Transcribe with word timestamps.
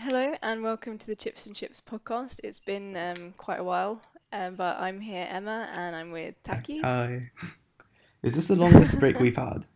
Hello 0.00 0.34
and 0.42 0.62
welcome 0.62 0.96
to 0.98 1.06
the 1.06 1.16
Chips 1.16 1.46
and 1.46 1.54
Chips 1.56 1.80
podcast. 1.80 2.40
It's 2.44 2.60
been 2.60 2.96
um, 2.96 3.34
quite 3.36 3.58
a 3.60 3.64
while, 3.64 4.00
um, 4.32 4.54
but 4.54 4.78
I'm 4.78 5.00
here, 5.00 5.26
Emma, 5.28 5.68
and 5.74 5.96
I'm 5.96 6.10
with 6.12 6.40
Taki. 6.42 6.80
Hi. 6.80 7.30
Is 8.22 8.34
this 8.34 8.46
the 8.46 8.56
longest 8.56 8.98
break 9.00 9.18
we've 9.20 9.36
had? 9.36 9.66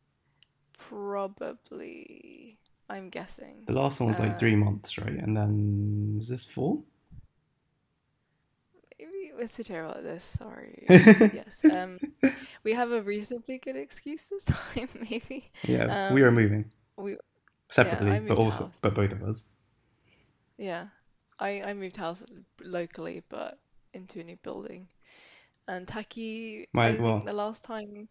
Probably, 0.78 2.58
I'm 2.88 3.08
guessing. 3.10 3.64
The 3.66 3.72
last 3.74 4.00
one 4.00 4.06
was 4.08 4.18
like 4.18 4.32
Uh, 4.32 4.38
three 4.38 4.56
months, 4.56 4.96
right? 4.98 5.12
And 5.12 5.36
then 5.36 6.16
is 6.18 6.28
this 6.28 6.44
four? 6.44 6.82
maybe 8.98 9.32
we're 9.38 9.48
so 9.48 9.62
terrible 9.62 9.94
at 9.94 10.02
this. 10.04 10.24
Sorry. 10.24 10.86
Yes. 10.88 11.64
Um, 11.64 11.98
we 12.64 12.72
have 12.72 12.90
a 12.92 13.02
reasonably 13.02 13.58
good 13.58 13.76
excuse 13.76 14.24
this 14.24 14.44
time, 14.44 14.88
maybe. 15.10 15.50
Yeah, 15.64 16.12
we 16.14 16.22
are 16.22 16.28
Um, 16.28 16.34
moving 16.34 16.70
we, 16.96 17.16
separately, 17.70 18.10
I 18.10 18.20
but 18.20 18.38
also, 18.38 18.70
but 18.82 18.94
both 18.94 19.12
of 19.12 19.22
us. 19.22 19.44
yeah, 20.56 20.86
I 21.38 21.62
I 21.62 21.74
moved 21.74 21.96
house 21.96 22.24
locally, 22.60 23.22
but 23.28 23.58
into 23.92 24.20
a 24.20 24.24
new 24.24 24.36
building. 24.42 24.88
And 25.66 25.86
Taki, 25.86 26.66
My 26.72 26.88
I 26.88 26.92
think 26.92 27.02
well, 27.02 27.20
the 27.20 27.32
last 27.32 27.62
time, 27.64 28.08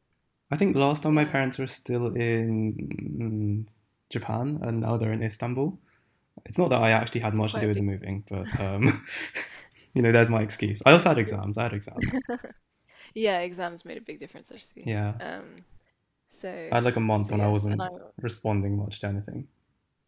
I 0.52 0.58
think 0.58 0.76
last 0.76 1.04
time 1.04 1.16
my 1.16 1.26
parents 1.26 1.58
were 1.58 1.68
still 1.68 2.16
in 2.16 3.68
Japan, 4.10 4.60
and 4.62 4.82
now 4.82 4.98
they're 4.98 5.14
in 5.14 5.24
Istanbul. 5.24 5.80
It's 6.46 6.58
not 6.58 6.70
that 6.70 6.82
I 6.82 6.92
actually 6.92 7.22
had 7.22 7.34
it's 7.34 7.38
much 7.38 7.54
to 7.54 7.60
do 7.62 7.68
with 7.68 7.78
the 7.78 7.84
moving, 7.84 8.24
but 8.30 8.48
um, 8.60 9.02
you 9.94 10.02
know, 10.02 10.12
there's 10.12 10.30
my 10.30 10.42
excuse. 10.42 10.82
I 10.86 10.92
also 10.92 11.10
had 11.10 11.18
exams. 11.18 11.58
I 11.58 11.64
had 11.64 11.74
exams. 11.74 12.20
Yeah, 13.14 13.40
exams 13.40 13.86
made 13.86 13.98
a 13.98 14.02
big 14.02 14.20
difference 14.20 14.52
actually. 14.52 14.84
Yeah, 14.86 15.14
Um, 15.20 15.66
so 16.28 16.50
I 16.72 16.76
had 16.76 16.84
like 16.84 16.96
a 16.98 17.02
month 17.02 17.28
so 17.28 17.32
when 17.32 17.42
I 17.42 17.48
wasn't 17.50 17.82
I 17.82 17.90
responding 18.22 18.78
much 18.78 19.00
to 19.02 19.08
anything. 19.08 19.48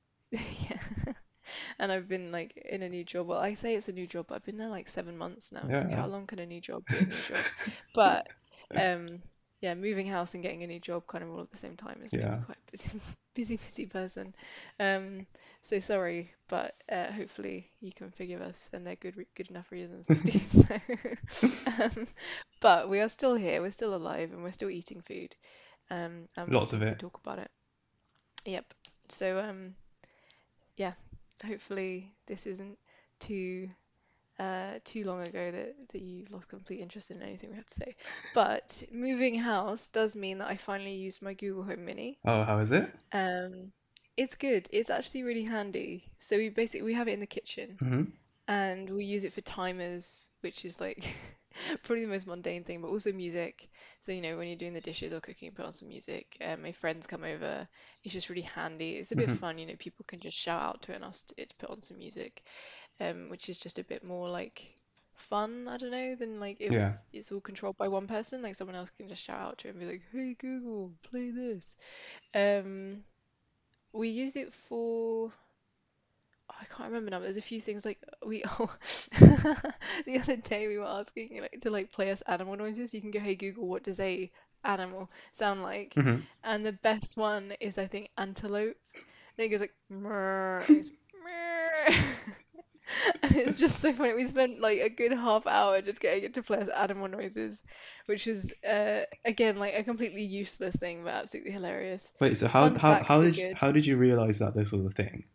yeah, 0.31 0.79
and 1.79 1.91
I've 1.91 2.07
been 2.07 2.31
like 2.31 2.55
in 2.57 2.83
a 2.83 2.89
new 2.89 3.03
job. 3.03 3.27
Well, 3.27 3.39
I 3.39 3.55
say 3.55 3.75
it's 3.75 3.89
a 3.89 3.93
new 3.93 4.07
job, 4.07 4.27
but 4.27 4.35
I've 4.35 4.45
been 4.45 4.57
there 4.57 4.69
like 4.69 4.87
seven 4.87 5.17
months 5.17 5.51
now. 5.51 5.71
Like 5.73 5.89
Yeah, 5.89 5.95
how 5.95 6.07
long 6.07 6.27
can 6.27 6.39
a 6.39 6.45
new 6.45 6.61
job 6.61 6.83
be 6.87 6.99
a 6.99 7.05
new 7.05 7.21
job? 7.27 7.45
But 7.93 8.29
um, 8.75 9.21
yeah, 9.61 9.73
moving 9.73 10.05
house 10.07 10.35
and 10.35 10.43
getting 10.43 10.63
a 10.63 10.67
new 10.67 10.79
job 10.79 11.07
kind 11.07 11.23
of 11.23 11.31
all 11.31 11.41
at 11.41 11.51
the 11.51 11.57
same 11.57 11.75
time 11.75 11.99
has 12.01 12.13
me 12.13 12.19
yeah. 12.19 12.37
quite 12.45 12.57
busy, 12.71 12.99
busy, 13.35 13.57
busy 13.57 13.85
person. 13.87 14.35
Um, 14.79 15.25
so 15.61 15.79
sorry, 15.79 16.31
but 16.47 16.75
uh, 16.91 17.11
hopefully 17.11 17.69
you 17.81 17.91
can 17.91 18.11
forgive 18.11 18.41
us, 18.41 18.69
and 18.73 18.85
they're 18.85 18.95
good, 18.95 19.17
re- 19.17 19.27
good 19.35 19.49
enough 19.49 19.71
reasons 19.71 20.07
to 20.07 20.15
do 20.15 20.39
so. 20.39 20.79
Um, 21.65 22.07
but 22.61 22.89
we 22.89 22.99
are 22.99 23.09
still 23.09 23.35
here, 23.35 23.61
we're 23.61 23.71
still 23.71 23.95
alive, 23.95 24.31
and 24.31 24.43
we're 24.43 24.51
still 24.51 24.69
eating 24.69 25.01
food. 25.01 25.35
Um, 25.91 26.27
Lots 26.47 26.73
of 26.73 26.81
it. 26.81 26.99
talk 26.99 27.19
about 27.23 27.39
it. 27.39 27.51
Yep. 28.45 28.73
So 29.09 29.39
um, 29.39 29.75
yeah, 30.77 30.93
hopefully 31.45 32.13
this 32.27 32.45
isn't 32.47 32.77
too 33.19 33.69
uh, 34.39 34.79
too 34.85 35.03
long 35.03 35.21
ago 35.21 35.51
that, 35.51 35.75
that 35.91 36.01
you 36.01 36.25
lost 36.29 36.47
complete 36.47 36.79
interest 36.79 37.11
in 37.11 37.21
anything 37.21 37.49
we 37.51 37.57
have 37.57 37.65
to 37.65 37.73
say. 37.73 37.95
But 38.33 38.83
moving 38.91 39.35
house 39.35 39.89
does 39.89 40.15
mean 40.15 40.39
that 40.39 40.47
I 40.47 40.55
finally 40.57 40.95
used 40.95 41.21
my 41.21 41.33
Google 41.33 41.63
Home 41.63 41.85
Mini. 41.85 42.19
Oh, 42.25 42.43
how 42.43 42.59
is 42.59 42.71
it? 42.71 42.89
Um, 43.11 43.71
it's 44.17 44.35
good. 44.35 44.67
It's 44.71 44.89
actually 44.89 45.23
really 45.23 45.43
handy. 45.43 46.05
So 46.19 46.37
we 46.37 46.49
basically 46.49 46.83
we 46.85 46.93
have 46.93 47.07
it 47.07 47.13
in 47.13 47.19
the 47.19 47.27
kitchen 47.27 47.79
hmm 47.79 48.03
and 48.47 48.89
we 48.89 49.05
use 49.05 49.25
it 49.25 49.33
for 49.33 49.41
timers, 49.41 50.29
which 50.41 50.65
is 50.65 50.79
like 50.81 51.05
probably 51.83 52.03
the 52.05 52.11
most 52.11 52.27
mundane 52.27 52.63
thing, 52.63 52.81
but 52.81 52.89
also 52.89 53.11
music. 53.11 53.69
So, 54.01 54.11
you 54.11 54.21
know, 54.21 54.37
when 54.37 54.47
you're 54.47 54.57
doing 54.57 54.73
the 54.73 54.81
dishes 54.81 55.13
or 55.13 55.19
cooking, 55.21 55.51
put 55.51 55.65
on 55.65 55.73
some 55.73 55.89
music. 55.89 56.37
Um, 56.41 56.61
my 56.61 56.71
friends 56.71 57.07
come 57.07 57.23
over, 57.23 57.67
it's 58.03 58.13
just 58.13 58.29
really 58.29 58.41
handy. 58.41 58.95
It's 58.95 59.11
a 59.11 59.15
bit 59.17 59.31
hmm 59.31 59.39
fun, 59.39 59.57
you 59.57 59.65
know, 59.65 59.75
people 59.79 60.05
can 60.07 60.19
just 60.19 60.37
shout 60.37 60.61
out 60.61 60.81
to 60.83 60.91
it 60.93 60.95
and 60.95 61.05
ask 61.05 61.25
it 61.37 61.49
to 61.49 61.55
put 61.57 61.69
on 61.69 61.81
some 61.81 61.97
music, 61.97 62.43
um, 62.99 63.29
which 63.29 63.49
is 63.49 63.59
just 63.59 63.79
a 63.79 63.83
bit 63.83 64.03
more 64.03 64.29
like 64.29 64.73
fun, 65.15 65.67
I 65.67 65.77
don't 65.77 65.91
know, 65.91 66.15
than 66.15 66.39
like 66.39 66.57
if 66.59 66.73
Yeah. 66.73 66.93
it's 67.13 67.31
all 67.31 67.41
controlled 67.41 67.77
by 67.77 67.87
one 67.87 68.07
person. 68.07 68.41
Like 68.41 68.55
someone 68.55 68.75
else 68.75 68.91
can 68.91 69.09
just 69.09 69.23
shout 69.23 69.39
out 69.41 69.57
to 69.59 69.67
it 69.67 69.71
and 69.71 69.79
be 69.79 69.85
like, 69.85 70.01
"Hey 70.11 70.35
Google, 70.39 70.93
play 71.03 71.31
this." 71.31 71.75
Um, 72.35 73.03
we 73.93 74.09
use 74.09 74.35
it 74.35 74.53
for 74.53 75.31
I 76.61 76.65
can't 76.65 76.89
remember 76.89 77.11
now, 77.11 77.17
but 77.19 77.23
there's 77.23 77.37
a 77.37 77.41
few 77.41 77.61
things 77.61 77.85
like 77.85 77.99
we 78.25 78.43
oh 78.59 78.75
the 80.05 80.19
other 80.21 80.35
day 80.35 80.67
we 80.67 80.77
were 80.77 80.85
asking 80.85 81.41
like 81.41 81.59
to 81.61 81.69
like 81.69 81.91
play 81.91 82.11
us 82.11 82.21
animal 82.21 82.57
noises. 82.57 82.93
You 82.93 83.01
can 83.01 83.11
go, 83.11 83.19
hey 83.19 83.35
Google, 83.35 83.67
what 83.67 83.83
does 83.83 83.99
a 83.99 84.29
animal 84.63 85.09
sound 85.31 85.63
like? 85.63 85.93
hmm 85.93 86.17
And 86.43 86.65
the 86.65 86.73
best 86.73 87.17
one 87.17 87.53
is 87.59 87.77
I 87.77 87.87
think 87.87 88.09
antelope. 88.17 88.75
And 89.37 89.45
it 89.45 89.49
goes 89.49 89.61
like 89.61 89.73
"Mrrr," 89.91 90.67
and 90.67 90.77
it's. 90.77 90.91
And 93.21 93.35
it's 93.35 93.59
just 93.59 93.79
so 93.79 93.93
funny. 93.93 94.15
We 94.15 94.25
spent 94.25 94.59
like 94.59 94.79
a 94.79 94.89
good 94.89 95.11
half 95.11 95.45
hour 95.45 95.79
just 95.81 95.99
getting 96.01 96.23
it 96.23 96.33
to 96.33 96.41
play 96.41 96.57
us 96.57 96.69
animal 96.69 97.07
noises, 97.07 97.61
which 98.07 98.25
is 98.25 98.51
uh 98.67 99.01
again 99.25 99.57
like 99.57 99.75
a 99.77 99.83
completely 99.83 100.23
useless 100.23 100.75
thing, 100.75 101.03
but 101.03 101.13
absolutely 101.13 101.51
hilarious. 101.51 102.11
Wait, 102.19 102.35
so 102.37 102.47
how 102.47 102.69
Fun 102.69 102.75
how 102.75 102.95
how 103.03 103.21
did 103.21 103.37
you, 103.37 103.53
how 103.55 103.71
did 103.71 103.85
you 103.85 103.95
realize 103.97 104.39
that 104.39 104.55
this 104.55 104.71
was 104.71 104.83
a 104.85 104.89
thing? 104.89 105.25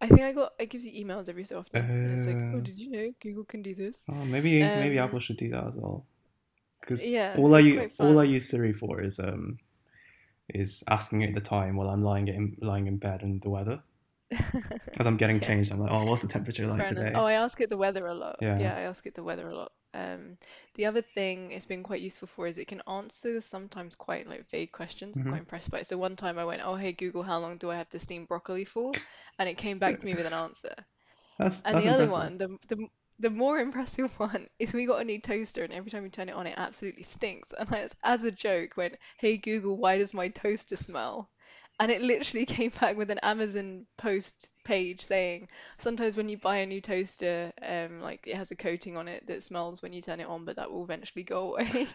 I 0.00 0.06
think 0.06 0.20
I 0.22 0.32
got 0.32 0.52
it 0.58 0.66
gives 0.70 0.86
you 0.86 1.04
emails 1.04 1.28
every 1.28 1.44
so 1.44 1.58
often, 1.58 1.82
and 1.84 2.12
it's 2.12 2.26
like, 2.26 2.36
oh, 2.54 2.58
Uh, 2.58 2.60
did 2.60 2.76
you 2.76 2.90
know 2.90 3.12
Google 3.20 3.44
can 3.44 3.62
do 3.62 3.74
this? 3.74 4.04
oh, 4.08 4.24
maybe 4.26 4.60
maybe 4.60 4.98
Apple 4.98 5.16
Um, 5.16 5.20
should 5.20 5.36
do 5.36 5.50
that 5.50 5.64
as 5.66 5.76
well. 5.76 6.06
Because 6.80 7.04
yeah, 7.04 7.34
all 7.36 7.54
I 7.54 7.58
it's 7.58 7.68
u- 7.68 7.74
quite 7.74 8.00
all 8.00 8.18
I 8.18 8.24
use 8.24 8.48
Siri 8.48 8.72
for 8.72 9.00
is 9.02 9.18
um 9.18 9.58
is 10.48 10.82
asking 10.88 11.22
it 11.22 11.34
the 11.34 11.40
time 11.40 11.76
while 11.76 11.90
I'm 11.90 12.02
lying 12.02 12.28
in 12.28 12.56
lying 12.60 12.86
in 12.86 12.96
bed 12.98 13.22
and 13.22 13.42
the 13.42 13.50
weather. 13.50 13.82
As 14.98 15.06
I'm 15.06 15.16
getting 15.16 15.40
changed, 15.40 15.72
I'm 15.72 15.80
like, 15.80 15.90
oh, 15.90 16.04
what's 16.06 16.22
the 16.22 16.28
temperature 16.28 16.66
like 16.66 16.78
fair 16.78 16.88
enough. 16.88 17.04
today? 17.04 17.18
Oh, 17.18 17.24
I 17.24 17.32
ask 17.34 17.60
it 17.60 17.68
the 17.70 17.76
weather 17.76 18.06
a 18.06 18.14
lot. 18.14 18.36
Yeah. 18.40 18.58
Yeah, 18.58 18.76
I 18.76 18.82
ask 18.82 19.06
it 19.06 19.14
the 19.14 19.24
weather 19.24 19.48
a 19.48 19.56
lot. 19.56 19.72
Um, 19.98 20.38
the 20.74 20.86
other 20.86 21.02
thing 21.02 21.50
it's 21.52 21.66
been 21.66 21.82
quite 21.82 22.00
useful 22.02 22.28
for 22.28 22.46
is 22.46 22.58
it 22.58 22.68
can 22.68 22.82
answer 22.88 23.40
sometimes 23.40 23.96
quite 23.96 24.28
like 24.28 24.48
vague 24.50 24.72
questions. 24.72 25.18
I'm 25.18 25.24
hmm 25.24 25.36
quite 25.36 25.40
impressed 25.40 25.70
by 25.70 25.80
it. 25.80 25.86
So 25.88 25.98
one 25.98 26.16
time 26.16 26.38
I 26.38 26.44
went, 26.44 26.62
oh, 26.64 26.76
hey 26.76 26.92
Google, 26.92 27.22
how 27.24 27.38
long 27.40 27.58
do 27.58 27.70
I 27.70 27.76
have 27.76 27.90
to 27.90 27.98
steam 27.98 28.26
broccoli 28.26 28.64
for? 28.64 28.96
And 29.38 29.48
it 29.48 29.56
came 29.58 29.78
back 29.78 29.98
to 30.00 30.06
me 30.06 30.14
with 30.14 30.26
an 30.26 30.34
answer. 30.34 30.74
That's 31.38 31.62
And 31.64 31.78
that's 31.78 31.86
the 31.86 31.88
other 31.88 32.06
impressive. 32.06 32.22
one, 32.22 32.38
the 32.38 32.58
the 32.68 32.88
the 33.20 33.30
more 33.30 33.58
impressive 33.60 34.18
one 34.20 34.48
is 34.58 34.72
we 34.72 34.86
got 34.86 35.00
a 35.02 35.04
new 35.04 35.20
toaster, 35.20 35.62
and 35.64 35.72
every 35.72 35.90
time 35.90 36.02
we 36.02 36.10
turn 36.10 36.28
it 36.28 36.34
on, 36.34 36.48
it 36.48 36.54
absolutely 36.56 37.04
stinks. 37.04 37.52
And 37.52 37.68
I, 37.72 37.88
as 38.02 38.24
a 38.24 38.32
joke, 38.32 38.76
went, 38.76 38.96
"Hey 39.18 39.36
Google, 39.36 39.76
why 39.76 39.98
does 39.98 40.14
my 40.14 40.28
toaster 40.30 40.76
smell?" 40.76 41.30
And 41.80 41.90
it 41.90 42.00
literally 42.02 42.46
came 42.46 42.70
back 42.80 42.96
with 42.96 43.10
an 43.10 43.18
Amazon 43.22 43.86
post 43.96 44.50
page 44.64 45.00
saying, 45.02 45.48
sometimes 45.78 46.16
when 46.16 46.28
you 46.28 46.36
buy 46.38 46.58
a 46.58 46.66
new 46.66 46.80
toaster, 46.80 47.52
um, 47.62 48.00
like 48.00 48.26
it 48.26 48.36
has 48.36 48.50
a 48.50 48.56
coating 48.56 48.96
on 48.96 49.08
it 49.08 49.26
that 49.26 49.42
smells 49.42 49.82
when 49.82 49.92
you 49.92 50.02
turn 50.02 50.20
it 50.20 50.26
on, 50.26 50.44
but 50.44 50.56
that 50.56 50.70
will 50.70 50.84
eventually 50.84 51.22
go 51.24 51.54
away. 51.54 51.88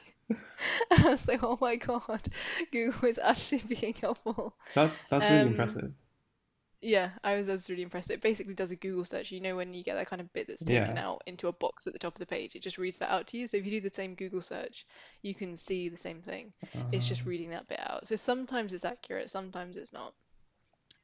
And 0.91 1.05
I 1.05 1.09
was 1.11 1.27
like, 1.27 1.43
oh 1.43 1.57
my 1.61 1.75
God, 1.75 2.21
Google 2.71 3.09
is 3.09 3.19
actually 3.19 3.63
being 3.79 3.93
helpful. 3.95 4.55
That's 4.73 5.03
that's 5.05 5.29
really 5.29 5.45
Um, 5.45 5.47
impressive. 5.47 5.93
Yeah, 6.83 7.11
I 7.23 7.35
was, 7.37 7.49
I 7.49 7.53
was 7.53 7.69
really 7.69 7.83
impressed. 7.83 8.11
It 8.11 8.21
basically 8.21 8.53
does 8.55 8.71
a 8.71 8.75
Google 8.75 9.05
search. 9.05 9.31
You 9.31 9.41
know, 9.41 9.55
when 9.55 9.73
you 9.73 9.83
get 9.83 9.95
that 9.95 10.07
kind 10.07 10.21
of 10.21 10.31
bit 10.33 10.47
that's 10.47 10.63
taken 10.63 10.97
Yeah. 10.97 10.99
out 10.99 11.23
into 11.27 11.47
a 11.47 11.53
box 11.53 11.87
at 11.87 11.93
the 11.93 11.99
top 11.99 12.15
of 12.15 12.19
the 12.19 12.25
page, 12.27 12.55
it 12.55 12.61
just 12.63 12.77
reads 12.77 12.99
that 12.99 13.11
out 13.11 13.27
to 13.27 13.37
you. 13.37 13.47
So 13.47 13.57
if 13.57 13.65
you 13.65 13.71
do 13.71 13.81
the 13.81 13.89
same 13.93 14.15
Google 14.15 14.41
search, 14.41 14.85
you 15.21 15.33
can 15.35 15.57
see 15.57 15.89
the 15.89 15.97
same 15.97 16.21
thing. 16.21 16.53
It's 16.91 17.07
just 17.07 17.25
Um, 17.25 17.27
reading 17.27 17.51
that 17.51 17.67
bit 17.67 17.79
out. 17.81 18.07
So 18.07 18.15
sometimes 18.17 18.73
it's 18.73 18.85
accurate, 18.85 19.29
sometimes 19.29 19.77
it's 19.77 19.93
not. 19.93 20.13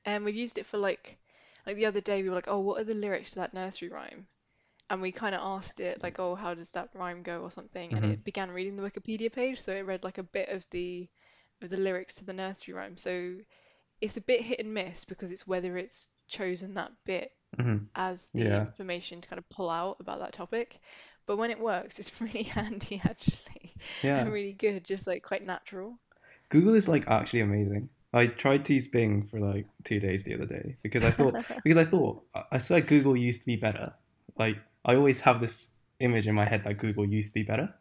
And 0.05 0.25
we've 0.25 0.35
used 0.35 0.57
it 0.57 0.65
for 0.65 0.77
like, 0.77 1.17
like 1.65 1.75
the 1.77 1.85
other 1.85 2.01
day 2.01 2.21
we 2.21 2.29
were 2.29 2.35
like, 2.35 2.47
oh, 2.49 2.59
what 2.59 2.81
are 2.81 2.85
the 2.85 2.93
lyrics 2.93 3.31
to 3.31 3.35
that 3.37 3.53
nursery 3.53 3.89
rhyme? 3.89 4.27
And 4.89 5.01
we 5.01 5.11
kind 5.11 5.35
of 5.35 5.41
asked 5.41 5.79
it 5.79 6.01
like, 6.03 6.19
oh, 6.19 6.35
how 6.35 6.53
does 6.55 6.71
that 6.71 6.89
rhyme 6.93 7.23
go 7.23 7.41
or 7.43 7.51
something? 7.51 7.93
And 7.95 8.05
it 8.05 8.23
began 8.23 8.51
reading 8.51 8.75
the 8.77 8.83
Wikipedia 8.89 9.31
page, 9.31 9.59
so 9.59 9.71
it 9.73 9.85
read 9.85 10.03
like 10.03 10.17
a 10.17 10.23
bit 10.23 10.49
of 10.49 10.65
the 10.71 11.09
of 11.61 11.69
the 11.69 11.77
lyrics 11.77 12.15
to 12.15 12.25
the 12.25 12.33
nursery 12.33 12.73
rhyme. 12.73 12.97
So 12.97 13.37
it's 14.01 14.17
a 14.17 14.21
bit 14.21 14.41
hit 14.41 14.59
and 14.59 14.73
miss 14.73 15.05
because 15.05 15.31
it's 15.31 15.47
whether 15.47 15.77
it's 15.77 16.07
chosen 16.27 16.75
that 16.75 16.91
bit 17.05 17.31
Mhm. 17.57 17.87
as 17.95 18.27
the 18.35 18.41
Yeah. 18.41 18.59
information 18.61 19.21
to 19.21 19.27
kind 19.27 19.39
of 19.39 19.49
pull 19.49 19.69
out 19.69 19.97
about 19.99 20.19
that 20.19 20.33
topic. 20.33 20.79
But 21.25 21.37
when 21.37 21.51
it 21.51 21.59
works, 21.59 21.99
it's 21.99 22.21
really 22.21 22.43
handy 22.43 23.01
actually, 23.03 23.75
and 24.03 24.03
Yeah. 24.03 24.29
really 24.31 24.53
good, 24.53 24.83
just 24.83 25.07
like 25.07 25.23
quite 25.23 25.45
natural. 25.45 25.99
Google 26.49 26.73
is 26.73 26.87
like 26.87 27.07
actually 27.07 27.41
amazing. 27.41 27.89
I 28.11 28.25
tried 28.27 28.65
to 28.65 28.73
use 28.73 28.87
Bing 28.87 29.23
for 29.23 29.39
like 29.39 29.67
two 29.83 29.99
days 29.99 30.23
the 30.23 30.33
other 30.33 30.45
day 30.47 30.77
because 30.81 31.03
I 31.03 31.11
thought 31.11 31.35
because 31.63 31.77
I 31.77 31.85
thought 31.85 32.23
I 32.33 32.43
I 32.53 32.57
swear 32.57 32.81
Google 32.81 33.15
used 33.15 33.41
to 33.41 33.45
be 33.45 33.55
better. 33.55 33.93
Like 34.37 34.57
I 34.83 34.95
always 34.95 35.21
have 35.21 35.41
this 35.41 35.67
image 35.99 36.27
in 36.27 36.33
my 36.33 36.45
head 36.45 36.63
that 36.63 36.77
Google 36.79 37.05
used 37.05 37.29
to 37.29 37.39
be 37.39 37.43
better. 37.43 37.73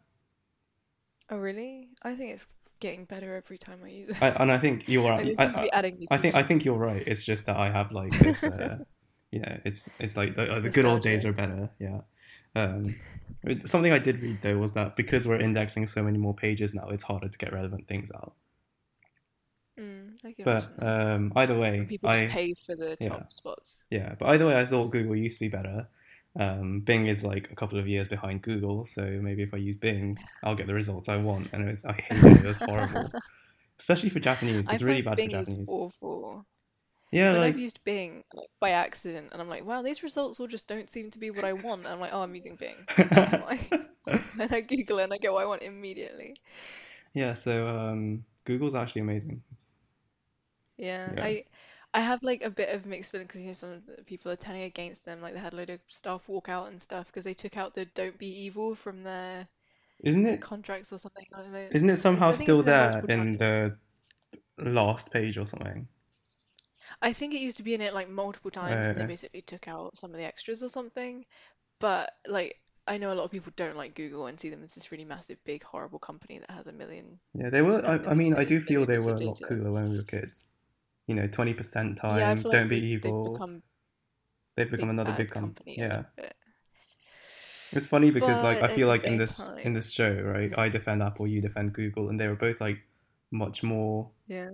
Oh, 1.31 1.37
really? 1.37 1.89
I 2.03 2.15
think 2.15 2.33
it's 2.33 2.47
getting 2.79 3.05
better 3.05 3.35
every 3.35 3.57
time 3.57 3.79
I 3.83 3.89
use 3.89 4.09
it. 4.09 4.21
I, 4.21 4.29
and 4.29 4.51
I 4.51 4.57
think 4.57 4.87
you're 4.87 5.03
right. 5.09 5.35
I, 5.37 5.45
I, 5.45 5.63
be 5.63 5.71
adding 5.71 5.99
new 5.99 6.07
I 6.11 6.17
think 6.17 6.35
I 6.35 6.43
think 6.43 6.65
you're 6.65 6.77
right. 6.77 7.03
It's 7.05 7.23
just 7.23 7.45
that 7.45 7.57
I 7.57 7.69
have 7.69 7.91
like 7.91 8.11
this. 8.19 8.43
Uh, 8.43 8.79
yeah, 9.31 9.57
it's 9.65 9.89
it's 9.99 10.17
like 10.17 10.35
the, 10.35 10.53
uh, 10.53 10.59
the 10.59 10.69
good 10.69 10.85
old 10.85 11.01
days 11.01 11.25
are 11.25 11.33
better. 11.33 11.69
Yeah. 11.79 12.01
Um, 12.55 12.95
something 13.65 13.91
I 13.91 13.99
did 13.99 14.21
read 14.21 14.41
though 14.41 14.57
was 14.57 14.73
that 14.73 14.95
because 14.95 15.27
we're 15.27 15.39
indexing 15.39 15.85
so 15.87 16.01
many 16.03 16.17
more 16.17 16.33
pages 16.33 16.73
now, 16.73 16.87
it's 16.89 17.03
harder 17.03 17.29
to 17.29 17.37
get 17.37 17.53
relevant 17.53 17.87
things 17.87 18.11
out. 18.13 18.33
Mm. 19.79 20.43
But 20.43 20.67
um, 20.79 21.31
either 21.35 21.57
way, 21.57 21.85
people 21.87 22.09
just 22.09 22.23
I 22.23 22.27
pay 22.27 22.53
for 22.53 22.75
the 22.75 22.97
yeah. 22.99 23.09
top 23.09 23.31
spots. 23.31 23.83
yeah. 23.89 24.15
But 24.17 24.29
either 24.29 24.47
way, 24.47 24.59
I 24.59 24.65
thought 24.65 24.91
Google 24.91 25.15
used 25.15 25.35
to 25.35 25.41
be 25.41 25.47
better. 25.47 25.87
Um, 26.37 26.81
Bing 26.81 27.07
is 27.07 27.23
like 27.23 27.51
a 27.51 27.55
couple 27.55 27.79
of 27.79 27.87
years 27.87 28.07
behind 28.07 28.41
Google, 28.41 28.85
so 28.85 29.03
maybe 29.03 29.43
if 29.43 29.53
I 29.53 29.57
use 29.57 29.77
Bing, 29.77 30.17
I'll 30.43 30.55
get 30.55 30.67
the 30.67 30.73
results 30.73 31.09
I 31.09 31.17
want. 31.17 31.49
And 31.53 31.63
it 31.63 31.67
was, 31.67 31.85
I 31.85 31.93
hated 31.93 32.29
it; 32.29 32.43
it 32.43 32.47
was 32.47 32.59
horrible, 32.59 33.11
especially 33.79 34.09
for 34.09 34.19
Japanese. 34.19 34.69
It's 34.69 34.81
really 34.81 35.01
bad 35.01 35.17
Bing 35.17 35.31
for 35.31 35.37
is 35.37 35.55
awful. 35.67 36.45
Yeah, 37.11 37.31
like 37.33 37.55
I've 37.55 37.59
used 37.59 37.83
Bing 37.83 38.23
like, 38.33 38.49
by 38.59 38.71
accident, 38.71 39.29
and 39.31 39.41
I'm 39.41 39.49
like, 39.49 39.65
wow, 39.65 39.81
these 39.81 40.03
results 40.03 40.39
all 40.39 40.47
just 40.47 40.67
don't 40.67 40.89
seem 40.89 41.09
to 41.11 41.19
be 41.19 41.31
what 41.31 41.45
I 41.45 41.53
want. 41.53 41.81
And 41.81 41.89
I'm 41.89 41.99
like, 41.99 42.13
oh, 42.13 42.21
I'm 42.21 42.35
using 42.35 42.55
Bing. 42.55 42.87
That's 43.13 43.33
why. 43.35 43.59
and 44.39 44.53
I 44.53 44.61
Google 44.61 44.99
it 44.99 45.05
and 45.05 45.13
I 45.13 45.17
get 45.17 45.33
what 45.33 45.43
I 45.43 45.47
want 45.47 45.63
immediately. 45.63 46.35
yeah. 47.13 47.33
So 47.33 47.67
um, 47.67 48.25
Google's 48.45 48.75
actually 48.75 49.01
amazing. 49.01 49.41
Yeah, 50.77 51.15
Yeah. 51.15 51.21
I 51.21 51.43
I 51.93 52.01
have 52.01 52.23
like 52.23 52.41
a 52.43 52.49
bit 52.49 52.69
of 52.73 52.85
mixed 52.87 53.11
feeling 53.11 53.27
because 53.27 53.41
you 53.41 53.47
know 53.47 53.53
some 53.53 53.81
people 54.05 54.31
are 54.31 54.35
turning 54.35 54.63
against 54.63 55.05
them. 55.05 55.21
Like 55.21 55.33
they 55.33 55.39
had 55.39 55.53
a 55.53 55.55
load 55.57 55.69
of 55.69 55.79
staff 55.87 56.27
walk 56.29 56.49
out 56.49 56.67
and 56.67 56.81
stuff 56.81 57.07
because 57.07 57.23
they 57.23 57.33
took 57.35 57.57
out 57.57 57.73
the 57.75 57.85
"Don't 57.85 58.17
be 58.17 58.27
evil" 58.45 58.73
from 58.75 59.03
their 59.03 59.47
Isn't 60.03 60.25
it? 60.25 60.41
contracts 60.41 60.93
or 60.93 60.97
something. 60.99 61.25
I 61.33 61.41
don't 61.43 61.53
know. 61.53 61.69
Isn't 61.71 61.89
it 61.89 61.97
somehow 61.97 62.31
still 62.31 62.63
there 62.63 63.03
in 63.09 63.37
the 63.37 63.77
last 64.57 65.11
page 65.11 65.37
or 65.37 65.45
something? 65.45 65.87
I 67.01 67.11
think 67.11 67.33
it 67.33 67.41
used 67.41 67.57
to 67.57 67.63
be 67.63 67.73
in 67.73 67.81
it 67.81 67.93
like 67.93 68.07
multiple 68.07 68.51
times, 68.51 68.87
and 68.87 68.97
they 68.97 69.03
Uh, 69.03 69.07
basically 69.07 69.41
took 69.41 69.67
out 69.67 69.97
some 69.97 70.11
of 70.11 70.17
the 70.17 70.23
extras 70.23 70.63
or 70.63 70.69
something. 70.69 71.25
But 71.79 72.13
like, 72.27 72.61
I 72.87 72.97
know 72.99 73.13
a 73.13 73.15
lot 73.15 73.25
of 73.25 73.31
people 73.31 73.53
don't 73.55 73.77
like 73.77 73.95
Google 73.95 74.27
and 74.27 74.39
see 74.39 74.49
them 74.49 74.63
as 74.63 74.75
this 74.75 74.91
really 74.91 75.05
massive, 75.05 75.43
big, 75.45 75.63
horrible 75.63 75.99
company 75.99 76.39
that 76.39 76.51
has 76.51 76.67
a 76.67 76.73
million, 76.73 77.19
yeah, 77.33 77.49
they 77.49 77.61
were. 77.61 77.83
I, 77.85 78.11
I 78.11 78.13
mean, 78.13 78.33
I 78.35 78.43
do 78.43 78.59
feel 78.61 78.85
they 78.85 78.99
were 78.99 79.13
a 79.13 79.19
lot 79.19 79.41
data. 79.41 79.47
cooler 79.47 79.71
when 79.71 79.89
we 79.91 79.97
were 79.97 80.03
kids. 80.03 80.45
You 81.09 81.15
know, 81.15 81.25
twenty 81.25 81.55
percent 81.55 81.97
time, 81.97 82.37
feel 82.37 82.51
don't 82.51 82.61
like 82.61 82.69
be 82.69 82.75
they, 82.75 82.81
they've 82.81 83.05
evil. 83.05 83.33
become 83.33 83.63
They've 84.55 84.69
become 84.69 84.89
big 84.89 84.99
another 84.99 85.13
big 85.17 85.31
com 85.31 85.41
company 85.41 85.75
Yeah, 85.79 86.03
it's 87.71 87.87
funny 87.87 88.11
because 88.11 88.43
like 88.43 88.61
I 88.61 88.67
feel 88.67 88.87
like 88.87 89.05
in 89.05 89.17
this 89.17 89.49
in 89.63 89.73
this 89.73 89.91
show, 89.91 90.13
right? 90.21 90.55
I 90.55 90.69
defend 90.69 91.01
Apple, 91.01 91.25
you 91.25 91.41
defend 91.41 91.73
Google, 91.73 92.09
and 92.09 92.19
they 92.19 92.27
were 92.27 92.35
both 92.35 92.61
like 92.61 92.77
much 93.31 93.63
more, 93.63 94.11
yeah, 94.27 94.51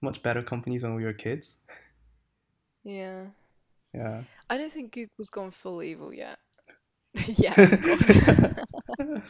much 0.00 0.22
better 0.22 0.44
companies 0.44 0.84
when 0.84 0.94
we 0.94 1.02
were 1.02 1.12
kids. 1.12 1.56
yeah. 2.84 3.24
Yeah. 3.92 4.22
I 4.48 4.56
don't 4.56 4.70
think 4.70 4.92
Google's 4.92 5.30
gone 5.30 5.50
full 5.50 5.82
evil 5.82 6.14
yet. 6.14 6.38
Yeah. 7.26 7.54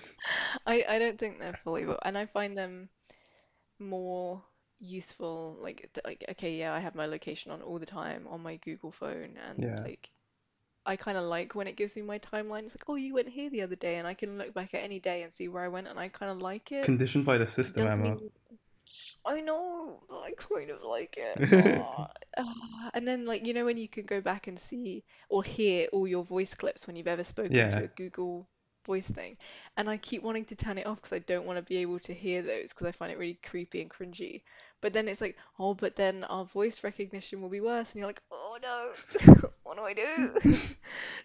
I 0.67 0.85
I 0.87 0.99
don't 0.99 1.19
think 1.19 1.39
they're 1.39 1.59
full 1.65 1.79
evil, 1.79 1.99
and 2.05 2.19
I 2.19 2.27
find 2.27 2.59
them 2.59 2.91
more 3.79 4.43
useful. 4.81 5.56
Like 5.61 5.88
like 6.05 6.25
okay, 6.32 6.56
yeah, 6.59 6.75
I 6.75 6.81
have 6.81 6.94
my 6.97 7.06
location 7.06 7.53
on 7.53 7.62
all 7.62 7.79
the 7.79 7.87
time 7.87 8.27
on 8.29 8.43
my 8.43 8.56
Google 8.56 8.93
phone, 8.93 9.38
and 9.49 9.65
Yeah. 9.65 9.85
like 9.85 10.11
I 10.87 10.97
kind 10.97 11.19
of 11.19 11.25
like 11.25 11.55
when 11.55 11.67
it 11.69 11.77
gives 11.77 11.97
me 11.97 12.03
my 12.03 12.19
timeline. 12.21 12.65
It's 12.65 12.77
like, 12.77 12.88
oh, 12.88 12.97
you 12.97 13.15
went 13.15 13.29
here 13.29 13.50
the 13.50 13.62
other 13.62 13.77
day, 13.77 13.97
and 13.99 14.06
I 14.09 14.15
can 14.15 14.38
look 14.38 14.55
back 14.55 14.75
at 14.75 14.85
any 14.85 15.00
day 15.00 15.23
and 15.23 15.32
see 15.32 15.49
where 15.49 15.65
I 15.65 15.69
went, 15.69 15.88
and 15.88 15.99
I 15.99 16.09
kind 16.09 16.32
of 16.32 16.43
like 16.43 16.73
it. 16.73 16.87
Conditioned 16.87 17.25
by 17.25 17.38
the 17.38 17.47
system, 17.47 17.87
Emma. 17.87 18.03
mean 18.05 18.31
I 19.25 19.41
know, 19.41 20.03
I 20.11 20.32
kind 20.37 20.71
of 20.71 20.82
like 20.82 21.17
it. 21.19 21.41
Ah, 22.38 22.91
And 22.94 23.06
then, 23.06 23.25
like, 23.27 23.47
you 23.47 23.55
know, 23.55 23.65
when 23.65 23.77
you 23.77 23.88
can 23.88 24.05
go 24.05 24.21
back 24.21 24.47
and 24.47 24.59
see 24.59 25.05
or 25.29 25.43
hear 25.43 25.88
all 25.93 26.06
your 26.06 26.25
voice 26.25 26.55
clips 26.55 26.87
when 26.87 26.97
you've 26.97 27.09
ever 27.09 27.25
spoken 27.25 27.69
to 27.71 27.85
a 27.85 27.88
Google 27.88 28.49
voice 28.87 29.11
thing. 29.11 29.37
And 29.77 29.88
I 29.91 29.97
keep 29.97 30.23
wanting 30.23 30.44
to 30.47 30.56
turn 30.56 30.79
it 30.79 30.87
off 30.87 30.97
because 30.97 31.12
I 31.12 31.19
don't 31.21 31.47
want 31.47 31.59
to 31.59 31.62
be 31.62 31.79
able 31.79 31.99
to 32.00 32.15
hear 32.15 32.43
those 32.43 32.71
because 32.73 32.87
I 32.87 32.93
find 32.93 33.12
it 33.12 33.19
really 33.19 33.38
creepy 33.44 33.81
and 33.82 33.91
cringy. 33.91 34.43
But 34.81 34.93
then 34.94 35.09
it's 35.09 35.21
like, 35.21 35.37
oh, 35.59 35.75
but 35.75 35.97
then 35.97 36.25
our 36.25 36.44
voice 36.44 36.82
recognition 36.82 37.43
will 37.43 37.50
be 37.50 37.61
worse. 37.61 37.93
And 37.93 38.00
you're 38.00 38.09
like, 38.09 38.23
oh 38.32 38.59
no, 38.62 39.41
what 39.62 39.77
do 39.77 39.82
I 39.82 39.94
do? 39.94 40.59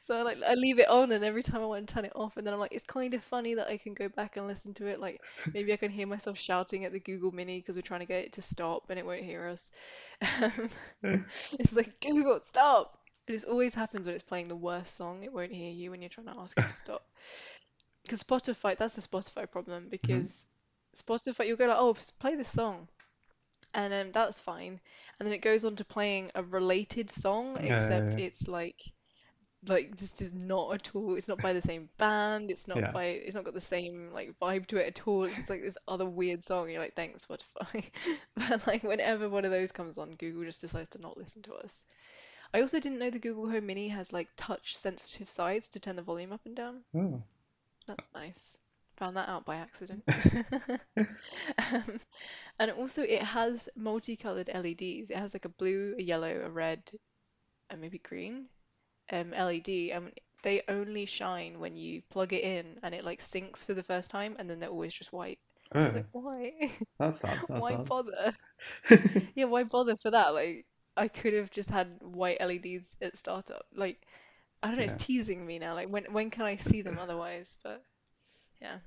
So 0.01 0.15
I 0.15 0.21
like 0.21 0.37
I 0.47 0.53
leave 0.53 0.77
it 0.77 0.87
on, 0.87 1.11
and 1.11 1.23
every 1.23 1.41
time 1.41 1.63
I 1.63 1.65
want 1.65 1.87
to 1.87 1.91
turn 1.91 2.05
it 2.05 2.11
off, 2.13 2.37
and 2.37 2.45
then 2.45 2.53
I'm 2.53 2.59
like, 2.59 2.73
it's 2.73 2.83
kind 2.83 3.15
of 3.15 3.23
funny 3.23 3.55
that 3.55 3.67
I 3.69 3.77
can 3.77 3.95
go 3.95 4.07
back 4.07 4.37
and 4.37 4.45
listen 4.45 4.75
to 4.75 4.85
it. 4.85 4.99
Like 4.99 5.19
maybe 5.51 5.73
I 5.73 5.77
can 5.77 5.89
hear 5.89 6.05
myself 6.05 6.37
shouting 6.37 6.85
at 6.85 6.91
the 6.91 6.99
Google 6.99 7.31
Mini 7.31 7.59
because 7.59 7.75
we're 7.75 7.81
trying 7.81 8.01
to 8.01 8.05
get 8.05 8.23
it 8.25 8.33
to 8.33 8.43
stop, 8.43 8.83
and 8.91 8.99
it 8.99 9.05
won't 9.05 9.23
hear 9.23 9.47
us. 9.47 9.71
It's 11.01 11.73
like 11.73 11.99
Google, 12.01 12.39
stop! 12.41 12.99
And 13.27 13.35
it 13.35 13.45
always 13.45 13.73
happens 13.73 14.05
when 14.05 14.13
it's 14.13 14.23
playing 14.23 14.47
the 14.47 14.55
worst 14.55 14.95
song. 14.95 15.23
It 15.23 15.33
won't 15.33 15.51
hear 15.51 15.71
you 15.71 15.89
when 15.89 16.01
you're 16.03 16.09
trying 16.09 16.27
to 16.27 16.37
ask 16.37 16.55
it 16.59 16.69
to 16.69 16.75
stop. 16.75 17.03
Because 18.03 18.23
Spotify, 18.23 18.77
that's 18.77 18.95
the 18.95 19.01
Spotify 19.01 19.49
problem. 19.49 19.83
Mm-hmm. 19.83 19.89
Because 19.89 20.45
Spotify, 20.95 21.47
you'll 21.47 21.57
go 21.57 21.67
like, 21.67 21.77
oh, 21.77 21.95
play 22.19 22.35
this 22.35 22.49
song, 22.49 22.87
and 23.75 23.93
um, 23.93 24.11
that's 24.11 24.41
fine. 24.41 24.79
And 25.19 25.27
then 25.27 25.33
it 25.33 25.41
goes 25.41 25.65
on 25.65 25.75
to 25.75 25.85
playing 25.85 26.31
a 26.33 26.43
related 26.43 27.11
song, 27.11 27.57
except 27.59 28.15
Uh, 28.15 28.23
it's 28.23 28.47
like 28.47 28.81
like 29.67 29.95
this 29.95 30.21
is 30.21 30.33
not 30.33 30.73
at 30.73 30.95
all 30.95 31.15
it's 31.15 31.27
not 31.27 31.41
by 31.41 31.53
the 31.53 31.61
same 31.61 31.89
band 31.97 32.51
it's 32.51 32.67
not 32.67 32.77
yeah. 32.77 32.91
by 32.91 33.05
it's 33.05 33.33
not 33.33 33.45
got 33.45 33.53
the 33.53 33.61
same 33.61 34.11
like 34.13 34.35
vibe 34.39 34.65
to 34.67 34.77
it 34.77 34.87
at 34.87 35.07
all 35.07 35.23
it's 35.23 35.37
just 35.37 35.49
like 35.49 35.61
this 35.61 35.77
other 35.87 36.05
weird 36.05 36.43
song 36.43 36.69
you're 36.69 36.81
like 36.81 36.95
thanks 36.95 37.25
Spotify 37.25 37.83
but 38.35 38.67
like 38.67 38.83
whenever 38.83 39.29
one 39.29 39.45
of 39.45 39.51
those 39.51 39.71
comes 39.71 39.97
on 39.97 40.11
Google 40.11 40.43
just 40.43 40.61
decides 40.61 40.89
to 40.89 41.01
not 41.01 41.17
listen 41.17 41.41
to 41.43 41.53
us 41.55 41.85
I 42.53 42.61
also 42.61 42.79
didn't 42.79 42.99
know 42.99 43.09
the 43.09 43.19
Google 43.19 43.49
Home 43.49 43.65
Mini 43.65 43.87
has 43.89 44.13
like 44.13 44.29
touch 44.37 44.77
sensitive 44.77 45.27
sides 45.27 45.69
to 45.69 45.79
turn 45.79 45.95
the 45.95 46.01
volume 46.01 46.31
up 46.31 46.41
and 46.45 46.55
down 46.55 46.81
Oh. 46.95 47.23
that's 47.87 48.09
nice 48.13 48.57
found 48.97 49.17
that 49.17 49.29
out 49.29 49.45
by 49.45 49.57
accident 49.57 50.03
um, 51.71 51.99
and 52.59 52.71
also 52.71 53.01
it 53.03 53.21
has 53.21 53.69
multicolored 53.75 54.49
LEDs 54.49 55.09
it 55.09 55.17
has 55.17 55.33
like 55.33 55.45
a 55.45 55.49
blue 55.49 55.95
a 55.97 56.03
yellow 56.03 56.41
a 56.45 56.49
red 56.49 56.81
and 57.69 57.81
maybe 57.81 57.99
green 57.99 58.47
um, 59.11 59.33
LED, 59.33 59.91
and 59.91 60.11
they 60.43 60.61
only 60.69 61.05
shine 61.05 61.59
when 61.59 61.75
you 61.75 62.01
plug 62.11 62.33
it 62.33 62.43
in 62.43 62.79
and 62.83 62.95
it 62.95 63.05
like 63.05 63.19
syncs 63.19 63.65
for 63.65 63.73
the 63.73 63.83
first 63.83 64.11
time, 64.11 64.35
and 64.39 64.49
then 64.49 64.59
they're 64.59 64.69
always 64.69 64.93
just 64.93 65.13
white. 65.13 65.39
I 65.81 65.85
was 65.85 65.95
Oh, 65.95 65.95
like, 65.95 66.07
why? 66.11 66.53
that's 66.99 67.21
sad. 67.21 67.43
That's 67.49 67.67
Why 67.67 67.75
sad. 67.75 67.87
bother? 67.87 68.35
Yeah, 69.35 69.45
why 69.45 69.63
bother 69.63 69.95
for 69.97 70.11
that? 70.11 70.33
Like, 70.33 70.65
I 70.97 71.07
could 71.07 71.33
have 71.33 71.51
just 71.51 71.69
had 71.69 72.01
white 72.01 72.37
LEDs 72.41 72.95
at 73.01 73.17
startup. 73.17 73.65
Like, 73.73 74.05
I 74.63 74.67
don't 74.69 74.77
know, 74.77 74.83
Yeah. 74.83 74.85
it's 74.85 75.05
teasing 75.05 75.45
me 75.45 75.59
now. 75.59 75.75
Like, 75.75 75.89
when 75.89 76.05
when 76.13 76.29
can 76.31 76.45
I 76.45 76.57
see 76.57 76.81
them 76.81 76.97
otherwise? 76.99 77.57
But 77.63 77.83
yeah, 78.65 78.79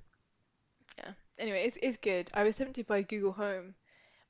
yeah. 0.99 1.13
Anyway, 1.39 1.65
it's 1.65 1.79
it's 1.83 1.97
good. 1.99 2.31
I 2.35 2.45
was 2.45 2.57
tempted 2.57 2.87
by 2.87 3.03
Google 3.03 3.33
Home, 3.33 3.75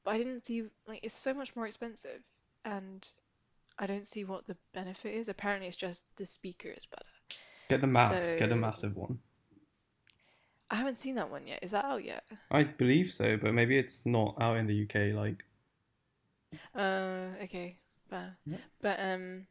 but 0.05 0.12
I 0.15 0.19
didn't 0.19 0.47
see 0.47 0.65
like 0.87 1.00
it's 1.03 1.15
so 1.15 1.35
much 1.35 1.55
more 1.56 1.67
expensive, 1.67 2.23
and 2.65 3.06
I 3.79 3.87
don't 3.87 4.06
see 4.06 4.25
what 4.25 4.47
the 4.47 4.56
benefit 4.75 5.15
is. 5.15 5.29
Apparently, 5.29 5.69
it's 5.69 5.77
just 5.77 6.03
the 6.17 6.27
speaker 6.27 6.69
is 6.71 6.87
better. 6.87 7.05
Get 7.69 7.81
the 7.81 7.87
max. 7.87 8.35
Get 8.35 8.49
the 8.49 8.57
So 8.57 8.61
massive 8.61 8.97
one. 8.97 9.19
I 10.71 10.76
haven't 10.76 10.99
seen 10.99 11.14
that 11.17 11.31
one 11.31 11.47
yet. 11.47 11.61
Is 11.62 11.71
that 11.73 11.85
out 11.85 12.05
yet? 12.05 12.25
I 12.50 12.64
believe 12.64 13.12
so, 13.12 13.37
but 13.37 13.55
maybe 13.55 13.78
it's 13.78 14.05
not 14.07 14.37
out 14.40 14.57
in 14.59 14.67
the 14.67 14.83
UK. 14.83 15.14
Like, 15.14 15.45
Uh, 16.75 17.28
okay, 17.43 17.78
fair. 18.11 18.37
Yeah. 18.47 18.57
But 18.81 18.99
um, 19.00 19.47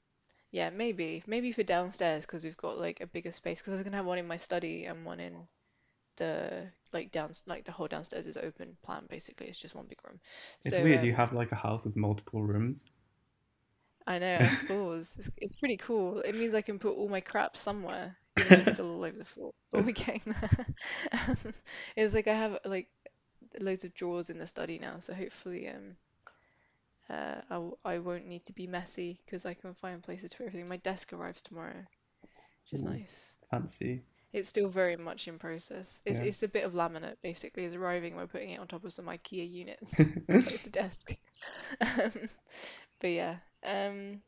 yeah, 0.51 0.70
maybe 0.72 1.24
maybe 1.27 1.51
for 1.51 1.63
downstairs 1.63 2.25
because 2.25 2.44
we've 2.44 2.58
got 2.58 2.77
like 2.80 3.01
a 3.01 3.08
bigger 3.08 3.32
space. 3.32 3.60
Because 3.62 3.74
I 3.74 3.77
was 3.77 3.84
gonna 3.84 3.98
have 3.98 4.06
one 4.06 4.18
in 4.20 4.27
my 4.27 4.38
study 4.38 4.86
and 4.86 5.06
one 5.06 5.20
in 5.20 5.48
the 6.17 6.71
like 6.93 7.12
down 7.12 7.31
like 7.47 7.65
the 7.65 7.71
whole 7.71 7.88
downstairs 7.88 8.27
is 8.27 8.38
open 8.38 8.77
plan 8.83 9.05
basically. 9.09 9.47
It's 9.47 9.57
just 9.59 9.75
one 9.75 9.88
big 9.88 10.00
room. 10.05 10.19
it's 10.63 10.77
So 10.77 10.77
weird. 10.77 11.01
You 11.01 11.13
um, 11.13 11.15
have 11.15 11.33
like 11.33 11.51
a 11.51 11.55
house 11.55 11.86
with 11.86 11.95
multiple 11.95 12.43
rooms. 12.43 12.83
I 14.07 14.17
know, 14.19 14.50
floors. 14.55 15.15
It's, 15.19 15.29
it's 15.38 15.55
pretty 15.59 15.77
cool. 15.77 16.19
It 16.21 16.33
means 16.36 16.55
I 16.55 16.62
can 16.62 16.79
put 16.79 16.95
all 16.95 17.09
my 17.09 17.19
crap 17.21 17.55
somewhere, 17.57 18.17
even 18.38 18.53
though 18.53 18.59
it's 18.59 18.71
still 18.71 18.89
all 18.91 19.05
over 19.05 19.17
the 19.17 19.25
floor. 19.25 19.53
But 19.71 19.86
we're 19.86 19.91
getting 19.91 20.33
there. 20.41 20.67
Um, 21.12 21.53
It's 21.95 22.13
like 22.13 22.27
I 22.27 22.33
have 22.33 22.59
like 22.65 22.89
loads 23.59 23.86
of 23.86 23.93
drawers 23.95 24.29
in 24.31 24.39
the 24.39 24.47
study 24.47 24.79
now, 24.79 25.00
so 25.00 25.13
hopefully 25.13 25.69
um 25.69 25.97
uh 27.09 27.41
I, 27.50 27.53
w- 27.55 27.77
I 27.83 28.00
won't 28.00 28.27
need 28.27 28.45
to 28.45 28.53
be 28.53 28.65
messy 28.65 29.19
because 29.25 29.45
I 29.45 29.53
can 29.55 29.74
find 29.74 30.01
places 30.01 30.29
to 30.31 30.38
put 30.38 30.47
everything. 30.47 30.69
My 30.69 30.77
desk 30.77 31.12
arrives 31.12 31.41
tomorrow, 31.41 31.86
which 32.63 32.74
is 32.74 32.83
Ooh, 32.83 32.86
nice. 32.86 33.36
fancy. 33.51 34.03
It's 34.38 34.50
still 34.50 34.70
very 34.70 34.96
much 34.96 35.27
in 35.27 35.39
process. 35.39 36.01
It's 36.06 36.20
Yeah. 36.20 36.25
it's 36.27 36.44
a 36.44 36.48
bit 36.48 36.63
of 36.63 36.74
laminate 36.74 37.17
basically. 37.22 37.65
It's 37.65 37.75
arriving. 37.75 38.15
We're 38.15 38.27
putting 38.27 38.51
it 38.51 38.60
on 38.60 38.67
top 38.67 38.84
of 38.86 38.94
some 38.94 39.06
IKEA 39.06 39.50
units. 39.51 40.00
It's 40.29 40.65
a 40.65 40.70
desk. 40.70 41.15
Um, 41.82 42.12
but 43.00 43.10
yeah, 43.10 43.36
um, 43.63 44.22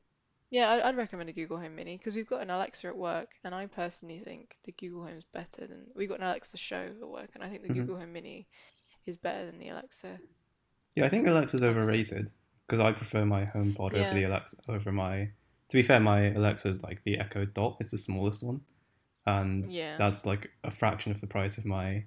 yeah, 0.52 0.70
I'd, 0.72 0.82
I'd 0.82 0.98
recommend 0.98 1.30
a 1.30 1.34
Google 1.34 1.58
Home 1.60 1.76
Mini 1.76 1.98
because 1.98 2.16
we've 2.16 2.30
got 2.30 2.42
an 2.42 2.50
Alexa 2.50 2.88
at 2.88 2.98
work, 2.98 3.32
and 3.44 3.54
I 3.54 3.68
personally 3.68 4.20
think 4.20 4.56
the 4.64 4.72
Google 4.72 5.06
Home's 5.06 5.24
better 5.34 5.68
than 5.68 5.88
we've 5.96 6.10
got 6.10 6.20
an 6.20 6.26
Alexa 6.26 6.58
Show 6.58 6.90
at 7.02 7.08
work, 7.08 7.30
and 7.36 7.44
I 7.44 7.50
think 7.50 7.62
the 7.64 7.70
hmm 7.70 7.80
Google 7.80 8.00
Home 8.00 8.14
Mini 8.14 8.48
is 9.06 9.18
better 9.18 9.46
than 9.46 9.60
the 9.60 9.70
Alexa. 9.70 10.20
Yeah, 10.96 11.06
I 11.06 11.10
think 11.10 11.28
Alexa's 11.28 11.64
overrated 11.64 12.32
because 12.68 12.80
I 12.80 12.92
prefer 12.92 13.26
my 13.26 13.46
HomePod 13.46 13.94
over 13.94 14.14
the 14.14 14.24
Alexa 14.24 14.58
over 14.68 14.92
my. 14.92 15.30
To 15.70 15.78
be 15.78 15.84
fair, 15.84 16.00
my 16.00 16.32
Alexa's 16.34 16.82
like 16.82 17.04
the 17.04 17.20
Echo 17.20 17.46
Dot. 17.46 17.78
It's 17.80 17.92
the 17.92 17.98
smallest 17.98 18.44
one, 18.44 18.62
and 19.26 19.72
yeah, 19.72 19.98
that's 19.98 20.26
like 20.26 20.50
a 20.64 20.72
fraction 20.72 21.12
of 21.12 21.22
the 21.22 21.28
price 21.28 21.58
of 21.58 21.66
my 21.66 22.04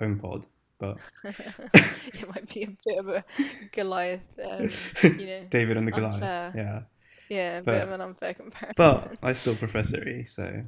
HomePod. 0.00 0.44
but 0.78 0.98
It 1.24 2.28
might 2.28 2.52
be 2.52 2.64
a 2.64 2.76
bit 2.84 2.98
of 2.98 3.08
a 3.08 3.24
Goliath, 3.72 4.20
um, 4.44 4.70
you 5.02 5.26
know, 5.26 5.46
David 5.50 5.76
and 5.76 5.86
the 5.86 5.92
Goliath. 5.92 6.14
unfair. 6.14 6.52
Yeah, 6.54 6.80
Yeah, 7.28 7.58
a 7.58 7.62
But- 7.62 7.72
bit 7.72 7.82
of 7.82 7.92
an 7.92 8.00
unfair 8.00 8.34
comparison. 8.34 8.74
but 8.76 9.16
I 9.22 9.32
still 9.32 9.54
prefer 9.54 9.82
Siri. 9.82 10.26
So 10.26 10.62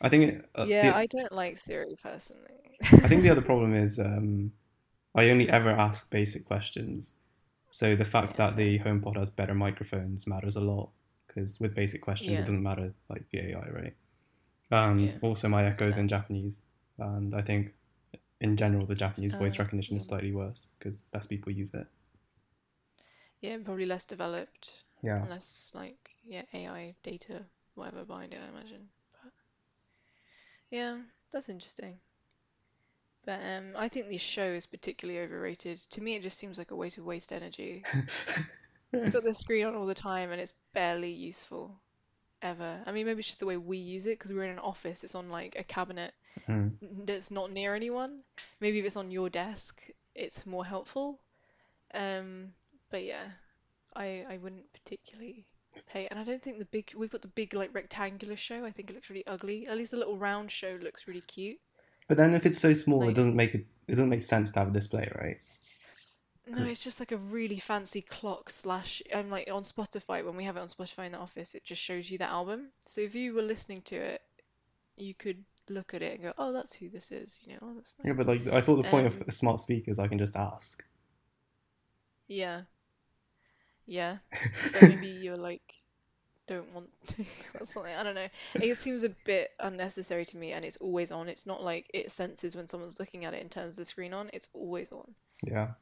I 0.00 0.08
think 0.08 0.24
it, 0.32 0.48
uh, 0.56 0.64
Yeah, 0.68 0.90
the, 0.90 0.96
I 0.96 1.06
don't 1.06 1.32
like 1.32 1.58
Siri 1.58 1.96
personally. 2.02 2.78
I 2.92 3.08
think 3.08 3.22
the 3.22 3.30
other 3.30 3.42
problem 3.52 3.74
is 3.74 3.98
um, 3.98 4.52
I 5.14 5.30
only 5.30 5.48
ever 5.48 5.70
ask 5.70 6.10
basic 6.10 6.44
questions. 6.44 7.14
So 7.70 7.96
the 7.96 8.04
fact 8.04 8.32
Yeah, 8.38 8.48
that 8.48 8.56
the 8.56 8.78
HomePod 8.80 9.16
has 9.16 9.30
better 9.30 9.54
microphones 9.54 10.26
matters 10.26 10.56
a 10.56 10.60
lot 10.60 10.90
because 11.26 11.58
with 11.60 11.74
basic 11.74 12.02
questions 12.02 12.32
Yeah. 12.32 12.38
it 12.38 12.46
doesn't 12.46 12.62
matter 12.62 12.92
like 13.08 13.28
the 13.30 13.38
AI, 13.50 13.68
right? 13.70 13.94
And 14.72 15.00
Yeah, 15.00 15.18
also 15.22 15.48
my 15.48 15.64
Echo's 15.66 15.98
in 15.98 16.08
Japanese, 16.08 16.60
and 16.98 17.34
I 17.34 17.42
think 17.42 17.74
in 18.40 18.56
general 18.56 18.86
the 18.86 18.94
Japanese 18.96 19.34
voice 19.34 19.54
Uh, 19.54 19.60
recognition 19.60 19.96
is 19.96 20.06
slightly 20.06 20.32
worse 20.32 20.68
because 20.78 20.98
less 21.14 21.26
people 21.26 21.52
use 21.52 21.74
it. 21.74 21.86
Yeah, 23.40 23.58
probably 23.62 23.84
less 23.84 24.06
developed, 24.06 24.84
Yeah, 25.02 25.26
less 25.28 25.70
like 25.74 26.16
yeah 26.24 26.44
AI 26.54 26.94
data, 27.02 27.44
whatever 27.74 28.06
behind 28.06 28.32
it, 28.32 28.40
I 28.42 28.48
imagine. 28.48 28.88
But 29.22 29.32
yeah, 30.70 30.98
that's 31.32 31.48
interesting. 31.48 32.00
But 33.24 33.40
um, 33.44 33.72
I 33.76 33.88
think 33.88 34.08
this 34.08 34.22
show 34.22 34.46
is 34.46 34.66
particularly 34.66 35.18
overrated. 35.20 35.80
To 35.90 36.00
me, 36.00 36.14
it 36.14 36.22
just 36.22 36.38
seems 36.38 36.56
like 36.58 36.70
a 36.70 36.76
way 36.76 36.90
to 36.90 37.02
waste 37.02 37.32
energy. 37.32 37.88
It's 38.92 39.04
got 39.06 39.24
the 39.24 39.34
screen 39.34 39.66
on 39.66 39.74
all 39.74 39.86
the 39.86 39.94
time 39.94 40.30
and 40.30 40.40
it's 40.40 40.54
barely 40.72 41.10
useful 41.10 41.80
ever. 42.42 42.80
I 42.84 42.92
mean, 42.92 43.06
maybe 43.06 43.20
it's 43.20 43.28
just 43.28 43.40
the 43.40 43.46
way 43.46 43.56
we 43.56 43.78
use 43.78 44.06
it 44.06 44.18
because 44.18 44.32
we're 44.32 44.44
in 44.44 44.50
an 44.50 44.58
office. 44.58 45.04
It's 45.04 45.14
on 45.14 45.30
like 45.30 45.56
a 45.58 45.64
cabinet 45.64 46.12
Mm. 46.48 46.72
that's 47.04 47.30
not 47.30 47.52
near 47.52 47.74
anyone. 47.74 48.20
Maybe 48.60 48.78
if 48.78 48.86
it's 48.86 48.96
on 48.96 49.10
your 49.10 49.28
desk, 49.28 49.82
it's 50.14 50.46
more 50.46 50.64
helpful. 50.64 51.20
Um, 51.94 52.54
but 52.90 53.04
yeah, 53.04 53.24
I 53.94 54.24
I 54.28 54.38
wouldn't 54.38 54.72
particularly 54.72 55.44
pay. 55.92 56.06
And 56.08 56.18
I 56.18 56.24
don't 56.24 56.42
think 56.42 56.58
the 56.58 56.64
big 56.64 56.92
we've 56.96 57.10
got 57.10 57.22
the 57.22 57.28
big 57.28 57.54
like 57.54 57.74
rectangular 57.74 58.36
show. 58.36 58.64
I 58.64 58.70
think 58.70 58.90
it 58.90 58.94
looks 58.94 59.10
really 59.10 59.26
ugly. 59.26 59.66
At 59.66 59.76
least 59.76 59.90
the 59.90 59.98
little 59.98 60.16
round 60.16 60.50
show 60.50 60.78
looks 60.82 61.06
really 61.06 61.20
cute. 61.20 61.58
But 62.08 62.16
then 62.16 62.34
if 62.34 62.46
it's 62.46 62.58
so 62.58 62.74
small, 62.74 63.06
it 63.08 63.14
doesn't 63.14 63.36
make 63.36 63.54
it. 63.54 63.66
It 63.86 63.92
doesn't 63.92 64.08
make 64.08 64.22
sense 64.22 64.50
to 64.52 64.60
have 64.60 64.68
a 64.68 64.72
display, 64.72 65.10
right? 65.20 65.38
No, 66.46 66.64
it's 66.64 66.82
just 66.84 67.00
like 67.00 67.12
a 67.12 67.16
really 67.16 67.58
fancy 67.58 68.00
clock 68.02 68.50
slash. 68.50 69.02
I'm 69.14 69.30
like 69.30 69.48
on 69.50 69.62
Spotify 69.62 70.24
when 70.24 70.36
we 70.36 70.44
have 70.44 70.56
it 70.56 70.60
on 70.60 70.68
Spotify 70.68 71.06
in 71.06 71.12
the 71.12 71.18
office, 71.18 71.54
it 71.54 71.64
just 71.64 71.82
shows 71.82 72.10
you 72.10 72.18
the 72.18 72.24
album. 72.30 72.70
So 72.86 73.00
if 73.00 73.14
you 73.14 73.34
were 73.34 73.42
listening 73.42 73.82
to 73.82 73.96
it, 73.96 74.22
you 74.96 75.14
could 75.14 75.44
look 75.68 75.94
at 75.94 76.02
it 76.02 76.14
and 76.14 76.22
go, 76.24 76.34
"Oh, 76.38 76.52
that's 76.52 76.74
who 76.74 76.88
this 76.90 77.12
is," 77.12 77.38
you 77.44 77.54
know. 77.54 77.60
Oh, 77.62 77.74
that's 77.76 77.96
Yeah, 78.04 78.12
but 78.14 78.26
like 78.26 78.46
I 78.48 78.60
thought 78.60 78.76
the 78.76 78.84
point 78.84 79.06
Um, 79.06 79.12
of 79.26 79.34
smart 79.34 79.60
speakers, 79.60 79.98
I 79.98 80.08
can 80.08 80.18
just 80.18 80.36
ask. 80.36 80.84
Yeah. 82.26 82.62
Yeah. 83.86 84.18
But 84.72 84.84
maybe 84.84 85.06
you're 85.08 85.36
like 85.36 85.74
don't 86.48 86.72
want 86.74 86.90
to 87.08 87.24
or 87.60 87.66
something. 87.66 87.94
I 87.94 88.02
don't 88.04 88.14
know. 88.16 88.28
It 88.60 88.76
seems 88.78 89.04
a 89.04 89.10
bit 89.10 89.50
unnecessary 89.60 90.26
to 90.26 90.36
me 90.38 90.52
and 90.52 90.64
it's 90.64 90.78
always 90.78 91.12
on. 91.12 91.28
It's 91.28 91.46
not 91.46 91.62
like 91.62 91.90
it 91.94 92.10
senses 92.12 92.56
when 92.56 92.68
someone's 92.68 93.00
looking 93.00 93.24
at 93.26 93.34
it 93.34 93.42
and 93.42 93.50
turns 93.50 93.76
the 93.76 93.84
screen 93.86 94.14
on. 94.14 94.30
It's 94.34 94.48
always 94.54 94.92
on, 94.92 95.14
Yeah, 95.44 95.72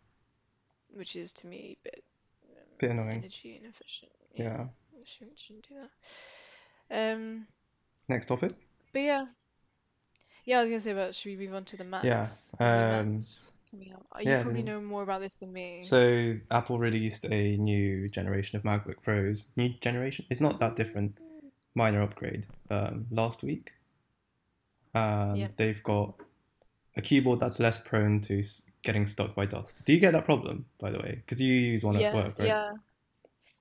which 0.94 1.16
is 1.16 1.32
to 1.34 1.46
me 1.46 1.76
a 1.80 1.84
bit 1.84 2.04
bit 2.78 2.90
annoying. 2.90 3.18
energy 3.18 3.58
inefficient. 3.62 4.10
Yeah. 4.34 4.64
it 4.98 5.06
Shouldn't, 5.06 5.38
shouldn't 5.38 5.68
do 5.68 5.74
that. 6.90 7.12
Um, 7.14 7.46
Next 8.08 8.26
topic. 8.26 8.52
but 8.92 9.00
yeah. 9.00 9.26
Yeah, 10.44 10.58
I 10.58 10.60
was 10.62 10.70
gonna 10.70 10.80
say 10.80 10.90
about 10.92 11.14
should 11.14 11.38
we 11.38 11.46
move 11.46 11.54
on 11.54 11.64
to 11.66 11.76
the 11.76 11.84
Macs? 11.84 12.50
Yeah, 12.58 12.98
um, 13.00 13.20
coming 13.70 13.92
out. 13.92 14.06
You 14.22 14.30
yeah, 14.30 14.42
probably 14.42 14.62
know 14.62 14.80
more 14.80 15.02
about 15.02 15.20
this 15.20 15.34
than 15.36 15.52
me. 15.52 15.82
So 15.84 16.34
Apple 16.50 16.78
released 16.78 17.24
a 17.26 17.56
new 17.56 18.08
generation 18.08 18.56
of 18.56 18.62
MacBook 18.64 19.02
Pros. 19.02 19.48
New 19.56 19.68
generation? 19.80 20.24
It's 20.30 20.40
not 20.40 20.58
that 20.60 20.74
different. 20.76 21.16
Minor 21.74 22.02
upgrade. 22.02 22.46
Um, 22.70 23.06
last 23.10 23.42
week. 23.44 23.74
And 24.94 25.36
Yeah. 25.36 25.48
they've 25.56 25.80
got 25.84 26.14
a 27.00 27.02
keyboard 27.08 27.40
that's 27.40 27.60
less 27.60 27.78
prone 27.78 28.20
to 28.22 28.42
getting 28.82 29.06
stuck 29.06 29.34
by 29.34 29.46
dust. 29.46 29.84
Do 29.84 29.92
you 29.92 30.00
get 30.00 30.12
that 30.12 30.24
problem, 30.24 30.66
by 30.78 30.90
the 30.90 30.98
way? 31.00 31.22
Because 31.26 31.40
you 31.40 31.52
use 31.52 31.84
one 31.84 31.96
yeah, 31.96 32.10
at 32.10 32.12
work, 32.12 32.38
right? 32.38 32.56
yeah. 32.56 32.72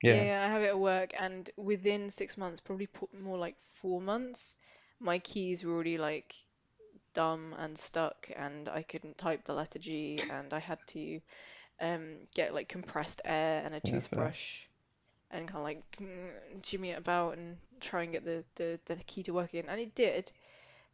Yeah. 0.04 0.24
Yeah, 0.24 0.34
yeah, 0.36 0.46
I 0.46 0.50
have 0.52 0.62
it 0.64 0.68
at 0.68 0.80
work, 0.80 1.12
and 1.20 1.50
within 1.58 2.10
six 2.10 2.38
months, 2.38 2.60
probably 2.62 2.90
more 3.14 3.38
like 3.38 3.56
four 3.74 4.02
months, 4.02 4.58
my 5.00 5.20
keys 5.20 5.64
were 5.64 5.74
already 5.74 5.98
like 5.98 6.36
dumb 7.14 7.54
and 7.58 7.78
stuck, 7.78 8.30
and 8.36 8.70
I 8.70 8.84
couldn't 8.84 9.18
type 9.18 9.46
the 9.46 9.54
letter 9.56 9.80
G, 9.80 10.24
and 10.30 10.54
I 10.54 10.60
had 10.60 10.80
to 10.90 11.22
um, 11.82 12.28
get 12.36 12.54
like 12.56 12.70
compressed 12.70 13.22
air 13.26 13.64
and 13.66 13.76
a 13.76 13.82
Yeah, 13.84 14.04
toothbrush, 14.04 14.68
and 15.32 15.48
kind 15.48 15.58
of 15.60 15.64
like 15.64 15.84
mm, 16.00 16.62
jimmy 16.62 16.92
it 16.92 16.98
about 16.98 17.38
and 17.38 17.58
try 17.80 18.04
and 18.04 18.12
get 18.12 18.26
the, 18.26 18.44
the, 18.56 18.80
the 18.86 18.96
key 19.06 19.24
to 19.24 19.34
work 19.34 19.50
again, 19.50 19.66
and 19.70 19.80
it 19.80 19.96
did. 19.96 20.32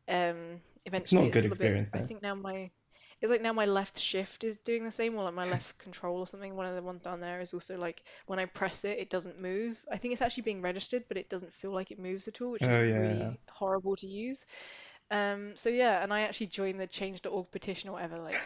Um, 0.07 0.61
eventually, 0.85 1.29
a 1.29 1.33
good 1.33 1.35
still 1.35 1.53
a 1.53 1.55
bit. 1.55 1.75
experience, 1.75 1.91
I 1.93 1.99
think 1.99 2.21
now 2.21 2.35
my 2.35 2.71
it's 3.21 3.31
like 3.31 3.41
now 3.41 3.53
my 3.53 3.65
left 3.65 3.97
shift 3.97 4.43
is 4.43 4.57
doing 4.57 4.83
the 4.83 4.91
same, 4.91 5.15
or 5.15 5.23
like 5.23 5.33
my 5.33 5.45
left 5.45 5.77
control 5.79 6.19
or 6.19 6.27
something. 6.27 6.55
One 6.55 6.65
of 6.65 6.75
the 6.75 6.83
ones 6.83 7.01
down 7.03 7.19
there 7.21 7.41
is 7.41 7.53
also 7.53 7.77
like 7.77 8.03
when 8.27 8.39
I 8.39 8.45
press 8.45 8.85
it, 8.85 8.99
it 8.99 9.09
doesn't 9.09 9.39
move. 9.39 9.83
I 9.91 9.97
think 9.97 10.13
it's 10.13 10.21
actually 10.21 10.43
being 10.43 10.61
registered, 10.61 11.05
but 11.07 11.17
it 11.17 11.29
doesn't 11.29 11.53
feel 11.53 11.71
like 11.73 11.91
it 11.91 11.99
moves 11.99 12.27
at 12.27 12.41
all, 12.41 12.51
which 12.51 12.67
is 12.67 12.77
Oh, 12.77 12.83
yeah, 12.83 12.97
really 12.97 13.39
horrible 13.49 13.95
to 13.97 14.07
use. 14.07 14.45
Um, 15.11 15.55
so 15.55 15.69
yeah, 15.69 16.03
and 16.03 16.13
I 16.13 16.21
actually 16.21 16.47
joined 16.47 16.79
the 16.79 16.87
change.org 16.87 17.51
petition 17.51 17.89
or 17.89 17.93
whatever, 17.93 18.19
like 18.19 18.39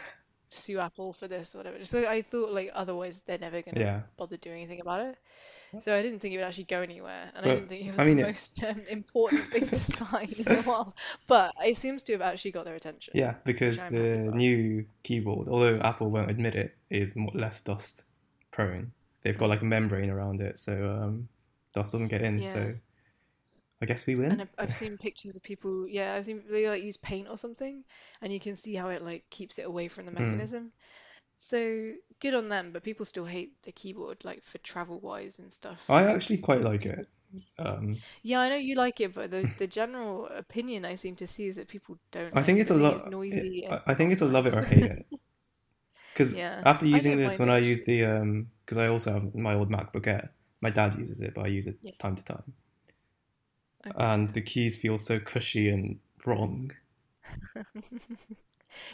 sue 0.50 0.78
Apple 0.78 1.12
for 1.12 1.28
this 1.28 1.54
or 1.54 1.58
whatever. 1.58 1.84
So 1.84 2.06
I 2.06 2.22
thought 2.22 2.52
like 2.52 2.70
otherwise 2.74 3.22
they're 3.22 3.38
never 3.38 3.62
gonna 3.62 3.80
Yeah. 3.80 4.00
bother 4.16 4.36
doing 4.36 4.58
anything 4.58 4.80
about 4.80 5.06
it. 5.06 5.16
So 5.78 5.94
I 5.96 6.02
didn't 6.02 6.18
think 6.18 6.34
it 6.34 6.38
would 6.38 6.46
actually 6.46 6.64
go 6.64 6.80
anywhere, 6.82 7.30
and 7.32 7.46
I 7.46 7.54
didn't 7.54 7.68
think 7.68 7.86
it 7.86 7.92
was 7.92 8.00
I 8.00 8.04
mean, 8.04 8.16
the 8.16 8.24
it- 8.24 8.26
most 8.26 8.64
um, 8.64 8.82
important 8.90 9.44
thing 9.52 9.68
to 9.68 9.76
sign 9.98 10.34
in 10.36 10.48
a 10.48 10.62
while. 10.62 10.96
But 11.28 11.52
it 11.64 11.76
seems 11.76 12.02
to 12.04 12.12
have 12.12 12.22
actually 12.22 12.50
got 12.50 12.64
their 12.64 12.74
attention. 12.74 13.12
Yeah, 13.14 13.34
because 13.44 13.78
the 13.84 14.32
new 14.34 14.86
keyboard, 15.04 15.46
although 15.48 15.78
Apple 15.78 16.10
won't 16.10 16.28
admit 16.28 16.56
it, 16.56 16.74
is 16.90 17.14
more, 17.14 17.30
less 17.34 17.60
dust 17.60 18.02
prone. 18.50 18.90
They've 19.22 19.38
got 19.38 19.48
like 19.48 19.62
a 19.62 19.64
membrane 19.64 20.10
around 20.10 20.40
it, 20.40 20.58
so 20.58 20.72
um, 20.90 21.28
dust 21.72 21.92
doesn't 21.92 22.08
get 22.08 22.22
in. 22.22 22.40
Yeah. 22.40 22.52
So 22.52 22.74
I 23.82 23.86
guess 23.86 24.06
we 24.06 24.14
And 24.30 24.40
win. 24.40 24.42
I've, 24.42 24.54
I've 24.56 24.72
seen 24.72 24.96
pictures 24.96 25.36
of 25.36 25.42
people, 25.42 25.86
yeah, 25.86 26.14
I've 26.14 26.24
seen 26.24 26.44
they 26.48 26.66
like 26.68 26.82
use 26.82 26.96
paint 26.96 27.28
or 27.28 27.36
something, 27.36 27.84
and 28.22 28.32
you 28.32 28.40
can 28.40 28.56
see 28.56 28.74
how 28.74 28.88
it 28.88 29.02
like 29.02 29.28
keeps 29.28 29.58
it 29.58 29.66
away 29.66 29.88
from 29.88 30.06
the 30.06 30.12
Mm. 30.18 30.50
mechanism. 30.52 30.72
So 31.38 31.92
good 32.20 32.34
on 32.34 32.48
them, 32.50 32.72
but 32.72 32.84
people 32.84 33.06
still 33.06 33.26
hate 33.26 33.52
the 33.62 33.72
keyboard, 33.72 34.24
like 34.24 34.44
for 34.44 34.58
travel 34.58 35.00
wise 35.00 35.38
and 35.40 35.52
stuff. 35.52 35.90
I 35.90 36.04
Like, 36.04 36.14
actually 36.14 36.38
quite 36.38 36.62
like 36.62 36.86
it. 36.86 37.06
Um, 37.58 38.02
yeah, 38.22 38.40
I 38.40 38.48
know 38.48 38.56
you 38.56 38.74
like 38.76 39.00
it, 39.00 39.14
but 39.14 39.30
the 39.30 39.50
the 39.56 39.66
general 39.66 40.26
opinion 40.26 40.84
I 40.84 40.94
seem 40.94 41.16
to 41.16 41.26
see 41.26 41.46
is 41.48 41.56
that 41.56 41.68
people 41.68 41.98
don't 42.10 42.34
I 42.34 42.42
think 42.42 42.58
it's 42.60 42.70
a 42.70 42.74
lot. 42.74 43.02
noisy 43.04 43.64
I 43.70 43.80
I 43.88 43.94
think 43.94 44.12
it's 44.12 44.22
a 44.22 44.26
love 44.26 44.46
it 44.46 44.54
or 44.54 44.62
hate 44.62 44.86
it. 44.86 45.06
Because 46.12 46.36
Yeah, 46.40 46.64
after 46.64 46.86
using 46.86 47.16
this, 47.16 47.38
when 47.38 47.50
I 47.50 47.58
use 47.58 47.82
the 47.84 48.04
um, 48.04 48.48
because 48.64 48.78
I 48.78 48.88
also 48.88 49.12
have 49.12 49.34
my 49.34 49.54
old 49.54 49.70
MacBook 49.70 50.06
Air. 50.06 50.30
My 50.60 50.70
dad 50.70 50.94
uses 50.98 51.20
it, 51.20 51.34
but 51.34 51.44
I 51.46 51.48
use 51.48 51.66
it 51.66 51.78
Yeah. 51.82 51.92
time 51.98 52.14
to 52.16 52.24
time. 52.24 52.52
Okay. 53.86 53.94
And 53.96 54.30
the 54.30 54.42
keys 54.42 54.76
feel 54.76 54.98
so 54.98 55.18
cushy 55.18 55.68
and 55.68 55.98
wrong. 56.26 56.72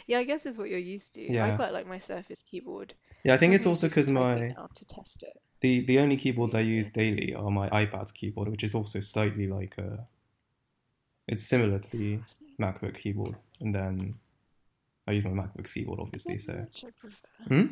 Yeah, 0.07 0.19
I 0.19 0.23
guess 0.23 0.45
it's 0.45 0.57
what 0.57 0.69
you're 0.69 0.79
used 0.79 1.13
to. 1.15 1.37
I 1.39 1.55
quite 1.55 1.73
like 1.73 1.87
my 1.87 1.97
Surface 1.97 2.41
keyboard. 2.43 2.93
Yeah, 3.23 3.33
I 3.33 3.37
think 3.37 3.53
it's 3.53 3.65
also 3.65 3.87
because 3.87 4.09
my 4.09 4.55
to 4.75 4.85
test 4.85 5.23
it. 5.23 5.39
the 5.61 5.81
the 5.81 5.99
only 5.99 6.17
keyboards 6.17 6.55
I 6.55 6.61
use 6.61 6.89
daily 6.89 7.33
are 7.33 7.51
my 7.51 7.67
iPad 7.69 8.13
keyboard, 8.13 8.49
which 8.49 8.63
is 8.63 8.73
also 8.75 8.99
slightly 8.99 9.47
like 9.47 9.77
a. 9.77 10.07
It's 11.27 11.43
similar 11.43 11.79
to 11.79 11.91
the 11.91 12.19
MacBook 12.59 12.97
keyboard, 12.97 13.37
and 13.59 13.75
then 13.75 14.15
I 15.07 15.11
use 15.11 15.25
my 15.25 15.31
MacBook 15.31 15.71
keyboard, 15.71 15.99
obviously. 15.99 16.37
So, 16.37 16.53
which 16.53 16.85
I 16.85 16.89
prefer. 16.97 17.27
hmm? 17.47 17.65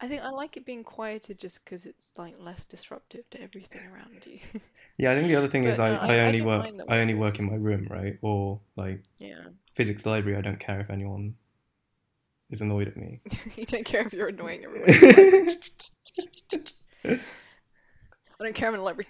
I 0.00 0.08
think 0.08 0.22
I 0.22 0.30
like 0.30 0.56
it 0.56 0.66
being 0.66 0.84
quieter 0.84 1.34
just 1.34 1.64
because 1.64 1.86
it's 1.86 2.12
like 2.16 2.34
less 2.38 2.64
disruptive 2.64 3.28
to 3.30 3.40
everything 3.40 3.80
around 3.86 4.26
you. 4.26 4.38
yeah, 4.98 5.12
I 5.12 5.14
think 5.14 5.28
the 5.28 5.36
other 5.36 5.48
thing 5.48 5.64
is 5.64 5.78
But 5.78 5.84
I, 5.84 5.88
no, 5.90 6.00
I 6.00 6.06
I, 6.06 6.14
I 6.16 6.26
only 6.26 6.42
work 6.42 6.66
I 6.88 6.98
only 6.98 7.14
work 7.14 7.38
in 7.38 7.46
my 7.46 7.56
room, 7.56 7.86
right? 7.90 8.18
Or 8.22 8.60
like 8.76 9.02
Yeah. 9.18 9.44
physics 9.74 10.04
library. 10.04 10.36
I 10.36 10.40
don't 10.40 10.60
care 10.60 10.80
if 10.80 10.90
anyone 10.90 11.36
is 12.50 12.60
annoyed 12.60 12.88
at 12.88 12.96
me. 12.96 13.20
You 13.56 13.66
don't 13.66 13.84
care 13.84 14.06
if 14.06 14.12
you're 14.12 14.28
annoying 14.28 14.64
everyone. 14.64 14.90
I 18.40 18.42
don't 18.42 18.54
care 18.54 18.68
I'm 18.68 18.74
in 18.74 18.80
the 18.80 18.84
library. 18.84 19.06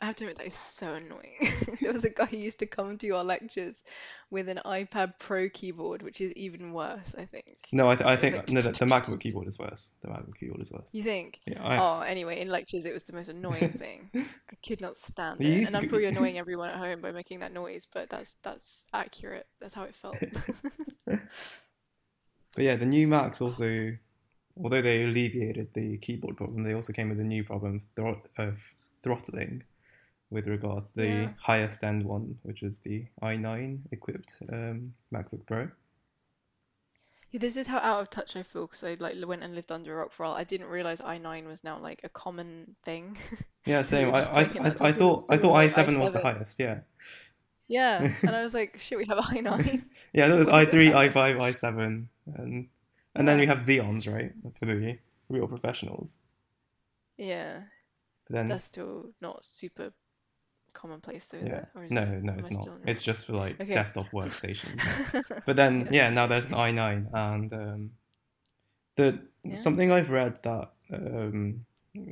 I 0.00 0.06
have 0.06 0.16
to 0.16 0.24
admit 0.24 0.38
that 0.38 0.46
is 0.46 0.54
so 0.54 0.94
annoying. 0.94 1.36
There 1.80 1.92
was 1.92 2.04
a 2.04 2.10
guy 2.10 2.26
who 2.26 2.36
used 2.36 2.60
to 2.60 2.66
come 2.66 2.98
to 2.98 3.10
our 3.10 3.24
lectures 3.24 3.82
with 4.30 4.48
an 4.48 4.60
iPad 4.64 5.14
Pro 5.18 5.48
keyboard, 5.48 6.02
which 6.02 6.20
is 6.20 6.32
even 6.34 6.72
worse, 6.72 7.14
I 7.16 7.24
think. 7.24 7.56
No, 7.72 7.90
I, 7.90 7.96
th- 7.96 8.06
I 8.06 8.16
think 8.16 8.36
like 8.36 8.50
no, 8.50 8.60
the, 8.60 8.70
the 8.70 8.86
MacBook 8.86 9.20
keyboard 9.20 9.48
is 9.48 9.58
worse. 9.58 9.90
The 10.02 10.08
MacBook 10.08 10.36
keyboard 10.38 10.60
is 10.60 10.72
worse. 10.72 10.88
You 10.92 11.02
think? 11.02 11.40
Yeah, 11.46 11.62
I, 11.62 11.78
Oh, 11.78 12.00
anyway, 12.00 12.40
in 12.40 12.48
lectures 12.48 12.86
it 12.86 12.92
was 12.92 13.04
the 13.04 13.12
most 13.12 13.28
annoying 13.28 13.72
thing. 13.78 14.10
I 14.14 14.56
could 14.66 14.80
not 14.80 14.96
stand 14.96 15.40
it. 15.40 15.66
And 15.66 15.76
I'm 15.76 15.82
be- 15.82 15.88
probably 15.88 16.06
annoying 16.14 16.38
everyone 16.38 16.68
at 16.68 16.76
home 16.76 17.00
by 17.00 17.12
making 17.12 17.40
that 17.40 17.52
noise, 17.52 17.86
but 17.92 18.08
that's 18.08 18.36
that's 18.42 18.86
accurate. 18.92 19.46
That's 19.60 19.74
how 19.74 19.84
it 19.84 19.94
felt. 19.94 20.16
But 22.54 22.64
yeah, 22.64 22.76
the 22.76 22.86
new 22.86 23.06
Macs 23.06 23.40
also, 23.40 23.96
although 24.60 24.82
they 24.82 25.04
alleviated 25.04 25.74
the 25.74 25.96
keyboard 25.98 26.36
problem, 26.36 26.64
they 26.64 26.74
also 26.74 26.92
came 26.92 27.08
with 27.08 27.20
a 27.20 27.24
new 27.24 27.44
problem 27.44 27.82
of 27.96 28.58
throttling 29.02 29.62
with 30.30 30.46
regards 30.46 30.90
to 30.92 30.96
the 30.96 31.26
Yeah. 31.26 31.32
highest 31.38 31.84
end 31.84 32.04
one, 32.04 32.38
which 32.42 32.62
is 32.62 32.78
the 32.80 33.06
i9 33.22 33.80
equipped 33.92 34.38
um, 34.52 34.94
MacBook 35.12 35.46
Pro. 35.46 35.70
Yeah, 37.30 37.40
this 37.40 37.56
is 37.56 37.66
how 37.66 37.78
out 37.78 38.00
of 38.02 38.10
touch 38.10 38.36
I 38.36 38.42
feel 38.42 38.66
because 38.66 38.82
I 38.84 38.94
like 38.94 39.14
went 39.26 39.42
and 39.42 39.54
lived 39.54 39.72
under 39.72 39.94
a 39.94 39.96
rock 39.96 40.12
for 40.12 40.24
a 40.24 40.28
while. 40.28 40.36
I 40.36 40.44
didn't 40.44 40.66
realize 40.68 41.00
i9 41.00 41.46
was 41.46 41.64
now 41.64 41.78
like 41.78 42.02
a 42.04 42.08
common 42.10 42.76
thing. 42.84 43.16
Yeah, 43.64 43.82
same. 43.82 44.14
I, 44.14 44.22
I, 44.22 44.40
I, 44.42 44.74
I 44.80 44.92
thought 44.92 45.26
I 45.28 45.36
thought 45.36 45.54
store, 45.54 45.56
i7 45.56 45.98
was 46.00 46.12
the 46.12 46.18
highest. 46.20 46.58
Yeah, 46.58 46.80
Yeah, 47.68 48.08
and 48.26 48.34
I 48.34 48.42
was 48.42 48.54
like, 48.54 48.78
shit, 48.78 48.98
we 48.98 49.04
have 49.06 49.18
i9. 49.18 49.84
yeah. 50.12 50.28
That 50.28 50.38
was 50.38 50.48
i3, 50.48 50.92
i5, 50.92 51.38
i7, 51.38 52.08
and 52.36 52.68
and 53.14 53.28
then 53.28 53.38
we 53.38 53.46
have 53.46 53.58
Xeons, 53.58 54.12
right, 54.12 54.32
for 54.58 54.66
the 54.66 54.98
real 55.28 55.48
professionals. 55.48 56.18
Yeah, 57.18 57.64
But 58.26 58.34
then 58.34 58.48
that's 58.48 58.64
still 58.64 59.12
not 59.20 59.44
super 59.44 59.92
commonplace 60.72 61.28
though, 61.28 61.38
yeah, 61.38 61.64
is 61.82 61.92
no, 61.92 62.02
it? 62.02 62.22
no, 62.22 62.34
it's 62.38 62.50
not. 62.50 62.68
It's 62.86 63.02
just 63.02 63.26
for 63.26 63.34
like 63.34 63.60
Okay. 63.60 63.74
desktop 63.74 64.10
workstations. 64.12 64.82
But 65.46 65.56
then, 65.56 65.80
Yeah. 65.90 66.08
yeah, 66.08 66.10
now 66.10 66.26
there's 66.26 66.44
an 66.44 66.52
i9, 66.52 67.06
and 67.12 67.52
um, 67.52 67.90
the 68.96 69.20
Yeah. 69.44 69.56
something 69.56 69.90
I've 69.90 70.10
read 70.10 70.42
that 70.42 70.72
um, 70.92 71.64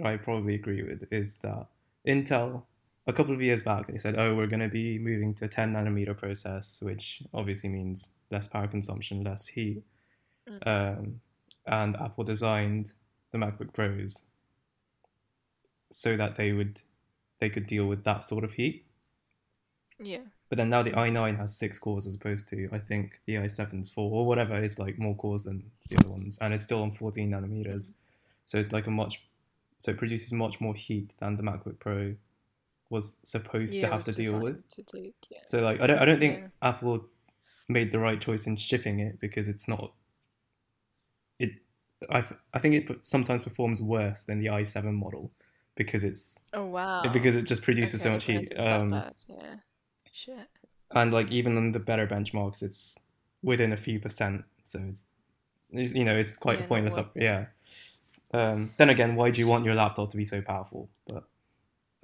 I 0.04 0.16
probably 0.16 0.54
agree 0.54 0.82
with 0.82 1.12
is 1.12 1.38
that 1.38 1.66
Intel, 2.06 2.64
a 3.06 3.12
couple 3.12 3.34
of 3.34 3.42
years 3.42 3.62
back, 3.62 3.86
they 3.88 3.98
said, 3.98 4.18
"Oh, 4.18 4.34
we're 4.34 4.46
going 4.46 4.60
to 4.60 4.68
be 4.68 4.98
moving 4.98 5.34
to 5.34 5.44
a 5.44 5.48
10 5.48 5.72
nanometer 5.74 6.16
process, 6.16 6.80
which 6.82 7.22
obviously 7.34 7.68
means 7.70 8.08
less 8.30 8.48
power 8.48 8.68
consumption, 8.68 9.22
less 9.22 9.46
heat." 9.48 9.82
Mm. 10.48 10.66
Um, 10.66 11.20
and 11.66 11.96
Apple 11.96 12.24
designed 12.24 12.92
the 13.32 13.38
MacBook 13.38 13.72
Pros 13.72 14.24
so 15.90 16.16
that 16.16 16.36
they 16.36 16.52
would 16.52 16.82
they 17.38 17.50
could 17.50 17.66
deal 17.66 17.86
with 17.86 18.04
that 18.04 18.24
sort 18.24 18.44
of 18.44 18.54
heat. 18.54 18.86
Yeah, 19.98 20.20
But 20.48 20.58
then 20.58 20.68
now 20.70 20.82
the 20.82 20.92
i9 20.92 21.36
has 21.38 21.56
six 21.56 21.78
cores 21.78 22.06
as 22.06 22.14
opposed 22.16 22.48
to 22.48 22.68
I 22.72 22.78
think 22.78 23.20
the 23.26 23.36
i7's 23.36 23.88
four 23.90 24.10
or 24.12 24.26
whatever 24.26 24.56
is 24.58 24.78
like 24.78 24.98
more 24.98 25.16
cores 25.16 25.44
than 25.44 25.70
the 25.88 25.96
other 25.96 26.08
ones, 26.10 26.38
and 26.40 26.52
it's 26.52 26.64
still 26.64 26.82
on 26.82 26.90
14 26.92 27.30
nanometers. 27.30 27.92
So 28.46 28.58
it's 28.58 28.72
like 28.72 28.86
a 28.86 28.90
much, 28.90 29.26
so 29.78 29.92
it 29.92 29.98
produces 29.98 30.32
much 30.32 30.60
more 30.60 30.74
heat 30.74 31.14
than 31.18 31.36
the 31.36 31.42
MacBook 31.42 31.78
Pro 31.78 32.14
was 32.90 33.16
supposed 33.22 33.74
yeah, 33.74 33.82
to 33.82 33.88
have 33.88 34.04
to 34.04 34.12
deal 34.12 34.38
with. 34.38 34.66
to 34.68 34.82
take, 34.82 35.14
yeah. 35.30 35.40
So 35.46 35.58
like 35.60 35.80
I 35.80 35.86
don't 35.86 35.98
I 35.98 36.04
don't 36.04 36.20
think 36.20 36.42
Yeah. 36.42 36.48
Apple 36.62 37.06
made 37.68 37.90
the 37.92 37.98
right 37.98 38.20
choice 38.20 38.46
in 38.46 38.56
shipping 38.56 39.00
it 39.00 39.18
because 39.20 39.48
it's 39.48 39.66
not. 39.68 39.92
It 41.38 41.52
I 42.10 42.24
I 42.54 42.58
think 42.58 42.74
it 42.74 43.04
sometimes 43.04 43.42
performs 43.42 43.80
worse 43.82 44.22
than 44.24 44.38
the 44.40 44.46
i7 44.46 44.92
model 44.92 45.32
because 45.76 46.02
it's 46.04 46.38
Oh 46.52 46.64
wow. 46.66 47.02
because 47.12 47.36
it 47.36 47.46
just 47.46 47.62
produces 47.62 48.02
so 48.02 48.10
Okay, 48.10 48.12
I 48.12 48.16
much 48.16 48.24
heat. 48.24 48.32
realize 48.32 48.50
it 48.50 48.56
was 48.58 48.90
that 48.90 49.06
Um. 49.06 49.12
Yeah. 49.28 49.54
Shit. 50.12 50.48
and 50.92 51.12
like 51.12 51.30
even 51.30 51.56
on 51.56 51.72
the 51.72 51.78
better 51.78 52.06
benchmarks, 52.06 52.62
it's 52.62 52.98
within 53.42 53.72
a 53.72 53.76
few 53.76 54.00
percent. 54.00 54.44
So 54.64 54.80
it's, 54.88 55.04
it's 55.70 55.92
you 55.94 56.04
know 56.04 56.16
it's 56.16 56.36
quite 56.36 56.60
Yeah, 56.60 56.66
pointless 56.66 56.96
up. 56.96 57.12
Yeah. 57.14 57.46
Um, 58.34 58.74
then 58.76 58.90
again, 58.90 59.14
why 59.14 59.30
do 59.30 59.40
you 59.40 59.46
want 59.46 59.64
your 59.64 59.74
laptop 59.74 60.10
to 60.10 60.16
be 60.16 60.24
so 60.24 60.40
powerful? 60.42 60.88
But 61.06 61.24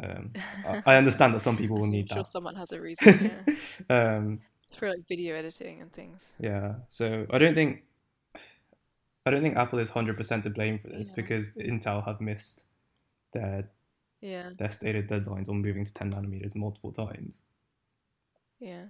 um, 0.03 0.33
I, 0.67 0.83
I 0.87 0.97
understand 1.03 1.35
that 1.35 1.41
some 1.41 1.57
people 1.57 1.77
will 1.79 1.89
need 1.89 2.09
sure 2.09 2.19
that. 2.19 2.27
someone 2.27 2.55
has 2.57 2.73
a 2.73 2.81
reason. 2.89 3.33
Yeah. 3.91 4.15
um, 4.15 4.41
for 4.77 4.89
like 4.89 5.07
video 5.09 5.35
editing 5.35 5.81
and 5.83 5.93
things. 5.93 6.33
yeah. 6.39 6.75
So 6.91 7.27
I 7.31 7.39
don't 7.39 7.55
think 7.55 7.83
I 9.27 9.31
don't 9.31 9.43
think 9.43 9.57
Apple 9.57 9.79
is 9.79 9.91
hundred 9.91 10.17
percent 10.17 10.45
to 10.45 10.51
blame 10.51 10.79
for 10.79 10.89
this 10.89 11.09
Yeah. 11.09 11.15
because 11.17 11.53
Intel 11.53 12.05
have 12.07 12.21
missed 12.21 12.65
their 13.33 13.71
Yeah. 14.21 14.53
their 14.59 14.71
stated 14.71 15.09
deadlines 15.09 15.49
on 15.51 15.63
moving 15.63 15.85
to 15.85 15.95
ten 15.95 16.13
nanometers 16.13 16.57
multiple 16.57 16.93
times. 16.93 17.43
Yeah. 18.59 18.87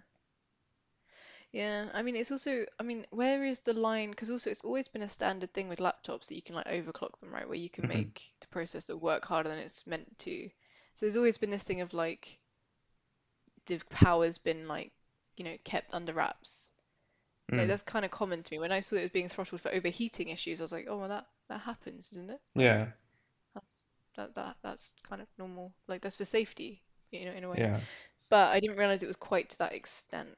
Yeah, 1.53 1.89
I 1.95 2.03
mean, 2.03 2.17
it's 2.17 2.33
also, 2.33 2.67
I 2.79 2.83
mean, 2.83 3.07
where 3.11 3.45
is 3.45 3.61
the 3.61 3.73
line? 3.75 4.11
Because 4.11 4.31
also, 4.31 4.51
it's 4.51 4.65
always 4.65 4.89
been 4.89 5.03
a 5.03 5.09
standard 5.09 5.53
thing 5.55 5.69
with 5.69 5.79
laptops 5.79 6.27
that 6.27 6.35
you 6.35 6.43
can 6.43 6.55
like 6.57 6.67
overclock 6.67 7.19
them, 7.21 7.33
right? 7.33 7.47
Where 7.47 7.57
you 7.57 7.71
can 7.71 7.87
Mhm. 7.87 7.89
make 7.89 8.35
the 8.41 8.47
processor 8.49 8.99
work 8.99 9.25
harder 9.25 9.49
than 9.49 9.59
it's 9.59 9.87
meant 9.87 10.19
to. 10.21 10.49
So 10.95 11.07
there's 11.07 11.17
always 11.17 11.39
been 11.39 11.51
this 11.51 11.65
thing 11.65 11.81
of 11.81 11.95
like 11.95 12.39
the 13.67 13.79
power's 13.91 14.39
been 14.39 14.69
like, 14.69 14.93
you 15.37 15.45
know, 15.45 15.59
kept 15.65 15.93
under 15.93 16.13
wraps. 16.13 16.71
Like 17.57 17.69
Mm. 17.69 17.69
that's 17.69 17.83
kind 17.83 18.05
of 18.05 18.11
common 18.13 18.43
to 18.43 18.53
me. 18.55 18.59
When 18.61 18.73
I 18.73 18.81
saw 18.81 18.97
it 18.97 19.03
was 19.03 19.13
being 19.13 19.29
throttled 19.29 19.61
for 19.63 19.73
overheating 19.73 20.29
issues, 20.31 20.61
I 20.61 20.65
was 20.65 20.73
like, 20.73 20.87
oh, 20.89 20.99
well, 20.99 21.09
that 21.09 21.27
that 21.49 21.61
happens, 21.63 22.13
isn't 22.13 22.31
it? 22.31 22.41
Yeah. 22.55 22.93
That's 23.55 23.85
that 24.23 24.35
that 24.35 24.57
that's 24.63 24.93
kind 25.09 25.21
of 25.21 25.29
normal. 25.39 25.73
Like 25.89 26.01
that's 26.01 26.17
for 26.17 26.25
safety, 26.25 26.83
you 27.11 27.25
know, 27.25 27.33
in 27.33 27.45
a 27.45 27.51
way. 27.51 27.57
Yeah. 27.59 27.81
But 28.31 28.53
I 28.53 28.61
didn't 28.61 28.77
realize 28.77 29.03
it 29.03 29.07
was 29.07 29.17
quite 29.17 29.51
to 29.51 29.59
that 29.59 29.75
extent. 29.75 30.31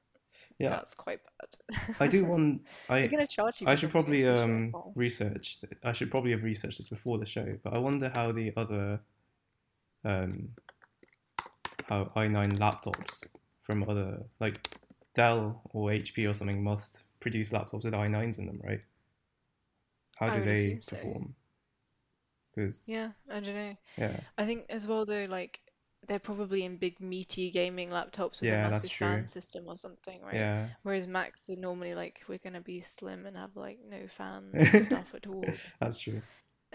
Yeah. 0.59 0.69
That's 0.69 0.95
quite 0.95 1.21
bad. 1.41 1.97
I 2.01 2.07
do 2.07 2.25
want. 2.25 2.63
I 2.89 3.07
gonna 3.07 3.27
charge 3.27 3.61
you 3.61 3.67
I 3.67 3.75
should 3.75 3.91
probably 3.91 4.23
for 4.23 4.37
sure. 4.37 4.45
um 4.45 4.75
research. 4.95 5.59
I 5.83 5.93
should 5.93 6.11
probably 6.11 6.31
have 6.31 6.43
researched 6.43 6.79
this 6.79 6.89
before 6.89 7.19
the 7.19 7.27
show, 7.27 7.57
but 7.63 7.75
I 7.75 7.79
wonder 7.79 8.11
how 8.15 8.33
the 8.33 8.53
other 8.57 9.01
um 10.05 10.49
how 11.89 12.05
i9 12.17 12.59
laptops 12.59 13.27
from 13.63 13.89
other 13.89 14.23
like 14.41 14.79
Dell 15.15 15.63
or 15.73 15.91
HP 15.91 16.29
or 16.29 16.35
something 16.35 16.63
must 16.63 17.05
produce 17.21 17.51
laptops 17.51 17.85
with 17.85 17.95
i9s 17.95 18.39
in 18.39 18.47
them, 18.47 18.61
right? 18.63 18.81
How 20.17 20.35
do 20.35 20.45
they 20.45 20.81
perform? 20.87 21.35
so. 21.37 21.44
Because 22.55 22.81
Yeah, 22.87 23.13
I 23.31 23.41
don't 23.41 23.55
know. 23.55 23.77
yeah, 23.97 24.21
I 24.39 24.47
think 24.47 24.67
as 24.71 24.87
well 24.87 25.05
though, 25.07 25.27
like 25.29 25.61
they're 26.07 26.19
probably 26.21 26.65
in 26.65 26.79
big 26.79 27.01
meaty 27.01 27.51
gaming 27.51 27.91
laptops 27.91 28.41
with 28.41 28.51
Yeah, 28.51 28.53
a 28.53 28.57
massive 28.59 28.93
fan 28.93 29.27
system 29.27 29.65
or 29.69 29.77
something, 29.79 30.23
right? 30.23 30.49
yeah, 30.49 30.69
Whereas 30.83 31.07
Macs 31.07 31.49
are 31.51 31.57
normally 31.57 31.95
like 31.95 32.23
we're 32.29 32.39
gonna 32.39 32.61
be 32.63 32.81
slim 32.81 33.27
and 33.27 33.37
have 33.37 33.57
like 33.57 33.79
no 33.85 34.07
fan 34.09 34.59
stuff 34.77 35.15
at 35.15 35.27
all. 35.27 35.61
that's 35.81 35.99
true. 35.99 36.23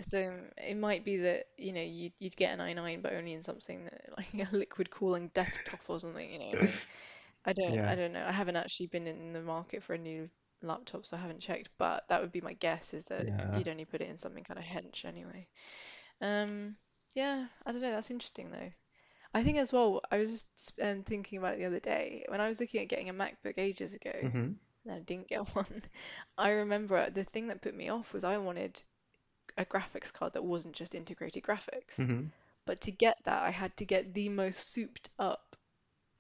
So 0.02 0.39
it 0.58 0.78
might 0.78 1.04
be 1.04 1.18
that, 1.18 1.46
you 1.58 1.74
know, 1.74 1.82
you'd, 1.82 2.13
you'd 2.20 2.36
get 2.38 2.54
an 2.54 2.62
i9 2.62 3.02
but 3.02 3.13
only 3.13 3.34
in 3.34 3.44
something 3.44 3.84
that, 3.86 4.10
like 4.18 4.52
a 4.52 4.56
liquid 4.56 4.89
cooling 4.89 5.30
desktop 5.34 5.82
or 5.88 6.00
something, 6.00 6.32
you 6.32 6.39
know. 6.39 6.56
like, 6.60 6.88
I 7.46 7.54
don't 7.54 7.78
Yeah. 7.78 7.88
I 7.88 7.96
don't 7.96 8.13
know. 8.13 8.26
I 8.26 8.32
haven't 8.32 8.56
actually 8.58 8.88
been 8.88 9.08
in 9.08 9.34
the 9.34 9.42
market 9.42 9.84
for 9.84 9.94
a 9.94 9.98
new 10.00 10.30
laptop, 10.62 11.06
so 11.06 11.17
I 11.17 11.19
haven't 11.22 11.41
checked, 11.41 11.69
but 11.78 12.08
that 12.10 12.22
would 12.22 12.32
be 12.32 12.41
my 12.41 12.54
guess 12.54 12.93
is 12.93 13.06
that 13.08 13.30
Yeah. 13.30 13.52
you'd 13.52 13.67
only 13.67 13.86
put 13.86 14.02
it 14.02 14.10
in 14.10 14.17
something 14.17 14.43
kind 14.43 14.60
of 14.60 14.65
hench 14.65 15.06
anyway. 15.06 15.48
Um, 16.22 16.78
yeah, 17.15 17.48
I 17.65 17.72
don't 17.72 17.82
know. 17.82 17.91
That's 17.91 18.12
interesting 18.12 18.52
though. 18.52 18.72
I 19.34 19.43
think 19.43 19.58
as 19.58 19.74
well, 19.74 20.02
I 20.12 20.19
was 20.19 20.45
just 20.58 20.80
um, 20.82 21.04
thinking 21.04 21.39
about 21.39 21.56
it 21.56 21.60
the 21.60 21.65
other 21.65 21.80
day 21.80 22.26
when 22.30 22.41
I 22.41 22.48
was 22.48 22.60
looking 22.62 22.82
at 22.82 22.89
getting 22.89 23.10
a 23.10 23.13
MacBook 23.13 23.56
ages 23.58 23.93
ago 23.93 24.12
hmm 24.22 24.60
and 24.86 24.93
I 24.93 25.00
didn't 25.00 25.30
get 25.30 25.48
one. 25.56 25.84
I 26.38 26.52
remember 26.52 27.10
the 27.10 27.24
thing 27.26 27.48
that 27.48 27.62
put 27.62 27.76
me 27.76 27.89
off 27.89 28.13
was 28.13 28.24
I 28.24 28.38
wanted 28.39 28.82
a 29.58 29.65
graphics 29.65 30.12
card 30.12 30.34
that 30.34 30.43
wasn't 30.43 30.76
just 30.76 30.95
integrated 30.95 31.43
graphics. 31.43 32.06
hmm 32.06 32.32
But 32.65 32.82
to 32.82 32.91
get 32.91 33.17
that, 33.26 33.43
I 33.43 33.52
had 33.52 33.76
to 33.78 33.86
get 33.86 34.13
the 34.13 34.30
most 34.30 34.72
souped 34.72 35.10
up 35.19 35.56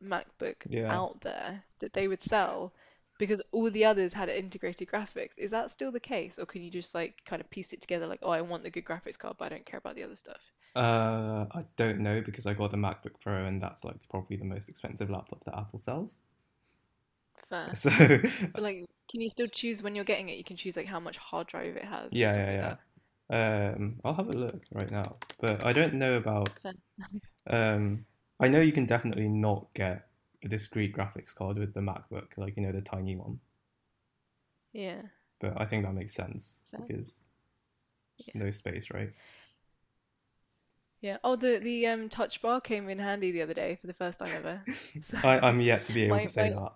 MacBook 0.03 0.67
Yeah. 0.69 0.89
out 0.89 1.21
there 1.21 1.63
that 1.79 1.93
they 1.93 2.07
would 2.07 2.21
sell 2.23 2.73
because 3.19 3.41
all 3.51 3.69
the 3.69 3.85
others 3.85 4.13
had 4.13 4.29
integrated 4.29 4.87
graphics. 4.87 5.37
Is 5.37 5.51
that 5.51 5.69
still 5.69 5.91
the 5.91 5.99
case, 5.99 6.39
or 6.39 6.47
can 6.47 6.63
you 6.63 6.71
just 6.71 6.95
like 6.95 7.21
kind 7.25 7.41
of 7.41 7.49
piece 7.51 7.73
it 7.73 7.81
together 7.81 8.07
like, 8.07 8.21
oh, 8.23 8.31
I 8.31 8.41
want 8.41 8.63
the 8.63 8.71
good 8.71 8.85
graphics 8.85 9.19
card, 9.19 9.35
but 9.37 9.45
I 9.45 9.49
don't 9.49 9.65
care 9.65 9.77
about 9.77 9.95
the 9.95 10.03
other 10.03 10.15
stuff? 10.15 10.41
Uh, 10.75 11.45
I 11.51 11.65
don't 11.75 11.99
know 11.99 12.21
because 12.21 12.47
I 12.47 12.53
got 12.53 12.71
the 12.71 12.77
MacBook 12.77 13.19
Pro 13.21 13.45
and 13.45 13.61
that's 13.61 13.83
like 13.83 13.97
probably 14.09 14.37
the 14.37 14.45
most 14.45 14.69
expensive 14.69 15.09
laptop 15.09 15.43
that 15.43 15.55
Apple 15.57 15.77
sells. 15.77 16.15
Fair. 17.49 17.71
So 17.75 17.89
But 18.53 18.63
like, 18.63 18.85
can 19.11 19.21
you 19.21 19.29
still 19.29 19.47
choose 19.47 19.83
when 19.83 19.95
you're 19.95 20.05
getting 20.05 20.29
it? 20.29 20.37
You 20.37 20.43
can 20.43 20.55
choose 20.55 20.77
like 20.77 20.87
how 20.87 20.99
much 20.99 21.17
hard 21.17 21.47
drive 21.47 21.75
it 21.75 21.83
has 21.83 22.13
yeah, 22.13 22.31
yeah, 22.35 22.67
like 22.67 22.77
yeah. 23.31 23.73
Um, 23.75 23.99
I'll 24.03 24.15
have 24.15 24.29
a 24.29 24.33
look 24.33 24.61
right 24.73 24.89
now, 24.89 25.17
but 25.39 25.63
I 25.63 25.73
don't 25.73 25.95
know 25.95 26.17
about. 26.17 26.49
Um, 27.47 28.05
I 28.39 28.47
know 28.47 28.61
you 28.61 28.71
can 28.71 28.85
definitely 28.85 29.27
not 29.27 29.73
get 29.73 30.08
a 30.43 30.47
discrete 30.47 30.95
graphics 30.95 31.33
card 31.35 31.57
with 31.57 31.73
the 31.73 31.81
MacBook, 31.81 32.37
like 32.37 32.57
you 32.57 32.63
know 32.63 32.71
the 32.71 32.81
tiny 32.81 33.15
one. 33.15 33.39
Yeah. 34.73 35.03
But 35.39 35.59
I 35.59 35.65
think 35.65 35.83
that 35.83 35.93
makes 35.93 36.13
sense 36.13 36.59
Fair. 36.71 36.89
because 36.89 37.23
there's 38.17 38.27
Yeah. 38.27 38.33
no 38.35 38.51
space, 38.51 38.91
right? 38.91 39.11
Yeah. 41.01 41.17
Oh, 41.25 41.35
the 41.35 41.59
the 41.59 41.87
um 41.87 42.07
touch 42.09 42.41
bar 42.41 42.61
came 42.61 42.87
in 42.89 42.99
handy 42.99 43.31
the 43.31 43.41
other 43.41 43.53
day 43.53 43.75
for 43.75 43.87
the 43.87 43.93
first 43.93 44.19
time 44.19 44.31
ever. 44.33 44.63
So 45.01 45.17
I, 45.23 45.39
I'm 45.39 45.61
yet 45.61 45.85
to 45.85 45.93
be 45.93 46.03
able 46.03 46.19
my 46.19 46.21
to 46.21 46.29
say 46.29 46.49
my 46.49 46.51
that. 46.51 46.71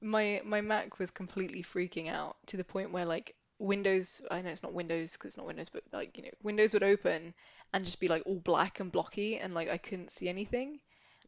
my 0.00 0.40
my 0.44 0.60
Mac 0.60 1.00
was 1.00 1.10
completely 1.10 1.60
freaking 1.62 2.08
out 2.08 2.36
to 2.46 2.56
the 2.56 2.62
point 2.64 2.92
where 2.92 3.04
like 3.04 3.34
Windows, 3.58 4.20
I 4.30 4.40
know 4.42 4.50
it's 4.50 4.62
not 4.62 4.72
Windows 4.72 5.12
because 5.14 5.30
it's 5.30 5.36
not 5.36 5.46
Windows, 5.46 5.68
but 5.70 5.82
like 5.92 6.16
you 6.16 6.24
know, 6.24 6.30
Windows 6.44 6.74
would 6.74 6.82
open 6.84 7.34
and 7.72 7.84
just 7.84 7.98
be 8.00 8.06
like 8.08 8.22
all 8.26 8.38
black 8.38 8.78
and 8.80 8.92
blocky 8.92 9.38
and 9.38 9.52
like 9.54 9.68
I 9.68 9.78
couldn't 9.78 10.10
see 10.12 10.28
anything. 10.28 10.78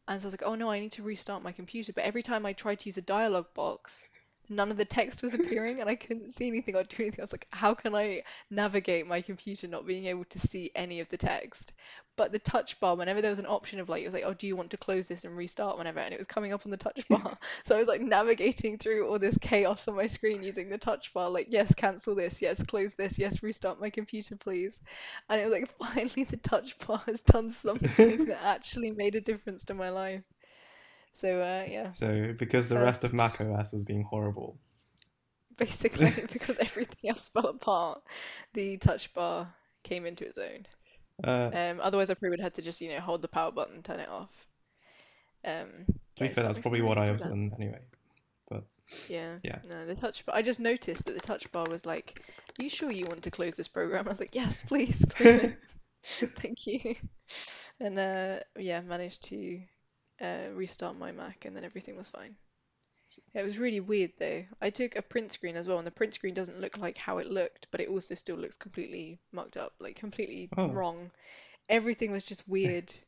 And 0.07 0.21
so 0.21 0.25
I 0.25 0.27
was 0.27 0.33
like, 0.33 0.43
oh 0.49 0.55
no, 0.55 0.69
I 0.69 0.79
need 0.79 0.93
to 0.93 1.03
restart 1.03 1.43
my 1.43 1.51
computer. 1.51 1.93
But 1.93 2.05
every 2.05 2.23
time 2.23 2.45
I 2.45 2.53
tried 2.53 2.79
to 2.79 2.89
use 2.89 2.97
a 2.97 3.01
dialog 3.01 3.45
box, 3.53 4.09
none 4.49 4.71
of 4.71 4.77
the 4.77 4.85
text 4.85 5.21
was 5.21 5.33
appearing 5.33 5.81
and 5.81 5.89
I 5.89 5.95
couldn't 5.95 6.31
see 6.31 6.47
anything 6.47 6.75
or 6.75 6.83
do 6.83 6.95
anything. 6.99 7.19
I 7.19 7.23
was 7.23 7.33
like, 7.33 7.47
how 7.51 7.73
can 7.73 7.95
I 7.95 8.23
navigate 8.49 9.07
my 9.07 9.21
computer 9.21 9.67
not 9.67 9.85
being 9.85 10.05
able 10.05 10.25
to 10.25 10.39
see 10.39 10.71
any 10.75 10.99
of 10.99 11.09
the 11.09 11.17
text? 11.17 11.73
But 12.15 12.31
the 12.31 12.39
touch 12.39 12.79
bar, 12.79 12.95
whenever 12.95 13.21
there 13.21 13.29
was 13.29 13.39
an 13.39 13.45
option 13.45 13.79
of 13.79 13.89
like, 13.89 14.01
it 14.01 14.05
was 14.05 14.13
like, 14.13 14.23
oh, 14.25 14.33
do 14.33 14.47
you 14.47 14.55
want 14.55 14.71
to 14.71 14.77
close 14.77 15.07
this 15.07 15.23
and 15.23 15.37
restart 15.37 15.77
whenever? 15.77 15.99
And 15.99 16.13
it 16.13 16.17
was 16.17 16.27
coming 16.27 16.51
up 16.53 16.65
on 16.65 16.71
the 16.71 16.77
touch 16.77 17.07
bar. 17.09 17.37
so 17.63 17.75
I 17.75 17.79
was 17.79 17.87
like 17.87 18.01
navigating 18.01 18.77
through 18.77 19.07
all 19.07 19.19
this 19.19 19.37
chaos 19.37 19.87
on 19.87 19.95
my 19.95 20.07
screen 20.07 20.41
using 20.43 20.69
the 20.69 20.77
touch 20.79 21.13
bar, 21.13 21.29
like, 21.29 21.47
yes, 21.49 21.73
cancel 21.75 22.15
this, 22.15 22.41
yes, 22.41 22.63
close 22.63 22.95
this, 22.95 23.19
yes, 23.19 23.43
restart 23.43 23.79
my 23.79 23.89
computer, 23.89 24.35
please. 24.35 24.79
And 25.29 25.39
it 25.39 25.45
was 25.45 25.53
like, 25.53 25.71
finally, 25.93 26.23
the 26.23 26.37
touch 26.37 26.77
bar 26.79 27.01
has 27.05 27.21
done 27.21 27.51
something 27.51 28.25
that 28.25 28.39
actually 28.43 28.91
made 28.91 29.15
a 29.15 29.21
difference 29.21 29.65
to 29.65 29.73
my 29.75 29.89
life. 29.89 30.23
So 31.19 31.39
uh, 31.41 31.65
yeah, 31.67 31.87
So 31.87 32.33
because 32.37 32.67
the 32.67 32.77
rest 32.79 33.03
of 33.03 33.11
First- 33.11 33.39
Mac 33.39 33.41
OS 33.41 33.73
was 33.73 33.83
being 33.83 34.03
horrible. 34.03 34.57
basically 35.57 36.11
because 36.31 36.57
everything 36.59 37.09
else 37.09 37.27
fell 37.29 37.47
apart, 37.47 38.01
the 38.53 38.77
touch 38.77 39.13
bar 39.13 39.51
came 39.83 40.05
into 40.05 40.25
its 40.25 40.37
own. 40.37 40.65
Uh, 41.23 41.49
Um, 41.53 41.79
otherwise, 41.81 42.09
I 42.11 42.13
probably 42.13 42.29
would 42.31 42.39
have 42.41 42.45
had 42.47 42.53
to 42.55 42.61
just 42.61 42.81
you 42.81 42.89
know 42.89 42.99
hold 42.99 43.21
the 43.23 43.27
power 43.27 43.51
button, 43.51 43.81
turn 43.81 43.99
it 43.99 44.09
off. 44.09 44.47
Um, 45.43 45.69
to 46.17 46.23
be 46.23 46.27
fair, 46.29 46.43
that's 46.43 46.59
probably 46.59 46.81
what 46.81 46.97
I 46.99 47.05
have 47.07 47.17
do 47.19 47.25
done 47.29 47.51
anyway. 47.57 47.79
that. 48.51 48.63
Yeah. 49.09 49.37
Yeah. 49.43 49.59
No, 49.67 49.85
the 49.87 49.95
touch 49.95 50.23
bar. 50.25 50.35
I 50.35 50.41
just 50.43 50.59
noticed 50.59 51.05
that 51.05 51.15
the 51.15 51.19
touch 51.21 51.51
bar 51.51 51.65
was 51.69 51.85
like, 51.85 52.21
"Are 52.59 52.63
you 52.63 52.69
sure 52.69 52.91
you 52.91 53.05
want 53.05 53.23
to 53.23 53.31
close 53.31 53.55
this 53.57 53.67
program?" 53.67 54.05
I 54.05 54.09
was 54.09 54.19
like, 54.19 54.35
"Yes, 54.35 54.61
please, 54.61 55.03
close 55.09 55.43
it. 55.43 55.57
Thank 56.35 56.67
you." 56.67 56.95
And 57.79 57.97
uh, 57.97 58.39
yeah, 58.57 58.81
managed 58.81 59.23
to 59.25 59.59
uh, 60.21 60.49
restart 60.53 60.97
my 60.97 61.11
Mac, 61.11 61.45
and 61.45 61.55
then 61.55 61.63
everything 61.63 61.95
was 61.95 62.09
fine. 62.09 62.35
It 63.33 63.43
was 63.43 63.57
really 63.57 63.79
weird 63.79 64.11
though. 64.19 64.43
I 64.61 64.69
took 64.69 64.95
a 64.97 65.01
print 65.01 65.31
screen 65.31 65.55
as 65.55 65.67
well, 65.67 65.77
and 65.77 65.87
the 65.87 65.91
print 65.91 66.13
screen 66.13 66.33
doesn't 66.33 66.59
look 66.59 66.77
like 66.77 66.97
how 66.97 67.19
it 67.19 67.27
looked, 67.31 67.67
but 67.71 67.79
it 67.79 67.87
also 67.89 68.15
still 68.15 68.35
looks 68.35 68.57
completely 68.57 69.19
mucked 69.31 69.55
up, 69.57 69.73
like 69.79 69.95
completely 69.95 70.49
Oh. 70.57 70.67
wrong. 70.67 71.11
Everything 71.69 72.11
was 72.11 72.23
just 72.23 72.47
weird. 72.47 72.93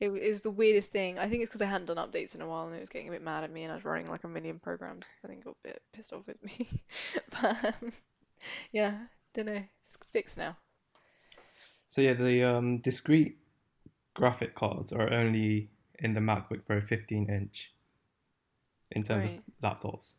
It, 0.00 0.08
it 0.10 0.30
was 0.30 0.40
the 0.42 0.50
weirdest 0.50 0.90
thing. 0.90 1.20
I 1.20 1.28
think 1.28 1.42
it's 1.44 1.50
because 1.50 1.62
I 1.62 1.66
hadn't 1.66 1.86
done 1.86 1.96
updates 1.98 2.34
in 2.34 2.42
a 2.42 2.48
while 2.48 2.66
and 2.66 2.74
it 2.74 2.80
was 2.80 2.88
getting 2.88 3.06
a 3.06 3.12
bit 3.12 3.22
mad 3.22 3.44
at 3.44 3.52
me 3.52 3.62
and 3.62 3.70
I 3.70 3.76
was 3.76 3.84
running 3.84 4.06
like 4.06 4.24
a 4.24 4.28
million 4.28 4.58
programs. 4.58 5.14
I 5.24 5.28
think 5.28 5.40
it 5.40 5.44
got 5.44 5.56
a 5.64 5.68
bit 5.68 5.82
pissed 5.92 6.12
off 6.12 6.26
with 6.26 6.42
me. 6.42 6.68
But 7.40 7.64
um, 7.64 7.92
yeah, 8.72 8.94
don't 9.34 9.46
know. 9.46 9.52
It's 9.84 9.96
fixed 10.12 10.36
now. 10.36 10.56
So 11.86 12.00
yeah, 12.00 12.14
the 12.14 12.42
um, 12.42 12.78
discrete 12.78 13.38
graphic 14.14 14.56
cards 14.56 14.92
are 14.92 15.10
only 15.12 15.70
in 15.98 16.14
the 16.14 16.20
MacBook 16.20 16.64
Pro 16.66 16.80
15 16.80 17.30
inch 17.30 17.72
in 18.90 19.02
terms 19.02 19.24
Right. 19.24 19.38
of 19.38 19.80
laptops. 19.80 20.14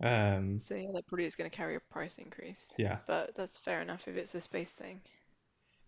Um, 0.00 0.58
So 0.58 0.74
yeah, 0.74 0.90
that 0.94 1.06
probably 1.06 1.26
is 1.26 1.34
going 1.36 1.50
to 1.50 1.56
carry 1.56 1.76
a 1.76 1.80
price 1.92 2.18
increase. 2.18 2.74
yeah, 2.78 2.98
But 3.06 3.34
that's 3.34 3.58
fair 3.58 3.82
enough 3.82 4.08
if 4.08 4.16
it's 4.16 4.34
a 4.34 4.40
space 4.40 4.74
thing. 4.74 5.00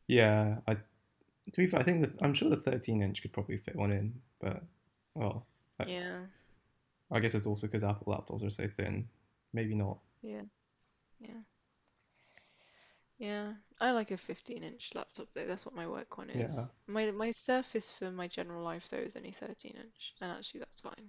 yeah. 0.06 0.58
I 0.66 0.74
to 0.74 1.56
be 1.60 1.66
fair, 1.66 1.80
I 1.80 1.82
think 1.82 2.02
that 2.02 2.22
I'm 2.22 2.34
sure 2.34 2.48
the 2.48 2.56
13 2.56 3.02
inch 3.02 3.20
could 3.20 3.32
probably 3.32 3.58
fit 3.58 3.74
one 3.74 3.90
in, 3.92 4.14
but 4.38 4.62
well, 5.14 5.46
I- 5.80 5.86
Yeah, 5.86 6.26
I 7.10 7.18
guess 7.20 7.34
it's 7.34 7.46
also 7.46 7.66
because 7.66 7.82
Apple 7.84 8.12
laptops 8.12 8.44
are 8.46 8.50
so 8.50 8.68
thin. 8.68 9.08
Maybe 9.52 9.74
not. 9.74 9.98
yeah, 10.22 10.42
yeah. 11.20 11.40
Yeah, 13.22 13.52
I 13.80 13.92
like 13.92 14.10
a 14.10 14.16
15 14.16 14.64
inch 14.64 14.90
laptop 14.96 15.28
though. 15.32 15.46
That's 15.46 15.64
what 15.64 15.76
my 15.76 15.86
work 15.86 16.18
one 16.18 16.28
is. 16.30 16.56
Yeah. 16.56 16.64
My 16.88 17.08
my 17.12 17.30
Surface 17.30 17.92
for 17.92 18.10
my 18.10 18.26
general 18.26 18.64
life 18.64 18.90
though 18.90 18.96
is 18.96 19.14
only 19.14 19.30
13 19.30 19.74
inch, 19.76 20.14
and 20.20 20.32
actually 20.32 20.58
that's 20.58 20.80
fine. 20.80 21.08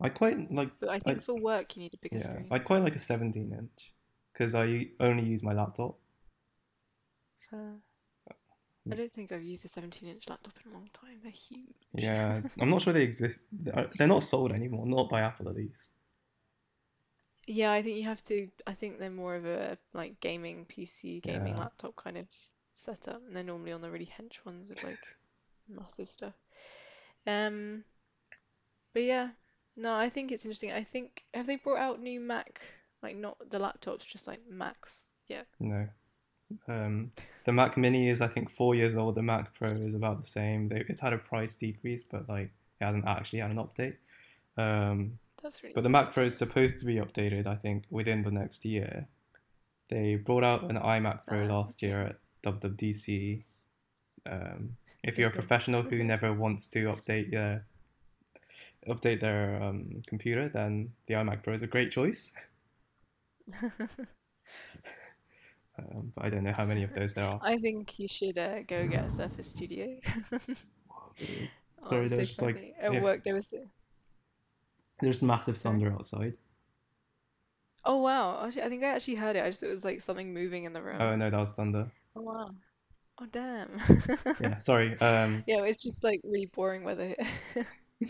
I 0.00 0.08
quite 0.08 0.52
like. 0.52 0.70
But 0.78 0.90
I 0.90 1.00
think 1.00 1.20
for 1.20 1.34
work 1.34 1.74
you 1.74 1.82
need 1.82 1.94
a 1.94 1.96
bigger 1.96 2.18
Yeah, 2.18 2.22
screen. 2.22 2.46
I'd 2.52 2.64
quite 2.64 2.84
like 2.84 2.94
a 2.94 3.00
17 3.00 3.52
inch 3.52 3.92
because 4.32 4.54
I 4.54 4.90
only 5.00 5.24
use 5.24 5.42
my 5.42 5.52
laptop. 5.52 5.96
Fair. 7.50 7.74
I 8.90 8.94
don't 8.94 9.12
think 9.12 9.32
I've 9.32 9.42
used 9.42 9.64
a 9.64 9.68
17 9.68 10.08
inch 10.08 10.28
laptop 10.28 10.54
in 10.64 10.70
a 10.70 10.74
long 10.74 10.88
time. 10.94 11.18
They're 11.24 11.32
huge. 11.32 11.74
Yeah, 11.92 12.40
I'm 12.60 12.70
not 12.70 12.82
sure 12.82 12.92
they 12.92 13.02
exist. 13.02 13.40
They're 13.50 14.06
not 14.06 14.22
sold 14.22 14.52
anymore, 14.52 14.86
not 14.86 15.08
by 15.08 15.22
Apple 15.22 15.48
at 15.48 15.56
least. 15.56 15.90
Yeah, 17.48 17.72
I 17.72 17.82
think 17.82 17.96
you 17.96 18.04
have 18.04 18.22
to. 18.24 18.48
I 18.66 18.74
think 18.74 18.98
they're 18.98 19.10
more 19.10 19.34
of 19.34 19.46
a 19.46 19.78
like 19.94 20.20
gaming 20.20 20.66
PC, 20.66 21.22
gaming 21.22 21.54
Yeah. 21.54 21.60
laptop 21.60 21.96
kind 21.96 22.18
of 22.18 22.26
setup, 22.72 23.22
and 23.26 23.34
they're 23.34 23.42
normally 23.42 23.72
on 23.72 23.80
the 23.80 23.90
really 23.90 24.06
hench 24.06 24.44
ones 24.44 24.68
with 24.68 24.84
like 24.84 24.98
massive 25.66 26.10
stuff. 26.10 26.34
Um, 27.26 27.84
but 28.92 29.02
yeah, 29.02 29.30
no, 29.76 29.94
I 29.94 30.10
think 30.10 30.30
it's 30.30 30.44
interesting. 30.44 30.72
I 30.72 30.84
think 30.84 31.24
have 31.32 31.46
they 31.46 31.56
brought 31.56 31.78
out 31.78 32.02
new 32.02 32.20
Mac, 32.20 32.60
like 33.02 33.16
not 33.16 33.38
the 33.50 33.58
laptops, 33.58 34.06
just 34.06 34.26
like 34.26 34.40
Macs 34.50 35.16
yet? 35.26 35.46
No. 35.58 35.88
Um, 36.66 37.12
the 37.44 37.52
Mac 37.52 37.78
Mini 37.78 38.10
is, 38.10 38.20
I 38.20 38.28
think, 38.28 38.50
four 38.50 38.74
years 38.74 38.94
old. 38.94 39.14
The 39.14 39.22
Mac 39.22 39.54
Pro 39.54 39.70
is 39.70 39.94
about 39.94 40.20
the 40.20 40.26
same. 40.26 40.68
They, 40.68 40.84
it's 40.86 41.00
had 41.00 41.14
a 41.14 41.18
price 41.18 41.56
decrease, 41.56 42.02
but 42.02 42.28
like 42.28 42.50
it 42.80 42.84
hasn't 42.84 43.06
actually 43.06 43.38
had 43.40 43.52
an 43.52 43.58
update. 43.58 43.96
Um, 44.58 45.18
That's 45.42 45.62
really 45.62 45.74
but 45.74 45.82
the 45.82 45.88
Mac 45.88 46.12
Pro 46.12 46.24
is 46.24 46.36
supposed 46.36 46.80
to 46.80 46.86
be 46.86 46.96
updated, 46.96 47.46
I 47.46 47.54
think, 47.54 47.84
within 47.90 48.22
the 48.22 48.30
next 48.30 48.64
year. 48.64 49.06
They 49.88 50.16
brought 50.16 50.44
out 50.44 50.70
an 50.70 50.76
iMac 50.76 51.20
Pro 51.26 51.44
Ah, 51.44 51.54
last 51.54 51.82
year 51.82 52.02
at 52.02 52.16
WWDC. 52.42 53.44
Um, 54.30 54.76
if 55.02 55.16
you're 55.16 55.28
a 55.28 55.32
professional 55.32 55.82
who 55.82 56.02
never 56.02 56.32
wants 56.32 56.68
to 56.68 56.84
update 56.86 57.30
their 57.30 57.66
update 58.88 59.20
their 59.20 59.62
um, 59.62 60.02
computer, 60.06 60.48
then 60.48 60.92
the 61.06 61.14
iMac 61.14 61.42
Pro 61.42 61.54
is 61.54 61.62
a 61.62 61.66
great 61.66 61.90
choice. 61.90 62.32
Um, 65.78 66.12
but 66.14 66.24
I 66.24 66.30
don't 66.30 66.44
know 66.44 66.52
how 66.52 66.64
many 66.64 66.82
of 66.82 66.92
those 66.92 67.14
there 67.14 67.26
are. 67.26 67.38
I 67.42 67.58
think 67.58 67.98
you 67.98 68.08
should 68.08 68.36
uh, 68.36 68.62
go 68.62 68.86
get 68.86 69.06
a 69.06 69.10
Surface 69.10 69.48
Studio. 69.48 69.96
Oh, 70.32 71.12
Sorry, 71.88 72.08
so 72.08 72.16
there's 72.16 72.28
just, 72.28 72.42
like. 72.42 72.74
At 72.80 72.94
yeah. 72.94 73.02
work 73.02 73.24
there 73.24 73.34
was. 73.34 73.54
There's 75.00 75.22
massive 75.22 75.56
thunder 75.56 75.92
outside. 75.92 76.34
Oh 77.84 77.98
wow! 77.98 78.44
Actually, 78.44 78.62
I 78.62 78.68
think 78.68 78.82
I 78.84 78.88
actually 78.88 79.14
heard 79.14 79.36
it. 79.36 79.44
I 79.44 79.50
just 79.50 79.62
it 79.62 79.68
was 79.68 79.84
like 79.84 80.00
something 80.00 80.34
moving 80.34 80.64
in 80.64 80.72
the 80.72 80.82
room. 80.82 81.00
Oh 81.00 81.16
no, 81.16 81.30
that 81.30 81.38
was 81.38 81.52
thunder. 81.52 81.86
Oh 82.16 82.22
wow! 82.22 82.50
Oh 83.20 83.26
damn! 83.30 83.80
Yeah, 84.40 84.58
sorry. 84.58 84.96
Um, 85.00 85.44
Yeah, 85.46 85.62
it's 85.62 85.82
just 85.82 86.04
like 86.04 86.20
really 86.24 86.46
boring 86.46 86.84
weather 86.84 87.14
here. 87.54 87.66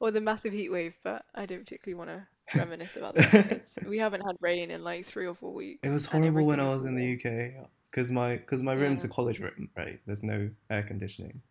Or 0.00 0.10
the 0.10 0.20
massive 0.22 0.54
heat 0.54 0.70
wave, 0.70 0.96
but 1.04 1.24
I 1.34 1.44
don't 1.44 1.58
particularly 1.58 1.98
want 1.98 2.10
to 2.10 2.58
reminisce 2.58 2.96
about 2.96 3.14
that. 3.16 3.62
We 3.86 3.98
haven't 3.98 4.22
had 4.22 4.36
rain 4.40 4.70
in 4.70 4.82
like 4.82 5.04
three 5.04 5.26
or 5.26 5.34
four 5.34 5.52
weeks, 5.52 5.86
it 5.86 5.92
was 5.92 6.06
horrible 6.06 6.46
when 6.46 6.60
I 6.60 6.68
was 6.68 6.84
in 6.84 6.94
the. 6.94 7.14
UK 7.14 7.68
because 7.90 8.10
my 8.10 8.36
because 8.36 8.62
my 8.62 8.72
room's 8.72 9.04
a 9.04 9.08
college 9.08 9.38
room, 9.40 9.68
right? 9.76 10.00
There's 10.06 10.22
no 10.22 10.48
air 10.70 10.82
conditioning. 10.82 11.42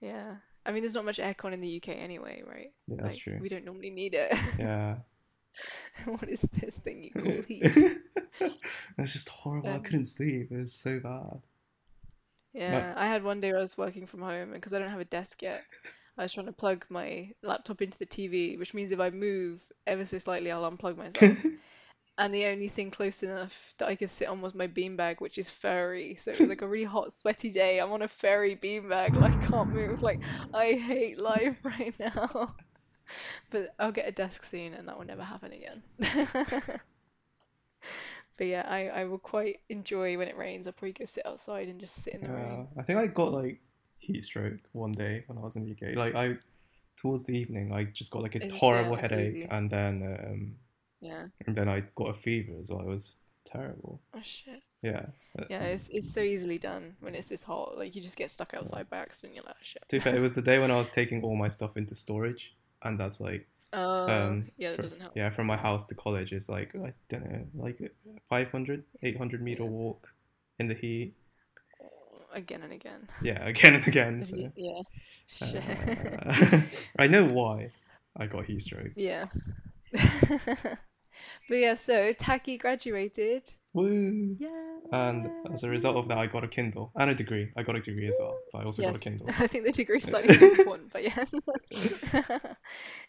Yeah, 0.00 0.36
I 0.66 0.72
mean, 0.72 0.82
there's 0.82 0.94
not 0.94 1.04
much 1.04 1.18
aircon 1.18 1.52
in 1.52 1.60
the 1.60 1.68
UK 1.68 1.94
anyway, 1.94 2.42
right? 2.46 2.72
Yeah, 2.86 2.96
that's 3.00 3.14
Like, 3.14 3.22
true. 3.22 3.40
We 3.40 3.48
don't 3.48 3.64
normally 3.64 3.90
need 3.90 4.14
it. 4.14 4.32
Yeah. 4.58 4.96
What 6.04 6.28
is 6.28 6.42
this 6.42 6.78
thing 6.78 7.02
you 7.02 7.10
call 7.14 7.42
heat? 7.48 7.86
that's 8.96 9.12
just 9.12 9.28
horrible. 9.28 9.70
I 9.70 9.76
Um, 9.76 9.82
couldn't 9.84 10.06
sleep. 10.06 10.50
It 10.50 10.56
was 10.58 10.72
so 10.72 11.00
bad. 11.00 11.40
Yeah, 12.52 12.94
I 12.96 13.06
had 13.06 13.22
one 13.24 13.40
day 13.40 13.50
where 13.50 13.58
I 13.58 13.62
was 13.62 13.76
working 13.78 14.06
from 14.06 14.20
home, 14.22 14.52
and 14.52 14.54
because 14.54 14.72
I 14.72 14.78
don't 14.78 14.90
have 14.90 15.00
a 15.00 15.04
desk 15.04 15.42
yet, 15.42 15.66
I 16.16 16.22
was 16.22 16.32
trying 16.32 16.46
to 16.46 16.52
plug 16.52 16.86
my 16.88 17.32
laptop 17.42 17.82
into 17.82 17.98
the 17.98 18.06
TV, 18.06 18.56
which 18.56 18.74
means 18.74 18.92
if 18.92 19.00
I 19.00 19.10
move 19.10 19.62
ever 19.86 20.04
so 20.04 20.18
slightly, 20.18 20.50
I'll 20.52 20.70
unplug 20.70 20.96
myself. 20.96 21.38
And 22.20 22.34
the 22.34 22.44
only 22.46 22.68
thing 22.68 22.90
close 22.90 23.22
enough 23.22 23.72
that 23.78 23.88
I 23.88 23.96
could 23.96 24.10
sit 24.10 24.28
on 24.28 24.42
was 24.42 24.54
my 24.54 24.66
beanbag, 24.68 25.20
which 25.22 25.38
is 25.38 25.48
furry. 25.48 26.16
So 26.16 26.30
it 26.32 26.38
was 26.38 26.50
like 26.50 26.60
a 26.60 26.68
really 26.68 26.84
hot, 26.84 27.14
sweaty 27.14 27.50
day. 27.50 27.78
I'm 27.80 27.90
on 27.92 28.02
a 28.02 28.08
furry 28.08 28.54
beanbag, 28.56 29.16
like 29.16 29.32
I 29.42 29.46
can't 29.46 29.72
move. 29.74 30.02
Like 30.02 30.20
I 30.52 30.72
hate 30.74 31.18
life 31.18 31.58
right 31.64 31.98
now. 31.98 32.54
But 33.48 33.74
I'll 33.78 33.90
get 33.90 34.06
a 34.06 34.12
desk 34.12 34.44
soon, 34.44 34.74
and 34.74 34.86
that 34.86 34.98
will 34.98 35.06
never 35.06 35.22
happen 35.24 35.52
again. 35.52 35.82
But 38.36 38.46
yeah, 38.46 38.64
I, 38.66 38.88
I 38.88 39.04
will 39.04 39.18
quite 39.18 39.60
enjoy 39.68 40.16
when 40.16 40.28
it 40.28 40.36
rains. 40.36 40.66
I'll 40.66 40.72
probably 40.72 40.92
go 40.92 41.04
sit 41.04 41.26
outside 41.26 41.68
and 41.68 41.78
just 41.78 41.96
sit 41.96 42.14
in 42.14 42.22
the 42.22 42.28
Yeah, 42.28 42.34
rain. 42.36 42.68
I 42.78 42.82
think 42.82 42.98
I 42.98 43.06
got 43.06 43.32
like 43.32 43.60
heat 43.98 44.24
stroke 44.24 44.60
one 44.72 44.92
day 44.92 45.24
when 45.26 45.36
I 45.36 45.42
was 45.42 45.56
in 45.56 45.64
the 45.64 45.72
UK. 45.72 45.94
Like 45.96 46.14
I, 46.14 46.36
towards 46.96 47.22
the 47.24 47.36
evening, 47.36 47.70
I 47.72 47.84
just 47.84 48.10
got 48.10 48.22
like 48.22 48.34
a 48.36 48.44
It's- 48.44 48.58
horrible 48.58 48.94
it's 48.94 49.08
headache, 49.08 49.36
easy. 49.36 49.48
and 49.50 49.68
then 49.70 50.02
um, 50.26 50.54
Yeah. 51.00 51.26
and 51.46 51.56
then 51.56 51.68
I 51.68 51.80
got 51.94 52.10
a 52.10 52.14
fever 52.14 52.52
as 52.60 52.70
well. 52.70 52.80
It 52.80 52.86
was 52.88 53.16
terrible. 53.44 54.00
Oh 54.14 54.20
shit. 54.22 54.60
Yeah. 54.82 55.06
Uh, 55.38 55.44
Yeah, 55.50 55.62
it's 55.64 55.88
it's 55.88 56.12
so 56.12 56.20
easily 56.20 56.58
done 56.58 56.94
when 57.00 57.14
it's 57.14 57.28
this 57.28 57.42
hot. 57.42 57.76
Like 57.78 57.94
you 57.94 58.02
just 58.02 58.16
get 58.16 58.30
stuck 58.30 58.54
outside 58.54 58.88
by 58.90 58.98
accident. 58.98 59.34
You're 59.36 59.44
like, 59.44 59.54
oh, 59.58 59.62
shit. 59.62 59.82
To 59.88 59.96
be 59.96 60.00
fair, 60.00 60.16
it 60.16 60.20
was 60.22 60.32
the 60.34 60.42
day 60.42 60.58
when 60.58 60.70
I 60.70 60.76
was 60.76 60.88
taking 60.88 61.22
all 61.22 61.36
my 61.36 61.48
stuff 61.48 61.76
into 61.76 61.94
storage, 61.94 62.54
and 62.82 62.98
that's 62.98 63.20
like 63.20 63.46
Oh, 63.72 64.08
um 64.08 64.50
yeah, 64.56 64.70
that 64.70 64.76
fr- 64.76 64.82
doesn't 64.82 65.00
help. 65.00 65.12
yeah 65.16 65.30
from 65.30 65.46
my 65.46 65.56
house 65.56 65.84
to 65.84 65.94
college 65.94 66.32
is 66.32 66.48
like 66.48 66.74
I 66.74 66.92
don't 67.08 67.24
know 67.30 67.46
like 67.54 67.78
500 68.28 68.82
800 69.02 69.40
meter 69.42 69.62
Yeah. 69.62 69.68
walk 69.68 70.12
in 70.58 70.66
the 70.66 70.74
heat 70.74 71.14
Again 72.34 72.62
and 72.62 72.72
again. 72.72 73.08
yeah 73.22 73.46
again 73.54 73.74
and 73.76 73.86
again 73.86 74.22
so, 74.30 74.36
Yeah. 74.56 74.82
Shit. 75.28 75.62
uh, 76.26 76.60
I 76.98 77.06
know 77.06 77.26
why 77.28 77.70
I 78.16 78.26
got 78.26 78.44
heat 78.46 78.62
stroke 78.62 78.92
Yeah. 78.96 79.26
But 81.48 81.58
yeah, 81.58 81.74
so 81.74 82.12
Taki 82.12 82.56
graduated. 82.58 83.42
Woo! 83.72 84.36
Yeah. 84.38 84.48
And 84.92 85.30
as 85.52 85.62
a 85.62 85.68
result 85.68 85.96
of 85.96 86.08
that, 86.08 86.18
I 86.18 86.26
got 86.26 86.42
a 86.42 86.48
Kindle 86.48 86.90
and 86.96 87.10
a 87.10 87.14
degree. 87.14 87.50
I 87.56 87.62
got 87.62 87.76
a 87.76 87.80
degree 87.80 88.08
as 88.08 88.16
well, 88.18 88.36
but 88.52 88.62
I 88.62 88.64
also 88.64 88.82
got 88.82 88.96
a 88.96 88.98
Kindle. 88.98 89.28
I 89.38 89.46
think 89.46 89.64
the 89.64 89.72
degree's 89.72 90.04
slightly 90.04 90.36
more 90.40 90.50
important, 90.50 90.92
but 90.92 91.02
yeah. 91.04 91.24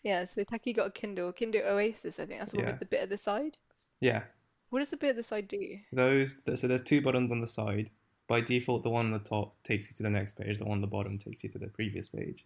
Yeah, 0.04 0.26
so 0.26 0.44
Taki 0.44 0.74
got 0.74 0.88
a 0.88 0.92
Kindle, 0.92 1.32
Kindle 1.34 1.62
Oasis, 1.66 2.20
I 2.20 2.26
think 2.26 2.40
that's 2.40 2.52
the 2.52 2.58
one 2.58 2.66
Yeah, 2.66 2.72
with 2.72 2.80
the 2.80 2.86
bit 2.86 3.02
at 3.02 3.10
the 3.10 3.18
side. 3.18 3.58
yeah. 4.00 4.24
What 4.70 4.80
does 4.80 4.90
the 4.92 4.98
bit 4.98 5.10
at 5.10 5.16
the 5.18 5.24
side 5.24 5.48
do? 5.50 5.80
Those 5.92 6.40
so 6.56 6.66
there's 6.68 6.82
two 6.84 7.02
buttons 7.02 7.30
on 7.32 7.42
the 7.42 7.48
side. 7.48 7.90
By 8.28 8.40
default, 8.40 8.84
the 8.84 8.90
one 8.90 9.08
on 9.08 9.12
the 9.12 9.20
top 9.20 9.62
takes 9.64 9.90
you 9.90 9.96
to 9.96 10.04
the 10.04 10.10
next 10.10 10.38
page. 10.38 10.60
The 10.60 10.64
one 10.64 10.78
on 10.78 10.82
the 10.82 10.88
bottom 10.88 11.18
takes 11.18 11.44
you 11.44 11.50
to 11.50 11.58
the 11.60 11.68
previous 11.68 12.08
page. 12.08 12.46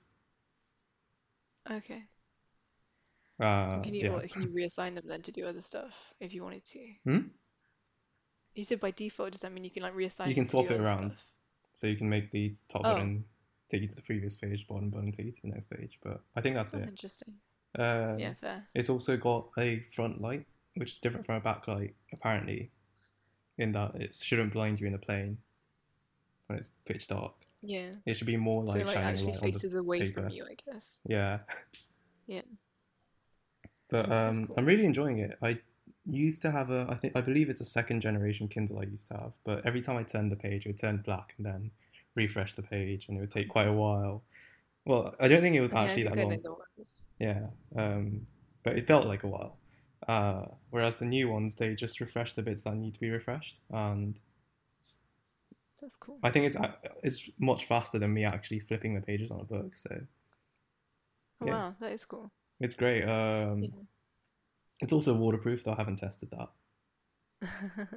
Okay. 1.69 2.04
Uh, 3.39 3.82
can 3.82 3.93
you 3.93 4.12
yeah. 4.12 4.28
can 4.28 4.43
you 4.43 4.50
reassign 4.50 4.95
them 4.95 5.04
then 5.06 5.21
to 5.21 5.32
do 5.32 5.45
other 5.45 5.62
stuff 5.62 6.13
if 6.19 6.34
you 6.34 6.43
wanted 6.43 6.63
to? 6.65 6.80
Hmm? 7.04 7.19
You 8.54 8.63
said 8.63 8.80
by 8.80 8.91
default, 8.91 9.34
does 9.34 9.41
that 9.41 9.52
mean 9.52 9.65
you 9.65 9.69
can 9.69 9.84
like 9.84 9.95
reassign 9.95 10.30
You 10.30 10.36
can 10.36 10.45
swap 10.45 10.71
it 10.71 10.80
around. 10.80 11.00
stuff? 11.00 11.28
So 11.74 11.88
you 11.88 11.98
can 11.98 12.10
make 12.10 12.32
the 12.32 12.56
top 12.69 12.82
Oh, 12.86 12.93
button 12.93 13.26
take 13.69 13.82
you 13.82 13.88
to 13.89 13.95
the 13.95 14.02
previous 14.02 14.36
page, 14.38 14.65
bottom 14.67 14.89
button 14.89 15.12
take 15.12 15.26
you 15.26 15.32
to 15.34 15.41
the 15.41 15.50
next 15.50 15.69
page. 15.69 16.00
But 16.02 16.21
I 16.36 16.41
think 16.41 16.56
that's 16.56 16.74
oh, 16.74 16.78
it. 16.78 16.88
interesting. 16.88 17.34
Um, 17.78 18.17
Yeah, 18.17 18.34
fair. 18.36 18.65
it's 18.74 18.89
also 18.89 19.17
got 19.17 19.50
a 19.58 19.84
front 19.91 20.21
light, 20.21 20.45
which 20.76 20.93
is 20.93 21.00
different 21.00 21.26
from 21.26 21.36
a 21.36 21.41
backlight, 21.41 21.93
apparently, 22.13 22.71
in 23.58 23.74
that 23.74 23.95
it 23.95 24.13
shouldn't 24.13 24.54
blind 24.54 24.80
you 24.80 24.88
in 24.88 24.93
a 24.93 24.98
plane 24.98 25.38
when 26.48 26.58
it's 26.58 26.71
pitch 26.86 27.08
dark. 27.08 27.34
Yeah. 27.62 27.89
It 28.06 28.13
should 28.15 28.28
be 28.28 28.38
more 28.38 28.65
So 28.67 28.76
it 28.76 28.78
like 28.78 28.86
like 28.86 28.95
shining 28.95 29.10
actually 29.12 29.32
light 29.34 29.41
faces 29.41 29.74
away 29.74 30.08
from 30.08 30.30
you, 30.30 30.45
I 30.45 30.56
guess. 30.71 31.02
Yeah. 31.06 31.39
Yeah, 32.28 32.41
But 33.89 34.12
um, 34.12 34.48
cool. 34.48 34.56
I'm 34.58 34.65
really 34.65 34.86
enjoying 34.86 35.19
it. 35.19 35.38
I 35.41 35.60
used 36.06 36.41
to 36.43 36.52
have 36.52 36.71
a, 36.71 36.88
I 36.89 36.95
think, 36.95 37.15
I 37.15 37.21
believe 37.21 37.50
it's 37.50 37.62
a 37.62 37.65
second 37.65 38.02
generation 38.02 38.48
Kindle 38.48 38.80
I 38.80 38.84
used 38.84 39.08
to 39.08 39.13
have. 39.15 39.34
But 39.43 39.65
every 39.65 39.82
time 39.82 39.98
I 39.98 40.04
turned 40.04 40.32
the 40.32 40.36
page, 40.36 40.65
it 40.65 40.69
would 40.69 40.78
turn 40.80 41.02
black 41.06 41.34
and 41.38 41.45
then 41.45 41.71
refresh 42.15 42.56
the 42.56 42.63
page, 42.63 43.08
and 43.08 43.17
it 43.17 43.21
would 43.21 43.32
take 43.32 43.50
quite 43.50 43.67
a 43.67 43.74
while. 43.74 44.24
Well, 44.86 45.15
I 45.19 45.28
don't 45.28 45.41
think 45.41 45.56
it 45.56 45.62
was 45.62 45.71
Yeah, 45.71 45.78
actually 45.80 46.04
think 46.04 46.15
that 46.15 46.24
long. 46.24 46.60
Yeah. 47.19 47.48
Um, 47.76 48.26
but 48.63 48.78
it 48.78 48.88
felt 48.88 49.08
like 49.08 49.24
a 49.24 49.28
while. 49.28 49.58
Uh, 50.08 50.45
whereas 50.69 50.95
the 50.98 51.06
new 51.06 51.30
ones, 51.30 51.56
they 51.56 51.74
just 51.76 52.00
refresh 52.00 52.34
the 52.34 52.43
bits 52.43 52.63
that 52.63 52.76
need 52.76 52.93
to 52.93 53.00
be 53.00 53.10
refreshed, 53.10 53.58
and 53.71 54.19
That's 55.82 55.95
cool. 55.98 56.17
I 56.24 56.32
think 56.32 56.45
it's 56.45 56.58
it's 57.04 57.30
much 57.39 57.65
faster 57.65 58.00
than 58.00 58.13
me 58.13 58.26
actually 58.26 58.60
flipping 58.60 58.95
the 58.95 59.02
pages 59.02 59.32
on 59.32 59.39
a 59.39 59.43
book. 59.43 59.76
So 59.76 60.02
Oh 61.41 61.45
yeah, 61.45 61.52
wow, 61.52 61.76
that 61.80 61.91
is 61.93 62.06
cool. 62.06 62.32
It's 62.60 62.76
great. 62.76 63.04
Yeah. 63.06 63.50
Um, 63.52 63.63
it's 64.80 64.94
also 64.94 65.13
waterproof, 65.13 65.63
though 65.63 65.74
I 65.74 65.76
haven't 65.76 65.98
tested 65.98 66.32
that. 66.32 66.50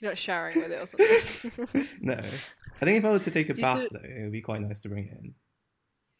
You're 0.00 0.10
not 0.10 0.18
showering 0.18 0.60
with 0.60 0.72
it 0.72 0.82
or 0.82 0.86
something. 0.86 1.88
No, 2.02 2.14
I 2.14 2.20
think 2.20 2.98
if 2.98 3.04
I 3.04 3.10
were 3.10 3.18
to 3.18 3.30
take 3.30 3.48
a 3.48 3.54
Do 3.54 3.62
bath 3.62 3.86
still? 3.86 3.88
though, 3.92 4.08
it 4.08 4.22
would 4.24 4.32
be 4.32 4.42
quite 4.42 4.60
nice 4.60 4.80
to 4.80 4.88
bring 4.90 5.06
it 5.06 5.18
in. 5.22 5.34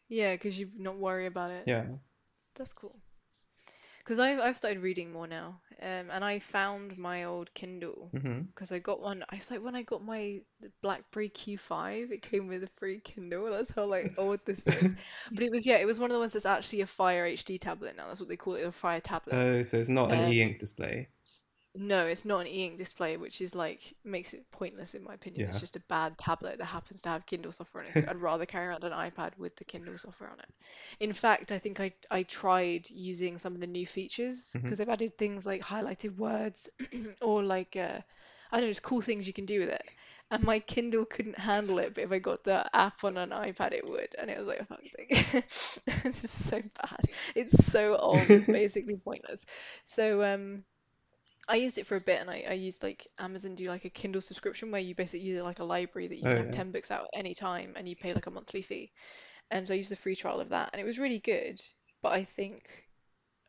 Yeah, 0.09 0.33
because 0.33 0.59
you 0.59 0.69
not 0.77 0.97
worry 0.97 1.27
about 1.27 1.51
it. 1.51 1.63
Yeah. 1.67 1.85
That's 2.55 2.73
cool. 2.73 2.99
Because 4.03 4.19
I've 4.19 4.39
I've 4.39 4.57
started 4.57 4.81
reading 4.81 5.11
more 5.11 5.27
now, 5.27 5.61
um, 5.81 6.09
and 6.11 6.23
I 6.23 6.39
found 6.39 6.97
my 6.97 7.23
old 7.25 7.53
Kindle 7.53 8.13
because 8.53 8.71
I 8.71 8.79
got 8.79 9.01
one. 9.01 9.23
I 9.29 9.35
was 9.35 9.49
like 9.51 9.63
when 9.63 9.75
I 9.75 9.83
got 9.83 10.03
my 10.03 10.41
BlackBerry 10.81 11.29
Q5, 11.29 12.11
it 12.11 12.21
came 12.21 12.47
with 12.47 12.63
a 12.63 12.69
free 12.77 12.99
Kindle. 12.99 13.49
That's 13.51 13.73
how 13.73 13.85
like 13.85 14.13
old 14.17 14.39
this 14.45 14.65
is. 14.67 14.95
But 15.31 15.43
it 15.43 15.51
was 15.51 15.65
yeah, 15.65 15.77
it 15.77 15.85
was 15.85 15.99
one 15.99 16.09
of 16.09 16.13
the 16.15 16.19
ones 16.19 16.33
that's 16.33 16.45
actually 16.45 16.81
a 16.81 16.87
Fire 16.87 17.25
HD 17.25 17.57
tablet 17.59 17.95
now. 17.95 18.07
That's 18.07 18.19
what 18.19 18.29
they 18.29 18.37
call 18.37 18.55
it, 18.55 18.63
a 18.65 18.71
Fire 18.71 18.99
tablet. 19.01 19.35
Oh, 19.35 19.63
so 19.63 19.77
it's 19.77 19.89
not 19.89 20.11
an 20.11 20.19
Um, 20.25 20.31
e-ink 20.33 20.59
display. 20.59 21.09
No, 21.75 22.05
it's 22.05 22.25
not 22.25 22.41
an 22.41 22.47
e-ink 22.47 22.77
display, 22.77 23.17
which 23.17 23.41
is 23.41 23.55
like 23.55 23.93
makes 24.03 24.33
it 24.33 24.43
pointless 24.51 24.93
in 24.93 25.03
my 25.03 25.13
opinion. 25.13 25.45
It's 25.47 25.59
just 25.59 25.75
a 25.75 25.81
bad 25.81 26.17
tablet 26.17 26.57
that 26.57 26.65
happens 26.65 27.01
to 27.03 27.09
have 27.09 27.25
Kindle 27.25 27.51
software 27.51 27.83
on 27.83 27.89
it. 27.89 27.93
So 27.93 28.03
I'd 28.07 28.17
rather 28.17 28.45
carry 28.45 28.67
around 28.67 28.83
an 28.83 28.91
iPad 28.91 29.37
with 29.37 29.55
the 29.55 29.63
Kindle 29.65 29.97
software 29.97 30.29
on 30.29 30.39
it. 30.39 30.49
In 30.99 31.13
fact, 31.13 31.51
I 31.51 31.59
think 31.59 31.79
I 31.79 31.93
I 32.09 32.23
tried 32.23 32.89
using 32.89 33.37
some 33.37 33.53
of 33.55 33.61
the 33.61 33.67
new 33.67 33.85
features 33.85 34.57
because 34.63 34.77
they've 34.79 34.89
added 34.89 35.17
things 35.17 35.45
like 35.45 35.61
highlighted 35.61 36.17
words 36.17 36.69
or 37.21 37.43
like 37.43 37.75
uh, 37.75 37.99
I 38.51 38.57
don't 38.57 38.65
know, 38.67 38.71
just 38.71 38.83
cool 38.83 39.01
things 39.01 39.27
you 39.27 39.33
can 39.33 39.45
do 39.45 39.59
with 39.59 39.69
it. 39.69 39.83
And 40.31 40.43
my 40.43 40.59
Kindle 40.59 41.05
couldn't 41.05 41.37
handle 41.39 41.79
it, 41.79 41.93
but 41.95 42.03
if 42.03 42.11
I 42.11 42.19
got 42.19 42.43
the 42.43 42.69
app 42.75 43.03
on 43.03 43.17
an 43.17 43.29
iPad, 43.31 43.73
it 43.73 43.85
would. 43.87 44.15
And 44.17 44.29
it 44.29 44.37
was 44.37 44.47
like, 44.47 44.59
oh, 44.61 44.65
fuck's 44.65 44.93
sake, 44.97 45.83
this 46.03 46.23
is 46.23 46.31
so 46.31 46.61
bad. 46.61 46.99
It's 47.35 47.65
so 47.65 47.95
old. 47.97 48.31
It's 48.31 48.47
basically 48.59 48.95
pointless. 48.97 49.45
So 49.83 50.23
um. 50.23 50.63
I 51.47 51.57
used 51.57 51.77
it 51.77 51.85
for 51.87 51.95
a 51.95 52.01
bit 52.01 52.19
and 52.21 52.29
I, 52.29 52.45
I 52.49 52.53
used 52.53 52.81
like 52.83 53.07
Amazon 53.19 53.55
do 53.55 53.65
like 53.65 53.85
a 53.85 53.89
Kindle 53.89 54.21
subscription 54.21 54.71
where 54.71 54.81
you 54.81 54.95
basically 54.95 55.27
use 55.27 55.39
it 55.39 55.43
like 55.43 55.59
a 55.59 55.63
library 55.63 56.07
that 56.07 56.17
you 56.17 56.23
Oh 56.23 56.27
can 56.27 56.37
have 56.37 56.49
yeah. 56.49 56.51
10 56.51 56.71
books 56.71 56.91
out 56.91 57.03
at 57.03 57.19
any 57.19 57.33
time 57.35 57.73
and 57.75 57.87
you 57.87 57.95
pay 57.95 58.13
like 58.13 58.25
a 58.27 58.31
monthly 58.31 58.61
fee. 58.61 58.91
And 59.51 59.67
so 59.67 59.73
I 59.73 59.77
used 59.77 59.91
the 59.91 59.95
free 59.97 60.15
trial 60.15 60.41
of 60.41 60.49
that 60.49 60.71
and 60.73 60.81
it 60.81 60.85
was 60.85 60.99
really 60.99 61.19
good, 61.19 61.61
but 62.03 62.13
I 62.13 62.23
think 62.25 62.87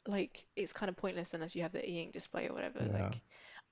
like 0.07 0.45
it's 0.57 0.73
kind 0.73 0.91
of 0.91 0.97
pointless 0.97 1.35
unless 1.35 1.57
you 1.57 1.63
have 1.63 1.73
the 1.73 1.89
e-ink 1.89 2.13
display 2.13 2.49
or 2.49 2.55
whatever. 2.55 2.81
Yeah. 2.81 2.93
Like 2.93 3.23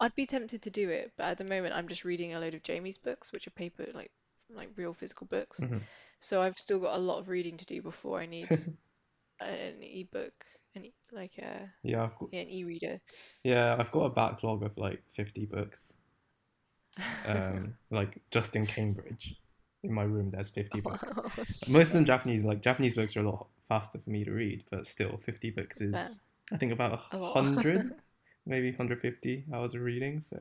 I'd 0.01 0.15
be 0.17 0.27
tempted 0.27 0.63
to 0.63 0.71
do 0.71 0.91
it, 0.91 1.13
but 1.17 1.25
at 1.27 1.39
the 1.39 1.45
moment 1.45 1.75
I'm 1.75 1.89
just 1.89 2.05
reading 2.05 2.35
a 2.35 2.41
load 2.41 2.55
of 2.55 2.63
Jamie's 2.63 2.99
books, 2.99 3.33
which 3.33 3.47
are 3.47 3.53
paper 3.53 3.87
like 3.95 4.11
like 4.55 4.71
real 4.77 4.95
physical 4.95 5.27
books. 5.29 5.61
hmm 5.61 5.85
So 6.21 6.43
I've 6.43 6.59
still 6.59 6.81
got 6.81 6.97
a 6.97 7.03
lot 7.03 7.19
of 7.21 7.29
reading 7.29 7.57
to 7.59 7.67
do 7.67 7.83
before 7.83 8.21
I 8.21 8.27
need 8.27 8.51
an 9.41 9.83
e-book, 9.83 10.47
an 10.75 10.85
e 10.85 10.95
like 11.13 11.39
a 11.39 11.73
Yeah, 11.83 12.05
I've 12.05 12.17
got 12.19 12.31
yeah, 12.33 12.43
an 12.43 12.51
e-reader. 12.51 13.01
yeah, 13.45 13.77
I've 13.79 13.91
got 13.93 14.05
a 14.07 14.11
backlog 14.11 14.63
of 14.63 14.77
like 14.79 15.03
50 15.11 15.45
books. 15.47 15.95
Um, 17.25 17.75
like 17.91 18.21
just 18.31 18.57
in 18.57 18.67
Cambridge, 18.67 19.37
in 19.83 19.93
my 19.93 20.03
room, 20.03 20.31
there's 20.31 20.51
50 20.51 20.81
books. 20.81 21.21
Oh 21.27 21.45
Most 21.67 21.95
of 21.95 22.05
them. 22.05 22.05
Japanese. 22.05 22.45
Like 22.45 22.63
Japanese 22.63 22.93
books 22.93 23.17
are 23.17 23.21
a 23.21 23.31
lot 23.31 23.49
faster 23.69 23.99
for 23.99 24.11
me 24.11 24.25
to 24.25 24.33
read, 24.33 24.65
but 24.71 24.87
still, 24.87 25.17
50 25.19 25.51
books 25.51 25.81
is 25.81 26.21
I 26.53 26.57
think 26.57 26.73
about 26.73 26.93
a 26.93 26.97
hundred, 26.97 27.87
maybe 28.47 28.71
150 28.71 29.47
hours 29.53 29.75
of 29.75 29.83
reading. 29.83 30.21
So 30.21 30.39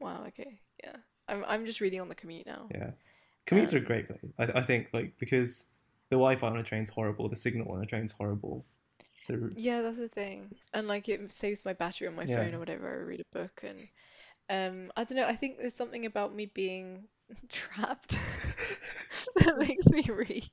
Wow, 0.00 0.24
okay. 0.28 0.60
Yeah. 0.82 0.96
I'm 1.28 1.44
I'm 1.46 1.66
just 1.66 1.80
reading 1.80 2.00
on 2.00 2.08
the 2.08 2.14
commute 2.14 2.46
now. 2.46 2.72
yeah, 2.74 2.90
commutes 3.46 3.72
are 3.74 3.78
a 3.78 3.80
Um, 3.80 3.92
great 3.92 4.06
place. 4.08 4.20
I, 4.38 4.60
I 4.60 4.62
think 4.62 4.88
like 4.92 5.14
because 5.18 5.66
the 6.10 6.16
Wi-Fi 6.16 6.46
on 6.48 6.56
a 6.58 6.62
train's 6.62 6.90
horrible, 6.90 7.28
the 7.28 7.36
signal 7.36 7.70
on 7.72 7.82
a 7.82 7.86
train's 7.86 8.12
horrible. 8.12 8.64
So 9.22 9.50
yeah, 9.54 9.82
that's 9.82 9.98
the 9.98 10.08
thing. 10.08 10.54
And 10.72 10.88
like 10.88 11.08
it 11.08 11.32
saves 11.32 11.64
my 11.64 11.72
battery 11.74 12.08
on 12.08 12.16
my 12.16 12.26
yeah, 12.26 12.26
phone 12.26 12.54
or 12.54 12.58
whatever. 12.58 12.88
I 12.88 13.04
read 13.04 13.20
a 13.20 13.38
book 13.38 13.62
and 13.64 13.88
um 14.50 14.92
I 14.96 15.04
don't 15.04 15.16
know, 15.18 15.26
I 15.26 15.36
think 15.36 15.58
there's 15.58 15.74
something 15.74 16.06
about 16.06 16.34
me 16.34 16.46
being 16.46 17.04
trapped 17.50 18.18
that 19.36 19.58
makes 19.58 19.88
me 19.90 20.02
read. 20.10 20.50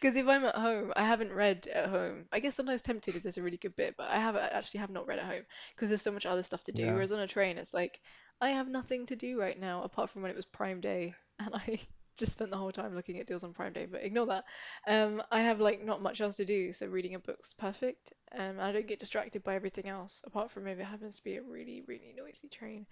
Because 0.00 0.16
if 0.16 0.26
I'm 0.28 0.44
at 0.44 0.54
home, 0.56 0.92
I 0.96 1.06
haven't 1.06 1.32
read 1.32 1.66
at 1.68 1.88
home. 1.90 2.26
I 2.32 2.40
guess 2.40 2.54
sometimes 2.54 2.82
tempted 2.82 3.16
if 3.16 3.22
there's 3.22 3.38
a 3.38 3.42
really 3.42 3.56
good 3.58 3.76
bit, 3.76 3.96
but 3.96 4.10
I 4.10 4.18
have 4.18 4.36
actually 4.36 4.80
have 4.80 4.90
not 4.90 5.06
read 5.06 5.18
at 5.18 5.26
home 5.26 5.42
because 5.74 5.90
there's 5.90 6.02
so 6.02 6.12
much 6.12 6.26
other 6.26 6.42
stuff 6.42 6.64
to 6.64 6.72
do. 6.72 6.92
yeah, 6.92 6.94
Whereas 6.94 7.12
on 7.12 7.20
a 7.20 7.26
train, 7.28 7.58
it's 7.58 7.74
like 7.74 8.00
I 8.40 8.50
have 8.50 8.68
nothing 8.68 9.06
to 9.06 9.16
do 9.16 9.38
right 9.40 9.58
now 9.58 9.82
apart 9.82 10.10
from 10.10 10.22
when 10.22 10.30
it 10.30 10.36
was 10.36 10.46
Prime 10.46 10.80
Day, 10.80 11.14
and 11.38 11.54
I 11.54 11.80
just 12.20 12.32
spent 12.32 12.50
the 12.50 12.56
whole 12.56 12.70
time 12.70 12.94
looking 12.94 13.18
at 13.18 13.26
deals 13.26 13.42
on 13.42 13.52
Prime 13.52 13.72
Day. 13.72 13.86
But 13.90 14.04
ignore 14.04 14.26
that. 14.26 14.44
Um, 14.86 15.22
I 15.30 15.42
have 15.42 15.58
like 15.58 15.84
not 15.84 16.02
much 16.02 16.20
else 16.20 16.36
to 16.36 16.44
do, 16.44 16.72
so 16.72 16.86
reading 16.86 17.16
a 17.16 17.18
book's 17.18 17.54
perfect. 17.54 18.12
Um, 18.38 18.60
I 18.60 18.70
don't 18.70 18.86
get 18.86 19.00
distracted 19.00 19.42
by 19.42 19.56
everything 19.56 19.88
else 19.88 20.22
apart 20.24 20.52
from 20.52 20.68
if 20.68 20.78
it 20.78 20.84
happens 20.84 21.16
to 21.16 21.24
be 21.24 21.36
a 21.36 21.42
really, 21.42 21.82
really 21.86 22.14
noisy 22.16 22.48
train. 22.48 22.86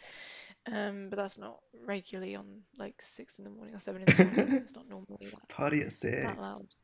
Um, 0.67 1.09
but 1.11 1.17
that's 1.17 1.39
not 1.39 1.61
regularly 1.87 2.35
on 2.35 2.63
like 2.77 3.01
six 3.01 3.39
in 3.39 3.45
the 3.45 3.51
morning 3.51 3.75
or 3.75 3.81
seven 3.81 4.03
in 4.03 4.17
the 4.17 4.25
morning. 4.25 4.55
It's 4.63 4.75
not 4.75 4.89
normally 4.89 5.29
that 5.31 5.49
party 5.49 5.83
at 5.83 5.93
six. 5.93 6.25
that 6.25 6.41
loud. 6.41 6.67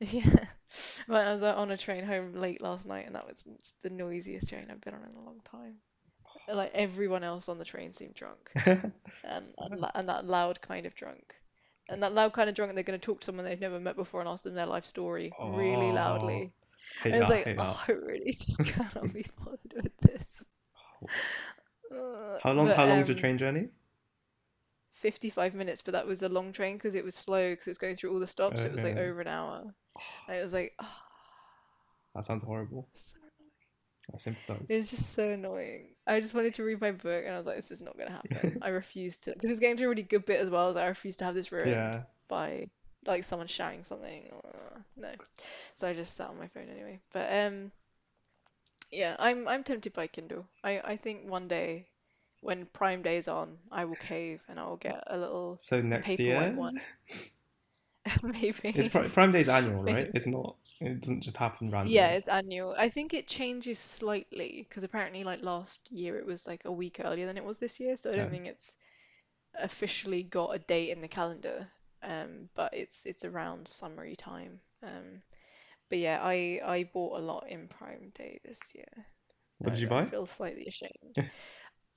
Yeah. 0.00 0.46
But 1.06 1.26
I 1.26 1.32
was 1.32 1.42
uh, 1.42 1.54
on 1.54 1.70
a 1.70 1.76
train 1.76 2.04
home 2.04 2.34
late 2.34 2.60
last 2.60 2.84
night, 2.86 3.06
and 3.06 3.14
that 3.14 3.26
was 3.26 3.44
the 3.82 3.90
noisiest 3.90 4.48
train 4.48 4.66
I've 4.70 4.80
been 4.80 4.94
on 4.94 5.02
in 5.02 5.16
a 5.16 5.24
long 5.24 5.40
time. 5.44 5.76
Like 6.48 6.72
everyone 6.74 7.22
else 7.22 7.48
on 7.48 7.58
the 7.58 7.64
train 7.64 7.92
seemed 7.92 8.14
drunk, 8.14 8.50
and 8.66 8.92
and, 9.24 9.86
and 9.94 10.08
that 10.08 10.26
loud 10.26 10.60
kind 10.60 10.84
of 10.84 10.94
drunk, 10.94 11.34
and 11.88 12.02
that 12.02 12.12
loud 12.12 12.32
kind 12.32 12.48
of 12.48 12.54
drunk. 12.54 12.74
They're 12.74 12.82
going 12.84 12.98
to 12.98 13.04
talk 13.04 13.20
to 13.20 13.24
someone 13.26 13.44
they've 13.44 13.60
never 13.60 13.80
met 13.80 13.96
before 13.96 14.20
and 14.20 14.28
ask 14.28 14.44
them 14.44 14.54
their 14.54 14.66
life 14.66 14.84
story 14.86 15.32
really 15.40 15.90
Oh, 15.90 15.94
loudly. 15.94 16.52
hate 17.02 17.14
I 17.14 17.18
was 17.18 17.28
like, 17.28 17.46
oh, 17.48 17.54
that. 17.54 17.76
I 17.88 17.92
really 17.92 18.32
just 18.32 18.64
cannot 18.64 19.12
be 19.12 19.26
bothered 19.38 19.72
with 19.82 19.96
this. 19.98 20.44
Uh, 21.92 22.38
How 22.42 22.52
long? 22.52 22.66
but 22.66 22.76
How 22.76 22.86
long's 22.86 23.08
your 23.08 23.16
um, 23.16 23.20
train 23.20 23.38
journey? 23.38 23.68
55 24.92 25.54
minutes, 25.54 25.82
but 25.82 25.92
that 25.92 26.06
was 26.06 26.22
a 26.22 26.28
long 26.28 26.52
train 26.52 26.76
because 26.76 26.94
it 26.94 27.04
was 27.04 27.14
slow 27.14 27.50
because 27.50 27.68
it's 27.68 27.78
going 27.78 27.96
through 27.96 28.12
all 28.12 28.20
the 28.20 28.26
stops. 28.26 28.62
It 28.62 28.72
was 28.72 28.82
like 28.82 28.96
Uh, 28.96 29.00
over 29.00 29.20
an 29.20 29.28
hour. 29.28 29.62
And 30.28 30.36
it 30.36 30.40
was 30.40 30.52
like, 30.52 30.72
oh, 30.80 30.96
that 32.14 32.24
sounds 32.24 32.42
horrible. 32.42 32.88
so 32.94 33.18
I 34.14 34.16
sympathize. 34.18 34.66
It 34.68 34.76
was 34.76 34.90
just 34.90 35.12
so 35.12 35.30
annoying. 35.30 35.93
I 36.06 36.20
just 36.20 36.34
wanted 36.34 36.54
to 36.54 36.64
read 36.64 36.80
my 36.80 36.92
book, 36.92 37.24
and 37.24 37.34
I 37.34 37.38
was 37.38 37.46
like, 37.46 37.56
this 37.56 37.70
is 37.70 37.80
not 37.80 37.96
going 37.96 38.08
to 38.08 38.14
happen. 38.14 38.56
I 38.62 38.68
refused 38.68 39.24
to, 39.24 39.32
because 39.32 39.50
it's 39.50 39.60
getting 39.60 39.76
to 39.78 39.84
a 39.84 39.88
really 39.88 40.02
good 40.02 40.24
bit 40.26 40.40
as 40.40 40.50
well. 40.50 40.64
I 40.64 40.66
was 40.66 40.76
like, 40.76 40.84
I 40.84 40.88
refuse 40.88 41.16
to 41.18 41.24
have 41.24 41.34
this 41.34 41.52
ruined 41.52 41.90
Yeah, 41.90 42.02
by 42.28 42.68
like 43.06 43.24
someone 43.24 43.48
shouting 43.48 43.84
something. 43.84 44.30
Or, 44.32 44.84
no, 44.96 45.12
so 45.74 45.88
I 45.88 45.94
just 45.94 46.14
sat 46.16 46.28
on 46.30 46.38
my 46.38 46.48
phone 46.48 46.68
anyway. 46.70 47.00
But 47.12 47.32
um, 47.32 47.72
Yeah, 48.90 49.14
I'm 49.18 49.46
I'm 49.46 49.62
tempted 49.62 49.92
by 49.92 50.06
Kindle. 50.06 50.48
I 50.62 50.80
I 50.80 50.96
think 50.96 51.28
one 51.28 51.48
day 51.48 51.86
when 52.40 52.64
Prime 52.66 53.02
Day 53.02 53.18
is 53.18 53.28
on, 53.28 53.58
I 53.70 53.84
will 53.84 53.96
cave 53.96 54.42
and 54.48 54.58
I 54.58 54.64
will 54.64 54.76
get 54.78 55.02
a 55.06 55.18
little 55.18 55.58
So 55.58 55.80
next 55.80 56.18
year, 56.20 56.54
one. 56.54 56.80
it's 58.74 58.88
Maybe. 58.88 58.88
Pri- 58.88 59.08
Prime 59.08 59.32
Day's 59.32 59.48
annual, 59.48 59.82
right? 59.82 60.10
It's 60.14 60.26
not. 60.26 60.56
It 60.80 61.00
doesn't 61.00 61.22
just 61.22 61.36
happen 61.36 61.70
randomly. 61.72 62.10
Yeah, 62.10 62.12
it's 62.12 62.26
annual. 62.28 62.74
I 62.76 62.88
think 62.88 63.14
it 63.14 63.28
changes 63.28 63.78
slightly 63.78 64.66
because 64.68 64.82
apparently 64.84 65.22
like 65.24 65.42
last 65.42 65.88
year 65.92 66.18
it 66.18 66.26
was 66.26 66.46
like 66.46 66.64
a 66.64 66.72
week 66.72 67.00
earlier 67.04 67.26
than 67.26 67.36
it 67.36 67.44
was 67.44 67.58
this 67.60 67.78
year, 67.78 67.96
so 67.96 68.12
I 68.12 68.16
don't 68.16 68.30
Um, 68.30 68.30
think 68.30 68.46
it's 68.46 68.76
officially 69.54 70.22
got 70.24 70.54
a 70.56 70.58
date 70.60 70.90
in 70.90 71.00
the 71.02 71.08
calendar. 71.08 71.68
Um, 72.02 72.50
but 72.54 72.74
it's 72.74 73.06
it's 73.06 73.24
around 73.24 73.68
summery 73.68 74.16
time. 74.16 74.60
Um, 74.82 75.22
but 75.90 75.98
yeah, 75.98 76.20
I 76.22 76.60
I 76.64 76.84
bought 76.92 77.18
a 77.20 77.24
lot 77.24 77.48
in 77.50 77.68
Prime 77.68 78.12
Day 78.14 78.40
this 78.44 78.74
year. 78.74 79.06
what 79.58 79.72
did 79.72 79.80
you 79.80 79.88
I, 79.88 79.98
I 79.98 80.04
buy? 80.04 80.06
feel 80.06 80.26
slightly 80.26 80.66
ashamed. 80.66 81.16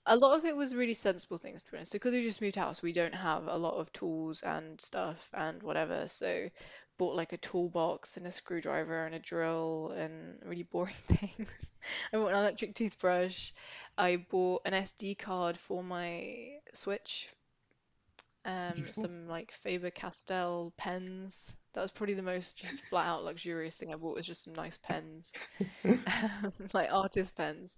A 0.07 0.17
lot 0.17 0.35
of 0.37 0.45
it 0.45 0.55
was 0.55 0.73
really 0.73 0.95
sensible 0.95 1.37
things, 1.37 1.61
to 1.61 1.71
be 1.71 1.77
honest. 1.77 1.91
So 1.91 1.97
because 1.97 2.13
we 2.13 2.23
just 2.23 2.41
moved 2.41 2.55
house, 2.55 2.81
we 2.81 2.93
don't 2.93 3.13
have 3.13 3.47
a 3.47 3.57
lot 3.57 3.75
of 3.75 3.93
tools 3.93 4.41
and 4.41 4.81
stuff 4.81 5.29
and 5.35 5.61
whatever. 5.61 6.07
So 6.07 6.49
bought 6.97 7.15
like 7.15 7.33
a 7.33 7.37
toolbox 7.37 8.17
and 8.17 8.25
a 8.25 8.31
screwdriver 8.31 9.05
and 9.05 9.15
a 9.15 9.19
drill 9.19 9.93
and 9.95 10.39
really 10.43 10.63
boring 10.63 10.93
things. 10.93 11.71
I 12.11 12.17
bought 12.17 12.31
an 12.31 12.39
electric 12.39 12.75
toothbrush. 12.75 13.51
I 13.97 14.17
bought 14.17 14.61
an 14.65 14.73
SD 14.73 15.17
card 15.17 15.57
for 15.57 15.83
my 15.83 16.59
Switch. 16.73 17.29
Um, 18.45 18.77
Useful. 18.77 19.03
some 19.03 19.27
like 19.27 19.51
Faber-Castell 19.51 20.73
pens. 20.77 21.55
That 21.73 21.81
was 21.81 21.91
probably 21.91 22.15
the 22.15 22.23
most 22.23 22.57
just 22.57 22.81
flat 22.85 23.05
out 23.05 23.25
luxurious 23.25 23.77
thing 23.77 23.93
I 23.93 23.97
bought 23.97 24.15
was 24.15 24.25
just 24.25 24.43
some 24.43 24.55
nice 24.55 24.77
pens. 24.77 25.33
like 26.73 26.91
artist 26.91 27.35
pens. 27.35 27.75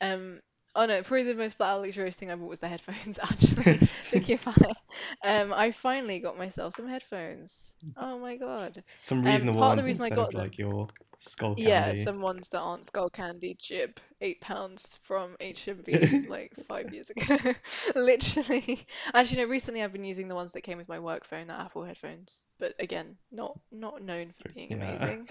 Um, 0.00 0.40
oh 0.74 0.86
no, 0.86 1.02
probably 1.02 1.24
the 1.24 1.34
most 1.34 1.56
flat 1.56 1.74
luxurious 1.74 2.16
thing 2.16 2.30
I 2.30 2.34
bought 2.36 2.48
was 2.48 2.60
the 2.60 2.68
headphones, 2.68 3.18
actually, 3.22 3.80
thinking 4.10 4.38
about 4.42 4.58
it. 4.60 4.76
Um, 5.24 5.52
I 5.52 5.70
finally 5.72 6.20
got 6.20 6.38
myself 6.38 6.74
some 6.74 6.88
headphones. 6.88 7.74
Oh 7.96 8.18
my 8.18 8.36
God. 8.36 8.82
Some 9.00 9.22
Um, 9.24 9.46
reasonable 9.46 9.52
part 9.52 9.72
of 9.72 9.76
the 9.76 9.84
reason 9.84 10.04
I 10.04 10.10
of 10.10 10.10
got 10.10 10.32
them, 10.32 10.34
like 10.34 10.58
your 10.58 10.88
skull 11.18 11.56
yeah, 11.56 11.92
some 11.94 12.22
ones 12.22 12.48
that 12.50 12.60
aren't 12.60 12.84
Skullcandy 12.86 13.56
chip, 13.58 14.00
eight 14.22 14.40
pounds 14.40 14.98
from 15.02 15.36
HMV 15.40 16.18
like 16.26 16.52
five 16.66 16.90
years 16.90 17.10
ago. 17.10 17.52
Literally. 17.94 18.86
Actually, 19.12 19.42
no, 19.42 19.48
recently 19.48 19.82
I've 19.82 19.92
been 19.92 20.04
using 20.04 20.28
the 20.28 20.34
ones 20.34 20.52
that 20.52 20.62
came 20.62 20.78
with 20.78 20.88
my 20.88 20.98
work 21.00 21.24
phone, 21.26 21.48
the 21.48 21.54
Apple 21.54 21.84
headphones. 21.84 22.42
But 22.58 22.74
again, 22.78 23.16
not 23.30 23.58
not 23.70 24.02
known 24.02 24.32
for 24.32 24.48
being 24.48 24.72
Yeah. 24.72 24.72
amazing. 24.72 25.28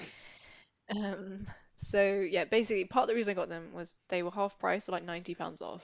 Um, 0.90 1.48
so 1.82 2.22
yeah, 2.30 2.46
basically 2.46 2.86
part 2.86 3.04
of 3.04 3.10
the 3.10 3.16
reason 3.16 3.32
I 3.32 3.36
got 3.36 3.50
them 3.50 3.74
was 3.74 3.98
they 4.10 4.24
were 4.24 4.32
half 4.32 4.58
price, 4.60 4.86
so 4.86 4.92
like 4.92 5.04
90 5.04 5.36
pounds 5.36 5.62
off, 5.62 5.84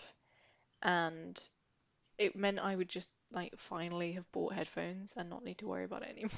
and 0.83 1.39
it 2.17 2.36
meant 2.36 2.60
I 2.60 2.75
would 2.75 2.89
just 2.89 3.10
like 3.31 3.53
finally 3.57 4.13
have 4.13 4.31
bought 4.31 4.53
headphones 4.53 5.13
and 5.17 5.29
not 5.29 5.43
need 5.43 5.60
to 5.60 5.67
worry 5.67 5.86
about 5.86 6.03
it 6.03 6.10
anymore. 6.12 6.31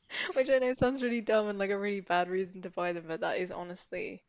Which 0.34 0.50
I 0.50 0.58
know 0.58 0.72
sounds 0.74 1.02
really 1.02 1.20
dumb 1.20 1.48
and 1.48 1.58
like 1.58 1.70
a 1.70 1.78
really 1.78 2.00
bad 2.00 2.28
reason 2.28 2.62
to 2.62 2.70
buy 2.70 2.92
them, 2.92 3.04
but 3.06 3.20
that 3.20 3.38
is 3.38 3.52
honestly 3.52 4.22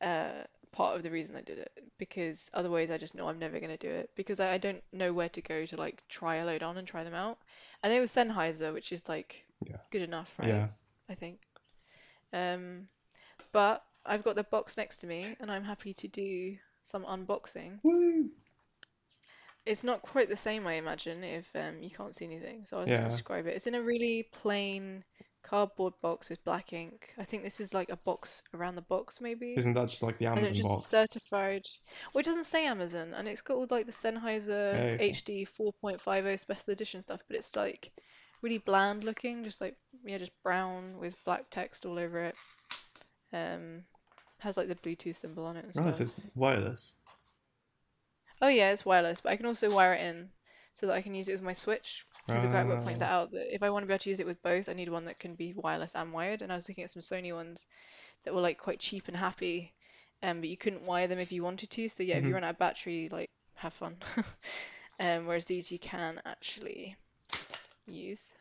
uh 0.00 0.44
part 0.72 0.96
of 0.96 1.02
the 1.02 1.10
reason 1.10 1.36
I 1.36 1.42
did 1.42 1.58
it 1.58 1.72
because 1.98 2.50
otherwise 2.54 2.90
I 2.90 2.98
just 2.98 3.14
know 3.14 3.28
I'm 3.28 3.38
never 3.38 3.60
gonna 3.60 3.76
do 3.78 3.90
it 3.90 4.10
because 4.16 4.40
I, 4.40 4.54
I 4.54 4.58
don't 4.58 4.82
know 4.92 5.12
where 5.12 5.28
to 5.30 5.42
go 5.42 5.66
to 5.66 5.76
like 5.76 6.02
try 6.08 6.36
a 6.36 6.46
load 6.46 6.62
on 6.62 6.76
and 6.78 6.86
try 6.88 7.04
them 7.04 7.14
out. 7.14 7.38
And 7.82 7.92
they 7.92 8.00
were 8.00 8.06
Sennheiser, 8.06 8.72
which 8.74 8.92
is 8.92 9.08
like 9.08 9.46
Yeah. 9.66 9.78
good 9.90 10.02
enough, 10.02 10.38
right? 10.38 10.64
Yeah. 10.64 10.68
I 11.08 11.14
think. 11.14 11.40
Um, 12.32 12.88
but 13.52 13.84
I've 14.04 14.24
got 14.24 14.36
the 14.36 14.44
box 14.44 14.76
next 14.76 14.98
to 14.98 15.06
me 15.06 15.36
and 15.40 15.50
I'm 15.50 15.64
happy 15.64 15.94
to 15.94 16.08
do 16.08 16.58
some 16.80 17.04
unboxing. 17.04 17.80
Woo! 17.82 18.30
It's 19.66 19.84
not 19.84 20.00
quite 20.00 20.28
the 20.30 20.36
same, 20.36 20.66
I 20.66 20.74
imagine, 20.74 21.22
if 21.22 21.46
um, 21.54 21.82
you 21.82 21.90
can't 21.90 22.14
see 22.14 22.24
anything. 22.24 22.64
So 22.64 22.78
I'll 22.78 22.86
just 22.86 23.02
Yeah. 23.02 23.08
describe 23.08 23.46
it. 23.46 23.54
It's 23.56 23.66
in 23.66 23.74
a 23.74 23.82
really 23.82 24.22
plain 24.22 25.04
cardboard 25.42 25.92
box 26.00 26.30
with 26.30 26.42
black 26.44 26.72
ink. 26.72 27.12
I 27.18 27.24
think 27.24 27.42
this 27.42 27.60
is 27.60 27.74
like 27.74 27.90
a 27.90 27.96
box 27.98 28.42
around 28.54 28.76
the 28.76 28.82
box, 28.82 29.20
maybe. 29.20 29.66
Isn't 29.66 29.74
that 29.74 29.88
just 29.88 30.02
like 30.04 30.18
the 30.18 30.26
Amazon 30.26 30.54
just 30.54 30.62
box? 30.62 30.90
certified. 30.90 31.64
Well, 32.12 32.20
it 32.20 32.26
doesn't 32.26 32.44
say 32.44 32.66
Amazon, 32.66 33.14
and 33.14 33.28
it's 33.28 33.42
got 33.42 33.56
all 33.56 33.66
like 33.70 33.86
the 33.86 33.92
Sennheiser 33.92 34.84
Okay. 34.84 34.98
HD 34.98 35.44
4.50 35.44 36.38
special 36.40 36.72
edition 36.72 37.02
stuff, 37.02 37.22
but 37.28 37.36
it's 37.36 37.56
like 37.56 37.92
really 38.42 38.58
bland 38.58 39.04
looking, 39.04 39.44
just 39.44 39.60
like 39.60 39.76
yeah, 40.04 40.18
just 40.18 40.32
brown 40.42 40.98
with 40.98 41.16
black 41.24 41.46
text 41.50 41.86
all 41.86 41.98
over 41.98 42.20
it. 42.20 42.36
Um, 43.32 43.84
has 44.38 44.56
like 44.56 44.68
the 44.68 44.76
Bluetooth 44.76 45.16
symbol 45.16 45.46
on 45.46 45.56
it 45.56 45.64
and 45.64 45.74
Right, 45.74 45.94
so 45.94 46.02
it's 46.02 46.28
wireless. 46.34 46.96
Oh 48.40 48.48
yeah, 48.48 48.70
it's 48.72 48.84
wireless, 48.84 49.20
but 49.20 49.30
I 49.32 49.36
can 49.36 49.44
also 49.44 49.70
wire 49.70 49.92
it 49.92 50.00
in 50.00 50.30
so 50.72 50.86
that 50.86 50.94
I 50.94 51.02
can 51.02 51.14
use 51.14 51.28
it 51.28 51.32
with 51.32 51.42
my 51.42 51.52
Switch. 51.52 52.06
Because 52.26 52.40
the 52.42 52.48
guy 52.48 52.64
work 52.64 52.82
pointed 52.82 53.00
that 53.00 53.12
out 53.12 53.30
that 53.32 53.54
if 53.54 53.62
I 53.62 53.68
want 53.70 53.82
to 53.82 53.86
be 53.86 53.92
able 53.92 53.98
to 54.04 54.10
use 54.10 54.20
it 54.20 54.26
with 54.26 54.42
both, 54.42 54.68
I 54.70 54.72
need 54.72 54.88
one 54.88 55.04
that 55.04 55.18
can 55.18 55.34
be 55.34 55.52
wireless 55.52 55.94
and 55.94 56.12
wired. 56.14 56.40
And 56.42 56.50
I 56.50 56.56
was 56.56 56.66
looking 56.68 56.84
at 56.84 56.90
some 56.90 57.02
Sony 57.02 57.34
ones 57.34 57.66
that 58.24 58.34
were 58.34 58.40
like 58.40 58.58
quite 58.58 58.80
cheap 58.80 59.08
and 59.08 59.16
happy, 59.16 59.74
um, 60.22 60.40
but 60.40 60.48
you 60.50 60.56
couldn't 60.56 60.86
wire 60.86 61.06
them 61.08 61.18
if 61.20 61.32
you 61.32 61.42
wanted 61.44 61.70
to. 61.70 61.88
So 61.88 62.02
yeah, 62.04 62.16
if 62.18 62.24
you 62.26 62.32
hmm 62.32 62.34
run 62.34 62.44
out 62.44 62.50
of 62.50 62.58
battery, 62.58 63.08
like 63.10 63.30
have 63.56 63.74
fun. 63.74 63.96
Um, 65.00 65.26
whereas 65.26 65.46
these 65.46 65.72
you 65.72 65.78
can 65.78 66.22
actually 66.24 66.96
use. 67.86 68.34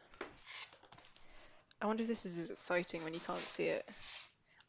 I 1.81 1.85
wonder 1.87 2.03
if 2.03 2.09
this 2.09 2.25
is 2.25 2.37
as 2.37 2.51
exciting 2.51 3.03
when 3.03 3.13
you 3.13 3.19
can't 3.21 3.39
see 3.39 3.67
it. 3.67 3.87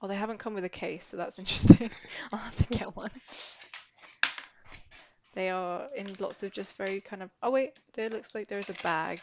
Oh, 0.03 0.09
they 0.09 0.17
haven't 0.17 0.39
come 0.39 0.55
with 0.55 0.65
a 0.65 0.71
case, 0.71 1.07
so 1.07 1.17
that's 1.17 1.39
interesting. 1.41 1.91
I'll 2.33 2.39
have 2.39 2.57
to 2.57 2.79
get 2.79 2.97
one. 2.97 3.11
They 5.35 5.51
are 5.51 5.89
in 5.95 6.07
lots 6.19 6.43
of 6.43 6.53
just 6.53 6.77
very 6.77 7.01
kind 7.01 7.23
of. 7.23 7.31
Oh 7.43 7.51
wait, 7.51 7.73
there 7.95 8.09
looks 8.09 8.35
like 8.35 8.49
there 8.49 8.59
is 8.59 8.71
a 8.71 8.83
bag. 8.83 9.21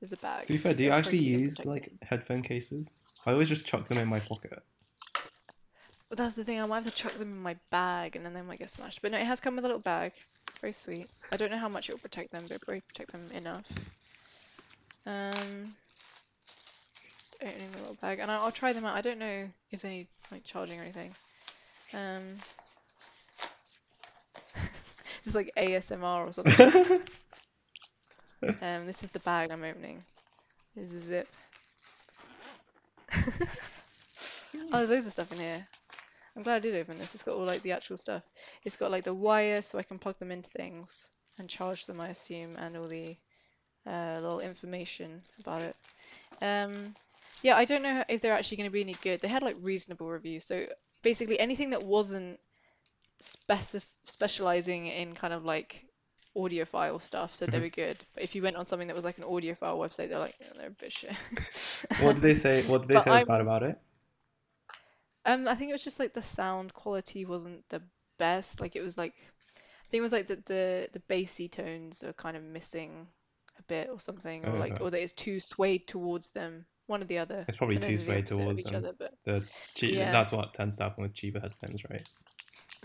There's 0.00 0.12
a 0.12 0.18
bag. 0.18 0.46
To 0.46 0.52
be 0.52 0.58
fair, 0.58 0.74
do 0.74 0.84
you 0.84 0.90
actually 0.90 1.18
use 1.18 1.64
like 1.64 1.90
headphone 2.02 2.42
cases? 2.42 2.90
I 3.24 3.32
always 3.32 3.48
just 3.48 3.66
chuck 3.66 3.88
them 3.88 3.98
in 3.98 4.08
my 4.08 4.20
pocket. 4.20 4.62
Well, 6.08 6.16
that's 6.16 6.36
the 6.36 6.44
thing, 6.44 6.60
I 6.60 6.66
might 6.66 6.84
have 6.84 6.94
to 6.94 7.02
chuck 7.02 7.12
them 7.12 7.32
in 7.32 7.42
my 7.42 7.56
bag 7.70 8.14
and 8.14 8.24
then 8.24 8.32
they 8.32 8.42
might 8.42 8.60
get 8.60 8.70
smashed. 8.70 9.02
But 9.02 9.10
no, 9.10 9.18
it 9.18 9.26
has 9.26 9.40
come 9.40 9.56
with 9.56 9.64
a 9.64 9.68
little 9.68 9.82
bag. 9.82 10.12
It's 10.46 10.58
very 10.58 10.72
sweet. 10.72 11.08
I 11.32 11.36
don't 11.36 11.50
know 11.50 11.58
how 11.58 11.68
much 11.68 11.88
it 11.88 11.94
will 11.94 11.98
protect 11.98 12.30
them, 12.30 12.42
but 12.42 12.52
it'll 12.52 12.80
protect 12.82 13.10
them 13.10 13.24
enough. 13.34 13.64
Um, 15.04 15.74
opening 17.42 17.70
the 17.72 17.78
little 17.78 17.96
bag, 18.00 18.18
and 18.20 18.30
I'll, 18.30 18.44
I'll 18.44 18.52
try 18.52 18.72
them 18.72 18.84
out. 18.84 18.96
I 18.96 19.00
don't 19.00 19.18
know 19.18 19.48
if 19.70 19.82
they 19.82 19.90
need 19.90 20.06
like 20.30 20.44
charging 20.44 20.78
or 20.78 20.82
anything. 20.82 21.14
Um, 21.94 22.22
it's 25.24 25.34
like 25.34 25.52
ASMR 25.56 26.28
or 26.28 26.32
something. 26.32 27.00
Um, 28.42 28.86
this 28.86 29.02
is 29.02 29.10
the 29.10 29.18
bag 29.20 29.50
I'm 29.50 29.64
opening. 29.64 30.02
There's 30.76 30.92
a 30.92 30.98
zip. 30.98 31.26
Oh, 34.72 34.78
there's 34.78 34.90
loads 34.90 35.06
of 35.06 35.12
stuff 35.12 35.32
in 35.32 35.38
here. 35.38 35.66
I'm 36.36 36.42
glad 36.42 36.56
I 36.56 36.60
did 36.60 36.76
open 36.76 36.96
this. 36.96 37.14
It's 37.14 37.22
got 37.22 37.34
all 37.34 37.44
like 37.44 37.62
the 37.62 37.72
actual 37.72 37.96
stuff. 37.96 38.22
It's 38.64 38.76
got 38.76 38.90
like 38.90 39.04
the 39.04 39.14
wire 39.14 39.62
so 39.62 39.78
I 39.78 39.82
can 39.82 39.98
plug 39.98 40.18
them 40.18 40.30
into 40.30 40.50
things 40.50 41.10
and 41.38 41.48
charge 41.48 41.86
them, 41.86 42.00
I 42.00 42.08
assume, 42.08 42.56
and 42.56 42.76
all 42.76 42.88
the 42.88 43.16
uh, 43.86 44.18
little 44.20 44.40
information 44.40 45.22
about 45.40 45.62
it. 45.62 45.76
Um, 46.42 46.94
yeah, 47.42 47.56
I 47.56 47.64
don't 47.64 47.82
know 47.82 48.04
if 48.08 48.20
they're 48.20 48.34
actually 48.34 48.58
going 48.58 48.70
to 48.70 48.72
be 48.72 48.80
any 48.82 48.94
good. 48.94 49.20
They 49.20 49.28
had 49.28 49.42
like 49.42 49.56
reasonable 49.60 50.08
reviews. 50.08 50.44
So 50.44 50.66
basically 51.02 51.38
anything 51.38 51.70
that 51.70 51.82
wasn't 51.84 52.40
specif 53.22 53.86
specializing 54.04 54.86
in 54.86 55.14
kind 55.14 55.34
of 55.34 55.44
like 55.44 55.84
audiophile 56.36 57.00
stuff 57.02 57.34
said 57.34 57.50
they 57.50 57.58
Mhm. 57.58 57.62
were 57.62 57.68
good. 57.70 57.98
But 58.14 58.24
if 58.24 58.34
you 58.34 58.42
went 58.42 58.56
on 58.56 58.66
something 58.66 58.88
that 58.88 58.96
was 58.96 59.04
like 59.04 59.18
an 59.18 59.24
audiophile 59.24 59.78
website, 59.80 60.08
they're 60.10 60.18
like, 60.18 60.36
"Yeah, 60.40 60.48
they're 60.58 60.68
a 60.68 60.72
bit 60.72 60.92
shit. 60.92 61.12
What 61.98 62.14
did 62.14 62.22
they 62.22 62.32
say? 62.34 62.62
What 62.62 62.80
did 62.82 62.88
they 62.88 62.98
But 62.98 63.08
say 63.10 63.10
was 63.10 63.24
bad 63.24 63.42
about 63.42 63.62
it? 63.62 63.78
Um, 65.24 65.48
I 65.48 65.54
think 65.54 65.70
it 65.70 65.74
was 65.74 65.84
just 65.84 65.98
like 65.98 66.12
the 66.14 66.22
sound 66.22 66.72
quality 66.72 67.24
wasn't 67.24 67.68
the 67.68 67.82
best. 68.18 68.60
Like 68.60 68.76
it 68.76 68.82
was 68.82 68.96
like 68.96 69.14
I 69.20 69.88
think 69.90 70.00
it 70.00 70.02
was 70.02 70.12
like 70.12 70.26
the 70.28 70.36
the 70.36 70.90
the 70.92 71.00
bassy 71.00 71.48
tones 71.48 72.02
are 72.04 72.12
kind 72.12 72.36
of 72.36 72.42
missing 72.42 73.08
a 73.58 73.62
bit 73.64 73.90
or 73.90 74.00
something, 74.00 74.46
or 74.46 74.58
like 74.58 74.76
Uh, 74.76 74.80
or 74.80 74.90
that 74.90 75.02
it's 75.02 75.12
too 75.12 75.40
swayed 75.40 75.88
towards 75.88 76.30
them. 76.32 76.66
One 76.86 77.02
or 77.02 77.04
the 77.06 77.18
other. 77.18 77.44
it's 77.48 77.56
probably 77.56 77.78
I 77.78 77.80
too 77.80 77.98
swayed 77.98 78.26
towards 78.26 78.58
each 78.60 78.66
them. 78.66 78.76
other, 78.76 78.92
but 78.98 79.12
The 79.24 79.44
cheap. 79.74 79.94
yeah, 79.94 80.12
That's 80.12 80.30
what 80.32 80.54
tends 80.54 80.76
to 80.76 80.84
happen 80.84 81.02
with 81.02 81.14
cheaper 81.14 81.40
headphones, 81.40 81.82
right? 81.90 82.02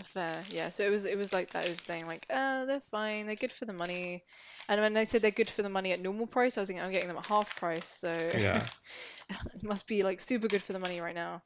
fair. 0.02 0.42
Yeah. 0.50 0.70
So 0.70 0.84
it 0.84 0.90
was 0.90 1.04
it 1.04 1.16
was 1.16 1.32
like 1.32 1.50
that. 1.52 1.66
It 1.66 1.70
was 1.70 1.80
saying 1.80 2.06
like, 2.06 2.26
uh, 2.30 2.64
they're 2.64 2.80
fine. 2.80 3.26
They're 3.26 3.36
good 3.36 3.52
for 3.52 3.64
the 3.66 3.72
money. 3.72 4.24
And 4.68 4.80
when 4.80 4.94
they 4.94 5.04
said 5.04 5.22
they're 5.22 5.30
good 5.30 5.50
for 5.50 5.62
the 5.62 5.68
money 5.68 5.92
at 5.92 6.00
normal 6.00 6.26
price, 6.26 6.56
I 6.56 6.62
was 6.62 6.68
thinking 6.68 6.84
I'm 6.84 6.92
getting 6.92 7.08
them 7.08 7.16
at 7.18 7.26
half 7.26 7.54
price, 7.56 7.86
so 7.86 8.08
Yeah. 8.36 8.66
it 9.30 9.62
must 9.62 9.86
be 9.86 10.02
like 10.02 10.18
super 10.20 10.48
good 10.48 10.62
for 10.62 10.72
the 10.72 10.78
money 10.80 11.00
right 11.00 11.14
now. 11.14 11.42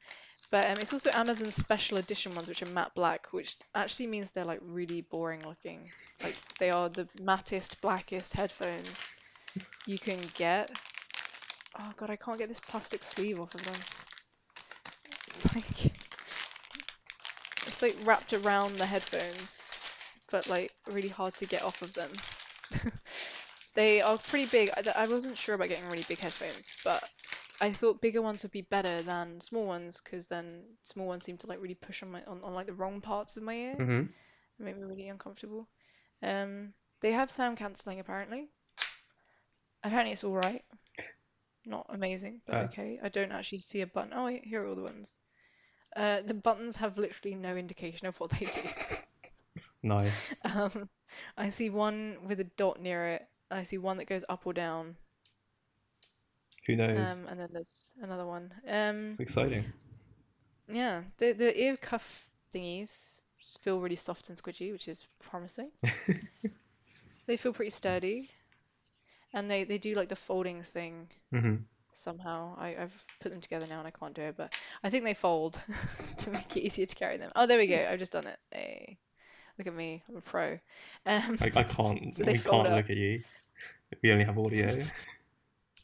But 0.50 0.70
um, 0.70 0.76
it's 0.80 0.92
also 0.92 1.10
Amazon 1.10 1.50
special 1.50 1.98
edition 1.98 2.32
ones, 2.34 2.48
which 2.48 2.62
are 2.62 2.70
matte 2.70 2.94
black, 2.94 3.26
which 3.32 3.56
actually 3.74 4.06
means 4.06 4.30
they're 4.30 4.44
like 4.44 4.60
really 4.62 5.00
boring 5.00 5.44
looking. 5.44 5.90
Like 6.22 6.36
they 6.58 6.70
are 6.70 6.88
the 6.88 7.08
mattest, 7.20 7.80
blackest 7.80 8.32
headphones 8.32 9.12
you 9.86 9.98
can 9.98 10.20
get. 10.36 10.70
Oh 11.78 11.92
god, 11.96 12.10
I 12.10 12.16
can't 12.16 12.38
get 12.40 12.48
this 12.48 12.58
plastic 12.60 13.04
sleeve 13.04 13.38
off 13.38 13.54
of 13.54 13.64
them. 13.64 13.86
It's 15.26 15.54
like 15.54 15.92
it's 17.66 17.82
like 17.82 17.96
wrapped 17.98 18.32
around 18.32 18.78
the 18.78 18.86
headphones, 18.86 19.76
but 20.30 20.46
like 20.46 20.72
really 20.86 21.08
hard 21.08 21.36
to 21.36 21.46
get 21.46 21.62
off 21.62 21.82
of 21.82 21.94
them. 21.94 22.22
They 23.74 24.00
are 24.02 24.18
pretty 24.18 24.46
big. 24.46 24.70
I, 24.76 24.82
I 25.04 25.06
wasn't 25.06 25.38
sure 25.38 25.54
about 25.54 25.68
getting 25.68 25.86
really 25.86 26.02
big 26.02 26.20
headphones, 26.20 26.72
but 26.82 27.04
I 27.60 27.72
thought 27.72 28.00
bigger 28.00 28.22
ones 28.22 28.42
would 28.42 28.52
be 28.52 28.62
better 28.62 29.02
than 29.02 29.40
small 29.40 29.66
ones 29.66 30.00
because 30.02 30.28
then 30.28 30.64
small 30.82 31.06
ones 31.06 31.24
seem 31.24 31.38
to 31.38 31.46
like 31.46 31.60
really 31.60 31.74
push 31.74 32.02
on 32.02 32.10
my 32.10 32.24
on, 32.24 32.42
on 32.42 32.54
like 32.54 32.66
the 32.66 32.74
wrong 32.74 33.00
parts 33.02 33.36
of 33.36 33.42
my 33.44 33.54
ear. 33.54 33.74
hmm 33.78 34.08
It 34.58 34.64
make 34.64 34.76
me 34.76 34.84
really 34.84 35.08
uncomfortable. 35.08 35.68
Um, 36.22 36.74
they 37.00 37.12
have 37.12 37.30
sound 37.30 37.58
cancelling 37.58 38.00
apparently. 38.00 38.48
Apparently 39.82 40.12
it's 40.12 40.24
all 40.24 40.34
right. 40.34 40.62
Not 41.66 41.86
amazing, 41.90 42.40
but 42.46 42.56
Uh, 42.56 42.62
okay. 42.62 42.98
I 43.02 43.10
don't 43.10 43.32
actually 43.32 43.58
see 43.58 43.82
a 43.82 43.86
button. 43.86 44.14
Oh, 44.14 44.24
wait, 44.26 44.44
here 44.46 44.62
are 44.64 44.68
all 44.68 44.76
the 44.76 44.82
ones. 44.82 45.18
Uh, 45.96 46.22
the 46.22 46.34
buttons 46.34 46.76
have 46.76 46.98
literally 46.98 47.34
no 47.36 47.56
indication 47.56 48.06
of 48.08 48.18
what 48.20 48.30
they 48.30 48.46
do. 48.46 48.62
nice. 49.82 50.42
Um, 50.44 50.88
I 51.36 51.50
see 51.50 51.70
one 51.70 52.18
with 52.26 52.40
a 52.40 52.44
dot 52.44 52.80
near 52.80 53.06
it. 53.06 53.28
I 53.50 53.64
see 53.64 53.78
one 53.78 53.98
that 53.98 54.06
goes 54.06 54.24
up 54.28 54.46
or 54.46 54.52
down. 54.52 54.96
Who 56.66 56.76
knows? 56.76 56.98
Um, 56.98 57.26
and 57.28 57.38
then 57.40 57.48
there's 57.52 57.94
another 58.02 58.26
one. 58.26 58.52
Um, 58.66 59.18
It's 59.18 59.20
exciting. 59.20 59.72
yeah, 60.68 61.02
the 61.18 61.32
the 61.32 61.60
ear 61.60 61.76
cuff 61.76 62.28
thingies 62.52 63.20
feel 63.60 63.80
really 63.80 63.96
soft 63.96 64.28
and 64.28 64.38
squidgy, 64.38 64.72
which 64.72 64.88
is 64.88 65.06
promising. 65.20 65.70
They 67.26 67.36
feel 67.36 67.52
pretty 67.52 67.70
sturdy, 67.70 68.30
and 69.36 69.50
they 69.50 69.64
they 69.64 69.78
do 69.78 69.94
like 69.94 70.10
the 70.10 70.16
folding 70.16 70.64
thing 70.64 71.08
hmm 71.32 71.68
somehow. 71.92 72.56
I 72.58 72.76
I've 72.80 73.06
put 73.20 73.32
them 73.32 73.40
together 73.42 73.66
now 73.68 73.80
and 73.80 73.88
I 73.88 73.92
can't 73.92 74.14
do 74.14 74.22
it, 74.22 74.36
but 74.36 74.54
I 74.84 74.90
think 74.90 75.04
they 75.04 75.14
fold 75.14 75.60
to 76.18 76.30
make 76.30 76.56
it 76.56 76.62
easier 76.62 76.86
to 76.86 76.96
carry 76.96 77.18
them. 77.18 77.32
Oh, 77.36 77.46
there 77.46 77.58
we 77.58 77.68
go. 77.68 77.86
I've 77.90 78.00
just 78.00 78.12
done 78.12 78.26
it. 78.28 78.38
Hey, 78.52 78.98
look 79.58 79.66
at 79.68 79.74
me. 79.74 80.02
I'm 80.08 80.16
a 80.16 80.22
pro. 80.22 80.58
Um, 81.06 81.38
I, 81.40 81.52
I 81.56 81.62
can't. 81.64 82.14
So 82.14 82.24
we 82.24 82.38
can't 82.38 82.70
up. 82.70 82.72
look 82.72 82.90
at 82.90 82.96
you. 82.96 83.22
We 84.02 84.12
only 84.12 84.24
have 84.24 84.38
audio. 84.38 84.90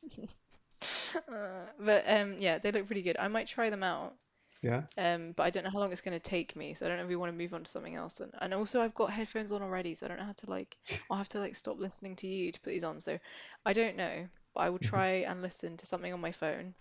uh, 1.17 1.67
but 1.79 2.05
um, 2.07 2.37
yeah, 2.39 2.59
they 2.59 2.73
look 2.73 2.87
pretty 2.87 3.03
good. 3.03 3.17
I 3.19 3.29
might 3.29 3.47
try 3.47 3.71
them 3.71 3.83
out. 3.83 4.15
Yeah. 4.63 4.83
Um, 4.99 5.33
but 5.33 5.45
I 5.45 5.51
don't 5.51 5.65
know 5.65 5.71
how 5.71 5.79
long 5.79 5.93
it's 5.93 6.03
going 6.03 6.19
to 6.19 6.31
take 6.31 6.55
me, 6.57 6.75
so 6.75 6.85
I 6.85 6.89
don't 6.89 6.99
know 6.99 7.05
if 7.05 7.09
we 7.09 7.17
want 7.17 7.33
to 7.33 7.39
move 7.39 7.55
on 7.55 7.65
to 7.65 7.71
something 7.71 7.95
else. 7.97 8.21
And, 8.21 8.33
and 8.41 8.53
also, 8.55 8.81
I've 8.81 8.95
got 8.95 9.11
headphones 9.11 9.53
on 9.53 9.63
already, 9.63 9.95
so 9.95 10.07
I 10.07 10.09
don't 10.09 10.19
know 10.19 10.27
how 10.27 10.33
to 10.33 10.51
like. 10.51 10.77
I'll 11.11 11.17
have 11.19 11.29
to 11.31 11.39
like 11.41 11.57
stop 11.57 11.79
listening 11.79 12.17
to 12.17 12.27
you 12.27 12.53
to 12.53 12.61
put 12.61 12.71
these 12.71 12.85
on. 12.85 13.01
So 13.01 13.19
I 13.65 13.73
don't 13.73 13.97
know, 13.97 14.29
but 14.55 14.61
I 14.61 14.71
will 14.71 14.79
Mhm. 14.81 14.89
try 14.91 15.25
and 15.29 15.41
listen 15.43 15.77
to 15.79 15.87
something 15.87 16.13
on 16.13 16.21
my 16.21 16.33
phone, 16.33 16.75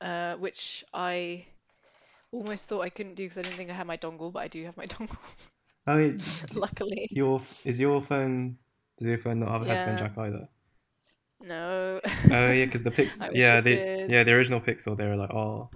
uh, 0.00 0.36
which 0.36 0.84
I 0.92 1.46
almost 2.32 2.68
thought 2.68 2.82
I 2.82 2.90
couldn't 2.90 3.14
do 3.16 3.24
because 3.24 3.38
I 3.38 3.42
didn't 3.42 3.58
think 3.58 3.70
I 3.70 3.74
had 3.74 3.86
my 3.86 3.96
dongle, 3.98 4.32
but 4.32 4.40
I 4.42 4.48
do 4.48 4.64
have 4.64 4.76
my 4.76 4.86
dongle, 4.94 5.18
Oh, 5.86 5.98
yeah, 5.98 6.12
luckily. 6.54 7.08
your 7.10 7.40
is 7.64 7.80
your 7.80 8.02
phone? 8.02 8.58
Does 8.98 9.08
your 9.08 9.18
phone 9.18 9.40
not 9.40 9.50
have 9.50 9.62
a 9.62 9.66
headphone 9.66 9.96
jack 9.96 10.16
either? 10.18 10.48
No. 11.40 12.00
Oh 12.30 12.50
yeah, 12.52 12.64
because 12.64 12.82
the 12.82 12.90
Pix. 12.90 13.20
I 13.20 13.30
wish 13.30 13.50
Yeah, 13.50 13.60
the 13.60 13.84
did. 14.06 14.06
yeah 14.06 14.22
the 14.24 14.32
original 14.32 14.60
Pixel. 14.60 14.96
They 14.96 15.06
were 15.06 15.16
like, 15.16 15.30
oh, 15.30 15.70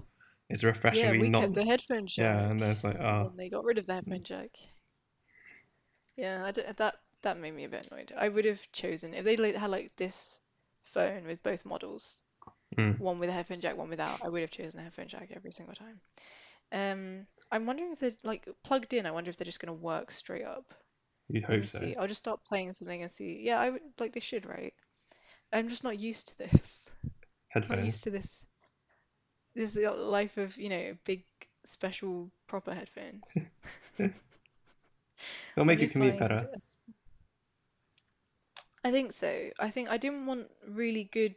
it's 0.50 0.62
Yeah, 0.92 1.12
we 1.12 1.28
not. 1.28 1.42
kept 1.42 1.54
the 1.54 1.64
headphone 1.64 2.06
jack. 2.06 2.24
Yeah, 2.24 2.50
and 2.50 2.60
it's 2.60 2.84
like, 2.84 2.98
oh, 3.00 3.24
then 3.24 3.36
they 3.36 3.48
got 3.48 3.64
rid 3.64 3.78
of 3.78 3.86
the 3.86 3.94
headphone 3.94 4.22
jack. 4.22 4.50
Yeah, 6.16 6.44
I 6.44 6.50
d 6.52 6.62
that 6.76 6.96
that 7.22 7.38
made 7.38 7.54
me 7.54 7.64
a 7.64 7.68
bit 7.68 7.86
annoyed. 7.90 8.12
I 8.16 8.28
would 8.28 8.44
have 8.44 8.70
chosen 8.72 9.14
if 9.14 9.24
they 9.24 9.52
had 9.52 9.70
like 9.70 9.94
this 9.96 10.40
phone 10.84 11.24
with 11.26 11.42
both 11.42 11.64
models, 11.64 12.18
mm, 12.76 12.98
one 12.98 13.18
with 13.18 13.28
a 13.28 13.32
headphone 13.32 13.60
jack, 13.60 13.76
one 13.76 13.88
without. 13.88 14.24
I 14.24 14.28
would 14.28 14.42
have 14.42 14.50
chosen 14.50 14.80
a 14.80 14.82
headphone 14.82 15.08
jack 15.08 15.30
every 15.34 15.52
single 15.52 15.74
time. 15.74 16.00
Um, 16.72 17.26
I'm 17.52 17.66
wondering 17.66 17.92
if 17.92 18.00
they're 18.00 18.12
like 18.24 18.48
plugged 18.64 18.92
in. 18.92 19.06
I 19.06 19.10
wonder 19.12 19.30
if 19.30 19.36
they're 19.36 19.44
just 19.44 19.60
gonna 19.60 19.74
work 19.74 20.10
straight 20.10 20.44
up. 20.44 20.74
you'd 21.28 21.44
hope 21.44 21.66
so. 21.66 21.78
see. 21.80 21.96
I'll 21.96 22.08
just 22.08 22.20
start 22.20 22.44
playing 22.44 22.72
something 22.72 23.02
and 23.02 23.10
see. 23.10 23.40
Yeah, 23.42 23.58
I 23.60 23.70
would 23.70 23.82
like 23.98 24.12
they 24.12 24.20
should, 24.20 24.46
right? 24.46 24.74
I'm 25.52 25.68
just 25.68 25.84
not 25.84 25.98
used 25.98 26.28
to 26.28 26.38
this. 26.38 26.90
Headphones. 27.48 27.70
I'm 27.72 27.78
not 27.78 27.86
used 27.86 28.04
to 28.04 28.10
this. 28.10 28.46
This 29.54 29.76
is 29.76 29.82
the 29.82 29.90
life 29.90 30.36
of, 30.38 30.56
you 30.56 30.68
know, 30.68 30.96
big 31.04 31.24
special 31.64 32.30
proper 32.46 32.74
headphones. 32.74 33.36
It'll 33.98 34.14
make 35.64 35.80
your 35.80 35.90
commute 35.90 36.18
better. 36.18 36.48
I 38.82 38.90
think 38.90 39.12
so. 39.12 39.50
I 39.58 39.70
think 39.70 39.90
I 39.90 39.98
didn't 39.98 40.26
want 40.26 40.50
really 40.66 41.04
good 41.04 41.34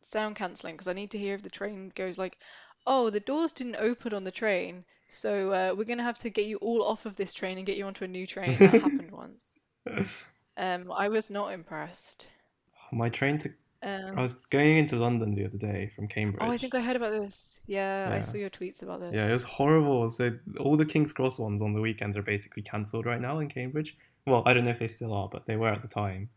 sound 0.00 0.36
cancelling 0.36 0.74
because 0.74 0.88
I 0.88 0.92
need 0.92 1.10
to 1.12 1.18
hear 1.18 1.34
if 1.34 1.42
the 1.42 1.50
train 1.50 1.92
goes 1.94 2.18
like, 2.18 2.38
oh, 2.86 3.10
the 3.10 3.20
doors 3.20 3.52
didn't 3.52 3.76
open 3.76 4.14
on 4.14 4.24
the 4.24 4.30
train, 4.30 4.84
so 5.08 5.50
uh, 5.50 5.74
we're 5.76 5.84
gonna 5.84 6.04
have 6.04 6.18
to 6.18 6.30
get 6.30 6.46
you 6.46 6.58
all 6.58 6.82
off 6.82 7.06
of 7.06 7.16
this 7.16 7.34
train 7.34 7.58
and 7.58 7.66
get 7.66 7.76
you 7.76 7.86
onto 7.86 8.04
a 8.04 8.08
new 8.08 8.26
train. 8.26 8.56
That 8.58 8.74
happened 8.74 9.10
once. 9.12 9.64
Um, 10.56 10.92
I 10.92 11.08
was 11.08 11.30
not 11.30 11.52
impressed. 11.52 12.28
My 12.92 13.08
train 13.08 13.38
to. 13.38 13.52
I 13.84 14.08
Um, 14.10 14.16
was 14.16 14.34
going 14.50 14.78
into 14.78 14.96
London 14.96 15.34
the 15.34 15.44
other 15.44 15.58
day 15.58 15.90
from 15.94 16.08
Cambridge. 16.08 16.40
oh, 16.42 16.50
I 16.50 16.56
think 16.56 16.74
I 16.74 16.80
heard 16.80 16.96
about 16.96 17.12
this. 17.12 17.62
Yeah, 17.66 18.10
I 18.12 18.20
saw 18.20 18.36
your 18.38 18.50
tweets 18.50 18.82
about 18.82 19.00
this. 19.00 19.14
Yeah, 19.14 19.28
it 19.28 19.32
was 19.32 19.42
horrible. 19.44 20.08
So 20.10 20.32
all 20.58 20.76
the 20.76 20.86
King's 20.86 21.12
Cross 21.12 21.38
ones 21.38 21.60
on 21.62 21.74
the 21.74 21.80
weekends 21.80 22.16
are 22.16 22.22
basically 22.22 22.62
cancelled 22.62 23.06
right 23.06 23.20
now 23.20 23.38
in 23.40 23.48
Cambridge. 23.48 23.96
Well, 24.26 24.42
I 24.46 24.54
don't 24.54 24.64
know 24.64 24.70
if 24.70 24.78
they 24.78 24.88
still 24.88 25.12
are, 25.12 25.28
but 25.28 25.46
they 25.46 25.56
were 25.56 25.68
at 25.68 25.82
the 25.82 25.88
time 25.88 26.30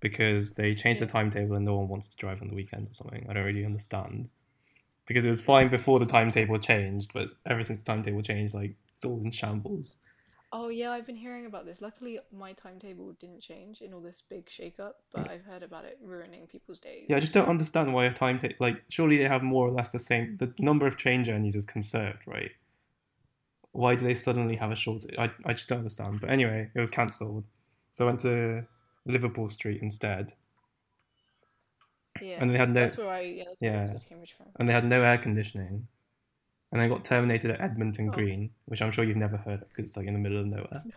because 0.00 0.52
they 0.54 0.74
changed 0.74 1.00
the 1.00 1.06
timetable 1.06 1.56
and 1.56 1.64
no 1.64 1.76
one 1.76 1.88
wants 1.88 2.08
to 2.10 2.16
drive 2.16 2.42
on 2.42 2.48
the 2.48 2.54
weekend 2.54 2.88
or 2.90 2.94
something. 2.94 3.26
I 3.28 3.32
don't 3.32 3.44
really 3.44 3.64
understand. 3.64 4.28
Because 5.06 5.24
it 5.24 5.28
was 5.28 5.40
fine 5.40 5.68
before 5.70 5.98
the 5.98 6.06
timetable 6.06 6.58
changed, 6.58 7.10
but 7.12 7.28
ever 7.46 7.62
since 7.62 7.78
the 7.80 7.84
timetable 7.84 8.22
changed, 8.22 8.54
like 8.54 8.74
it's 8.96 9.04
all 9.04 9.20
in 9.22 9.30
shambles. 9.30 9.96
Oh 10.52 10.68
yeah, 10.68 10.90
I've 10.90 11.06
been 11.06 11.16
hearing 11.16 11.46
about 11.46 11.64
this. 11.64 11.80
Luckily, 11.80 12.18
my 12.36 12.52
timetable 12.54 13.12
didn't 13.12 13.40
change 13.40 13.82
in 13.82 13.94
all 13.94 14.00
this 14.00 14.22
big 14.28 14.46
shakeup, 14.46 14.94
but 15.12 15.26
mm. 15.26 15.30
I've 15.30 15.44
heard 15.44 15.62
about 15.62 15.84
it 15.84 15.98
ruining 16.02 16.48
people's 16.48 16.80
days. 16.80 17.06
Yeah, 17.08 17.18
I 17.18 17.20
just 17.20 17.32
don't 17.32 17.48
understand 17.48 17.94
why 17.94 18.06
a 18.06 18.12
timetable 18.12 18.56
like 18.58 18.82
surely 18.88 19.16
they 19.16 19.28
have 19.28 19.42
more 19.42 19.68
or 19.68 19.70
less 19.70 19.90
the 19.90 20.00
same 20.00 20.36
the 20.38 20.52
number 20.58 20.86
of 20.86 20.96
train 20.96 21.22
journeys 21.22 21.54
is 21.54 21.64
conserved, 21.64 22.26
right? 22.26 22.50
Why 23.72 23.94
do 23.94 24.04
they 24.04 24.14
suddenly 24.14 24.56
have 24.56 24.72
a 24.72 24.74
short? 24.74 25.02
I, 25.16 25.30
I 25.44 25.52
just 25.52 25.68
don't 25.68 25.78
understand. 25.78 26.20
But 26.20 26.30
anyway, 26.30 26.70
it 26.74 26.80
was 26.80 26.90
cancelled. 26.90 27.44
So 27.92 28.04
I 28.04 28.08
went 28.08 28.20
to 28.20 28.66
Liverpool 29.06 29.48
Street 29.48 29.80
instead. 29.82 30.32
Yeah, 32.20 32.38
And 32.40 32.50
they 32.52 32.58
had 32.58 32.70
no 32.70 32.80
that's 32.80 32.96
where 32.96 33.08
I 33.08 33.20
yeah 33.20 33.44
that's 33.44 33.62
where 33.62 33.72
I 33.72 33.84
yeah. 33.84 33.98
Cambridge 34.08 34.34
from. 34.36 34.46
and 34.58 34.68
they 34.68 34.72
had 34.72 34.84
no 34.84 35.02
air 35.02 35.16
conditioning. 35.16 35.86
And 36.72 36.80
I 36.80 36.88
got 36.88 37.04
terminated 37.04 37.50
at 37.50 37.60
Edmonton 37.60 38.08
Oh. 38.08 38.12
Green, 38.12 38.50
which 38.66 38.80
I'm 38.80 38.90
sure 38.92 39.04
you've 39.04 39.16
never 39.16 39.36
heard 39.36 39.62
of 39.62 39.68
because 39.68 39.86
it's 39.86 39.96
like 39.96 40.06
in 40.06 40.14
the 40.14 40.20
middle 40.20 40.38
of 40.40 40.46
nowhere. 40.46 40.84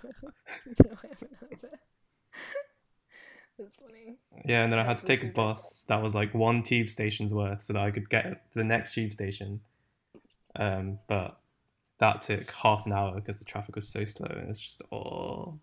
No, 0.65 0.91
I 1.03 1.07
haven't 1.07 1.35
heard 1.39 1.53
of 1.53 1.63
it. 1.63 1.79
That's 3.59 3.77
funny. 3.77 4.17
Yeah, 4.45 4.63
and 4.63 4.71
then 4.71 4.79
I 4.79 4.83
had 4.83 4.97
to 4.99 5.05
take 5.05 5.23
a 5.23 5.27
bus 5.27 5.85
that 5.87 6.01
was 6.01 6.15
like 6.15 6.33
one 6.33 6.63
tube 6.63 6.89
station's 6.89 7.33
worth 7.33 7.63
so 7.63 7.73
that 7.73 7.81
I 7.83 7.91
could 7.91 8.09
get 8.09 8.51
to 8.51 8.59
the 8.59 8.63
next 8.63 8.93
tube 8.93 9.13
station. 9.13 9.61
Um, 10.55 10.99
but 11.07 11.37
that 11.99 12.21
took 12.21 12.49
half 12.51 12.85
an 12.85 12.93
hour 12.93 13.13
because 13.15 13.39
the 13.39 13.45
traffic 13.45 13.75
was 13.75 13.87
so 13.87 14.05
slow 14.05 14.27
and 14.29 14.49
it's 14.49 14.59
just 14.59 14.81
oh 14.91 15.59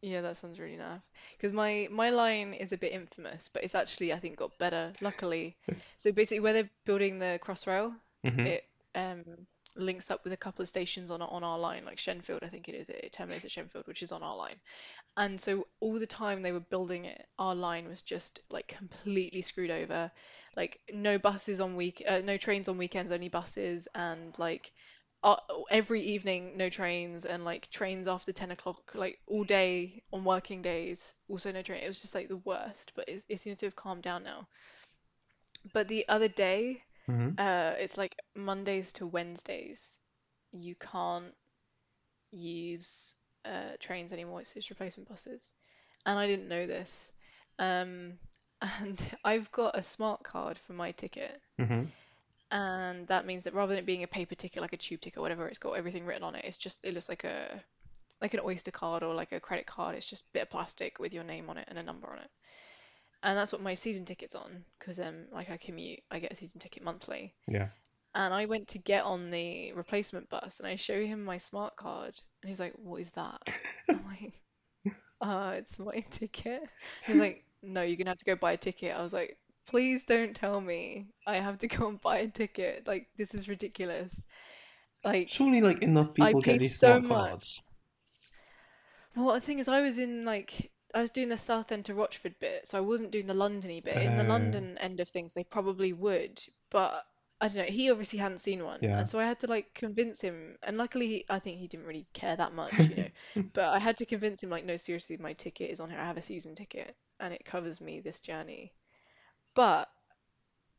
Yeah, 0.00 0.20
that 0.22 0.36
sounds 0.36 0.58
really 0.58 0.76
naff. 0.76 1.02
Because 1.36 1.52
my 1.52 1.88
my 1.90 2.10
line 2.10 2.54
is 2.54 2.72
a 2.72 2.78
bit 2.78 2.92
infamous, 2.92 3.48
but 3.52 3.62
it's 3.64 3.74
actually 3.74 4.12
I 4.12 4.18
think 4.18 4.36
got 4.36 4.56
better, 4.58 4.92
luckily. 5.00 5.56
So 5.96 6.10
basically, 6.10 6.40
where 6.40 6.52
they're 6.52 6.70
building 6.84 7.18
the 7.20 7.38
Crossrail, 7.42 7.94
Mhm. 8.24 8.44
it 8.46 8.64
um 8.94 9.24
links 9.74 10.10
up 10.10 10.22
with 10.24 10.32
a 10.32 10.36
couple 10.36 10.62
of 10.62 10.68
stations 10.68 11.10
on 11.10 11.22
on 11.22 11.44
our 11.44 11.58
line, 11.58 11.84
like 11.84 11.96
Shenfield, 11.98 12.42
I 12.42 12.48
think 12.48 12.68
it 12.68 12.74
is. 12.74 12.88
It 12.88 13.12
terminates 13.12 13.44
at 13.44 13.50
Shenfield, 13.50 13.86
which 13.86 14.02
is 14.02 14.12
on 14.12 14.22
our 14.22 14.36
line. 14.36 14.56
And 15.16 15.40
so 15.40 15.66
all 15.80 15.98
the 15.98 16.06
time 16.06 16.42
they 16.42 16.52
were 16.52 16.60
building 16.60 17.04
it, 17.06 17.26
our 17.38 17.54
line 17.54 17.88
was 17.88 18.02
just 18.02 18.40
like 18.50 18.68
completely 18.68 19.42
screwed 19.42 19.70
over. 19.70 20.10
Like 20.56 20.80
no 20.92 21.18
buses 21.18 21.60
on 21.60 21.76
week, 21.76 22.02
uh, 22.06 22.20
no 22.24 22.36
trains 22.36 22.68
on 22.68 22.78
weekends, 22.78 23.12
only 23.12 23.28
buses, 23.28 23.88
and 23.94 24.38
like 24.38 24.72
uh, 25.22 25.36
every 25.70 26.02
evening 26.02 26.56
no 26.56 26.68
trains, 26.68 27.24
and 27.24 27.44
like 27.44 27.70
trains 27.70 28.08
after 28.08 28.32
10 28.32 28.50
o'clock, 28.50 28.92
like 28.94 29.18
all 29.26 29.44
day 29.44 30.02
on 30.12 30.24
working 30.24 30.62
days, 30.62 31.14
also 31.28 31.52
no 31.52 31.62
train. 31.62 31.82
It 31.82 31.86
was 31.86 32.00
just 32.02 32.14
like 32.14 32.28
the 32.28 32.38
worst, 32.38 32.92
but 32.94 33.08
it, 33.08 33.24
it 33.28 33.40
seems 33.40 33.58
to 33.58 33.66
have 33.66 33.76
calmed 33.76 34.02
down 34.02 34.24
now. 34.24 34.48
But 35.72 35.88
the 35.88 36.08
other 36.08 36.28
day, 36.28 36.84
Mhm. 37.08 37.38
uh, 37.38 37.74
it's 37.78 37.98
like 37.98 38.16
Mondays 38.34 38.92
to 38.94 39.06
Wednesdays, 39.06 39.98
you 40.52 40.74
can't 40.74 41.34
use 42.30 43.14
uh, 43.44 43.76
trains 43.78 44.12
anymore. 44.12 44.40
It's, 44.40 44.52
it's 44.56 44.70
replacement 44.70 45.08
buses, 45.08 45.50
and 46.06 46.18
I 46.18 46.26
didn't 46.26 46.48
know 46.48 46.66
this. 46.66 47.12
Um, 47.58 48.14
and 48.80 49.00
I've 49.24 49.50
got 49.50 49.76
a 49.76 49.82
smart 49.82 50.22
card 50.22 50.58
for 50.58 50.72
my 50.72 50.92
ticket, 50.92 51.40
Mhm. 51.58 51.88
and 52.50 53.06
that 53.08 53.26
means 53.26 53.44
that 53.44 53.54
rather 53.54 53.70
than 53.70 53.78
it 53.82 53.86
being 53.86 54.02
a 54.02 54.08
paper 54.08 54.34
ticket 54.34 54.62
like 54.62 54.72
a 54.72 54.76
tube 54.76 55.00
ticket, 55.00 55.18
or 55.18 55.22
whatever, 55.22 55.48
it's 55.48 55.58
got 55.58 55.72
everything 55.72 56.04
written 56.06 56.22
on 56.22 56.34
it. 56.34 56.44
It's 56.44 56.58
just 56.58 56.80
it 56.84 56.94
looks 56.94 57.08
like 57.08 57.24
a 57.24 57.62
like 58.20 58.34
an 58.34 58.40
Oyster 58.44 58.70
card 58.70 59.02
or 59.02 59.14
like 59.14 59.32
a 59.32 59.40
credit 59.40 59.66
card. 59.66 59.96
It's 59.96 60.06
just 60.06 60.22
a 60.24 60.32
bit 60.32 60.42
of 60.42 60.50
plastic 60.50 60.98
with 61.00 61.12
your 61.12 61.24
name 61.24 61.50
on 61.50 61.58
it 61.58 61.66
and 61.68 61.78
a 61.78 61.82
number 61.82 62.08
on 62.08 62.18
it. 62.18 62.30
And 63.22 63.38
that's 63.38 63.52
what 63.52 63.62
my 63.62 63.74
season 63.74 64.04
ticket's 64.04 64.34
on, 64.34 64.64
because 64.78 64.98
um 64.98 65.26
like 65.32 65.50
I 65.50 65.56
commute, 65.56 66.00
I 66.10 66.18
get 66.18 66.32
a 66.32 66.36
season 66.36 66.60
ticket 66.60 66.82
monthly. 66.82 67.34
Yeah. 67.48 67.68
And 68.14 68.34
I 68.34 68.44
went 68.46 68.68
to 68.68 68.78
get 68.78 69.04
on 69.04 69.30
the 69.30 69.72
replacement 69.72 70.28
bus 70.28 70.58
and 70.60 70.66
I 70.68 70.76
show 70.76 71.00
him 71.02 71.24
my 71.24 71.38
smart 71.38 71.76
card 71.76 72.14
and 72.42 72.48
he's 72.48 72.60
like, 72.60 72.74
What 72.76 73.00
is 73.00 73.12
that? 73.12 73.40
I'm 73.88 74.04
like, 74.20 74.32
uh, 75.20 75.54
it's 75.56 75.78
my 75.78 76.04
ticket. 76.10 76.62
He's 77.06 77.18
like, 77.18 77.44
No, 77.62 77.82
you're 77.82 77.96
gonna 77.96 78.10
have 78.10 78.18
to 78.18 78.24
go 78.24 78.36
buy 78.36 78.52
a 78.52 78.56
ticket. 78.56 78.94
I 78.96 79.02
was 79.02 79.12
like, 79.12 79.38
Please 79.66 80.04
don't 80.04 80.34
tell 80.34 80.60
me 80.60 81.06
I 81.26 81.36
have 81.36 81.58
to 81.58 81.68
go 81.76 81.88
and 81.88 82.00
buy 82.00 82.18
a 82.18 82.28
ticket. 82.28 82.86
Like, 82.86 83.08
this 83.16 83.34
is 83.34 83.48
ridiculous. 83.48 84.26
Like, 85.04 85.28
Surely, 85.28 85.60
like 85.60 85.82
enough 85.82 86.12
people 86.14 86.42
pay 86.42 86.52
get 86.54 86.58
these 86.58 86.78
so 86.78 87.00
smart 87.00 87.04
cards. 87.04 87.32
much. 87.32 87.62
Well, 89.14 89.34
the 89.34 89.40
thing 89.40 89.58
is, 89.58 89.68
I 89.68 89.80
was 89.80 89.98
in 89.98 90.24
like 90.24 90.71
I 90.94 91.00
was 91.00 91.10
doing 91.10 91.28
the 91.28 91.36
Southend 91.36 91.86
to 91.86 91.94
Rochford 91.94 92.38
bit, 92.38 92.68
so 92.68 92.78
I 92.78 92.82
wasn't 92.82 93.10
doing 93.12 93.26
the 93.26 93.34
Londony 93.34 93.82
bit. 93.82 93.96
In 93.96 94.16
the 94.16 94.24
Uh, 94.24 94.28
London 94.28 94.78
end 94.78 95.00
of 95.00 95.08
things, 95.08 95.34
they 95.34 95.44
probably 95.44 95.92
would, 95.92 96.42
but 96.70 97.06
I 97.40 97.48
don't 97.48 97.56
know. 97.58 97.72
He 97.72 97.90
obviously 97.90 98.18
hadn't 98.18 98.38
seen 98.38 98.62
one, 98.62 98.80
yeah. 98.82 98.98
and 98.98 99.08
so 99.08 99.18
I 99.18 99.24
had 99.24 99.40
to 99.40 99.46
like 99.46 99.74
convince 99.74 100.20
him. 100.20 100.58
And 100.62 100.76
luckily, 100.76 101.08
he, 101.08 101.26
I 101.28 101.38
think 101.38 101.58
he 101.58 101.66
didn't 101.66 101.86
really 101.86 102.06
care 102.12 102.36
that 102.36 102.52
much, 102.54 102.72
you 102.78 102.94
know. 102.94 103.08
But 103.52 103.74
I 103.74 103.78
had 103.78 103.96
to 103.98 104.06
convince 104.06 104.42
him, 104.42 104.50
like, 104.50 104.64
no, 104.64 104.76
seriously, 104.76 105.16
my 105.16 105.32
ticket 105.32 105.70
is 105.70 105.80
on 105.80 105.90
here. 105.90 105.98
I 105.98 106.06
have 106.06 106.18
a 106.18 106.22
season 106.22 106.54
ticket, 106.54 106.94
and 107.18 107.32
it 107.34 107.44
covers 107.44 107.80
me 107.80 108.00
this 108.00 108.20
journey. 108.20 108.72
But 109.54 109.88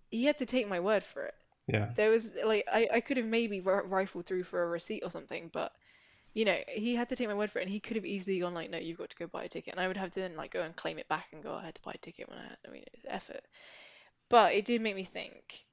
he 0.09 0.25
had 0.25 0.37
to 0.37 0.45
take 0.45 0.67
my 0.67 0.79
word 0.79 1.03
for 1.03 1.25
it. 1.25 1.35
Yeah. 1.67 1.91
There 1.95 2.09
was 2.09 2.33
like 2.45 2.65
I, 2.71 2.87
I 2.93 2.99
could 3.01 3.17
have 3.17 3.25
maybe 3.25 3.61
ri- 3.61 3.87
rifled 3.87 4.25
through 4.25 4.43
for 4.43 4.63
a 4.63 4.67
receipt 4.67 5.03
or 5.03 5.09
something, 5.09 5.49
but 5.51 5.71
you 6.33 6.45
know, 6.45 6.57
he 6.69 6.95
had 6.95 7.09
to 7.09 7.15
take 7.15 7.27
my 7.27 7.33
word 7.33 7.51
for 7.51 7.59
it, 7.59 7.63
and 7.63 7.71
he 7.71 7.79
could 7.79 7.95
have 7.97 8.05
easily 8.05 8.39
gone 8.39 8.53
like, 8.53 8.69
no, 8.69 8.77
you've 8.77 8.97
got 8.97 9.09
to 9.11 9.15
go 9.17 9.27
buy 9.27 9.43
a 9.43 9.49
ticket, 9.49 9.73
and 9.73 9.79
I 9.81 9.87
would 9.87 9.97
have 9.97 10.11
to 10.11 10.19
then 10.21 10.35
like 10.35 10.51
go 10.51 10.61
and 10.63 10.75
claim 10.75 10.99
it 10.99 11.07
back 11.07 11.27
and 11.33 11.43
go, 11.43 11.53
I 11.55 11.65
had 11.65 11.75
to 11.75 11.81
buy 11.83 11.93
a 11.95 11.97
ticket 11.99 12.29
when 12.29 12.39
I 12.39 12.43
had, 12.43 12.57
I 12.67 12.71
mean, 12.71 12.83
it's 12.93 13.05
effort. 13.07 13.41
But 14.29 14.53
it 14.53 14.65
did 14.65 14.81
make 14.81 14.95
me 14.95 15.03
think, 15.05 15.65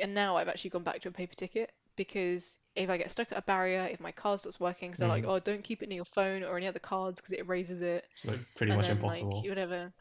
and 0.00 0.14
now 0.14 0.36
I've 0.36 0.48
actually 0.48 0.70
gone 0.70 0.84
back 0.84 1.00
to 1.00 1.08
a 1.08 1.12
paper 1.12 1.34
ticket 1.34 1.72
because 1.96 2.58
if 2.76 2.90
I 2.90 2.98
get 2.98 3.10
stuck 3.12 3.32
at 3.32 3.38
a 3.38 3.42
barrier, 3.42 3.88
if 3.90 4.00
my 4.00 4.12
card 4.12 4.40
stops 4.40 4.60
working, 4.60 4.90
because 4.90 5.00
they're 5.00 5.08
like, 5.08 5.24
Mm. 5.24 5.28
oh, 5.28 5.38
don't 5.40 5.64
keep 5.64 5.82
it 5.82 5.88
near 5.90 5.96
your 5.96 6.04
phone 6.06 6.44
or 6.44 6.56
any 6.56 6.66
other 6.68 6.78
cards 6.80 7.20
because 7.20 7.32
it 7.32 7.40
erases 7.40 7.80
it, 7.82 8.06
It's 8.14 8.26
like 8.26 8.40
pretty 8.54 8.70
and 8.70 8.72
much 8.72 8.88
then 8.88 9.04
like 9.04 9.28
impossible. 9.28 9.48
whatever. 9.48 9.92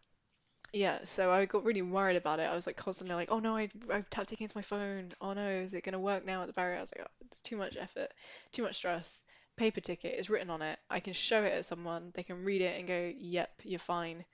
Yeah, 0.74 1.04
so 1.06 1.32
I 1.32 1.45
got 1.45 1.64
really 1.66 1.82
worried 1.82 2.18
about 2.18 2.39
it. 2.39 2.43
I 2.43 2.56
was 2.56 2.68
like 2.68 2.76
constantly 2.78 3.16
like, 3.16 3.32
oh 3.32 3.39
no, 3.39 3.56
I 3.58 3.70
I 3.91 4.02
tapped 4.12 4.32
it 4.32 4.36
against 4.36 4.56
my 4.56 4.62
phone. 4.62 5.10
Oh 5.22 5.34
no, 5.34 5.48
is 5.50 5.74
it 5.74 5.84
gonna 5.84 6.00
work 6.00 6.26
now 6.26 6.41
at 6.41 6.48
the 6.48 6.54
barrier? 6.54 6.78
I 6.78 6.82
was 6.82 6.93
like, 6.98 7.06
oh, 7.08 7.12
it's 7.26 7.41
too 7.41 7.58
much 7.58 7.78
effort, 7.78 8.10
too 8.52 8.64
much 8.64 8.76
stress. 8.76 9.24
Paper 9.58 9.82
ticket 9.82 10.16
is 10.20 10.30
written 10.30 10.49
on 10.51 10.62
it. 10.62 10.80
I 10.89 10.99
can 11.01 11.14
show 11.14 11.43
it 11.43 11.53
at 11.53 11.66
someone. 11.66 12.12
They 12.16 12.24
can 12.24 12.43
read 12.45 12.62
it 12.62 12.80
and 12.80 12.88
go, 12.88 13.14
yep, 13.18 13.51
you're 13.64 13.80
fine. 13.80 14.26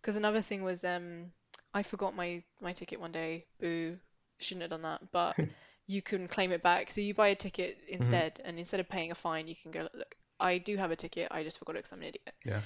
Because 0.00 0.16
another 0.16 0.42
thing 0.42 0.62
was, 0.64 0.84
um, 0.84 1.32
I 1.74 1.82
forgot 1.82 2.16
my 2.16 2.42
my 2.60 2.72
ticket 2.74 3.00
one 3.00 3.12
day. 3.12 3.46
Boo, 3.60 3.98
shouldn't 4.40 4.62
have 4.62 4.70
done 4.70 4.82
that. 4.82 5.12
But 5.12 5.36
you 5.86 6.02
can 6.02 6.28
claim 6.28 6.52
it 6.52 6.62
back. 6.62 6.90
So 6.90 7.00
you 7.00 7.14
buy 7.14 7.28
a 7.28 7.36
ticket 7.36 7.78
hmm 7.98 8.22
instead, 8.22 8.40
and 8.44 8.58
instead 8.58 8.80
of 8.80 8.88
paying 8.88 9.10
a 9.12 9.14
fine, 9.16 9.48
you 9.48 9.56
can 9.56 9.70
go, 9.72 9.88
look, 9.94 10.16
I 10.40 10.58
do 10.58 10.76
have 10.76 10.90
a 10.90 10.96
ticket. 10.96 11.28
I 11.30 11.44
just 11.44 11.58
forgot 11.58 11.76
it 11.76 11.80
because 11.80 11.92
I'm 11.92 12.02
an 12.02 12.08
idiot. 12.08 12.34
Yeah. 12.44 12.62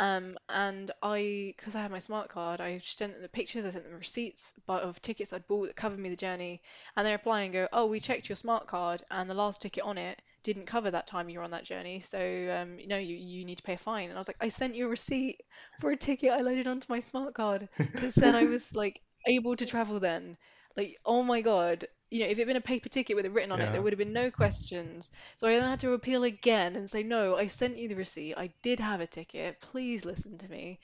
Um, 0.00 0.38
and 0.48 0.90
I, 1.02 1.54
because 1.56 1.74
I 1.76 1.82
had 1.82 1.90
my 1.92 1.98
smart 2.00 2.28
card, 2.28 2.60
I 2.60 2.78
sent 2.78 3.12
them 3.14 3.22
the 3.22 3.28
pictures, 3.28 3.64
I 3.64 3.70
sent 3.70 3.84
them 3.84 3.94
receipts 3.98 4.54
but 4.66 4.82
of 4.82 5.00
tickets 5.02 5.32
I'd 5.32 5.46
bought 5.48 5.66
that 5.66 5.76
covered 5.76 5.98
me 6.00 6.08
the 6.08 6.16
journey, 6.16 6.62
and 6.96 7.06
they 7.06 7.12
reply 7.12 7.42
and 7.42 7.52
go, 7.52 7.68
"Oh, 7.72 7.86
we 7.86 8.00
checked 8.00 8.28
your 8.28 8.36
smart 8.36 8.66
card, 8.68 9.02
and 9.10 9.28
the 9.30 9.34
last 9.34 9.60
ticket 9.60 9.84
on 9.84 9.98
it 9.98 10.20
didn't 10.42 10.66
cover 10.66 10.90
that 10.90 11.06
time 11.06 11.28
you 11.28 11.38
were 11.38 11.44
on 11.44 11.50
that 11.50 11.64
journey, 11.64 12.00
so 12.00 12.18
um, 12.18 12.78
you 12.78 12.86
know, 12.86 12.98
you 12.98 13.16
you 13.16 13.44
need 13.44 13.58
to 13.58 13.62
pay 13.62 13.74
a 13.74 13.78
fine." 13.78 14.08
And 14.08 14.16
I 14.16 14.20
was 14.20 14.28
like, 14.28 14.36
"I 14.40 14.48
sent 14.48 14.74
you 14.74 14.86
a 14.86 14.90
receipt 14.90 15.40
for 15.80 15.90
a 15.90 15.96
ticket 15.96 16.32
I 16.32 16.40
loaded 16.40 16.66
onto 16.66 16.86
my 16.88 17.00
smart 17.00 17.34
card 17.34 17.68
that 17.94 18.12
said 18.12 18.34
I 18.34 18.44
was 18.44 18.74
like 18.74 19.00
able 19.26 19.56
to 19.56 19.66
travel 19.66 20.00
then." 20.00 20.36
Like, 20.76 20.96
oh 21.04 21.24
my 21.24 21.40
God. 21.40 21.88
You 22.10 22.20
know, 22.20 22.26
if 22.26 22.38
it 22.38 22.38
had 22.38 22.46
been 22.46 22.56
a 22.56 22.62
paper 22.62 22.88
ticket 22.88 23.16
with 23.16 23.26
it 23.26 23.32
written 23.32 23.52
on 23.52 23.60
it, 23.60 23.70
there 23.72 23.82
would 23.82 23.92
have 23.92 23.98
been 23.98 24.14
no 24.14 24.30
questions. 24.30 25.10
So 25.36 25.46
I 25.46 25.58
then 25.58 25.68
had 25.68 25.80
to 25.80 25.92
appeal 25.92 26.22
again 26.22 26.74
and 26.76 26.88
say, 26.88 27.02
no, 27.02 27.36
I 27.36 27.48
sent 27.48 27.76
you 27.76 27.88
the 27.88 27.96
receipt. 27.96 28.34
I 28.36 28.50
did 28.62 28.80
have 28.80 29.00
a 29.02 29.06
ticket. 29.06 29.60
Please 29.60 30.06
listen 30.06 30.38
to 30.38 30.48
me. 30.48 30.78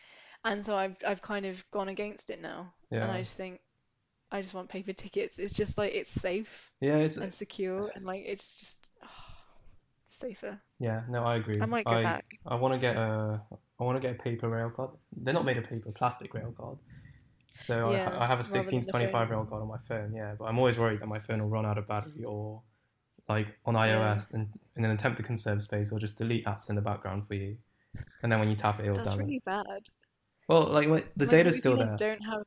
And 0.44 0.62
so 0.62 0.76
I've 0.76 0.96
I've 1.06 1.22
kind 1.22 1.46
of 1.46 1.64
gone 1.70 1.88
against 1.88 2.28
it 2.28 2.42
now. 2.42 2.74
And 2.90 3.10
I 3.10 3.20
just 3.20 3.36
think 3.36 3.60
I 4.30 4.42
just 4.42 4.52
want 4.52 4.68
paper 4.68 4.92
tickets. 4.92 5.38
It's 5.38 5.54
just 5.54 5.78
like 5.78 5.94
it's 5.94 6.10
safe 6.10 6.70
Yeah. 6.80 6.96
It's 6.96 7.16
and 7.16 7.32
secure 7.32 7.90
and 7.94 8.04
like 8.04 8.24
it's 8.26 8.58
just 8.58 8.83
safer. 10.14 10.60
yeah. 10.78 11.02
No, 11.08 11.24
I 11.24 11.36
agree. 11.36 11.60
I 11.60 11.66
might 11.66 11.84
go 11.84 11.92
I 11.92 12.02
back. 12.02 12.24
I 12.46 12.54
want 12.56 12.74
to 12.74 12.78
get 12.80 12.96
a 12.96 13.40
I 13.80 13.84
want 13.84 14.00
to 14.00 14.06
get 14.06 14.18
a 14.18 14.22
paper 14.22 14.48
rail 14.48 14.70
card. 14.70 14.90
They're 15.16 15.34
not 15.34 15.44
made 15.44 15.56
of 15.58 15.64
paper, 15.64 15.90
plastic 15.92 16.32
rail 16.34 16.54
card. 16.56 16.78
So 17.62 17.88
I, 17.88 17.92
Yeah, 17.98 18.16
I 18.18 18.26
have 18.26 18.40
a 18.40 18.42
rather 18.42 18.62
16 18.62 18.64
than 18.70 18.80
to 18.80 18.86
the 18.86 18.92
25 18.92 19.12
phone. 19.28 19.36
rail 19.36 19.46
card 19.46 19.62
on 19.62 19.68
my 19.68 19.78
phone, 19.88 20.12
yeah, 20.14 20.34
but 20.38 20.44
I'm 20.46 20.58
always 20.58 20.78
worried 20.78 21.00
that 21.00 21.06
my 21.08 21.18
phone 21.20 21.40
will 21.42 21.48
run 21.48 21.66
out 21.66 21.78
of 21.78 21.86
battery 21.88 22.24
or 22.24 22.62
like 23.28 23.48
on 23.64 23.74
Yeah, 23.74 24.16
iOS 24.16 24.32
and 24.32 24.48
in 24.76 24.84
an 24.84 24.90
attempt 24.90 25.16
to 25.18 25.22
conserve 25.22 25.62
space 25.62 25.92
or 25.92 25.98
just 25.98 26.18
delete 26.18 26.44
apps 26.46 26.68
in 26.68 26.76
the 26.76 26.82
background 26.82 27.26
for 27.26 27.34
you. 27.34 27.56
And 28.22 28.30
then 28.30 28.38
when 28.40 28.50
you 28.50 28.56
tap 28.56 28.80
it, 28.80 28.86
it'll 28.86 28.96
that's 28.96 29.14
download. 29.14 29.18
really 29.20 29.42
bad. 29.44 29.88
Well, 30.48 30.64
like 30.64 30.88
the 31.16 31.26
data's 31.26 31.56
still 31.58 31.76
there. 31.76 31.96
don't 31.96 32.20
have? 32.24 32.42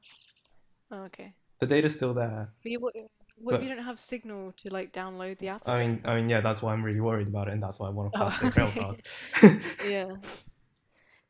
Oh, 0.92 1.04
okay. 1.06 1.34
The 1.60 1.66
data's 1.66 1.96
still 1.96 2.14
there. 2.14 2.50
But 2.62 2.72
you, 2.72 2.92
what, 3.38 3.56
what 3.56 3.62
if 3.62 3.62
you 3.62 3.70
don't 3.70 3.84
have 3.84 4.00
signal 4.00 4.52
to 4.58 4.74
like 4.74 4.94
download 4.94 5.38
the 5.40 5.50
app 5.50 5.64
I 5.66 5.80
mean, 5.86 6.02
I 6.06 6.16
mean, 6.16 6.30
yeah, 6.30 6.42
that's 6.42 6.62
why 6.62 6.74
I'm 6.74 6.84
really 6.84 7.02
worried 7.02 7.28
about 7.28 7.48
it, 7.50 7.54
and 7.54 7.62
that's 7.62 7.80
why 7.80 7.88
I 7.88 7.90
want 7.92 8.14
a 8.16 8.18
Oh, 8.20 8.40
the 8.40 8.50
rail 8.56 8.72
okay. 8.72 8.98
card. 9.42 9.62
Yeah. 9.82 10.16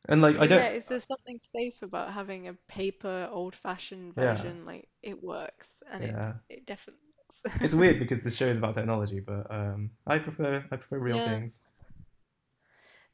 And 0.08 0.22
like, 0.22 0.38
I 0.38 0.46
don't, 0.46 0.64
yeah, 0.64 0.68
is 0.70 0.88
there 0.88 1.00
something 1.00 1.38
safe 1.40 1.82
about 1.82 2.12
having 2.12 2.48
a 2.48 2.54
paper 2.68 3.28
old-fashioned 3.30 4.14
yeah, 4.16 4.44
version? 4.44 4.64
Like 4.64 4.88
it 5.02 5.22
works, 5.22 5.68
and 5.90 6.04
it 6.04 6.16
yeah. 6.16 6.32
it 6.48 6.66
definitely 6.66 7.02
Works. 7.18 7.42
It's 7.62 7.74
weird 7.74 7.98
because 7.98 8.22
the 8.24 8.30
show 8.30 8.48
is 8.48 8.58
about 8.58 8.74
technology, 8.74 9.20
but 9.20 9.46
um, 9.50 9.90
I 10.06 10.18
prefer 10.18 10.64
I 10.70 10.76
prefer 10.76 10.98
real 10.98 11.20
Yeah, 11.20 11.20
things 11.20 11.60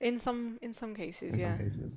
in 0.01 0.19
some 0.19 0.59
in 0.63 0.73
some 0.73 0.95
cases, 0.95 1.33
in 1.33 1.39
some 1.39 1.55
yeah. 1.55 1.59
cases. 1.59 1.95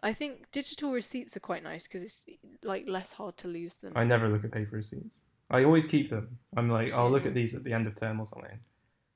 I 0.00 0.12
think 0.12 0.50
digital 0.52 0.92
receipts 0.92 1.36
are 1.36 1.40
quite 1.40 1.62
nice 1.62 1.88
because 1.88 2.02
it's 2.02 2.26
like 2.62 2.88
less 2.88 3.12
hard 3.12 3.36
to 3.38 3.48
lose 3.48 3.74
them. 3.76 3.92
I 3.96 4.04
never 4.04 4.28
look 4.28 4.44
at 4.44 4.52
paper 4.52 4.76
receipts. 4.76 5.22
I 5.50 5.64
always 5.64 5.86
keep 5.86 6.10
them. 6.10 6.38
I'm 6.56 6.68
like, 6.68 6.92
I'll 6.92 7.10
look 7.10 7.26
at 7.26 7.34
these 7.34 7.54
at 7.54 7.64
the 7.64 7.72
end 7.72 7.86
of 7.86 7.94
term 7.94 8.20
or 8.20 8.26
something, 8.26 8.58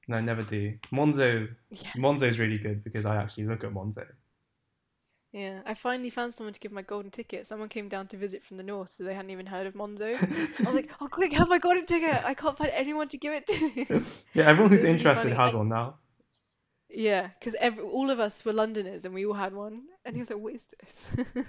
and 0.07 0.17
I 0.17 0.21
never 0.21 0.43
do. 0.43 0.79
Monzo, 0.93 1.49
Yeah. 1.71 1.91
Monzo's 1.97 2.39
really 2.39 2.59
good 2.59 2.83
because 2.83 3.07
I 3.07 3.17
actually 3.17 3.45
look 3.45 3.65
at 3.65 3.71
Monzo. 3.71 4.07
Yeah. 5.33 5.61
I 5.65 5.75
finally 5.75 6.11
found 6.11 6.35
someone 6.35 6.53
to 6.53 6.61
give 6.61 6.73
my 6.73 6.83
golden 6.83 7.11
ticket. 7.11 7.47
Someone 7.47 7.69
came 7.69 7.89
down 7.89 8.07
to 8.09 8.17
visit 8.17 8.43
from 8.43 8.57
the 8.57 8.63
north, 8.63 8.91
so 8.91 9.05
they 9.05 9.15
hadn't 9.15 9.31
even 9.31 9.47
heard 9.47 9.67
of 9.67 9.75
Monzo. 9.75 10.17
I 10.61 10.67
was 10.67 10.75
like, 10.75 10.91
"Oh, 11.01 11.09
quick, 11.09 11.33
have 11.35 11.49
my 11.49 11.59
golden 11.59 11.87
ticket! 11.87 12.25
I 12.25 12.35
can't 12.35 12.57
find 12.57 12.71
anyone 12.75 13.09
to 13.09 13.19
give 13.19 13.33
it 13.35 13.47
to." 13.47 14.05
Yeah, 14.35 14.47
everyone 14.47 14.71
who's 14.73 14.85
interested 14.85 15.33
has 15.33 15.55
I 15.55 15.59
one 15.59 15.69
now. 15.69 15.97
Yeah, 16.95 17.29
because 17.39 17.55
all 17.81 18.11
of 18.11 18.21
us 18.21 18.45
were 18.45 18.53
Londoners 18.53 19.05
and 19.05 19.15
we 19.15 19.27
all 19.27 19.33
had 19.33 19.55
one, 19.55 19.83
and 20.05 20.15
he 20.15 20.21
was 20.21 20.31
like, 20.31 20.41
"What 20.41 20.55
is 20.55 20.67
this?" 20.67 21.25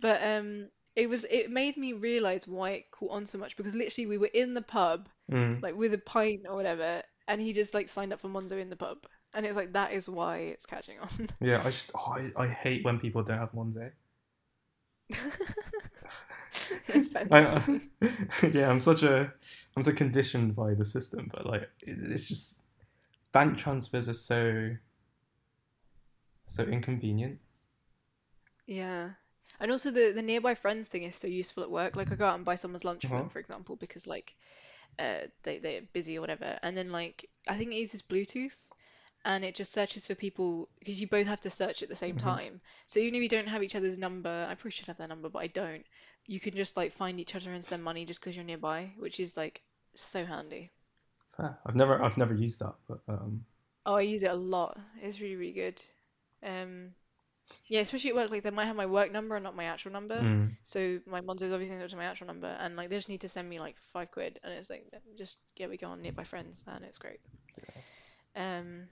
But 0.00 0.22
um, 0.22 0.68
it 0.96 1.08
was 1.08 1.24
it 1.30 1.50
made 1.50 1.76
me 1.76 1.92
realize 1.94 2.46
why 2.46 2.70
it 2.70 2.90
caught 2.90 3.10
on 3.12 3.26
so 3.26 3.38
much 3.38 3.56
because 3.56 3.74
literally 3.74 4.06
we 4.06 4.18
were 4.18 4.30
in 4.32 4.54
the 4.54 4.62
pub 4.62 5.08
Mm. 5.30 5.62
like 5.62 5.76
with 5.76 5.92
a 5.94 5.98
pint 5.98 6.42
or 6.48 6.56
whatever, 6.56 7.02
and 7.26 7.40
he 7.40 7.52
just 7.52 7.74
like 7.74 7.88
signed 7.88 8.12
up 8.12 8.20
for 8.20 8.28
Monzo 8.28 8.60
in 8.60 8.70
the 8.70 8.76
pub, 8.76 8.98
and 9.34 9.44
it 9.44 9.48
was 9.48 9.56
like 9.56 9.72
that 9.74 9.92
is 9.92 10.08
why 10.08 10.38
it's 10.38 10.66
catching 10.66 10.98
on. 11.00 11.28
Yeah, 11.40 11.60
I 11.64 11.70
just 11.70 11.90
oh, 11.94 12.16
I, 12.16 12.32
I 12.36 12.48
hate 12.48 12.84
when 12.84 12.98
people 12.98 13.22
don't 13.22 13.38
have 13.38 13.52
Monzo. 13.52 13.90
I, 17.30 17.80
yeah, 18.52 18.70
I'm 18.70 18.80
such 18.80 19.02
a 19.02 19.32
I'm 19.76 19.84
so 19.84 19.92
conditioned 19.92 20.56
by 20.56 20.74
the 20.74 20.84
system, 20.84 21.30
but 21.32 21.46
like 21.46 21.62
it, 21.82 21.98
it's 22.10 22.26
just 22.26 22.57
bank 23.32 23.56
transfers 23.58 24.08
are 24.08 24.12
so 24.14 24.76
so 26.46 26.64
inconvenient. 26.64 27.38
Yeah. 28.66 29.12
And 29.60 29.72
also 29.72 29.90
the 29.90 30.12
the 30.12 30.22
nearby 30.22 30.54
friends 30.54 30.88
thing 30.88 31.02
is 31.02 31.16
so 31.16 31.26
useful 31.26 31.62
at 31.64 31.70
work. 31.70 31.96
Like 31.96 32.12
I 32.12 32.14
go 32.16 32.26
out 32.26 32.36
and 32.36 32.44
buy 32.44 32.54
someone's 32.54 32.84
lunch 32.84 33.06
for 33.06 33.14
Uh-huh. 33.14 33.24
them, 33.24 33.28
for 33.28 33.40
example, 33.40 33.74
because 33.76 34.06
like 34.06 34.36
uh 34.98 35.22
they 35.44 35.58
they're 35.58 35.82
busy 35.92 36.18
or 36.18 36.20
whatever. 36.22 36.58
And 36.62 36.76
then 36.76 36.90
like 36.92 37.28
I 37.48 37.56
think 37.56 37.72
it 37.72 37.78
uses 37.78 38.02
Bluetooth 38.02 38.56
and 39.24 39.44
it 39.44 39.54
just 39.56 39.72
searches 39.72 40.06
for 40.06 40.14
people 40.14 40.68
because 40.80 41.00
you 41.00 41.08
both 41.08 41.26
have 41.26 41.40
to 41.42 41.50
search 41.50 41.82
at 41.82 41.88
the 41.90 41.96
same 41.96 42.16
hmm 42.16 42.38
time. 42.38 42.60
So 42.86 43.00
even 43.00 43.16
if 43.16 43.22
you 43.22 43.28
don't 43.28 43.48
have 43.48 43.62
each 43.64 43.76
other's 43.76 43.98
number, 43.98 44.46
I 44.50 44.54
probably 44.54 44.72
should 44.72 44.88
have 44.88 44.98
their 44.98 45.08
number, 45.08 45.28
but 45.30 45.40
I 45.40 45.48
don't. 45.48 45.86
You 46.26 46.40
can 46.40 46.54
just 46.56 46.76
like 46.76 46.92
find 46.92 47.20
each 47.20 47.34
other 47.36 47.52
and 47.52 47.64
send 47.64 47.84
money 47.84 48.04
just 48.06 48.20
because 48.20 48.36
you're 48.36 48.44
nearby, 48.46 48.94
which 48.98 49.20
is 49.20 49.36
like 49.36 49.62
so 49.96 50.24
handy. 50.26 50.72
I've 51.38 51.74
never 51.76 52.02
I've 52.02 52.16
never 52.16 52.34
used 52.34 52.60
that, 52.60 52.74
but 52.88 53.00
um 53.08 53.44
Oh, 53.86 53.94
I 53.94 54.02
use 54.02 54.22
it 54.22 54.30
a 54.30 54.34
lot. 54.34 54.78
It's 55.02 55.20
really, 55.20 55.36
really 55.36 55.52
good. 55.52 55.82
Um, 56.42 56.94
yeah, 57.68 57.80
especially 57.80 58.10
at 58.10 58.16
work, 58.16 58.30
like 58.30 58.42
they 58.42 58.50
might 58.50 58.66
have 58.66 58.76
my 58.76 58.86
work 58.86 59.12
number 59.12 59.36
and 59.36 59.44
not 59.44 59.56
my 59.56 59.64
actual 59.64 59.92
number. 59.92 60.20
mm, 60.20 60.50
So 60.62 61.00
my 61.06 61.20
Monzo's 61.20 61.52
obviously 61.52 61.76
not 61.76 61.90
to 61.90 61.96
my 61.96 62.04
actual 62.04 62.26
number, 62.26 62.48
and 62.60 62.76
like 62.76 62.90
they 62.90 62.96
just 62.96 63.08
need 63.08 63.22
to 63.22 63.28
send 63.28 63.48
me 63.48 63.60
like 63.60 63.76
five 63.78 64.10
quid, 64.10 64.38
and 64.42 64.52
it's 64.52 64.70
like 64.70 64.86
just 65.16 65.38
yeah, 65.56 65.66
we 65.68 65.76
go 65.76 65.88
on 65.88 66.02
nearby 66.02 66.24
friends, 66.24 66.64
and 66.66 66.84
it's 66.84 66.98
great. 66.98 67.20
Um, 68.36 68.88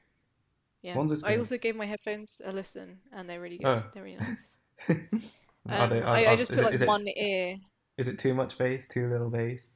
yeah. 0.83 0.95
Monzo's 0.95 1.23
I 1.23 1.37
also 1.37 1.59
gave 1.59 1.77
my 1.77 1.87
headphones 1.87 2.41
a 2.45 2.53
listen, 2.53 3.01
and 3.13 3.29
they're 3.29 3.41
really 3.41 3.59
good. 3.59 3.69
Oh. 3.69 3.83
They're 3.93 4.05
really 4.05 4.19
nice. 4.19 4.57
are 5.69 5.89
they 5.89 6.01
Um, 6.01 6.03
are, 6.03 6.05
I, 6.15 6.27
I 6.27 6.37
just 6.37 6.53
put 6.53 6.65
it 6.65 6.65
like 6.65 6.75
is 6.75 6.83
it 6.83 6.87
one 6.87 7.07
ear. 7.17 7.57
is 7.99 8.09
it 8.09 8.19
too 8.19 8.35
much 8.35 8.59
bass, 8.59 8.89
too 8.89 9.09
little 9.11 9.31
bass? 9.31 9.76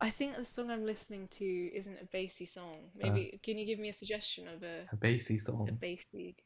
I 0.00 0.10
think 0.10 0.34
the 0.34 0.44
song 0.44 0.70
I'm 0.72 0.84
listening 0.84 1.28
to 1.28 1.44
isn't 1.44 2.00
a 2.00 2.04
bassy 2.06 2.46
song. 2.46 2.90
Uh. 3.02 3.06
Maybe 3.10 3.38
can 3.44 3.58
you 3.58 3.64
give 3.66 3.78
me 3.78 3.90
a 3.90 3.92
suggestion 3.92 4.48
of 4.48 4.64
a 4.64 4.90
A 4.92 4.96
bassy 4.96 5.38
song? 5.38 5.68
a 5.68 5.72
bassy? 5.72 6.36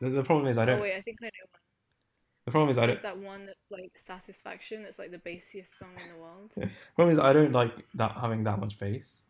The, 0.00 0.10
the 0.10 0.22
problem 0.24 0.48
is 0.48 0.58
I 0.58 0.64
Oh 0.64 0.66
don't. 0.66 0.78
Oh 0.78 0.80
wait, 0.80 0.94
I 0.96 1.02
think 1.02 1.18
I 1.22 1.26
know 1.26 1.46
one. 1.50 1.60
The 2.44 2.50
problem 2.50 2.70
is 2.70 2.78
I 2.78 2.86
There's 2.86 2.86
don't. 2.86 2.94
It's 2.94 3.02
that 3.02 3.18
one 3.18 3.46
that's 3.46 3.70
like 3.70 3.96
Satisfaction. 3.96 4.82
That's 4.82 4.98
like 4.98 5.10
the 5.12 5.18
bassiest 5.18 5.78
song 5.78 5.98
in 5.98 6.08
the 6.08 6.16
world. 6.16 6.56
The 6.56 6.70
problem 6.94 7.12
is 7.14 7.18
I 7.18 7.32
don't 7.32 7.52
like 7.52 7.72
that 7.94 8.12
having 8.12 8.44
that 8.44 8.58
much 8.60 8.78
bass. 8.78 9.22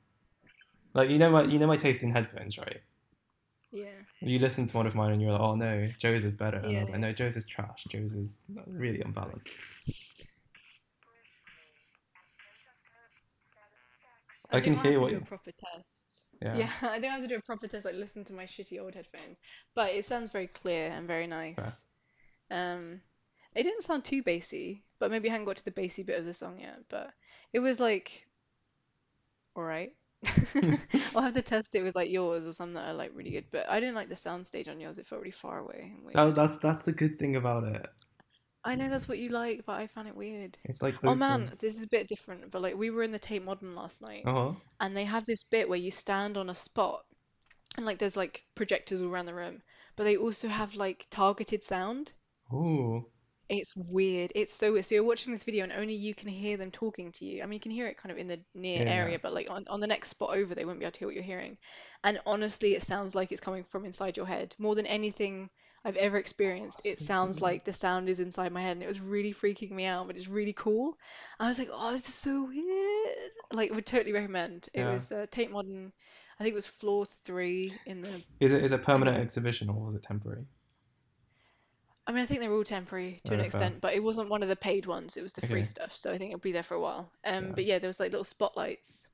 Like 0.94 1.10
you 1.10 1.18
know 1.18 1.30
my 1.32 1.42
you 1.44 1.58
know 1.58 1.66
my 1.66 1.76
taste 1.76 2.02
in 2.04 2.12
headphones, 2.12 2.56
right? 2.58 2.80
Yeah. 3.72 4.02
You 4.22 4.38
listen 4.38 4.66
to 4.66 4.76
one 4.76 4.86
of 4.86 4.94
mine 4.94 5.12
and 5.12 5.22
you're 5.22 5.32
like, 5.32 5.40
oh 5.40 5.54
no, 5.54 5.86
Joe's 5.98 6.24
is 6.24 6.34
better. 6.36 6.58
And 6.58 6.76
I 6.76 6.78
Yeah, 6.78 6.80
was 6.80 6.90
like, 6.90 7.00
no, 7.00 7.12
Joe's 7.12 7.36
is 7.36 7.46
trash. 7.46 7.84
Joe's 7.88 8.12
is 8.14 8.42
really 8.66 9.00
unbalanced. 9.00 9.58
I 14.56 14.60
can 14.60 14.74
think 14.74 14.78
I'll 14.78 14.82
hear 14.82 14.92
have 14.92 15.00
what 15.00 15.06
to 15.08 15.12
do 15.12 15.18
you- 15.18 15.22
a 15.24 15.26
proper 15.26 15.50
test. 15.52 16.04
Yeah. 16.42 16.56
Yeah, 16.56 16.70
I 16.82 16.98
think 17.00 17.12
I 17.12 17.16
have 17.16 17.22
to 17.22 17.28
do 17.28 17.36
a 17.36 17.42
proper 17.42 17.66
test, 17.68 17.84
like 17.84 17.94
listen 17.94 18.24
to 18.24 18.32
my 18.32 18.44
shitty 18.44 18.80
old 18.80 18.94
headphones. 18.94 19.38
But 19.74 19.92
it 19.92 20.04
sounds 20.04 20.30
very 20.30 20.46
clear 20.46 20.90
and 20.90 21.06
very 21.06 21.26
nice. 21.26 21.84
Um, 22.50 23.00
it 23.54 23.62
didn't 23.62 23.82
sound 23.82 24.04
too 24.04 24.22
bassy, 24.22 24.82
but 24.98 25.10
maybe 25.10 25.28
I 25.28 25.32
hadn't 25.32 25.46
got 25.46 25.56
to 25.58 25.64
the 25.64 25.70
bassy 25.70 26.02
bit 26.02 26.18
of 26.18 26.24
the 26.24 26.34
song 26.34 26.58
yet. 26.60 26.78
But 26.88 27.10
it 27.52 27.58
was 27.60 27.78
like, 27.78 28.26
all 29.54 29.62
right. 29.64 29.92
I'll 31.14 31.22
have 31.22 31.34
to 31.34 31.42
test 31.42 31.74
it 31.74 31.82
with 31.82 31.94
like 31.96 32.10
yours 32.10 32.46
or 32.46 32.52
some 32.52 32.74
that 32.74 32.88
are 32.88 32.94
like 32.94 33.12
really 33.14 33.30
good. 33.30 33.46
But 33.50 33.68
I 33.68 33.80
didn't 33.80 33.94
like 33.94 34.08
the 34.08 34.14
soundstage 34.14 34.68
on 34.68 34.80
yours. 34.80 34.98
It 34.98 35.06
felt 35.06 35.20
really 35.20 35.30
far 35.30 35.58
away. 35.58 35.92
Oh, 36.14 36.30
that's 36.30 36.58
that's 36.58 36.82
the 36.82 36.92
good 36.92 37.18
thing 37.18 37.36
about 37.36 37.64
it. 37.64 37.86
I 38.64 38.74
know 38.74 38.88
that's 38.88 39.08
what 39.08 39.18
you 39.18 39.28
like, 39.30 39.64
but 39.66 39.76
I 39.76 39.86
found 39.86 40.08
it 40.08 40.16
weird. 40.16 40.56
It's 40.64 40.82
like 40.82 40.94
Oh 41.04 41.14
man, 41.14 41.46
this 41.60 41.76
is 41.76 41.82
a 41.82 41.88
bit 41.88 42.08
different. 42.08 42.50
But 42.50 42.62
like 42.62 42.76
we 42.76 42.90
were 42.90 43.02
in 43.02 43.12
the 43.12 43.18
Tate 43.18 43.42
Modern 43.44 43.74
last 43.74 44.02
night. 44.02 44.24
Uh-huh. 44.24 44.52
and 44.80 44.96
they 44.96 45.04
have 45.04 45.24
this 45.26 45.44
bit 45.44 45.68
where 45.68 45.78
you 45.78 45.90
stand 45.90 46.36
on 46.36 46.50
a 46.50 46.54
spot 46.54 47.04
and 47.76 47.86
like 47.86 47.98
there's 47.98 48.16
like 48.16 48.44
projectors 48.54 49.00
all 49.02 49.08
around 49.08 49.26
the 49.26 49.34
room 49.34 49.62
but 49.96 50.04
they 50.04 50.16
also 50.16 50.48
have 50.48 50.74
like 50.76 51.06
targeted 51.10 51.62
sound 51.62 52.12
Ooh. 52.52 53.06
it's 53.48 53.74
weird 53.76 54.30
it's 54.36 54.54
so 54.54 54.72
weird 54.72 54.84
so 54.84 54.94
you're 54.94 55.04
watching 55.04 55.32
this 55.32 55.42
video 55.44 55.64
and 55.64 55.72
only 55.72 55.94
you 55.94 56.14
can 56.14 56.28
hear 56.28 56.56
them 56.56 56.70
talking 56.70 57.10
to 57.10 57.24
you 57.24 57.42
i 57.42 57.46
mean 57.46 57.54
you 57.54 57.60
can 57.60 57.72
hear 57.72 57.88
it 57.88 57.96
kind 57.96 58.12
of 58.12 58.18
in 58.18 58.28
the 58.28 58.38
near 58.54 58.82
Yeah. 58.82 58.86
area 58.86 59.18
but 59.20 59.32
like 59.34 59.50
on, 59.50 59.64
on 59.68 59.80
the 59.80 59.88
next 59.88 60.10
spot 60.10 60.36
over 60.36 60.54
they 60.54 60.64
won't 60.64 60.78
be 60.78 60.84
able 60.84 60.92
to 60.92 60.98
hear 61.00 61.08
what 61.08 61.14
you're 61.16 61.24
hearing 61.24 61.58
and 62.04 62.20
honestly 62.26 62.74
it 62.74 62.82
sounds 62.82 63.14
like 63.14 63.32
it's 63.32 63.40
coming 63.40 63.64
from 63.64 63.84
inside 63.84 64.16
your 64.16 64.26
head 64.26 64.54
more 64.58 64.74
than 64.76 64.86
anything 64.86 65.50
I've 65.84 65.96
ever 65.96 66.16
experienced. 66.18 66.80
It 66.84 67.00
sounds 67.00 67.40
like 67.40 67.64
the 67.64 67.72
sound 67.72 68.08
is 68.08 68.20
inside 68.20 68.52
my 68.52 68.62
head, 68.62 68.72
and 68.76 68.82
it 68.82 68.88
was 68.88 69.00
really 69.00 69.32
freaking 69.32 69.70
me 69.72 69.84
out, 69.86 70.06
but 70.06 70.16
it's 70.16 70.28
really 70.28 70.52
cool. 70.52 70.98
I 71.38 71.48
was 71.48 71.58
like, 71.58 71.70
oh, 71.72 71.92
this 71.92 72.08
is 72.08 72.14
so 72.14 72.44
weird. 72.44 73.30
Like, 73.52 73.72
would 73.72 73.86
totally 73.86 74.12
recommend. 74.12 74.68
It 74.74 74.80
Yeah. 74.80 74.92
was 74.92 75.10
uh, 75.12 75.26
Tate 75.30 75.50
Modern. 75.50 75.92
I 76.38 76.42
think 76.44 76.52
it 76.52 76.56
was 76.56 76.66
floor 76.66 77.06
three 77.24 77.80
in 77.86 78.02
the. 78.02 78.22
Is 78.40 78.52
it 78.52 78.64
is 78.64 78.72
it 78.72 78.82
permanent 78.82 79.18
exhibition 79.18 79.68
or 79.70 79.84
was 79.84 79.94
it 79.94 80.02
temporary? 80.02 80.46
I 82.06 82.12
mean, 82.12 82.22
I 82.22 82.26
think 82.26 82.40
they're 82.40 82.52
all 82.52 82.62
temporary 82.64 83.20
to 83.24 83.34
an 83.34 83.40
Oh, 83.40 83.44
fair. 83.44 83.46
extent, 83.46 83.80
but 83.80 83.94
it 83.94 84.02
wasn't 84.02 84.28
one 84.28 84.42
of 84.42 84.48
the 84.50 84.56
paid 84.56 84.84
ones. 84.86 85.16
It 85.16 85.22
was 85.22 85.32
the 85.32 85.40
free 85.40 85.64
stuff, 85.64 85.96
so 85.96 86.10
I 86.12 86.18
think 86.18 86.30
it'll 86.32 86.40
be 86.40 86.52
there 86.52 86.62
for 86.62 86.74
a 86.74 86.80
while. 86.80 87.10
Um, 87.24 87.44
Yeah. 87.44 87.54
but 87.54 87.64
yeah, 87.64 87.78
there 87.78 87.88
was 87.88 88.00
like 88.00 88.10
little 88.12 88.24
spotlights. 88.24 89.06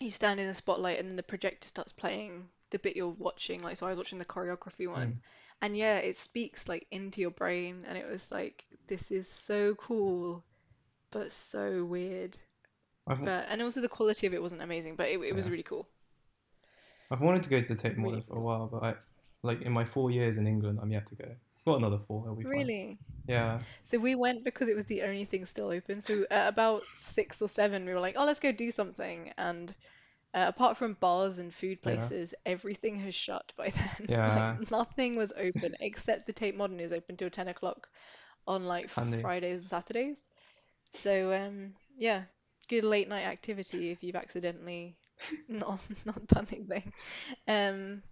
You 0.00 0.10
stand 0.10 0.40
in 0.40 0.48
a 0.48 0.54
spotlight, 0.54 0.98
and 1.00 1.08
then 1.08 1.16
the 1.16 1.22
projector 1.22 1.68
starts 1.68 1.92
playing 1.92 2.48
the 2.70 2.78
bit 2.80 2.96
you're 2.96 3.08
watching. 3.08 3.62
Like, 3.62 3.76
so 3.78 3.86
I 3.86 3.90
was 3.90 3.98
watching 3.98 4.18
the 4.18 4.24
choreography 4.24 4.88
one, 4.88 5.08
Mm. 5.08 5.18
And 5.64 5.74
yeah, 5.74 5.96
it 5.96 6.14
speaks 6.14 6.68
like 6.68 6.86
into 6.90 7.22
your 7.22 7.30
brain, 7.30 7.86
and 7.88 7.96
it 7.96 8.06
was 8.06 8.30
like, 8.30 8.64
this 8.86 9.10
is 9.10 9.26
so 9.26 9.74
cool, 9.74 10.44
but 11.10 11.32
so 11.32 11.84
weird. 11.84 12.36
I've 13.06 13.24
But 13.24 13.46
and 13.48 13.62
also 13.62 13.80
the 13.80 13.88
quality 13.88 14.26
of 14.26 14.34
it 14.34 14.42
wasn't 14.42 14.60
amazing, 14.60 14.96
but 14.96 15.08
it, 15.08 15.18
it 15.20 15.34
was 15.34 15.46
Yeah. 15.46 15.50
really 15.52 15.62
cool. 15.62 15.88
I've 17.10 17.22
wanted 17.22 17.44
to 17.44 17.48
go 17.48 17.60
to 17.60 17.68
the 17.68 17.74
Tate 17.74 17.96
Really 17.96 18.02
Modern 18.02 18.22
for 18.22 18.36
a 18.36 18.40
while, 18.40 18.68
but 18.70 18.82
I 18.82 18.94
like 19.42 19.62
in 19.62 19.72
my 19.72 19.84
four 19.84 20.10
years 20.10 20.36
in 20.36 20.46
England, 20.46 20.80
I'm 20.82 20.90
yet 20.90 21.06
to 21.06 21.14
go. 21.14 21.24
I've 21.24 21.64
got 21.64 21.78
another 21.78 21.98
four. 21.98 22.24
It'll 22.24 22.36
be 22.36 22.44
fine. 22.44 22.52
Really? 22.52 22.98
Yeah. 23.26 23.60
So 23.84 23.98
we 23.98 24.14
went 24.14 24.44
because 24.44 24.68
it 24.68 24.76
was 24.76 24.84
the 24.84 25.02
only 25.02 25.24
thing 25.24 25.46
still 25.46 25.70
open. 25.70 26.02
So 26.02 26.26
at 26.30 26.48
about 26.48 26.82
six 26.92 27.40
or 27.40 27.48
seven, 27.48 27.86
we 27.86 27.94
were 27.94 28.00
like, 28.00 28.16
oh, 28.18 28.26
let's 28.26 28.40
go 28.40 28.52
do 28.52 28.70
something. 28.70 29.32
And 29.38 29.74
uh, 30.34 30.46
apart 30.48 30.76
from 30.78 30.94
bars 30.94 31.38
and 31.38 31.54
food 31.54 31.82
Yeah. 31.84 32.10
places, 32.10 32.34
everything 32.46 32.98
has 32.98 33.14
shut 33.14 33.52
by 33.56 33.70
then. 33.98 34.08
Yeah. 34.08 34.26
Like 34.26 34.70
nothing 34.70 35.16
was 35.16 35.32
open 35.36 35.76
except 35.80 36.26
the 36.26 36.34
Tate 36.34 36.56
Modern 36.56 36.80
is 36.80 36.92
open 36.92 37.16
till 37.16 37.30
10 37.30 37.48
o'clock 37.48 37.88
on 38.46 38.64
like. 38.66 38.90
Fridays 39.20 39.60
and 39.60 39.68
Saturdays. 39.68 40.28
So 40.92 41.32
um, 41.32 41.74
yeah, 41.98 42.24
good 42.68 42.84
late 42.84 43.08
night 43.08 43.24
activity 43.24 43.90
if 43.90 44.02
you've 44.02 44.16
accidentally 44.16 44.96
not 45.48 45.80
not 46.06 46.26
done 46.28 46.46
anything. 46.52 46.92
Um, 47.48 48.02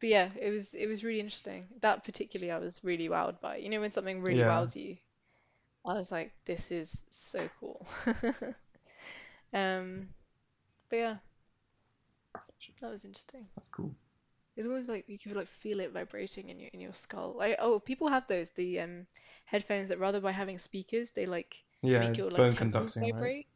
but 0.00 0.08
yeah, 0.10 0.30
it 0.40 0.50
was 0.50 0.74
it 0.74 0.86
was 0.86 1.04
really 1.04 1.20
interesting. 1.20 1.66
That 1.82 2.04
particularly 2.04 2.52
I 2.52 2.58
was 2.58 2.82
really 2.84 3.08
wowed 3.08 3.40
by. 3.40 3.56
You 3.58 3.70
know 3.70 3.80
when 3.80 3.90
something 3.90 4.22
really 4.22 4.42
Yeah. 4.42 4.44
wows 4.44 4.76
you, 4.76 4.96
I 5.86 5.94
was 5.94 6.12
like, 6.12 6.32
this 6.46 6.70
is 6.72 7.02
so 7.10 7.48
cool. 7.60 7.86
Um, 9.52 10.08
but 10.90 10.96
yeah, 10.96 11.16
that 12.80 12.90
was 12.90 13.04
interesting. 13.04 13.48
That's 13.56 13.68
cool. 13.68 13.94
It's 14.56 14.66
always 14.66 14.88
like 14.88 15.08
you 15.08 15.18
can 15.20 15.34
like 15.34 15.46
feel 15.46 15.78
it 15.78 15.92
vibrating 15.92 16.48
in 16.48 16.58
your 16.58 16.70
in 16.72 16.80
your 16.80 16.92
skull. 16.92 17.34
Like 17.36 17.56
oh, 17.60 17.78
people 17.78 18.08
have 18.08 18.26
those 18.26 18.50
the 18.50 18.80
um 18.80 19.06
headphones 19.44 19.88
that 19.90 20.00
rather 20.00 20.20
by 20.20 20.32
having 20.32 20.58
speakers, 20.58 21.12
they 21.12 21.26
like 21.26 21.62
Yeah, 21.82 21.94
make 21.94 22.18
your 22.18 22.30
like 22.30 22.48
bone 22.48 22.50
temples 22.50 22.96
conducting, 22.96 23.08
right? 23.08 23.30
vibrate. 23.30 23.46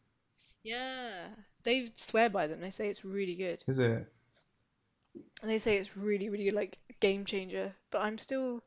Yeah, 0.63 1.29
they 1.65 1.87
swear 1.95 2.31
by 2.31 2.47
them. 2.49 2.61
They 2.61 2.71
say 2.71 2.89
it's 2.89 3.05
really 3.05 3.37
good. 3.37 3.65
Is 3.67 3.79
it? 3.79 4.13
They 5.43 5.59
say 5.59 5.77
it's 5.77 5.99
really, 5.99 6.31
really 6.31 6.51
like 6.51 6.79
game 7.01 7.27
changer. 7.27 7.77
But 7.91 8.01
I'm 8.03 8.17
still, 8.17 8.63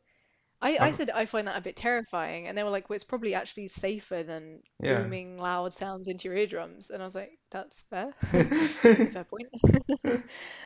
I, 0.63 0.77
I 0.87 0.91
said 0.91 1.09
I 1.11 1.25
find 1.25 1.47
that 1.47 1.57
a 1.57 1.61
bit 1.61 1.75
terrifying, 1.75 2.47
and 2.47 2.57
they 2.57 2.63
were 2.63 2.69
like, 2.71 2.89
well, 2.89 2.95
it's 2.95 3.03
probably 3.03 3.35
actually 3.35 3.67
safer 3.67 4.23
than 4.23 4.61
Yeah. 4.81 5.03
booming 5.03 5.37
loud 5.37 5.73
sounds 5.73 6.07
into 6.07 6.27
your 6.29 6.37
eardrums. 6.37 6.89
And 6.89 7.01
I 7.03 7.05
was 7.05 7.15
like, 7.15 7.37
that's 7.51 7.81
fair. 7.89 8.13
That's 8.85 9.01
a 9.03 9.07
fair 9.07 9.25
point. 9.25 9.49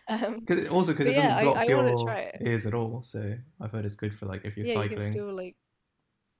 Um, 0.09 0.47
Cause 0.47 0.67
also, 0.69 0.93
because 0.93 1.07
it 1.07 1.15
yeah, 1.15 1.15
doesn't 1.15 1.37
I- 1.37 1.43
block 1.43 1.57
I 1.57 1.69
wanna 1.69 1.95
your 1.95 1.97
try 1.97 2.19
it. 2.21 2.41
ears 2.41 2.65
at 2.65 2.73
all. 2.73 3.01
So 3.03 3.37
I've 3.61 3.71
heard 3.71 3.85
it's 3.85 3.95
good 3.95 4.13
for 4.15 4.25
like 4.25 4.45
if 4.45 4.55
you're 4.57 4.65
yeah, 4.65 4.75
you 4.75 4.87
can 4.89 4.99
cycling. 4.99 5.11
still 5.11 5.33
like, 5.33 5.55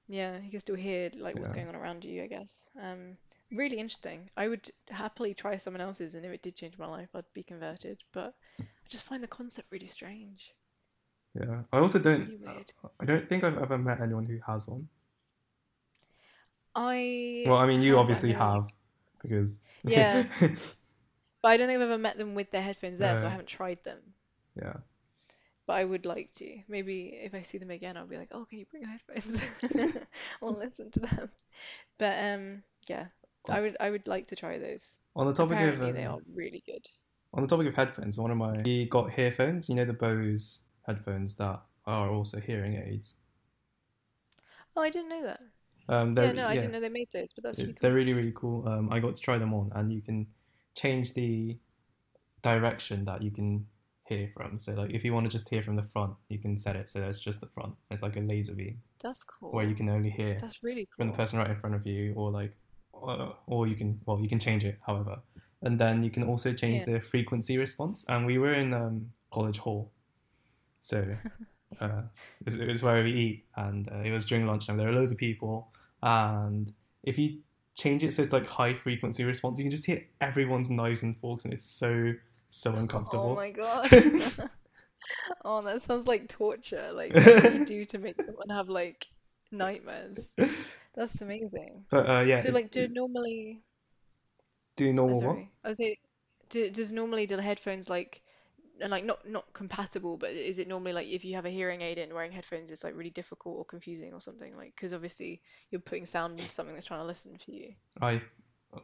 yeah, 0.08 0.38
you 0.40 0.50
can 0.50 0.60
still 0.60 0.76
hear 0.76 1.10
like 1.16 1.38
what's 1.38 1.52
going 1.52 1.68
on 1.68 1.76
around 1.76 2.04
you, 2.04 2.22
I 2.22 2.26
guess. 2.28 2.66
Um, 2.82 3.16
really 3.52 3.78
interesting. 3.78 4.30
I 4.36 4.48
would 4.48 4.70
happily 4.90 5.34
try 5.34 5.56
someone 5.56 5.80
else's, 5.80 6.14
and 6.14 6.24
if 6.24 6.32
it 6.32 6.42
did 6.42 6.56
change 6.56 6.78
my 6.78 6.86
life, 6.86 7.10
I'd 7.14 7.24
be 7.34 7.42
converted. 7.42 8.02
But 8.12 8.34
I 8.60 8.88
just 8.88 9.04
find 9.04 9.22
the 9.22 9.28
concept 9.28 9.70
really 9.72 9.86
strange. 9.86 10.52
Yeah. 11.34 11.62
I 11.72 11.78
also 11.78 11.98
don't. 11.98 12.30
I 13.00 13.04
don't 13.04 13.28
think 13.28 13.44
I've 13.44 13.58
ever 13.58 13.78
met 13.78 14.00
anyone 14.00 14.26
who 14.26 14.38
has 14.46 14.66
one. 14.68 14.88
I 16.74 17.44
Well, 17.46 17.56
I 17.56 17.66
mean, 17.66 17.80
you 17.80 17.98
obviously 17.98 18.32
have 18.32 18.68
because. 19.22 19.58
Yeah. 19.84 20.24
But 21.40 21.50
I 21.50 21.56
don't 21.56 21.68
think 21.68 21.76
I've 21.76 21.88
ever 21.88 21.98
met 21.98 22.18
them 22.18 22.34
with 22.34 22.50
their 22.50 22.60
headphones 22.60 22.98
there, 22.98 23.16
so 23.16 23.24
I 23.24 23.30
haven't 23.30 23.46
tried 23.46 23.78
them. 23.84 24.00
yeah. 24.60 24.74
But 25.66 25.74
I 25.74 25.84
would 25.84 26.04
like 26.04 26.32
to. 26.38 26.58
Maybe 26.66 27.16
if 27.22 27.32
I 27.32 27.42
see 27.42 27.58
them 27.58 27.70
again, 27.70 27.96
I'll 27.96 28.08
be 28.08 28.16
like, 28.16 28.30
"Oh, 28.32 28.44
can 28.44 28.58
you 28.58 28.66
bring 28.66 28.82
your 28.82 28.90
headphones? 28.90 30.04
I'll 30.42 30.52
listen 30.52 30.90
to 30.90 31.00
them." 31.00 31.30
But 31.96 32.24
um, 32.24 32.62
yeah, 32.88 33.06
I 33.48 33.60
would 33.60 33.76
I 33.78 33.90
would 33.90 34.08
like 34.08 34.26
to 34.28 34.36
try 34.36 34.58
those. 34.58 34.98
On 35.14 35.26
the 35.26 35.32
topic 35.32 35.58
of 35.58 35.62
Apparently, 35.62 35.92
they 35.92 36.04
um, 36.06 36.16
are 36.16 36.20
really 36.34 36.62
good. 36.66 36.86
on 37.34 37.42
the 37.42 37.48
topic 37.48 37.66
of 37.68 37.74
headphones, 37.74 38.18
one 38.18 38.30
of 38.30 38.36
my 38.36 38.62
he 38.64 38.86
got 38.86 39.10
headphones. 39.10 39.68
You 39.68 39.76
know 39.76 39.84
the 39.84 39.92
Bose 39.92 40.62
headphones 40.88 41.36
that 41.36 41.62
are 41.86 42.10
also 42.10 42.40
hearing 42.40 42.74
aids. 42.76 43.16
Oh, 44.74 44.80
I 44.82 44.90
didn't 44.90 45.10
know 45.10 45.22
that. 45.24 45.40
Um, 45.88 46.14
Yeah, 46.14 46.32
no, 46.32 46.46
I 46.46 46.54
yeah, 46.54 46.60
didn't 46.60 46.72
know 46.72 46.80
they 46.80 46.88
made 46.88 47.10
those, 47.12 47.32
but 47.32 47.44
that's 47.44 47.62
really 47.62 47.74
cool. 47.74 47.80
they're 47.82 47.94
really 47.94 48.12
really 48.12 48.32
cool. 48.34 48.68
Um, 48.68 48.92
I 48.92 49.00
got 49.00 49.16
to 49.16 49.22
try 49.22 49.38
them 49.38 49.54
on, 49.54 49.70
and 49.74 49.92
you 49.92 50.02
can 50.02 50.26
change 50.74 51.14
the 51.14 51.58
direction 52.42 53.04
that 53.06 53.22
you 53.22 53.30
can 53.30 53.66
hear 54.06 54.30
from. 54.34 54.58
So 54.58 54.74
like 54.74 54.90
if 54.92 55.04
you 55.04 55.14
want 55.14 55.26
to 55.26 55.32
just 55.32 55.48
hear 55.48 55.62
from 55.62 55.76
the 55.76 55.82
front, 55.82 56.14
you 56.28 56.38
can 56.38 56.58
set 56.58 56.76
it 56.76 56.88
so 56.88 57.02
it's 57.02 57.20
just 57.20 57.40
the 57.40 57.48
front. 57.48 57.74
It's 57.90 58.02
like 58.02 58.16
a 58.16 58.20
laser 58.20 58.54
beam 58.54 58.80
That's 59.02 59.24
cool. 59.24 59.50
where 59.52 59.66
you 59.66 59.74
can 59.74 59.88
only 59.88 60.10
hear 60.10 60.34
That's 60.40 60.62
really 60.62 60.86
cool. 60.96 61.06
from 61.06 61.08
the 61.08 61.16
person 61.16 61.38
right 61.38 61.50
in 61.50 61.56
front 61.56 61.76
of 61.76 61.86
you, 61.86 62.14
or 62.16 62.30
like, 62.30 62.54
or, 62.92 63.36
or 63.46 63.66
you 63.66 63.76
can 63.76 64.00
well 64.06 64.20
you 64.20 64.28
can 64.28 64.38
change 64.38 64.64
it, 64.64 64.78
however, 64.86 65.18
and 65.62 65.78
then 65.80 66.02
you 66.02 66.10
can 66.10 66.24
also 66.24 66.52
change 66.52 66.80
Yeah. 66.80 66.86
the 66.94 67.00
frequency 67.00 67.58
response. 67.58 68.04
And 68.08 68.26
we 68.26 68.38
were 68.38 68.54
in 68.54 68.72
um, 68.74 69.10
college 69.32 69.58
hall, 69.58 69.92
so 70.80 71.04
uh, 71.80 72.02
it's, 72.46 72.56
it's 72.56 72.82
where 72.82 73.02
we 73.02 73.12
eat, 73.12 73.44
and 73.56 73.88
uh, 73.90 73.98
it 74.04 74.10
was 74.10 74.24
during 74.24 74.46
lunchtime. 74.46 74.76
There 74.76 74.86
were 74.88 74.94
loads 74.94 75.12
of 75.12 75.18
people, 75.18 75.72
and 76.02 76.72
if 77.04 77.18
you 77.18 77.38
change 77.74 78.02
it 78.02 78.12
so 78.12 78.22
it's 78.22 78.32
like 78.32 78.46
high 78.46 78.74
frequency 78.74 79.24
response, 79.24 79.58
you 79.58 79.64
can 79.64 79.70
just 79.70 79.86
hear 79.86 80.04
everyone's 80.20 80.70
knives 80.70 81.02
and 81.02 81.16
forks, 81.18 81.44
and 81.44 81.52
it's 81.54 81.64
so 81.64 82.12
so 82.50 82.74
uncomfortable. 82.76 83.30
Oh 83.30 83.34
my 83.36 83.50
god. 83.50 83.90
Oh, 85.44 85.62
that 85.62 85.80
sounds 85.80 86.06
like 86.06 86.28
torture. 86.28 86.90
Like 86.92 87.14
what 87.14 87.42
do 87.42 87.52
you 87.52 87.64
do 87.64 87.84
to 87.86 87.98
make 87.98 88.20
someone 88.20 88.48
have 88.50 88.68
like 88.68 89.06
nightmares? 89.52 90.32
That's 90.94 91.20
amazing. 91.20 91.84
But 91.90 92.08
uh, 92.08 92.20
yeah, 92.26 92.40
So 92.40 92.50
like, 92.50 92.70
do 92.70 92.80
it- 92.82 92.92
normally 92.92 93.62
Do 94.76 94.88
Oh, 94.88 94.92
normal 94.92 95.22
what? 95.22 95.36
I 95.64 95.68
was 95.68 95.78
say, 95.78 95.98
do, 96.48 96.70
does 96.70 96.92
normally 96.92 97.26
do 97.26 97.36
the 97.36 97.42
headphones 97.42 97.88
like, 97.88 98.22
and 98.80 98.90
like 98.90 99.04
not 99.04 99.28
not 99.28 99.52
compatible, 99.52 100.16
but 100.16 100.30
is 100.30 100.58
it 100.58 100.68
normally 100.68 100.92
like 100.92 101.08
if 101.08 101.24
you 101.24 101.34
have 101.34 101.46
a 101.46 101.50
hearing 101.50 101.80
aid 101.82 101.98
in 101.98 102.12
wearing 102.14 102.32
headphones, 102.32 102.70
it's 102.70 102.84
like 102.84 102.96
really 102.96 103.10
difficult 103.10 103.56
or 103.58 103.64
confusing 103.64 104.12
or 104.12 104.20
something? 104.20 104.56
Like, 104.56 104.74
because 104.74 104.92
obviously 104.92 105.40
you're 105.70 105.80
putting 105.80 106.06
sound 106.06 106.38
into 106.38 106.50
something 106.50 106.74
that's 106.74 106.86
trying 106.86 107.00
to 107.00 107.06
listen 107.06 107.36
for 107.38 107.50
you. 107.50 107.72
I 108.00 108.20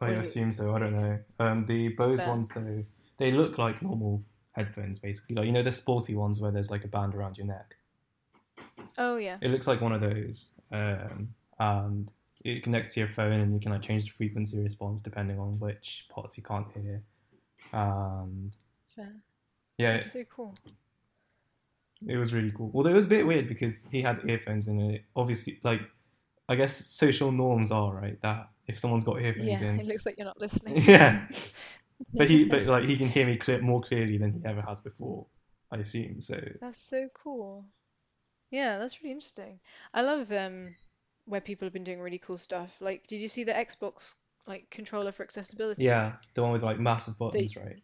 I 0.01 0.11
is 0.11 0.21
it 0.21 0.25
assume 0.25 0.51
so. 0.51 0.73
I 0.75 0.79
don't 0.79 0.99
know. 0.99 1.19
Um, 1.39 1.65
the 1.65 1.89
Bose 1.89 2.19
fair? 2.19 2.29
ones 2.29 2.49
though, 2.49 2.83
they 3.17 3.31
look 3.31 3.57
like 3.57 3.81
normal 3.81 4.23
headphones 4.51 4.99
basically. 4.99 5.35
Like 5.35 5.45
you 5.45 5.51
know 5.51 5.63
the 5.63 5.71
sporty 5.71 6.15
ones 6.15 6.41
where 6.41 6.51
there's 6.51 6.71
like 6.71 6.83
a 6.83 6.89
band 6.89 7.15
around 7.15 7.37
your 7.37 7.47
neck. 7.47 7.75
Oh 8.97 9.17
yeah. 9.17 9.37
It 9.41 9.49
looks 9.49 9.67
like 9.67 9.81
one 9.81 9.93
of 9.93 10.01
those. 10.01 10.51
Um, 10.71 11.29
and 11.59 12.11
it 12.43 12.63
connects 12.63 12.93
to 12.93 12.99
your 12.99 13.09
phone 13.09 13.39
and 13.39 13.53
you 13.53 13.59
can 13.59 13.71
like 13.71 13.81
change 13.81 14.05
the 14.05 14.11
frequency 14.11 14.59
response 14.59 15.01
depending 15.01 15.39
on 15.39 15.53
which 15.59 16.05
parts 16.09 16.37
you 16.37 16.43
can't 16.43 16.67
hear. 16.73 17.01
And 17.73 18.53
Fair. 18.95 19.13
Yeah, 19.77 19.93
That's 19.93 20.11
so 20.11 20.23
cool. 20.25 20.55
It 22.07 22.17
was 22.17 22.33
really 22.33 22.51
cool. 22.51 22.71
Although 22.73 22.91
it 22.91 22.95
was 22.95 23.05
a 23.05 23.09
bit 23.09 23.25
weird 23.25 23.47
because 23.47 23.87
he 23.91 24.01
had 24.01 24.21
earphones 24.29 24.67
in 24.67 24.79
it. 24.79 25.05
Obviously, 25.15 25.59
like, 25.63 25.81
I 26.47 26.55
guess 26.55 26.85
social 26.85 27.31
norms 27.31 27.71
are 27.71 27.93
right 27.93 28.21
that 28.21 28.49
if 28.67 28.77
someone's 28.77 29.03
got 29.03 29.21
earphones 29.21 29.61
Yeah, 29.61 29.73
it 29.79 29.85
looks 29.85 30.05
like 30.05 30.17
you're 30.17 30.25
not 30.25 30.39
listening. 30.39 30.83
yeah. 30.83 31.27
But 32.13 32.29
he, 32.29 32.43
but 32.43 32.65
like, 32.65 32.83
he 32.83 32.97
can 32.97 33.07
hear 33.07 33.25
me 33.25 33.37
clear, 33.37 33.61
more 33.61 33.81
clearly 33.81 34.17
than 34.17 34.33
he 34.33 34.41
ever 34.45 34.61
has 34.61 34.81
before. 34.81 35.25
I 35.71 35.77
assume 35.77 36.21
so. 36.21 36.39
That's 36.61 36.77
so 36.77 37.07
cool. 37.13 37.65
Yeah, 38.51 38.77
that's 38.77 39.01
really 39.01 39.13
interesting. 39.13 39.59
I 39.93 40.01
love 40.01 40.31
um 40.31 40.75
where 41.25 41.41
people 41.41 41.65
have 41.65 41.73
been 41.73 41.83
doing 41.83 42.01
really 42.01 42.19
cool 42.19 42.37
stuff. 42.37 42.81
Like, 42.81 43.07
did 43.07 43.21
you 43.21 43.27
see 43.27 43.45
the 43.45 43.53
Xbox 43.53 44.15
like 44.45 44.69
controller 44.69 45.11
for 45.11 45.23
accessibility? 45.23 45.85
Yeah, 45.85 46.13
the 46.33 46.43
one 46.43 46.51
with 46.51 46.63
like 46.63 46.79
massive 46.79 47.17
buttons, 47.17 47.55
right? 47.55 47.81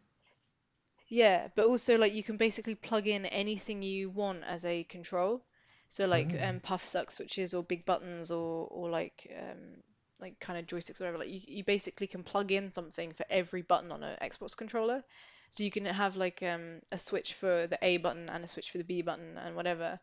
Yeah, 1.11 1.49
but 1.55 1.67
also 1.67 1.97
like 1.99 2.13
you 2.15 2.23
can 2.23 2.37
basically 2.37 2.75
plug 2.75 3.07
in 3.07 3.25
anything 3.27 3.83
you 3.83 4.09
want 4.09 4.43
as 4.45 4.65
a 4.65 4.83
control. 4.85 5.45
So 5.89 6.07
like 6.07 6.35
Oh. 6.35 6.39
um 6.41 6.59
puff 6.61 6.83
suck 6.85 7.11
switches 7.11 7.53
or 7.53 7.63
big 7.63 7.85
buttons 7.85 8.31
or 8.31 8.67
or 8.71 8.89
like 8.89 9.27
um 9.39 9.83
like 10.21 10.39
kind 10.39 10.57
of 10.59 10.65
joysticks 10.67 11.01
or 11.01 11.05
whatever. 11.05 11.19
Like 11.19 11.29
you, 11.33 11.41
you 11.47 11.63
basically 11.65 12.07
can 12.07 12.23
plug 12.23 12.51
in 12.51 12.73
something 12.73 13.13
for 13.13 13.25
every 13.29 13.61
button 13.61 13.91
on 13.91 14.03
an 14.03 14.17
Xbox 14.23 14.57
controller. 14.57 15.03
So 15.51 15.63
you 15.63 15.71
can 15.71 15.85
have 15.85 16.15
like 16.15 16.41
um 16.43 16.81
a 16.91 16.97
switch 16.97 17.35
for 17.35 17.67
the 17.67 17.79
A 17.83 17.97
button 17.97 18.29
and 18.29 18.43
a 18.43 18.47
switch 18.47 18.71
for 18.71 18.79
the 18.79 18.85
B 18.85 19.03
button 19.03 19.37
and 19.37 19.55
whatever. 19.55 19.99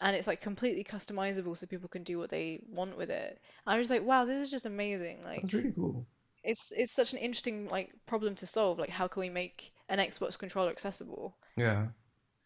And 0.00 0.16
it's 0.16 0.28
like 0.28 0.40
completely 0.42 0.84
customizable 0.84 1.56
so 1.56 1.66
people 1.66 1.88
can 1.90 2.04
do 2.04 2.18
what 2.18 2.30
they 2.30 2.60
want 2.68 2.96
with 2.98 3.10
it. 3.10 3.40
I 3.66 3.78
was 3.78 3.90
like, 3.90 4.04
wow, 4.04 4.24
this 4.26 4.42
is 4.42 4.50
just 4.50 4.66
amazing. 4.66 5.22
Like 5.24 5.42
That's 5.42 5.54
really 5.54 5.72
cool. 5.74 6.06
It's 6.44 6.72
it's 6.72 6.92
such 6.92 7.12
an 7.12 7.18
interesting 7.20 7.68
like 7.68 7.92
problem 8.06 8.36
to 8.36 8.46
solve. 8.46 8.78
Like 8.78 8.90
how 8.90 9.08
can 9.08 9.20
we 9.20 9.30
make 9.30 9.72
an 9.88 9.98
Xbox 9.98 10.38
controller 10.38 10.70
accessible? 10.70 11.36
Yeah. 11.56 11.86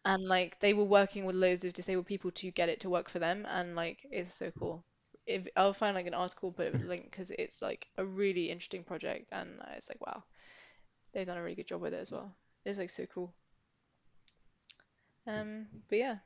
And 0.03 0.25
like 0.27 0.59
they 0.59 0.73
were 0.73 0.83
working 0.83 1.23
with 1.23 1.37
loads 1.37 1.63
of 1.63 1.71
disabled 1.71 2.05
people 2.05 2.31
to 2.31 2.51
get 2.51 2.67
it 2.67 2.81
to 2.81 2.89
work 2.89 3.07
for 3.09 3.19
them, 3.19 3.45
and 3.47 3.75
like 3.77 4.05
it's 4.11 4.35
so 4.35 4.51
cool. 4.51 4.83
If 5.25 5.47
I'll 5.55 5.71
find 5.73 5.95
like 5.95 6.05
an 6.07 6.13
article, 6.13 6.51
put 6.51 6.67
it 6.67 6.73
with 6.73 6.81
a 6.83 6.85
link 6.87 7.05
because 7.09 7.31
it's 7.31 7.61
like 7.61 7.87
a 7.97 8.03
really 8.05 8.49
interesting 8.49 8.83
project, 8.83 9.29
and 9.31 9.61
uh, 9.61 9.71
it's 9.77 9.89
like 9.89 10.01
wow, 10.05 10.23
they've 11.13 11.27
done 11.27 11.37
a 11.37 11.43
really 11.43 11.55
good 11.55 11.67
job 11.67 11.81
with 11.81 11.93
it 11.93 12.01
as 12.01 12.11
well. 12.11 12.35
It's 12.65 12.79
like 12.79 12.89
so 12.91 13.05
cool. 13.07 13.33
Um, 15.27 15.67
but 15.89 15.97
yeah, 15.99 16.17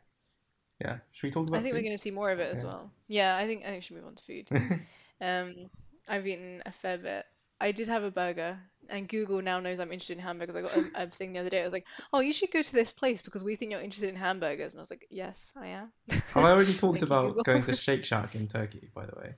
Yeah. 0.81 0.97
Should 1.13 1.27
we 1.27 1.31
talk 1.31 1.47
about? 1.47 1.59
I 1.59 1.61
think 1.61 1.73
we're 1.75 1.83
gonna 1.83 1.97
see 1.97 2.11
more 2.11 2.31
of 2.31 2.39
it 2.39 2.51
as 2.51 2.63
Yeah. 2.63 2.63
well. 2.63 2.91
Yeah, 3.07 3.35
I 3.35 3.45
think 3.47 3.63
I 3.63 3.67
think 3.67 3.77
we 3.77 3.81
should 3.81 3.95
move 3.97 4.05
on 4.07 4.15
to 4.15 4.23
food. 4.23 4.51
Um, 5.21 5.69
I've 6.07 6.27
eaten 6.27 6.63
a 6.65 6.71
fair 6.71 6.97
bit. 6.97 7.25
I 7.63 7.71
did 7.71 7.87
have 7.87 8.03
a 8.03 8.11
burger, 8.11 8.59
and 8.89 9.07
Google 9.07 9.41
now 9.41 9.59
knows 9.61 9.79
I'm 9.79 9.91
interested 9.91 10.17
in 10.17 10.23
hamburgers. 10.23 10.55
I 10.55 10.61
got 10.61 10.75
a, 10.75 11.03
a 11.03 11.07
thing 11.07 11.31
the 11.31 11.39
other 11.39 11.49
day. 11.49 11.61
I 11.61 11.63
was 11.63 11.71
like, 11.73 11.85
"Oh, 12.11 12.19
you 12.19 12.33
should 12.33 12.51
go 12.51 12.61
to 12.61 12.73
this 12.73 12.91
place 12.91 13.21
because 13.21 13.43
we 13.43 13.55
think 13.55 13.71
you're 13.71 13.79
interested 13.81 14.09
in 14.09 14.17
hamburgers." 14.17 14.73
And 14.73 14.79
I 14.79 14.83
was 14.83 14.91
like, 14.91 15.07
"Yes, 15.09 15.53
I 15.55 15.67
am." 15.67 15.91
Have 16.09 16.43
I 16.43 16.51
already 16.51 16.73
talked 16.73 16.99
Thank 16.99 17.09
you, 17.09 17.15
about 17.15 17.45
going 17.45 17.63
to 17.63 17.75
Shake 17.87 18.03
Shack 18.03 18.35
in 18.35 18.47
Turkey, 18.47 18.89
by 18.93 19.05
the 19.05 19.15
way? 19.17 19.35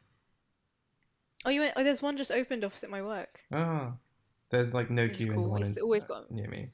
Oh, 1.45 1.51
you 1.51 1.61
went. 1.61 1.73
Oh, 1.75 1.83
there's 1.83 2.01
one 2.01 2.17
just 2.17 2.31
opened 2.31 2.63
opposite 2.63 2.89
my 2.89 3.03
work. 3.03 3.39
Oh, 3.51 3.93
there's 4.49 4.73
like 4.73 4.89
no 4.89 5.03
Which 5.03 5.17
queue 5.17 5.27
in 5.27 5.35
cool. 5.35 5.49
one 5.51 5.61
It's 5.61 5.77
in, 5.77 5.83
always 5.83 6.05
got- 6.05 6.31
near 6.31 6.49
me. 6.49 6.69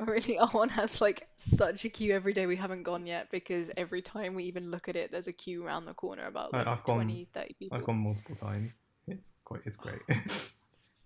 Oh, 0.00 0.06
really, 0.06 0.38
our 0.40 0.48
oh, 0.52 0.58
one 0.58 0.70
has 0.70 1.00
like 1.02 1.28
such 1.36 1.84
a 1.84 1.90
queue 1.90 2.14
every 2.14 2.32
day. 2.32 2.46
We 2.46 2.56
haven't 2.56 2.82
gone 2.84 3.06
yet 3.06 3.30
because 3.30 3.70
every 3.76 4.00
time 4.00 4.34
we 4.34 4.44
even 4.44 4.70
look 4.70 4.88
at 4.88 4.96
it, 4.96 5.12
there's 5.12 5.28
a 5.28 5.32
queue 5.32 5.64
around 5.64 5.84
the 5.84 5.94
corner 5.94 6.24
about 6.24 6.54
like 6.54 6.66
I've 6.66 6.82
gone- 6.84 6.96
20, 6.96 7.28
30 7.34 7.54
people. 7.58 7.76
I've 7.76 7.84
gone 7.84 7.98
multiple 7.98 8.36
times. 8.36 8.72
It's 9.06 9.30
quite, 9.44 9.60
it's 9.66 9.76
great. 9.76 10.00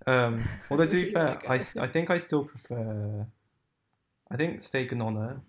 Um, 0.09 0.45
although 0.71 0.87
to 0.87 0.93
be 1.07 1.13
fair, 1.13 1.39
I. 1.49 1.55
I 1.79 1.87
think 1.87 2.11
I 2.11 2.19
still 2.19 2.45
prefer, 2.45 3.27
I 4.31 4.37
think 4.37 4.63
steak 4.63 4.93
and 4.93 5.03
honor, 5.03 5.41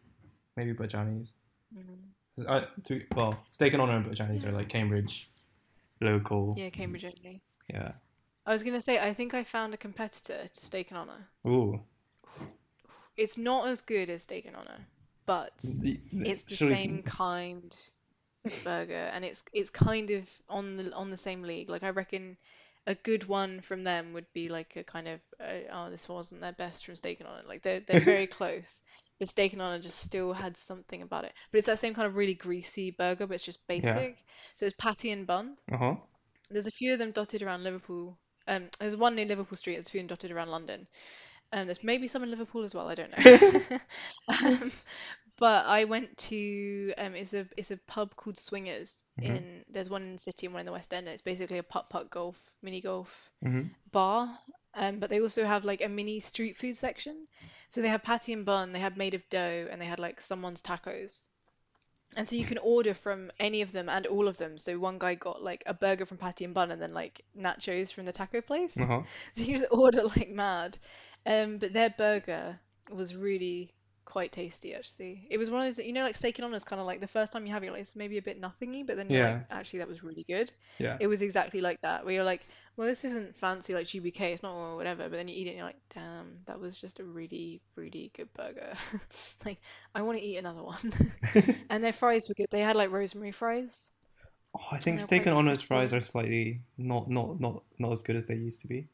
maybe 0.58 0.74
Butch 0.74 0.96
Annie's. 0.96 1.34
Mhm. 1.76 2.48
I, 2.48 2.68
to, 2.86 3.04
well, 3.16 3.38
steak 3.50 3.74
and 3.74 3.82
honor 3.82 3.98
and 3.98 4.06
Butch 4.08 4.22
Annie's 4.22 4.46
are 4.46 4.52
like 4.52 4.70
Cambridge, 4.70 5.30
local. 6.02 6.56
Yeah, 6.58 6.70
Cambridge 6.70 7.06
only. 7.06 7.42
Yeah. 7.70 7.92
I 8.46 8.52
was 8.54 8.64
gonna 8.64 8.82
say 8.82 8.98
I 9.00 9.14
think 9.14 9.34
I 9.34 9.44
found 9.44 9.74
a 9.74 9.78
competitor 9.78 10.48
to 10.48 10.66
Steak 10.66 10.90
and 10.92 10.98
Honor. 10.98 11.28
Ooh. 11.48 11.82
It's 13.18 13.38
not 13.38 13.68
as 13.68 13.82
good 13.82 14.10
as 14.10 14.24
Steak 14.24 14.46
and 14.46 14.56
Honor, 14.56 14.80
but 15.26 15.56
The- 15.60 16.00
the- 16.14 16.30
it's 16.30 16.44
the 16.44 16.56
same 16.56 17.04
kind 17.04 17.76
of 18.46 18.64
burger, 18.64 18.94
and 19.14 19.24
it's 19.26 19.44
it's 19.54 19.70
kind 19.70 20.10
of 20.12 20.42
on 20.50 20.78
the 20.78 20.94
on 20.94 21.12
the 21.12 21.18
same 21.18 21.44
league. 21.44 21.70
Like 21.70 21.84
I 21.84 21.90
reckon 21.90 22.38
a 22.90 22.96
good 22.96 23.26
one 23.26 23.62
from 23.62 23.84
them 23.84 24.14
would 24.14 24.26
be 24.34 24.50
like 24.50 24.76
a 24.76 24.84
kind 24.84 25.08
of 25.08 25.20
uh, 25.40 25.60
oh 25.72 25.90
this 25.92 26.10
wasn't 26.10 26.42
their 26.42 26.54
best 26.54 26.84
from 26.84 26.96
and 27.20 27.28
Honor. 27.30 27.44
Like 27.48 27.62
they're 27.62 27.82
they're 27.82 28.04
very 28.04 28.26
close, 28.40 28.82
but 29.20 29.32
and 29.54 29.62
Honor 29.62 29.80
just 29.80 30.00
still 30.00 30.34
had 30.34 30.58
something 30.58 31.04
about 31.04 31.26
it. 31.26 31.34
But 31.52 31.60
it's 31.60 31.68
that 31.68 31.78
same 31.78 31.94
kind 31.94 32.08
of 32.08 32.16
really 32.16 32.34
greasy 32.34 32.90
burger, 32.90 33.28
but 33.28 33.36
it's 33.36 33.46
just 33.46 33.66
basic. 33.68 34.18
So 34.56 34.66
it's 34.66 34.76
patty 34.76 35.12
and 35.12 35.28
bun. 35.28 35.56
Uh-huh. 35.72 35.98
There's 36.50 36.66
a 36.66 36.72
few 36.72 36.94
of 36.94 37.00
them 37.00 37.12
dotted 37.12 37.44
around 37.44 37.64
Liverpool. 37.64 38.18
Um, 38.48 38.70
there's 38.80 38.98
one 38.98 39.14
near 39.14 39.26
Liverpool 39.26 39.56
Street. 39.56 39.76
There's 39.76 39.88
a 39.88 39.92
few 39.92 40.02
dotted 40.10 40.32
around 40.32 40.50
London. 40.50 40.88
Um, 41.54 41.68
there's 41.68 41.84
maybe 41.84 42.08
some 42.08 42.24
in 42.24 42.32
Liverpool 42.32 42.64
as 42.64 42.74
well. 42.74 42.88
I 42.88 42.96
don't 42.96 43.12
know. 43.16 43.62
um, 44.44 44.72
but 45.40 45.66
I 45.66 45.86
went 45.86 46.18
to 46.30 46.94
um, 46.98 47.16
it's 47.16 47.34
a 47.34 47.48
it's 47.58 47.72
a 47.72 47.78
pub 47.78 48.16
called 48.16 48.38
Swingers 48.38 48.98
Mhm. 49.18 49.38
in. 49.38 49.66
There's 49.70 49.90
one 49.90 50.04
in 50.04 50.14
the 50.14 50.20
city 50.20 50.48
and 50.48 50.54
one 50.54 50.62
in 50.62 50.68
the 50.68 50.74
West 50.74 50.94
End. 50.94 51.08
And 51.08 51.14
it's 51.14 51.22
basically 51.24 51.60
a 51.60 51.64
putt 51.64 51.90
putt 51.90 52.12
golf 52.12 52.54
mini 52.62 52.82
golf 52.82 53.32
hmm 53.44 53.74
bar. 53.92 54.38
Um, 54.76 55.00
but 55.00 55.10
they 55.10 55.22
also 55.22 55.46
have 55.46 55.66
like 55.66 55.82
a 55.84 55.90
mini 55.90 56.20
street 56.20 56.58
food 56.58 56.78
section. 56.78 57.28
So 57.70 57.82
they 57.82 57.90
have 57.90 58.04
patty 58.04 58.34
and 58.34 58.46
bun. 58.46 58.74
They 58.74 58.80
had 58.80 58.98
made 58.98 59.16
of 59.16 59.28
dough, 59.30 59.68
and 59.72 59.82
they 59.82 59.86
had 59.86 60.00
like 60.00 60.22
someone's 60.22 60.62
tacos. 60.64 61.30
And 62.16 62.28
so 62.28 62.36
you 62.36 62.46
can 62.46 62.58
order 62.60 62.94
from 62.94 63.32
any 63.40 63.62
of 63.62 63.72
them 63.72 63.90
and 63.90 64.06
all 64.08 64.28
of 64.28 64.38
them. 64.38 64.58
So 64.58 64.78
one 64.80 65.00
guy 65.00 65.16
got 65.16 65.42
like 65.44 65.64
a 65.66 65.74
burger 65.74 66.06
from 66.06 66.18
Patty 66.18 66.46
and 66.46 66.54
Bun 66.54 66.72
and 66.72 66.82
then 66.82 66.94
like 66.94 67.22
nachos 67.38 67.94
from 67.94 68.06
the 68.06 68.12
taco 68.14 68.42
place. 68.42 68.88
Uh-huh. 68.88 69.04
So 69.36 69.44
you 69.44 69.54
just 69.58 69.68
order 69.72 70.04
like 70.04 70.30
mad. 70.30 70.78
Um, 71.26 71.58
but 71.58 71.74
their 71.74 71.90
burger 71.90 72.60
was 72.92 73.16
really 73.16 73.74
quite 74.10 74.32
tasty 74.32 74.74
actually. 74.74 75.28
It 75.30 75.38
was 75.38 75.50
one 75.50 75.62
of 75.62 75.66
those, 75.68 75.80
you 75.86 75.94
know, 75.94 76.04
like 76.04 76.16
steak 76.16 76.38
and 76.40 76.46
honors 76.46 76.64
kind 76.64 76.80
of 76.80 76.88
like 76.88 77.00
the 77.00 77.08
first 77.08 77.32
time 77.32 77.46
you 77.46 77.54
have 77.54 77.64
it, 77.64 77.68
you're 77.68 77.74
like 77.74 77.84
it's 77.84 77.96
maybe 77.96 78.18
a 78.18 78.22
bit 78.22 78.40
nothingy, 78.40 78.84
but 78.84 78.98
then 78.98 79.10
you're 79.10 79.20
Yeah. 79.20 79.30
like, 79.30 79.38
actually 79.52 79.80
that 79.80 79.88
was 79.88 80.04
really 80.04 80.24
good. 80.24 80.52
Yeah. 80.80 80.98
It 81.00 81.08
was 81.08 81.22
exactly 81.22 81.62
like 81.62 81.80
that. 81.82 82.06
Where 82.06 82.14
you're 82.14 82.24
like, 82.24 82.46
well, 82.76 82.88
this 82.88 83.06
isn't 83.06 83.36
fancy 83.36 83.74
like 83.74 83.88
GBK, 83.88 84.34
it's 84.34 84.44
not 84.44 84.56
or 84.56 84.76
whatever. 84.76 85.04
But 85.04 85.14
then 85.14 85.28
you 85.28 85.36
eat 85.36 85.48
it 85.48 85.52
and 85.52 85.58
you're 85.58 85.68
like, 85.68 85.82
damn, 85.94 86.40
that 86.46 86.60
was 86.60 86.78
just 86.78 87.00
a 87.00 87.04
really, 87.04 87.62
really 87.76 88.12
good 88.16 88.34
burger. 88.34 88.74
Like, 89.46 89.60
I 89.96 90.02
want 90.02 90.18
to 90.18 90.24
eat 90.24 90.38
another 90.38 90.64
one. 90.64 90.94
And 91.70 91.84
their 91.84 91.94
fries 91.94 92.28
were 92.28 92.36
good. 92.36 92.48
They 92.50 92.62
had 92.62 92.76
like 92.76 92.92
rosemary 92.92 93.32
fries. 93.32 93.92
Oh, 94.56 94.68
I 94.72 94.78
think 94.78 95.00
Steak 95.00 95.26
and 95.26 95.36
Honor's 95.36 95.62
fries 95.62 95.94
are 95.94 96.02
slightly 96.02 96.62
not 96.78 97.10
not 97.10 97.40
not 97.40 97.64
not 97.80 97.92
as 97.92 98.04
good 98.04 98.16
as 98.16 98.26
they 98.26 98.36
used 98.36 98.62
to 98.62 98.68
be. 98.68 98.88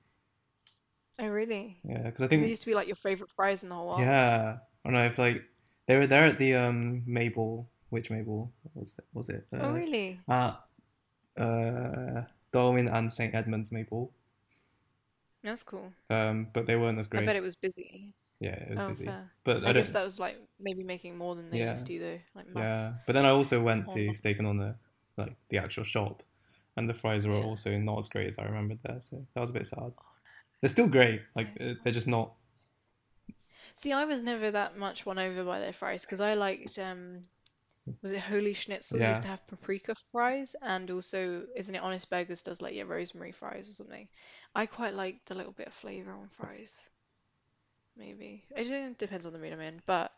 Oh, 1.20 1.28
really? 1.28 1.78
Yeah, 1.84 2.04
because 2.04 2.22
I 2.24 2.28
think 2.28 2.42
They 2.42 2.50
used 2.50 2.62
to 2.64 2.68
be 2.68 2.76
like 2.76 2.88
your 2.88 2.96
favorite 2.96 3.32
fries 3.32 3.64
in 3.64 3.70
the 3.70 3.76
whole 3.76 3.88
world. 3.88 4.02
yeah, 4.02 4.58
I 4.86 4.90
don't 4.90 4.94
know 4.94 5.06
if 5.08 5.18
like 5.18 5.44
they 5.88 5.98
were 5.98 6.08
there 6.08 6.26
at 6.26 6.38
the 6.38 6.54
um 6.56 7.04
May 7.08 7.30
Ball, 7.30 7.68
which 7.90 8.12
May 8.12 8.22
Ball 8.22 8.52
was 8.76 8.94
it? 8.98 9.06
Was 9.14 9.30
it? 9.30 9.48
Oh, 9.54 9.70
Uh, 9.70 9.74
really? 9.74 10.20
At 10.30 10.62
uh 11.38 12.22
Darwin 12.52 12.88
and 12.88 13.12
St 13.12 13.34
Edmunds 13.34 13.72
May 13.72 13.84
Ball. 13.84 14.12
That's 15.44 15.64
cool. 15.64 15.92
Um, 16.10 16.48
but 16.54 16.66
they 16.66 16.76
weren't 16.76 17.00
as 17.00 17.08
great. 17.08 17.24
I 17.24 17.26
bet 17.26 17.36
it 17.36 17.44
was 17.44 17.56
busy. 17.56 18.14
Yeah, 18.40 18.56
it 18.56 18.70
was 18.72 18.82
Oh, 18.82 18.90
busy. 18.90 19.06
fair. 19.06 19.32
But 19.44 19.66
I, 19.66 19.70
I 19.70 19.74
guess 19.74 19.92
that 19.92 20.04
was 20.04 20.20
like 20.20 20.38
maybe 20.60 20.84
making 20.84 21.18
more 21.18 21.36
than 21.36 21.50
they 21.50 21.60
Yeah. 21.60 21.70
used 21.70 21.88
to 21.88 22.00
though, 22.00 22.20
like 22.36 22.48
mass. 22.48 22.72
Yeah, 22.72 22.94
but 23.08 23.14
then 23.14 23.26
I 23.26 23.30
also 23.30 23.62
went 23.62 23.90
Oh, 23.90 23.94
to 23.94 24.08
nice. 24.08 24.18
Steak 24.18 24.38
and 24.40 24.48
Honor, 24.48 24.76
like 25.18 25.36
the 25.50 25.58
actual 25.58 25.84
shop, 25.84 26.24
and 26.78 26.90
the 26.90 26.94
fries 26.94 27.26
were 27.28 27.34
Yeah. 27.36 27.44
also 27.44 27.78
not 27.78 27.98
as 28.00 28.10
great 28.10 28.28
as 28.28 28.38
I 28.38 28.44
remembered 28.46 28.80
there. 28.84 29.02
So 29.02 29.26
that 29.34 29.42
was 29.42 29.50
a 29.50 29.54
bit 29.54 29.68
sad. 29.68 29.92
They're 30.62 30.70
still 30.70 30.88
great. 30.88 31.22
Like 31.36 31.50
uh, 31.60 31.74
they're 31.84 31.94
just 31.94 32.08
not. 32.08 32.34
See, 33.76 33.94
I 33.94 34.06
was 34.06 34.24
never 34.24 34.50
that 34.52 34.76
much 34.76 35.06
won 35.06 35.20
over 35.20 35.44
by 35.46 35.60
their 35.60 35.72
fries 35.72 36.04
because 36.04 36.20
I 36.20 36.34
liked 36.34 36.80
um 36.80 37.30
was 38.02 38.12
it 38.14 38.20
Holy 38.22 38.54
Schnitzel 38.54 39.00
Yeah. 39.00 39.04
used 39.04 39.24
to 39.24 39.30
have 39.30 39.48
paprika 39.48 39.96
fries 40.12 40.56
and 40.62 40.92
also 40.92 41.48
isn't 41.56 41.76
it 41.76 41.82
Honest 41.84 42.10
Burgers 42.10 42.42
does 42.44 42.62
like 42.62 42.76
yeah 42.76 42.84
rosemary 42.84 43.32
fries 43.34 43.70
or 43.70 43.74
something. 43.74 44.10
I 44.56 44.66
quite 44.68 44.94
like 44.96 45.26
the 45.26 45.36
little 45.36 45.54
bit 45.54 45.68
of 45.68 45.74
flavor 45.74 46.14
on 46.14 46.30
fries. 46.30 46.90
Maybe. 47.98 48.46
It 48.56 48.98
depends 48.98 49.26
on 49.26 49.34
the 49.34 49.40
mood 49.40 49.54
I'm 49.54 49.62
in, 49.62 49.82
but 49.86 50.12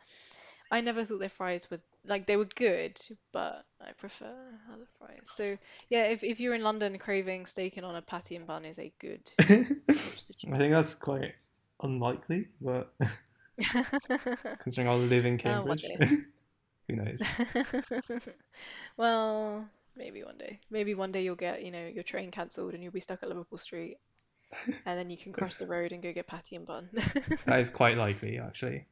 I 0.71 0.81
never 0.81 1.03
thought 1.03 1.19
their 1.19 1.29
fries 1.29 1.69
were 1.71 1.79
like 2.03 2.25
they 2.25 2.37
were 2.37 2.45
good, 2.45 2.99
but 3.31 3.65
I 3.81 3.91
prefer 3.93 4.59
other 4.73 4.87
fries. 4.97 5.29
So 5.29 5.57
yeah, 5.89 6.05
if 6.05 6.23
if 6.23 6.39
you're 6.39 6.55
in 6.55 6.63
London 6.63 6.97
craving 6.99 7.45
steak 7.45 7.77
and 7.77 7.85
on 7.85 7.95
a 7.95 8.01
patty 8.01 8.35
and 8.35 8.47
bun 8.47 8.65
is 8.65 8.79
a 8.79 8.93
good 8.99 9.29
substitute. 9.91 10.51
I 10.51 10.57
think 10.57 10.71
that's 10.71 10.95
quite 10.95 11.35
unlikely, 11.83 12.47
but 12.61 12.93
considering 14.59 14.87
I'll 14.87 14.99
live 14.99 15.25
in 15.25 15.37
Uh, 15.43 15.63
one 15.63 15.79
Cambridge, 15.79 15.81
day. 15.81 15.97
who 16.87 16.95
knows? 16.95 17.25
Well, 18.97 19.69
maybe 19.95 20.23
one 20.23 20.37
day. 20.37 20.59
Maybe 20.69 20.93
one 20.95 21.11
day 21.11 21.23
you'll 21.23 21.35
get, 21.35 21.63
you 21.63 21.71
know, 21.71 21.85
your 21.87 22.03
train 22.03 22.31
cancelled 22.31 22.73
and 22.73 22.83
you'll 22.83 22.91
be 22.91 22.99
stuck 22.99 23.23
at 23.23 23.29
Liverpool 23.29 23.57
Street, 23.57 23.97
and 24.85 24.99
then 24.99 25.09
you 25.09 25.17
can 25.17 25.33
cross 25.33 25.57
the 25.57 25.67
road 25.67 25.91
and 25.93 26.03
go 26.03 26.13
get 26.13 26.27
patty 26.27 26.55
and 26.55 26.65
bun. 26.67 26.89
That 27.45 27.61
is 27.61 27.71
quite 27.71 27.97
likely, 27.97 28.37
actually. 28.37 28.85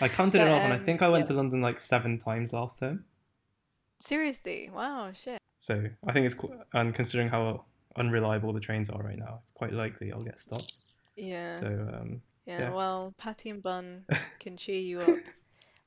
I 0.00 0.08
counted 0.08 0.40
it 0.42 0.48
But 0.48 0.48
up, 0.48 0.64
and 0.64 0.72
I 0.72 0.78
um, 0.78 0.80
think 0.80 1.00
I 1.00 1.08
went 1.08 1.26
yeah. 1.26 1.28
to 1.28 1.34
London 1.34 1.60
like 1.62 1.78
seven 1.78 2.18
times 2.18 2.52
last 2.52 2.80
term. 2.80 3.04
Seriously, 4.00 4.68
wow, 4.68 5.12
shit. 5.12 5.40
So 5.58 5.90
I 6.06 6.12
think 6.12 6.26
it's 6.26 6.34
qu- 6.34 6.64
and 6.72 6.92
considering 6.94 7.28
how 7.28 7.66
unreliable 7.96 8.52
the 8.52 8.58
trains 8.60 8.90
are 8.90 9.00
right 9.02 9.18
now, 9.18 9.40
it's 9.44 9.52
quite 9.52 9.72
likely 9.72 10.10
I'll 10.12 10.22
get 10.22 10.40
stopped. 10.40 10.72
Yeah, 11.16 11.60
So 11.60 11.66
um, 11.66 12.22
yeah. 12.46 12.60
yeah. 12.60 12.74
Well, 12.74 13.14
patty 13.18 13.50
and 13.50 13.62
bun 13.62 14.04
can 14.40 14.56
cheer 14.56 14.80
you 14.80 15.00
up 15.00 15.18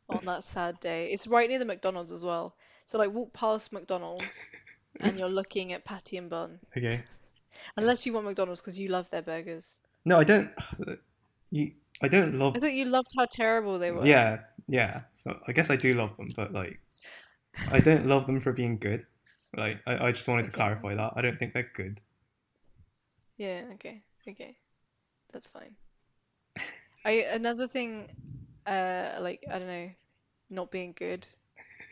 on 0.10 0.26
that 0.26 0.44
sad 0.44 0.80
day. 0.80 1.12
It's 1.12 1.28
right 1.28 1.50
near 1.50 1.60
the 1.60 1.66
McDonald's 1.66 2.12
as 2.12 2.24
well. 2.24 2.56
So 2.86 2.98
like 2.98 3.12
walk 3.12 3.34
past 3.34 3.72
McDonald's 3.74 4.54
and 5.00 5.18
you're 5.18 5.30
looking 5.30 5.74
at 5.74 5.86
patty 5.86 6.18
and 6.18 6.30
bun. 6.30 6.60
okay. 6.78 7.02
Unless 7.78 8.06
you 8.06 8.14
want 8.14 8.26
McDonald's 8.26 8.62
because 8.62 8.80
you 8.80 8.90
love 8.90 9.10
their 9.10 9.22
burgers. 9.22 9.80
No, 10.06 10.18
I 10.18 10.24
don't. 10.24 10.52
You, 11.52 11.72
I 12.02 12.08
don't 12.08 12.40
love. 12.40 12.56
I 12.56 12.60
thought 12.60 12.74
you 12.74 12.86
loved 12.86 13.12
how 13.16 13.28
terrible 13.30 13.78
they 13.78 13.92
were. 13.92 14.04
Yeah, 14.08 14.40
yeah. 14.68 15.02
So 15.16 15.38
I 15.48 15.52
guess 15.52 15.70
I 15.70 15.76
do 15.76 15.94
love 15.94 16.18
them, 16.18 16.30
but 16.36 16.52
like, 16.52 16.80
I 17.72 17.80
don't 17.80 18.08
love 18.08 18.26
them 18.26 18.40
for 18.40 18.52
being 18.54 18.80
good. 18.80 19.06
Like, 19.56 19.78
I, 19.86 20.08
I 20.08 20.12
just 20.12 20.28
wanted 20.28 20.48
to 20.48 20.52
clarify 20.52 20.96
that. 20.96 21.14
I 21.16 21.22
don't 21.22 21.38
think 21.38 21.54
they're 21.54 21.70
good. 21.76 22.02
Yeah, 23.38 23.66
okay, 23.76 24.02
okay. 24.28 24.58
That's 25.34 25.50
fine. 25.50 25.76
I 27.06 27.12
another 27.32 27.68
thing, 27.68 28.08
uh, 28.66 29.18
like 29.20 29.44
I 29.52 29.60
don't 29.60 29.68
know, 29.68 29.90
not 30.50 30.72
being 30.72 30.94
good 30.98 31.28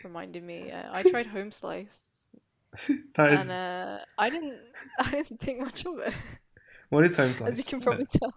reminded 0.03 0.43
me. 0.43 0.71
Uh, 0.71 0.89
I 0.91 1.03
tried 1.03 1.25
home 1.37 1.51
slice, 1.51 2.23
That 3.15 3.33
is 3.33 3.41
and 3.41 3.51
uh, 3.51 3.99
I 4.17 4.29
didn't, 4.29 4.59
I 4.99 5.11
didn't 5.11 5.39
think 5.39 5.59
much 5.59 5.85
of 5.85 5.99
it, 5.99 6.13
what 6.89 7.03
is 7.05 7.15
home 7.17 7.27
slice? 7.27 7.49
as 7.49 7.57
you 7.57 7.63
can 7.63 7.81
probably 7.81 8.05
tell. 8.05 8.33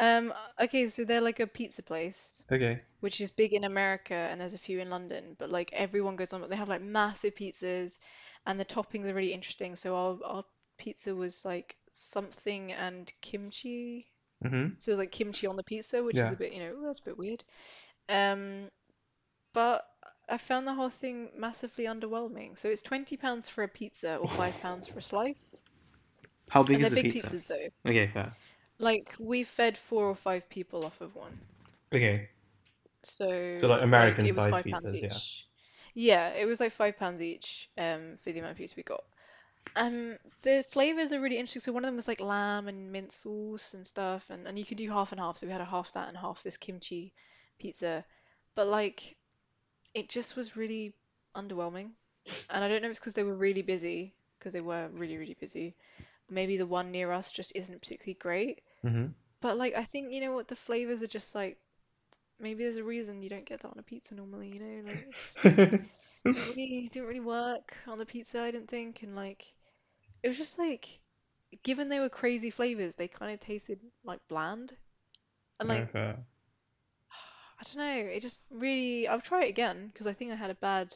Um, 0.00 0.32
okay, 0.60 0.86
so 0.86 1.04
they're 1.04 1.20
like 1.20 1.40
a 1.40 1.46
pizza 1.46 1.82
place, 1.82 2.42
okay. 2.52 2.80
which 3.00 3.20
is 3.20 3.30
big 3.30 3.52
in 3.52 3.64
America, 3.64 4.14
and 4.14 4.40
there's 4.40 4.54
a 4.54 4.58
few 4.58 4.80
in 4.80 4.90
London, 4.90 5.36
but 5.38 5.50
like 5.50 5.70
everyone 5.72 6.16
goes 6.16 6.32
on, 6.32 6.40
but 6.40 6.50
they 6.50 6.56
have 6.56 6.68
like 6.68 6.82
massive 6.82 7.34
pizzas, 7.34 7.98
and 8.46 8.58
the 8.58 8.64
toppings 8.64 9.08
are 9.08 9.14
really 9.14 9.32
interesting. 9.32 9.74
So 9.74 9.96
our 9.96 10.18
our 10.24 10.44
pizza 10.76 11.14
was 11.14 11.44
like 11.44 11.76
something 11.92 12.72
and 12.72 13.12
kimchi. 13.20 14.06
Mm-hmm. 14.44 14.68
So 14.78 14.90
it 14.90 14.92
was 14.92 14.98
like 14.98 15.12
kimchi 15.12 15.46
on 15.46 15.56
the 15.56 15.64
pizza, 15.64 16.02
which 16.02 16.22
is 16.22 16.32
a 16.32 16.36
bit, 16.36 16.52
you 16.52 16.60
know, 16.60 16.84
that's 16.86 17.00
a 17.00 17.04
bit 17.04 17.18
weird. 17.18 17.44
Um, 18.08 18.70
but 19.52 19.86
I 20.28 20.38
found 20.38 20.66
the 20.66 20.74
whole 20.74 20.90
thing 20.90 21.30
massively 21.36 21.84
underwhelming. 21.86 22.56
So 22.58 22.68
it's 22.68 22.82
20 22.82 23.16
pounds 23.16 23.48
for 23.48 23.62
a 23.64 23.68
pizza 23.68 24.16
or 24.16 24.28
5 24.28 24.58
pounds 24.60 24.86
for 24.86 24.98
a 25.00 25.02
slice. 25.02 25.62
How 26.50 26.62
big 26.62 26.76
And 26.76 26.82
is 26.82 26.88
they're 26.88 26.90
the 26.90 26.96
big 26.96 27.08
pizza? 27.10 27.28
pizzas 27.28 27.46
though. 27.46 27.68
Okay, 27.86 28.08
fair. 28.12 28.36
Like 28.78 29.14
we 29.20 29.44
fed 29.44 29.78
four 29.78 30.06
or 30.08 30.16
five 30.16 30.48
people 30.48 30.84
off 30.84 31.00
of 31.00 31.14
one. 31.14 31.40
Okay. 31.92 32.28
So 33.04 33.28
So, 33.56 33.68
like, 33.68 33.82
American 33.82 34.28
sized 34.28 34.50
5 34.50 34.64
pizzas, 34.64 35.02
yeah. 35.02 35.20
Yeah, 35.94 36.30
it 36.30 36.46
was 36.46 36.60
like 36.60 36.72
5 36.72 36.96
pounds 36.98 37.22
each 37.22 37.70
um 37.78 38.16
for 38.16 38.32
the 38.32 38.38
amount 38.40 38.52
of 38.52 38.58
pizza 38.58 38.74
we 38.76 38.82
got. 38.82 39.04
Um, 39.76 40.18
the 40.42 40.64
flavors 40.70 41.12
are 41.12 41.20
really 41.20 41.38
interesting. 41.38 41.60
So 41.60 41.72
one 41.72 41.84
of 41.84 41.88
them 41.88 41.96
was 41.96 42.08
like 42.08 42.20
lamb 42.20 42.68
and 42.68 42.90
mint 42.90 43.12
sauce 43.12 43.74
and 43.74 43.86
stuff, 43.86 44.28
and, 44.30 44.46
and 44.46 44.58
you 44.58 44.64
could 44.64 44.78
do 44.78 44.90
half 44.90 45.12
and 45.12 45.20
half. 45.20 45.38
So 45.38 45.46
we 45.46 45.52
had 45.52 45.60
a 45.60 45.66
half 45.66 45.92
that 45.92 46.08
and 46.08 46.16
half 46.16 46.42
this 46.42 46.56
kimchi 46.56 47.12
pizza. 47.58 48.04
But 48.54 48.66
like, 48.66 49.16
it 49.94 50.08
just 50.08 50.36
was 50.36 50.56
really 50.56 50.94
underwhelming. 51.34 51.90
And 52.50 52.64
I 52.64 52.68
don't 52.68 52.82
know 52.82 52.88
if 52.88 52.92
it's 52.92 53.00
because 53.00 53.14
they 53.14 53.22
were 53.22 53.34
really 53.34 53.62
busy, 53.62 54.14
because 54.38 54.52
they 54.52 54.60
were 54.60 54.88
really, 54.92 55.16
really 55.16 55.36
busy. 55.38 55.74
Maybe 56.28 56.56
the 56.56 56.66
one 56.66 56.90
near 56.90 57.10
us 57.12 57.32
just 57.32 57.52
isn't 57.54 57.80
particularly 57.80 58.18
great. 58.20 58.60
Mm-hmm. 58.84 59.06
But 59.40 59.56
like, 59.56 59.74
I 59.74 59.84
think, 59.84 60.12
you 60.12 60.20
know 60.20 60.32
what, 60.32 60.48
the 60.48 60.56
flavors 60.56 61.02
are 61.02 61.08
just 61.08 61.34
like, 61.34 61.56
maybe 62.40 62.64
there's 62.64 62.76
a 62.76 62.84
reason 62.84 63.22
you 63.22 63.30
don't 63.30 63.46
get 63.46 63.60
that 63.60 63.68
on 63.68 63.78
a 63.78 63.82
pizza 63.82 64.14
normally, 64.14 64.48
you 64.48 64.60
know? 64.60 64.92
Like, 65.44 65.82
didn't 66.24 66.48
really 66.48 66.88
didn't 66.92 67.08
really 67.08 67.20
work 67.20 67.76
on 67.86 67.98
the 67.98 68.06
pizza, 68.06 68.40
I 68.40 68.50
didn't 68.50 68.68
think, 68.68 69.02
and 69.02 69.16
like 69.16 69.44
it 70.22 70.28
was 70.28 70.38
just 70.38 70.58
like 70.58 71.00
given 71.62 71.88
they 71.88 72.00
were 72.00 72.08
crazy 72.08 72.50
flavors, 72.50 72.94
they 72.94 73.08
kind 73.08 73.32
of 73.32 73.40
tasted 73.40 73.80
like 74.04 74.20
bland. 74.28 74.72
And 75.60 75.68
like 75.68 75.90
fair. 75.92 76.18
I 77.60 77.64
don't 77.64 77.76
know, 77.76 78.10
it 78.10 78.20
just 78.20 78.40
really 78.50 79.08
I'll 79.08 79.20
try 79.20 79.44
it 79.44 79.48
again 79.48 79.88
because 79.88 80.06
I 80.06 80.12
think 80.12 80.32
I 80.32 80.36
had 80.36 80.50
a 80.50 80.54
bad 80.54 80.94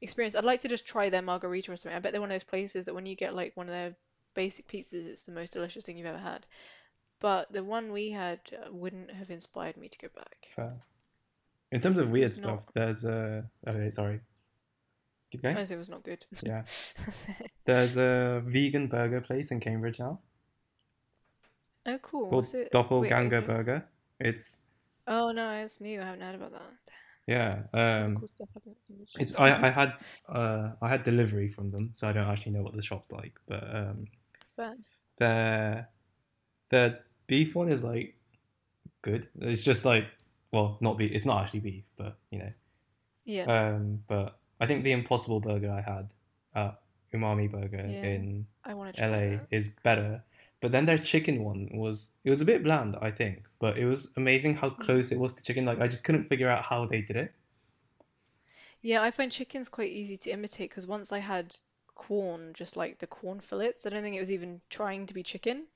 experience. 0.00 0.34
I'd 0.34 0.44
like 0.44 0.62
to 0.62 0.68
just 0.68 0.86
try 0.86 1.10
their 1.10 1.22
margarita 1.22 1.72
or 1.72 1.76
something. 1.76 1.96
I 1.96 2.00
bet 2.00 2.12
they're 2.12 2.20
one 2.20 2.30
of 2.30 2.34
those 2.34 2.44
places 2.44 2.86
that 2.86 2.94
when 2.94 3.06
you 3.06 3.14
get 3.14 3.34
like 3.34 3.56
one 3.56 3.68
of 3.68 3.74
their 3.74 3.94
basic 4.34 4.66
pizzas, 4.68 5.06
it's 5.06 5.24
the 5.24 5.32
most 5.32 5.52
delicious 5.52 5.84
thing 5.84 5.98
you've 5.98 6.06
ever 6.06 6.18
had. 6.18 6.46
But 7.20 7.52
the 7.52 7.62
one 7.62 7.92
we 7.92 8.10
had 8.10 8.40
uh, 8.52 8.72
wouldn't 8.72 9.10
have 9.12 9.30
inspired 9.30 9.76
me 9.76 9.88
to 9.88 9.98
go 9.98 10.08
back. 10.14 10.48
Fair. 10.56 10.74
In 11.70 11.80
terms 11.80 11.98
of 11.98 12.10
weird 12.10 12.30
It's 12.30 12.36
stuff, 12.36 12.64
not. 12.64 12.74
there's 12.74 13.04
a. 13.04 13.44
Okay, 13.66 13.90
sorry. 13.90 14.20
Keep 15.32 15.42
going. 15.42 15.56
Honestly, 15.56 15.74
it 15.74 15.78
was 15.78 15.88
not 15.88 16.04
good. 16.04 16.26
Yeah. 16.42 16.62
There's 17.64 17.96
a 17.96 18.42
vegan 18.44 18.88
burger 18.88 19.22
place 19.22 19.50
in 19.50 19.60
Cambridge 19.60 19.98
now 19.98 20.20
Oh, 21.86 21.98
cool. 21.98 22.28
called 22.28 22.34
What's 22.34 22.54
it? 22.54 22.70
Doppelganger 22.70 23.38
okay. 23.38 23.46
Burger. 23.46 23.84
It's 24.20 24.58
Oh 25.06 25.32
no, 25.32 25.50
it's 25.52 25.80
new. 25.80 26.00
I 26.02 26.04
haven't 26.04 26.20
heard 26.20 26.34
about 26.34 26.52
that. 26.52 26.72
yeah. 27.26 27.62
Um, 27.72 28.14
cool 28.14 28.28
stuff 28.28 28.50
happens 28.52 28.76
it's 29.18 29.34
I 29.36 29.68
I 29.68 29.70
had 29.70 29.94
uh 30.28 30.72
I 30.82 30.88
had 30.90 31.02
delivery 31.02 31.48
from 31.48 31.70
them, 31.70 31.90
so 31.94 32.06
I 32.06 32.12
don't 32.12 32.28
actually 32.28 32.52
know 32.52 32.62
what 32.62 32.76
the 32.76 32.82
shop's 32.82 33.10
like, 33.10 33.32
but 33.48 33.74
um 33.74 34.06
Fair. 34.54 34.76
their 35.18 35.88
their 36.68 37.00
beef 37.26 37.54
one 37.54 37.70
is 37.70 37.82
like 37.82 38.16
good. 39.00 39.28
It's 39.40 39.64
just 39.64 39.86
like 39.86 40.04
well, 40.52 40.76
not 40.82 40.98
beef. 40.98 41.10
It's 41.14 41.24
not 41.24 41.42
actually 41.42 41.60
beef, 41.60 41.84
but 41.96 42.18
you 42.30 42.38
know. 42.38 42.52
Yeah. 43.24 43.44
Um, 43.44 44.00
but 44.06 44.36
I 44.62 44.66
think 44.66 44.84
the 44.84 44.92
Impossible 44.92 45.40
Burger 45.40 45.70
I 45.70 45.82
had 45.82 46.12
at 46.54 46.80
Umami 47.14 47.50
Burger 47.50 47.78
Yeah. 47.86 48.04
in 48.04 48.46
I 48.64 48.74
want 48.74 48.96
to 48.96 49.02
LA 49.04 49.18
that. 49.36 49.48
is 49.50 49.68
better. 49.82 50.22
But 50.60 50.72
then 50.72 50.86
their 50.86 50.98
chicken 50.98 51.42
one 51.44 51.68
was 51.72 52.10
it 52.24 52.30
was 52.30 52.40
a 52.40 52.44
bit 52.46 52.62
bland, 52.62 52.96
I 53.02 53.10
think, 53.10 53.46
but 53.58 53.76
it 53.78 53.86
was 53.86 54.12
amazing 54.16 54.54
how 54.56 54.70
Mm. 54.70 54.78
close 54.78 55.12
it 55.12 55.18
was 55.18 55.32
to 55.34 55.42
chicken. 55.44 55.64
Like 55.66 55.80
I 55.80 55.88
just 55.88 56.04
couldn't 56.04 56.28
figure 56.28 56.48
out 56.48 56.64
how 56.64 56.86
they 56.86 57.02
did 57.02 57.16
it. 57.16 57.34
Yeah, 58.82 59.02
I 59.02 59.10
find 59.10 59.32
chicken's 59.32 59.70
quite 59.70 59.90
easy 59.92 60.16
to 60.18 60.30
imitate 60.30 60.68
because 60.70 60.86
once 60.86 61.10
I 61.10 61.20
had 61.20 61.56
corn, 61.94 62.52
just 62.54 62.76
like 62.76 62.98
the 62.98 63.06
corn 63.06 63.40
fillets, 63.40 63.86
I 63.86 63.90
don't 63.90 64.02
think 64.02 64.16
it 64.16 64.20
was 64.20 64.30
even 64.32 64.60
trying 64.70 65.06
to 65.06 65.14
be 65.14 65.22
chicken. 65.22 65.68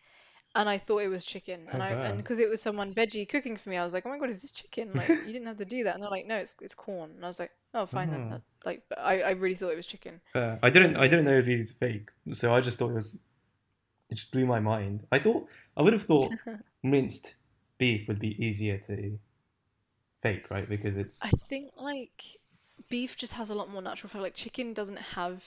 And 0.56 0.68
I 0.68 0.78
thought 0.78 0.98
it 0.98 1.08
was 1.08 1.24
chicken. 1.24 1.68
And 1.70 1.82
I 1.82 1.90
and 1.90 2.16
because 2.16 2.38
it 2.38 2.48
was 2.48 2.62
someone 2.62 2.92
veggie 2.92 3.28
cooking 3.28 3.56
for 3.56 3.70
me, 3.70 3.76
I 3.76 3.84
was 3.84 3.92
like, 3.92 4.06
oh 4.06 4.08
my 4.08 4.18
God, 4.18 4.30
is 4.30 4.42
this 4.42 4.52
chicken? 4.52 4.90
Like, 4.94 5.08
you 5.08 5.32
didn't 5.32 5.46
have 5.46 5.56
to 5.56 5.64
do 5.64 5.84
that. 5.84 5.94
And 5.94 6.02
they're 6.02 6.10
like, 6.10 6.26
no, 6.26 6.36
it's 6.36 6.56
it's 6.60 6.74
corn. 6.74 7.10
And 7.14 7.24
I 7.24 7.28
was 7.28 7.38
like, 7.38 7.52
oh, 7.74 7.86
fine 7.86 8.10
then. 8.10 8.26
Oh. 8.26 8.30
That, 8.30 8.42
like, 8.64 8.82
but 8.88 8.98
I, 8.98 9.20
I 9.20 9.30
really 9.32 9.54
thought 9.54 9.70
it 9.70 9.76
was 9.76 9.86
chicken. 9.86 10.20
Uh, 10.34 10.56
I 10.62 10.70
didn't 10.70 10.96
I 10.96 11.08
didn't 11.08 11.26
know 11.26 11.34
it 11.34 11.36
was 11.36 11.48
easy 11.48 11.66
to 11.66 11.74
fake, 11.74 12.10
so 12.32 12.54
I 12.54 12.60
just 12.60 12.78
thought 12.78 12.90
it 12.90 12.94
was. 12.94 13.18
It 14.08 14.14
just 14.14 14.30
blew 14.30 14.46
my 14.46 14.60
mind. 14.60 15.04
I 15.10 15.18
thought 15.18 15.48
I 15.76 15.82
would 15.82 15.92
have 15.92 16.04
thought 16.04 16.32
minced 16.82 17.34
beef 17.78 18.08
would 18.08 18.20
be 18.20 18.42
easier 18.44 18.78
to 18.78 19.18
fake, 20.20 20.50
right? 20.50 20.68
Because 20.68 20.96
it's 20.96 21.24
I 21.24 21.30
think 21.30 21.72
like 21.76 22.38
beef 22.88 23.16
just 23.16 23.34
has 23.34 23.50
a 23.50 23.54
lot 23.54 23.70
more 23.70 23.82
natural 23.82 24.10
flavor. 24.10 24.24
Like 24.24 24.34
chicken 24.34 24.72
doesn't 24.72 24.98
have, 24.98 25.44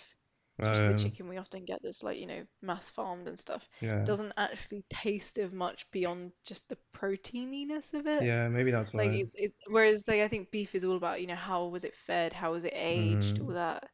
especially 0.62 0.90
the 0.90 0.96
um, 0.96 1.12
chicken 1.12 1.28
we 1.28 1.38
often 1.38 1.66
get 1.66 1.80
that's 1.84 2.04
like, 2.04 2.20
you 2.20 2.28
know, 2.28 2.44
mass 2.62 2.90
farmed 2.90 3.28
and 3.28 3.40
stuff, 3.40 3.68
yeah 3.82 4.06
doesn't 4.06 4.34
actually 4.38 4.84
taste 4.90 5.38
of 5.38 5.54
much 5.54 5.90
beyond 5.92 6.32
just 6.46 6.68
the 6.70 6.78
proteininess 6.96 7.94
of 7.94 8.08
it. 8.08 8.28
yeah 8.28 8.48
maybe 8.50 8.72
that's 8.72 8.94
why 8.94 9.04
Like 9.04 9.12
it's 9.14 9.36
it's 9.36 9.60
whereas 9.68 10.08
like 10.08 10.22
I 10.22 10.28
think 10.28 10.52
beef 10.52 10.76
is 10.76 10.86
all 10.86 10.98
about, 10.98 11.22
you 11.22 11.28
know, 11.28 11.36
how 11.36 11.68
was 11.68 11.84
it 11.86 11.96
fed, 11.96 12.34
how 12.34 12.52
was 12.54 12.66
it 12.66 12.74
aged, 12.76 13.40
all 13.42 13.48
Mm, 13.48 13.54
that. 13.54 13.90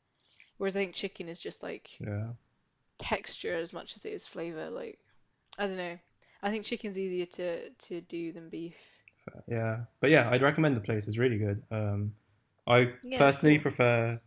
Whereas 0.57 0.75
I 0.75 0.81
think 0.81 0.95
chicken 0.95 1.29
is 1.29 1.39
just 1.39 1.63
like 1.63 1.89
yeah 1.99 2.33
texture 2.97 3.55
as 3.55 3.71
much 3.73 3.95
as 3.95 4.03
it 4.05 4.11
is 4.13 4.27
flavor. 4.27 4.69
Like 4.69 4.99
I 5.57 5.67
don't 5.67 5.77
know. 5.77 5.99
I 6.43 6.51
think 6.51 6.65
chicken's 6.65 6.99
easier 6.99 7.25
to 7.27 7.69
to 7.71 8.01
do 8.01 8.33
than 8.33 8.49
beef. 8.49 8.77
Yeah, 9.47 9.79
but 9.99 10.09
yeah, 10.09 10.29
I'd 10.29 10.41
recommend 10.41 10.75
the 10.75 10.81
place. 10.81 11.07
It's 11.07 11.17
really 11.17 11.37
good. 11.37 11.63
Um, 11.71 12.13
I 12.67 12.93
Yeah, 13.03 13.31
personally 13.31 13.59
cool. 13.59 13.59
prefer 13.59 14.19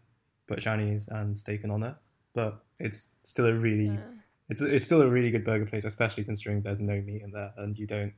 Butch 0.46 0.66
Annie's 0.66 1.08
and 1.08 1.36
Steak 1.36 1.62
and 1.64 1.72
Honor, 1.72 1.96
but 2.38 2.64
it's 2.78 3.08
still 3.24 3.46
a 3.46 3.52
really 3.52 3.86
Yeah. 3.86 4.00
it's 4.48 4.60
it's 4.60 4.84
still 4.84 5.02
a 5.02 5.08
really 5.08 5.30
good 5.30 5.44
burger 5.44 5.66
place, 5.66 5.84
especially 5.84 6.24
considering 6.24 6.62
there's 6.62 6.80
no 6.80 7.00
meat 7.00 7.22
in 7.22 7.30
there 7.32 7.52
and 7.56 7.76
you 7.78 7.86
don't. 7.86 8.12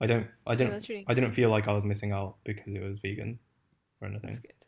I 0.00 0.06
don't. 0.06 0.26
I 0.46 0.52
Yeah, 0.52 0.56
didn't. 0.58 0.72
that's 0.72 0.88
really 0.88 1.04
I 1.08 1.14
didn't 1.14 1.32
feel 1.32 1.50
like 1.50 1.66
I 1.68 1.72
was 1.72 1.84
missing 1.84 2.12
out 2.12 2.36
because 2.44 2.72
it 2.74 2.82
was 2.82 2.98
vegan 3.00 3.38
or 4.00 4.08
That's 4.10 4.24
anything. 4.24 4.42
good. 4.42 4.66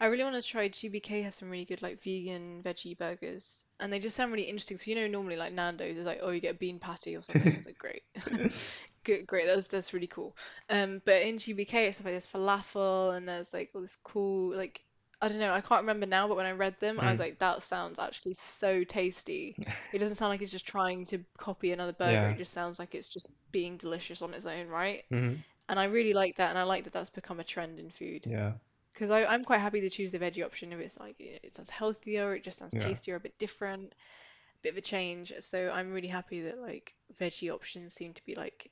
I 0.00 0.06
really 0.06 0.22
want 0.22 0.36
to 0.40 0.48
try 0.48 0.68
GBK 0.68 1.24
has 1.24 1.34
some 1.34 1.50
really 1.50 1.64
good 1.64 1.82
like 1.82 2.00
vegan 2.04 2.62
veggie 2.64 2.96
burgers 2.96 3.64
and 3.80 3.92
they 3.92 3.98
just 3.98 4.14
sound 4.16 4.30
really 4.32 4.44
interesting. 4.44 4.76
So 4.78 4.90
you 4.92 4.96
know 4.96 5.08
normally 5.08 5.36
like 5.36 5.52
Nando's 5.52 5.96
is 5.98 6.04
like 6.06 6.20
oh 6.22 6.30
you 6.30 6.40
get 6.40 6.54
a 6.54 6.58
bean 6.58 6.78
patty 6.78 7.16
or 7.16 7.22
something. 7.22 7.52
It's 7.52 7.66
like 7.66 7.78
great. 7.78 8.02
Good, 9.04 9.26
great. 9.26 9.46
That's 9.46 9.68
that's 9.68 9.92
really 9.94 10.06
cool. 10.06 10.36
Um, 10.68 11.00
but 11.04 11.22
in 11.22 11.36
GBK 11.36 11.74
it's 11.88 11.98
like 12.04 12.12
there's 12.12 12.28
falafel 12.28 13.16
and 13.16 13.26
there's 13.26 13.52
like 13.52 13.70
all 13.74 13.80
this 13.80 13.96
cool 14.04 14.54
like 14.54 14.84
I 15.20 15.28
don't 15.28 15.38
know, 15.38 15.52
I 15.52 15.60
can't 15.60 15.82
remember 15.82 16.06
now, 16.06 16.28
but 16.28 16.36
when 16.36 16.46
I 16.46 16.52
read 16.52 16.78
them, 16.80 17.00
I 17.00 17.10
was 17.10 17.18
Mm. 17.18 17.20
like, 17.20 17.38
that 17.40 17.62
sounds 17.62 17.98
actually 17.98 18.34
so 18.34 18.84
tasty. 18.84 19.58
It 19.92 19.98
doesn't 19.98 20.16
sound 20.16 20.30
like 20.30 20.42
it's 20.42 20.52
just 20.52 20.66
trying 20.66 21.06
to 21.06 21.24
copy 21.38 21.72
another 21.72 21.92
burger. 21.92 22.28
Yeah. 22.28 22.30
It 22.30 22.36
just 22.36 22.52
sounds 22.52 22.78
like 22.78 22.94
it's 22.94 23.08
just 23.08 23.28
being 23.52 23.76
delicious 23.78 24.22
on 24.22 24.34
its 24.34 24.46
own, 24.46 24.68
right? 24.68 25.04
hmm 25.10 25.42
And 25.68 25.78
I 25.80 25.84
really 25.86 26.14
like 26.14 26.36
that, 26.36 26.50
and 26.50 26.58
I 26.58 26.64
like 26.64 26.84
that 26.84 26.92
that's 26.94 27.10
become 27.10 27.40
a 27.40 27.44
trend 27.44 27.80
in 27.80 27.90
food. 27.90 28.26
Yeah. 28.26 28.52
Because 28.92 29.10
I'm 29.10 29.44
quite 29.44 29.60
happy 29.60 29.80
to 29.82 29.90
choose 29.90 30.12
the 30.12 30.18
veggie 30.20 30.44
option 30.44 30.72
if 30.72 30.80
it's 30.80 30.98
like 30.98 31.16
it 31.20 31.56
sounds 31.56 31.70
healthier, 31.70 32.34
it 32.34 32.44
just 32.44 32.58
sounds 32.58 32.74
Yeah. 32.74 32.76
tastier, 32.76 33.16
a 33.16 33.20
bit 33.20 33.38
different, 33.38 33.92
a 33.92 34.62
bit 34.62 34.72
of 34.72 34.78
a 34.78 34.82
change. 34.82 35.32
So 35.40 35.70
I'm 35.70 35.92
really 35.92 36.08
happy 36.08 36.42
that 36.42 36.58
like 36.60 36.94
veggie 37.20 37.52
options 37.54 37.94
seem 37.94 38.14
to 38.14 38.24
be 38.26 38.34
like 38.36 38.70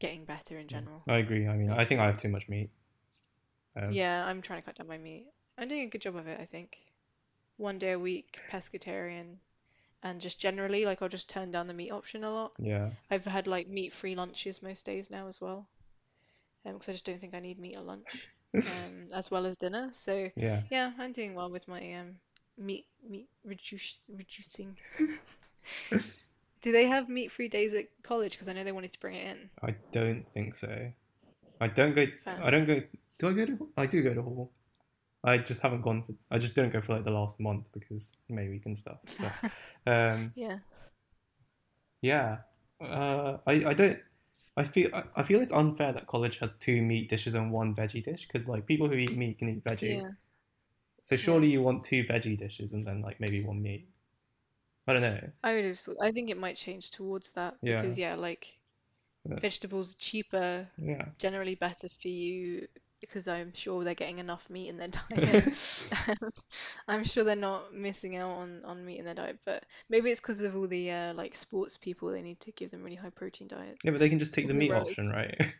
getting 0.00 0.24
better 0.26 0.58
in 0.58 0.68
general. 0.68 1.06
I 1.08 1.16
agree. 1.16 1.48
I 1.48 1.56
mean, 1.56 1.70
I 1.70 1.84
think 1.84 2.00
I 2.00 2.06
have 2.06 2.18
too 2.18 2.28
much 2.28 2.48
meat. 2.48 2.70
Um, 3.76 4.00
Yeah, 4.00 4.24
I'm 4.24 4.40
trying 4.42 4.60
to 4.62 4.64
cut 4.66 4.76
down 4.76 4.86
my 4.86 4.98
meat. 4.98 5.26
I'm 5.58 5.68
doing 5.68 5.82
a 5.82 5.86
good 5.88 6.00
job 6.00 6.16
of 6.16 6.28
it, 6.28 6.38
I 6.40 6.44
think. 6.44 6.78
One 7.56 7.78
day 7.78 7.92
a 7.92 7.98
week, 7.98 8.38
pescatarian, 8.50 9.36
and 10.04 10.20
just 10.20 10.40
generally, 10.40 10.84
like 10.84 11.02
I'll 11.02 11.08
just 11.08 11.28
turn 11.28 11.50
down 11.50 11.66
the 11.66 11.74
meat 11.74 11.90
option 11.90 12.22
a 12.22 12.30
lot. 12.30 12.52
Yeah. 12.58 12.90
I've 13.10 13.24
had 13.24 13.48
like 13.48 13.68
meat-free 13.68 14.14
lunches 14.14 14.62
most 14.62 14.86
days 14.86 15.10
now 15.10 15.26
as 15.26 15.40
well, 15.40 15.66
um, 16.64 16.74
because 16.74 16.88
I 16.88 16.92
just 16.92 17.04
don't 17.06 17.20
think 17.20 17.34
I 17.34 17.40
need 17.40 17.58
meat 17.58 17.74
at 17.74 17.84
lunch, 17.84 18.28
um, 18.54 19.08
as 19.12 19.30
well 19.30 19.46
as 19.46 19.56
dinner. 19.56 19.90
So 19.92 20.30
Yeah. 20.36 20.62
yeah, 20.70 20.92
I'm 20.98 21.10
doing 21.10 21.34
well 21.34 21.50
with 21.50 21.66
my 21.66 21.94
um 21.94 22.16
meat 22.56 22.86
meat 23.08 23.28
reduce 23.44 24.02
reducing. 24.08 24.78
Do 26.60 26.72
they 26.72 26.86
have 26.86 27.08
meat-free 27.08 27.48
days 27.48 27.72
at 27.74 27.86
college? 28.02 28.32
Because 28.32 28.48
I 28.48 28.52
know 28.52 28.64
they 28.64 28.72
wanted 28.72 28.92
to 28.92 29.00
bring 29.00 29.14
it 29.14 29.26
in. 29.28 29.50
I 29.62 29.76
don't 29.92 30.24
think 30.34 30.54
so. 30.56 30.92
I 31.60 31.68
don't 31.68 31.94
go. 31.94 32.06
Fair. 32.24 32.40
I 32.42 32.50
don't 32.50 32.66
go. 32.66 32.82
Do 33.18 33.28
I 33.28 33.32
go 33.32 33.46
to? 33.46 33.68
I 33.76 33.86
do 33.86 34.02
go 34.02 34.14
to 34.14 34.22
hall. 34.22 34.52
I 35.24 35.38
just 35.38 35.62
haven't 35.62 35.82
gone. 35.82 36.02
For, 36.02 36.12
I 36.30 36.38
just 36.38 36.54
don't 36.54 36.72
go 36.72 36.80
for 36.80 36.94
like 36.94 37.04
the 37.04 37.10
last 37.10 37.40
month 37.40 37.64
because 37.72 38.16
May 38.28 38.48
week 38.48 38.66
and 38.66 38.78
stuff. 38.78 38.98
But, 39.84 39.92
um, 39.92 40.32
Yeah. 40.34 40.58
yeah. 42.02 42.38
Uh, 42.80 43.38
I 43.46 43.52
I 43.66 43.74
don't. 43.74 43.98
I 44.56 44.64
feel 44.64 44.90
I, 44.94 45.04
I 45.16 45.22
feel 45.22 45.40
it's 45.40 45.52
unfair 45.52 45.92
that 45.92 46.06
college 46.06 46.38
has 46.38 46.54
two 46.56 46.82
meat 46.82 47.08
dishes 47.08 47.34
and 47.34 47.52
one 47.52 47.74
veggie 47.74 48.04
dish 48.04 48.26
because 48.26 48.48
like 48.48 48.66
people 48.66 48.88
who 48.88 48.94
eat 48.94 49.16
meat 49.16 49.38
can 49.38 49.48
eat 49.48 49.64
veggie. 49.64 50.00
Yeah. 50.00 50.10
So 51.02 51.16
surely 51.16 51.48
you 51.50 51.62
want 51.62 51.84
two 51.84 52.04
veggie 52.04 52.36
dishes 52.36 52.72
and 52.72 52.86
then 52.86 53.02
like 53.02 53.18
maybe 53.20 53.42
one 53.42 53.62
meat. 53.62 53.88
I 54.86 54.92
don't 54.92 55.02
know. 55.02 55.20
I 55.42 55.54
would 55.54 55.64
have 55.64 55.78
thought, 55.78 55.96
I 56.02 56.12
think 56.12 56.30
it 56.30 56.38
might 56.38 56.56
change 56.56 56.90
towards 56.90 57.32
that 57.32 57.54
Yeah. 57.62 57.82
because 57.82 57.98
yeah, 57.98 58.14
like 58.14 58.56
Yeah. 59.28 59.38
vegetables 59.38 59.94
are 59.94 59.98
cheaper, 59.98 60.68
Yeah. 60.78 61.04
generally 61.18 61.54
better 61.54 61.88
for 61.88 62.08
you 62.08 62.68
because 63.00 63.28
I'm 63.28 63.52
sure 63.54 63.84
they're 63.84 63.94
getting 63.94 64.18
enough 64.18 64.48
meat 64.50 64.68
in 64.68 64.76
their 64.78 64.88
diet. 65.10 65.84
I'm 66.88 67.04
sure 67.04 67.24
they're 67.24 67.36
not 67.36 67.72
missing 67.74 68.16
out 68.16 68.30
on, 68.30 68.64
on 68.64 68.84
meat 68.84 68.98
in 68.98 69.04
their 69.04 69.14
diet, 69.14 69.38
but 69.44 69.64
maybe 69.88 70.10
it's 70.10 70.20
because 70.20 70.42
of 70.42 70.56
all 70.56 70.66
the 70.68 70.90
uh, 70.90 71.14
like 71.14 71.34
sports 71.34 71.76
people, 71.76 72.10
they 72.10 72.22
need 72.22 72.40
to 72.40 72.52
give 72.52 72.70
them 72.70 72.82
really 72.82 72.96
high 72.96 73.10
protein 73.10 73.48
diets. 73.48 73.84
Yeah, 73.84 73.92
but 73.92 74.00
they 74.00 74.08
can 74.08 74.18
just 74.18 74.34
take 74.34 74.48
the 74.48 74.54
Who 74.54 74.58
meat 74.58 74.70
knows? 74.70 74.84
option, 74.88 75.08
right? 75.10 75.54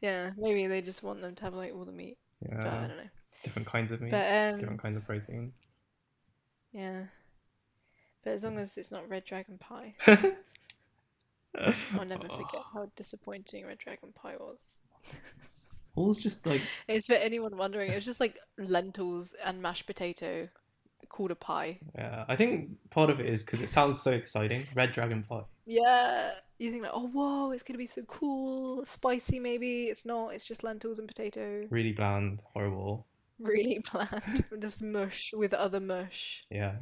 Yeah, 0.00 0.30
maybe 0.36 0.66
they 0.68 0.82
just 0.82 1.02
want 1.02 1.20
them 1.20 1.34
to 1.34 1.44
have 1.44 1.54
like 1.54 1.74
all 1.74 1.84
the 1.84 1.92
meat, 1.92 2.18
but 2.62 2.72
I 2.72 2.86
don't 2.86 2.96
know. 2.98 3.10
Different 3.42 3.68
kinds 3.68 3.92
of 3.92 4.00
meat. 4.00 4.10
But 4.10 4.54
um, 4.54 4.60
Different 4.60 4.82
kinds 4.82 4.96
of 4.96 5.04
protein. 5.06 5.52
yeah. 6.72 7.04
But 8.24 8.32
as 8.32 8.42
long 8.42 8.58
as 8.58 8.76
it's 8.76 8.90
not 8.90 9.08
red 9.08 9.24
dragon 9.24 9.56
pie, 9.58 9.94
I'll 11.94 12.04
never 12.04 12.28
forget 12.28 12.62
how 12.74 12.90
disappointing 12.96 13.64
red 13.66 13.78
dragon 13.78 14.12
pie 14.12 14.36
was. 14.36 14.80
All's 15.96 16.18
just 16.18 16.46
like 16.46 16.60
It's 16.88 17.06
for 17.06 17.14
anyone 17.14 17.56
wondering, 17.56 17.90
it 17.90 17.94
was 17.94 18.04
just 18.04 18.20
like 18.20 18.38
lentils 18.58 19.32
and 19.44 19.62
mashed 19.62 19.86
potato 19.86 20.48
called 21.08 21.30
a 21.30 21.34
pie. 21.36 21.78
yeah. 21.94 22.24
I 22.28 22.34
think 22.36 22.70
part 22.90 23.10
of 23.10 23.20
it 23.20 23.26
is 23.26 23.42
because 23.44 23.60
it 23.60 23.68
sounds 23.68 24.02
so 24.02 24.10
exciting. 24.12 24.62
Red 24.74 24.92
dragon 24.92 25.22
pie. 25.22 25.42
Yeah, 25.66 26.32
you 26.58 26.70
think 26.70 26.82
like, 26.82 26.92
oh 26.94 27.06
whoa, 27.08 27.52
it's 27.52 27.62
gonna 27.62 27.78
be 27.78 27.86
so 27.86 28.02
cool, 28.02 28.84
spicy 28.84 29.38
maybe. 29.38 29.84
It's 29.84 30.04
not, 30.04 30.34
it's 30.34 30.46
just 30.46 30.64
lentils 30.64 30.98
and 30.98 31.06
potato. 31.06 31.66
Really 31.70 31.92
bland, 31.92 32.42
horrible. 32.52 33.06
Really 33.38 33.82
bland. 33.92 34.44
Just 34.60 34.82
mush 34.82 35.32
with 35.34 35.54
other 35.54 35.80
mush. 35.80 36.44
Yeah. 36.50 36.74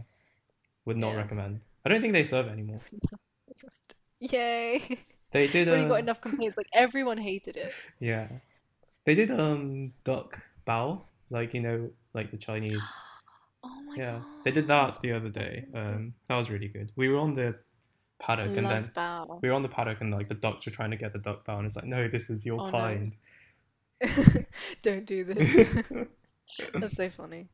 Would 0.86 0.96
not 0.96 1.12
Yeah. 1.12 1.16
recommend. 1.18 1.60
I 1.84 1.88
don't 1.90 2.00
think 2.00 2.12
they 2.14 2.24
serve 2.24 2.46
it 2.46 2.52
anymore. 2.52 2.80
Yay! 4.20 4.98
They 5.32 5.46
did. 5.48 5.68
I've 5.68 5.74
already 5.74 5.88
got 5.88 5.94
uh, 5.94 5.98
enough 5.98 6.20
complaints. 6.20 6.56
Like 6.56 6.68
everyone 6.72 7.18
hated 7.18 7.56
it. 7.56 7.72
Yeah. 7.98 8.28
They 9.04 9.14
did 9.14 9.30
um 9.30 9.90
duck 10.04 10.40
bao, 10.66 11.02
like 11.30 11.54
you 11.54 11.60
know, 11.60 11.90
like 12.14 12.30
the 12.30 12.36
Chinese. 12.38 12.80
Oh 13.64 13.80
my 13.86 13.96
Yeah. 13.96 14.12
god. 14.18 14.24
They 14.44 14.50
did 14.50 14.66
that 14.68 15.00
the 15.02 15.12
other 15.12 15.28
day. 15.28 15.64
Um, 15.72 16.14
that 16.28 16.34
was 16.34 16.50
really 16.50 16.66
good. 16.66 16.90
We 16.96 17.08
were 17.08 17.18
on 17.18 17.34
the 17.34 17.54
paddock 18.18 18.56
and 18.56 18.66
then 18.66 18.90
bao. 18.92 19.38
we 19.40 19.48
were 19.48 19.54
on 19.54 19.62
the 19.62 19.68
paddock 19.68 20.00
and 20.00 20.12
like 20.12 20.28
the 20.28 20.34
ducks 20.34 20.66
were 20.66 20.72
trying 20.72 20.90
to 20.90 20.96
get 20.96 21.12
the 21.12 21.20
duck 21.20 21.46
bao 21.46 21.58
and 21.58 21.66
it's 21.66 21.76
like, 21.76 21.84
no, 21.84 22.08
this 22.08 22.28
is 22.28 22.44
your 22.44 22.60
Oh, 22.60 22.64
no. 22.66 22.70
kind. 22.70 23.12
Don't 24.82 25.06
do 25.06 25.22
this. 25.22 25.84
That's 26.74 26.96
so 26.96 27.08
funny. 27.10 27.48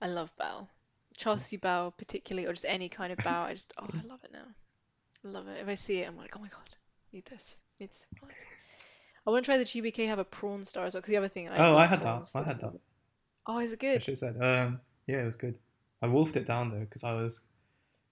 I 0.00 0.06
love 0.06 0.30
bao. 0.40 0.68
Siu 1.16 1.58
bao 1.58 1.92
particularly, 1.96 2.46
or 2.48 2.52
just 2.52 2.64
any 2.68 2.88
kind 2.88 3.12
of 3.12 3.18
bao. 3.18 3.42
I 3.44 3.54
just, 3.54 3.72
oh, 3.78 3.88
I 3.92 4.06
love 4.06 4.22
it 4.24 4.32
now. 4.32 4.46
I 5.24 5.28
love 5.28 5.48
it. 5.48 5.60
If 5.62 5.68
I 5.68 5.74
see 5.74 5.98
it, 6.00 6.08
I'm 6.08 6.16
like, 6.16 6.36
oh 6.36 6.40
my 6.40 6.48
god, 6.48 6.76
need 7.12 7.24
this. 7.24 7.58
Need 7.80 7.90
this. 7.90 8.06
In 9.26 9.32
my 9.32 9.38
life. 9.38 9.48
I 9.48 9.56
want 9.56 9.66
to 9.66 9.80
try 9.80 9.82
the 9.82 9.92
GBK 9.92 10.06
have 10.08 10.18
a 10.18 10.24
prawn 10.24 10.64
star 10.64 10.84
as 10.84 10.94
well, 10.94 11.00
because 11.00 11.10
the 11.10 11.16
other 11.16 11.28
thing 11.28 11.48
I 11.50 11.58
oh, 11.58 11.76
I 11.76 11.86
had 11.86 12.00
that. 12.00 12.02
prawns, 12.02 12.34
I 12.34 12.42
had 12.42 12.60
that. 12.60 12.72
Oh, 13.46 13.58
is 13.58 13.72
it 13.72 13.80
good? 13.80 13.96
I 13.96 13.98
should 14.00 14.18
said. 14.18 14.36
Um, 14.40 14.80
yeah, 15.06 15.20
it 15.22 15.24
was 15.24 15.36
good. 15.36 15.58
I 16.02 16.06
wolfed 16.06 16.36
it 16.36 16.46
down 16.46 16.70
though 16.70 16.80
because 16.80 17.04
I 17.04 17.14
was 17.14 17.42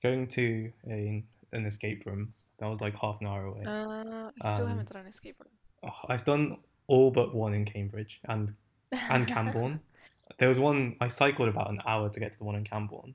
going 0.03 0.27
to 0.29 0.73
a, 0.89 1.23
an 1.53 1.67
escape 1.67 2.05
room 2.07 2.33
that 2.59 2.69
was 2.69 2.81
like 2.81 2.97
half 2.99 3.21
an 3.21 3.27
hour 3.27 3.45
away. 3.47 3.63
Uh, 3.67 4.31
I 4.43 4.53
still 4.55 4.65
Um, 4.65 4.71
haven't 4.71 4.89
done 4.93 5.03
an 5.03 5.09
escape 5.09 5.37
room. 5.41 5.53
Oh, 5.85 6.07
I've 6.09 6.25
done 6.25 6.59
all 6.87 7.11
but 7.11 7.35
one 7.35 7.55
in 7.55 7.65
Cambridge 7.65 8.21
and 8.25 8.55
and 8.93 9.27
Cambourne. 9.35 9.81
There 10.39 10.49
was 10.49 10.59
one 10.59 10.97
I 11.01 11.09
cycled 11.09 11.49
about 11.49 11.71
an 11.73 11.83
hour 11.87 12.09
to 12.09 12.19
get 12.21 12.33
to 12.33 12.39
the 12.39 12.45
one 12.45 12.55
in 12.57 12.65
Cambourne. 12.65 13.15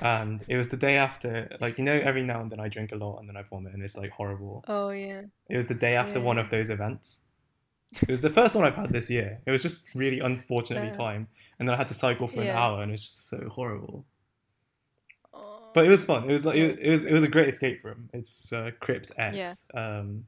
And 0.00 0.42
it 0.48 0.56
was 0.56 0.68
the 0.68 0.76
day 0.76 0.96
after, 0.96 1.48
like 1.60 1.78
you 1.78 1.84
know, 1.84 1.92
every 1.94 2.22
now 2.22 2.40
and 2.40 2.50
then 2.50 2.60
I 2.60 2.68
drink 2.68 2.92
a 2.92 2.96
lot 2.96 3.18
and 3.18 3.28
then 3.28 3.36
I 3.36 3.42
vomit 3.42 3.72
and 3.74 3.82
it's 3.82 3.96
like 3.96 4.10
horrible. 4.10 4.64
Oh 4.68 4.90
yeah. 4.90 5.22
It 5.48 5.56
was 5.56 5.66
the 5.66 5.74
day 5.74 5.94
after 5.96 6.20
one 6.20 6.38
of 6.38 6.50
those 6.50 6.70
events. 6.70 7.20
It 8.02 8.08
was 8.08 8.20
the 8.20 8.28
first 8.30 8.54
one 8.54 8.64
I've 8.66 8.74
had 8.74 8.90
this 8.90 9.08
year. 9.08 9.40
It 9.46 9.50
was 9.50 9.62
just 9.62 9.86
really 9.94 10.20
unfortunately 10.20 10.88
Yeah. 10.88 10.94
timed, 10.94 11.26
and 11.58 11.66
then 11.66 11.74
I 11.74 11.78
had 11.78 11.88
to 11.88 11.94
cycle 11.94 12.26
for 12.26 12.40
an 12.42 12.48
hour, 12.48 12.82
and 12.82 12.92
it's 12.92 13.02
just 13.02 13.28
so 13.28 13.48
horrible. 13.48 14.04
Oh. 15.32 15.70
But 15.74 15.86
it 15.86 15.88
was 15.88 16.04
fun. 16.04 16.28
It 16.28 16.32
was 16.32 16.44
like 16.44 16.56
Yeah, 16.56 16.64
it, 16.64 16.80
it 16.82 16.90
was 16.90 17.04
it 17.04 17.12
was 17.12 17.22
a 17.22 17.28
great 17.28 17.48
escape 17.48 17.82
room. 17.84 18.10
It's 18.12 18.52
uh, 18.52 18.72
Crypt 18.80 19.12
X, 19.16 19.36
Yeah. 19.36 19.54
um, 20.00 20.26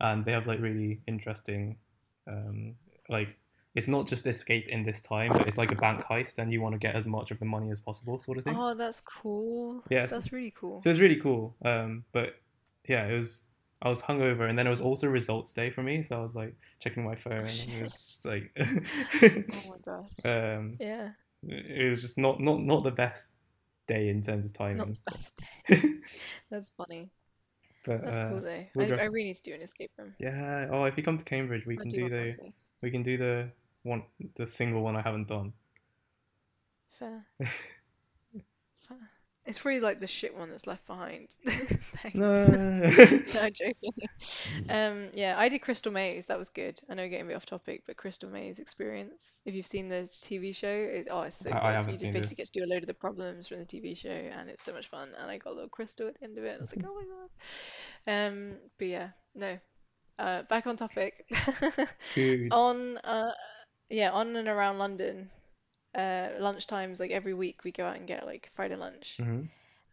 and 0.00 0.24
they 0.24 0.32
have 0.32 0.46
like 0.46 0.60
really 0.60 1.00
interesting, 1.08 1.76
um, 2.28 2.74
like 3.08 3.36
it's 3.74 3.88
not 3.88 4.06
just 4.06 4.26
escape 4.26 4.68
in 4.68 4.84
this 4.84 5.00
time, 5.00 5.32
but 5.32 5.46
it's 5.48 5.56
like 5.56 5.72
a 5.72 5.76
bank 5.76 6.02
heist, 6.04 6.38
and 6.38 6.52
you 6.52 6.60
want 6.60 6.74
to 6.74 6.78
get 6.78 6.94
as 6.94 7.06
much 7.06 7.30
of 7.30 7.38
the 7.38 7.44
money 7.46 7.70
as 7.70 7.80
possible, 7.80 8.18
sort 8.18 8.38
of 8.38 8.44
thing. 8.44 8.54
Oh, 8.56 8.74
that's 8.74 9.00
cool. 9.00 9.82
Yes. 9.90 10.10
That's 10.10 10.32
really 10.32 10.52
cool. 10.54 10.80
So 10.80 10.90
it's 10.90 10.98
really 11.00 11.16
cool. 11.16 11.54
Um, 11.64 12.04
but 12.12 12.36
yeah, 12.88 13.06
it 13.06 13.16
was. 13.16 13.44
I 13.84 13.88
was 13.88 14.00
hungover, 14.00 14.48
and 14.48 14.56
then 14.56 14.68
it 14.68 14.70
was 14.70 14.80
also 14.80 15.08
results 15.08 15.52
day 15.52 15.68
for 15.68 15.82
me, 15.82 16.04
so 16.04 16.16
I 16.16 16.22
was 16.22 16.36
like 16.36 16.54
checking 16.78 17.02
my 17.04 17.16
phone, 17.16 17.38
and 17.38 17.48
it 17.48 17.82
was 17.82 17.92
just 17.92 18.24
like, 18.24 18.52
Oh 18.60 19.70
my 19.70 19.76
gosh. 19.84 20.12
um, 20.24 20.76
Yeah. 20.78 21.08
it 21.42 21.88
was 21.90 22.00
just 22.00 22.16
not 22.16 22.38
not 22.40 22.60
not 22.62 22.84
the 22.84 22.92
best 22.92 23.30
day 23.88 24.08
in 24.08 24.22
terms 24.22 24.44
of 24.44 24.52
timing. 24.52 24.76
Not 24.76 24.88
the 24.92 25.10
best 25.10 25.42
day. 25.68 25.94
That's 26.50 26.70
funny. 26.70 27.10
But 27.84 28.04
That's 28.04 28.16
uh, 28.18 28.28
cool 28.28 28.40
though. 28.42 28.50
I, 28.50 28.68
would 28.76 28.92
I 29.00 29.04
really 29.06 29.24
need 29.24 29.36
to 29.36 29.42
do 29.42 29.54
an 29.54 29.62
escape 29.62 29.90
room. 29.98 30.14
yeah. 30.20 30.68
Oh, 30.70 30.84
if 30.84 30.96
you 30.96 31.02
come 31.02 31.16
to 31.18 31.24
Cambridge, 31.24 31.66
we 31.66 31.74
I 31.74 31.78
can 31.78 31.88
do 31.88 32.02
do 32.02 32.08
the 32.08 32.36
we 32.82 32.90
can 32.92 33.02
do 33.02 33.16
the 33.16 33.48
one 33.82 34.04
the 34.36 34.46
single 34.46 34.82
one 34.82 34.96
I 34.96 35.02
haven't 35.02 35.28
done. 35.28 35.52
Fair. 36.98 37.24
Fair. 38.88 38.98
It's 39.44 39.58
probably 39.58 39.80
like 39.80 39.98
the 39.98 40.06
shit 40.06 40.36
one 40.36 40.50
that's 40.50 40.66
left 40.68 40.86
behind. 40.86 41.28
No. 42.14 42.46
No, 43.34 43.50
joking. 43.50 43.92
Um, 44.68 45.08
yeah, 45.14 45.34
I 45.36 45.48
did 45.48 45.60
Crystal 45.60 45.92
Maze. 45.92 46.26
That 46.26 46.38
was 46.38 46.48
good. 46.50 46.78
I 46.88 46.94
know 46.94 47.08
getting 47.08 47.26
a 47.26 47.28
bit 47.28 47.36
off 47.36 47.46
topic, 47.46 47.82
but 47.86 47.96
Crystal 47.96 48.28
Maze 48.30 48.58
experience. 48.58 49.40
If 49.44 49.54
you've 49.54 49.66
seen 49.66 49.88
the 49.88 50.02
TV 50.02 50.54
show, 50.54 50.68
it, 50.68 51.08
oh, 51.10 51.22
it's 51.22 51.36
so 51.36 51.50
I, 51.50 51.56
I 51.56 51.60
good. 51.60 51.74
haven't 51.76 51.92
You 51.92 51.98
seen 51.98 52.12
just 52.12 52.16
it. 52.16 52.22
basically 52.22 52.36
get 52.36 52.52
to 52.52 52.60
do 52.60 52.64
a 52.64 52.70
load 52.72 52.82
of 52.82 52.86
the 52.86 52.94
problems 52.94 53.48
from 53.48 53.58
the 53.58 53.64
TV 53.64 53.96
show, 53.96 54.10
and 54.10 54.48
it's 54.48 54.62
so 54.62 54.72
much 54.72 54.88
fun. 54.88 55.08
And 55.20 55.30
I 55.30 55.38
got 55.38 55.50
a 55.50 55.54
little 55.54 55.68
crystal 55.68 56.08
at 56.08 56.18
the 56.18 56.24
end 56.24 56.38
of 56.38 56.44
it. 56.44 56.56
I 56.58 56.60
was 56.60 56.76
like, 56.76 56.84
oh 56.88 56.94
my 56.94 57.04
god. 57.04 58.28
Um, 58.28 58.56
but 58.78 58.88
yeah, 58.88 59.08
no. 59.34 59.58
Uh, 60.18 60.42
back 60.44 60.66
on 60.66 60.76
topic. 60.76 61.24
On 62.50 62.98
uh, 62.98 63.32
yeah, 63.92 64.10
on 64.12 64.36
and 64.36 64.48
around 64.48 64.78
London, 64.78 65.30
uh, 65.94 66.30
lunch 66.38 66.66
times 66.66 67.00
like 67.00 67.10
every 67.10 67.34
week 67.34 67.64
we 67.64 67.72
go 67.72 67.86
out 67.86 67.96
and 67.96 68.06
get 68.08 68.26
like 68.26 68.50
Friday 68.54 68.76
lunch, 68.76 69.18
hmm 69.18 69.42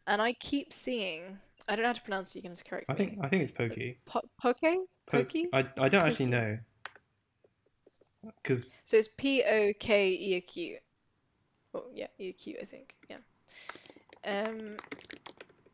and 0.07 0.21
I 0.21 0.33
keep 0.33 0.73
seeing. 0.73 1.39
I 1.67 1.75
don't 1.75 1.83
know 1.83 1.89
how 1.89 1.93
to 1.93 2.01
pronounce 2.01 2.35
it. 2.35 2.39
You 2.39 2.43
can 2.43 2.53
just 2.53 2.65
correct 2.65 2.89
I 2.89 2.93
me. 2.93 2.99
think 2.99 3.19
I 3.21 3.27
think 3.27 3.43
it's 3.43 3.51
pokey. 3.51 3.97
Po 4.07 4.21
poke? 4.41 4.59
Po- 4.61 4.87
Pokey? 5.11 5.47
I 5.53 5.65
I 5.77 5.89
don't 5.89 6.03
actually 6.05 6.27
know 6.27 6.57
because 8.43 8.77
So 8.85 8.97
it's 8.97 9.07
P 9.07 9.43
O 9.43 9.73
K 9.79 10.09
E 10.11 10.35
A 10.35 10.41
Q. 10.41 10.77
Oh 11.75 11.85
yeah, 11.93 12.07
E 12.19 12.29
A 12.29 12.33
Q 12.33 12.57
I 12.61 12.65
think. 12.65 12.95
Yeah. 13.09 13.17
Um, 14.25 14.77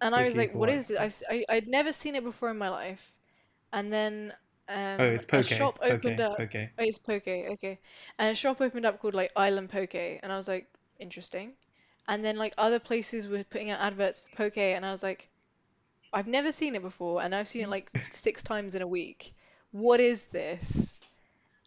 and 0.02 0.16
I 0.16 0.24
was 0.24 0.38
like, 0.38 0.54
what 0.54 0.70
is 0.70 0.92
it? 0.92 0.98
I've 1.00 1.08
s- 1.08 1.24
I 1.30 1.46
I'd 1.50 1.68
never 1.68 1.92
seen 1.92 2.16
it 2.16 2.24
before 2.24 2.50
in 2.50 2.58
my 2.58 2.70
life, 2.70 3.14
and 3.74 3.92
then 3.94 4.34
um, 4.68 5.02
oh, 5.02 5.06
it's 5.06 5.26
a 5.26 5.28
poke. 5.28 5.46
shop 5.46 5.80
Poke. 5.80 5.92
opened 5.92 6.20
up. 6.22 6.38
Poke. 6.38 6.56
Oh, 6.56 6.84
it's 6.84 6.98
Poke, 6.98 7.28
okay. 7.28 7.80
And 8.18 8.32
a 8.32 8.36
shop 8.36 8.62
opened 8.62 8.86
up 8.86 9.00
called 9.00 9.14
like 9.14 9.32
Island 9.36 9.70
Poke, 9.70 9.96
and 9.96 10.32
I 10.32 10.38
was 10.38 10.48
like, 10.48 10.68
interesting. 11.00 11.54
And 12.08 12.24
then 12.24 12.38
like 12.38 12.54
other 12.58 12.80
places 12.80 13.28
were 13.28 13.44
putting 13.44 13.70
out 13.70 13.80
adverts 13.80 14.22
for 14.22 14.36
Poke, 14.36 14.58
and 14.58 14.86
I 14.86 14.92
was 14.92 15.04
like, 15.04 15.30
I've 16.14 16.28
never 16.28 16.52
seen 16.52 16.76
it 16.76 16.82
before, 16.82 17.22
and 17.22 17.36
I've 17.36 17.48
seen 17.48 17.64
it 17.64 17.70
like 17.70 17.90
six 18.12 18.44
times 18.44 18.76
in 18.76 18.82
a 18.82 18.88
week. 18.88 19.34
What 19.72 20.00
is 20.00 20.26
this? 20.26 21.02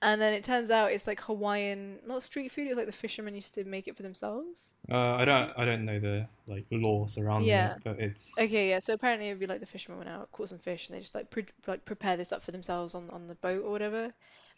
And 0.00 0.20
then 0.20 0.32
it 0.32 0.44
turns 0.44 0.70
out 0.70 0.92
it's 0.92 1.08
like 1.08 1.20
Hawaiian, 1.20 1.98
not 2.06 2.22
street 2.22 2.52
food. 2.52 2.68
It's 2.68 2.76
like 2.76 2.86
the 2.86 2.92
fishermen 2.92 3.34
used 3.34 3.54
to 3.54 3.64
make 3.64 3.88
it 3.88 3.96
for 3.96 4.04
themselves. 4.04 4.72
Uh, 4.88 4.96
I 5.14 5.24
don't 5.24 5.50
I 5.56 5.64
don't 5.64 5.84
know 5.84 5.98
the 5.98 6.28
like 6.46 6.66
law 6.70 7.06
surrounding 7.06 7.48
Yeah. 7.48 7.74
it, 7.74 7.80
but 7.82 7.98
it's 7.98 8.32
Okay, 8.38 8.68
yeah. 8.70 8.78
So 8.78 8.94
apparently 8.94 9.26
it'd 9.28 9.40
be 9.40 9.46
like 9.48 9.58
the 9.60 9.66
fishermen 9.66 9.98
went 9.98 10.08
out, 10.10 10.30
caught 10.30 10.50
some 10.50 10.58
fish, 10.58 10.88
and 10.88 10.96
they 10.96 11.00
just 11.00 11.16
like 11.16 11.30
pre 11.30 11.46
like 11.66 11.84
prepare 11.84 12.16
this 12.16 12.32
up 12.32 12.44
for 12.44 12.52
themselves 12.52 12.94
on 12.94 13.10
on 13.10 13.26
the 13.26 13.34
boat 13.36 13.64
or 13.64 13.70
whatever. 13.72 14.12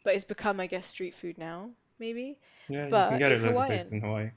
But 0.05 0.15
it's 0.15 0.25
become, 0.25 0.61
I 0.61 0.67
guess, 0.67 0.87
street 0.87 1.15
food 1.15 1.39
now, 1.39 1.71
maybe. 1.99 2.39
yeah 2.69 2.85
you 2.85 2.91
But 2.91 3.11
can 3.11 3.19
get 3.19 3.33
it 3.33 3.35
it's 3.35 3.43
loads 3.43 3.57
of 3.59 3.67
places 3.67 3.93
in 3.93 4.01
Hawaii. 4.03 4.31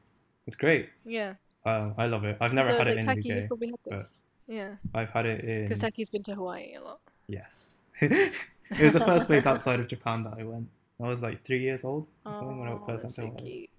It's 0.47 0.56
great. 0.56 0.89
Yeah. 1.06 1.34
Uh, 1.66 1.91
I 1.97 2.08
love 2.08 2.24
it. 2.26 2.38
I've 2.41 2.51
never 2.54 2.70
so 2.70 2.78
had 2.78 2.88
it 2.88 2.91
like 2.91 2.99
in 2.99 3.06
Taki, 3.06 3.30
the 3.34 3.41
UK. 3.41 3.47
probably 3.47 3.68
had 3.68 3.80
this. 3.97 4.24
Yeah, 4.47 4.76
I've 4.93 5.10
had 5.10 5.26
it 5.26 5.43
in 5.45 5.64
because 5.64 5.80
Taki's 5.80 6.10
been 6.10 6.24
to 6.24 6.36
Hawaii 6.36 6.76
a 6.76 6.82
lot. 6.82 6.99
yes. 7.28 7.76
it 8.01 8.34
was 8.82 8.93
the 8.93 8.99
first 9.01 9.28
place 9.32 9.45
outside 9.45 9.80
of 9.82 9.88
Japan 9.88 10.24
that 10.24 10.36
I 10.39 10.43
went. 10.43 10.68
I 11.04 11.10
was 11.10 11.22
like 11.24 11.45
three 11.45 11.62
years 11.62 11.84
old 11.86 12.08
or 12.28 12.34
something 12.36 12.60
when 12.60 12.70
I 12.70 12.76
Oh, 12.76 12.86
first 12.86 13.04
that's 13.04 13.16
so 13.16 13.30
cute. 13.30 13.70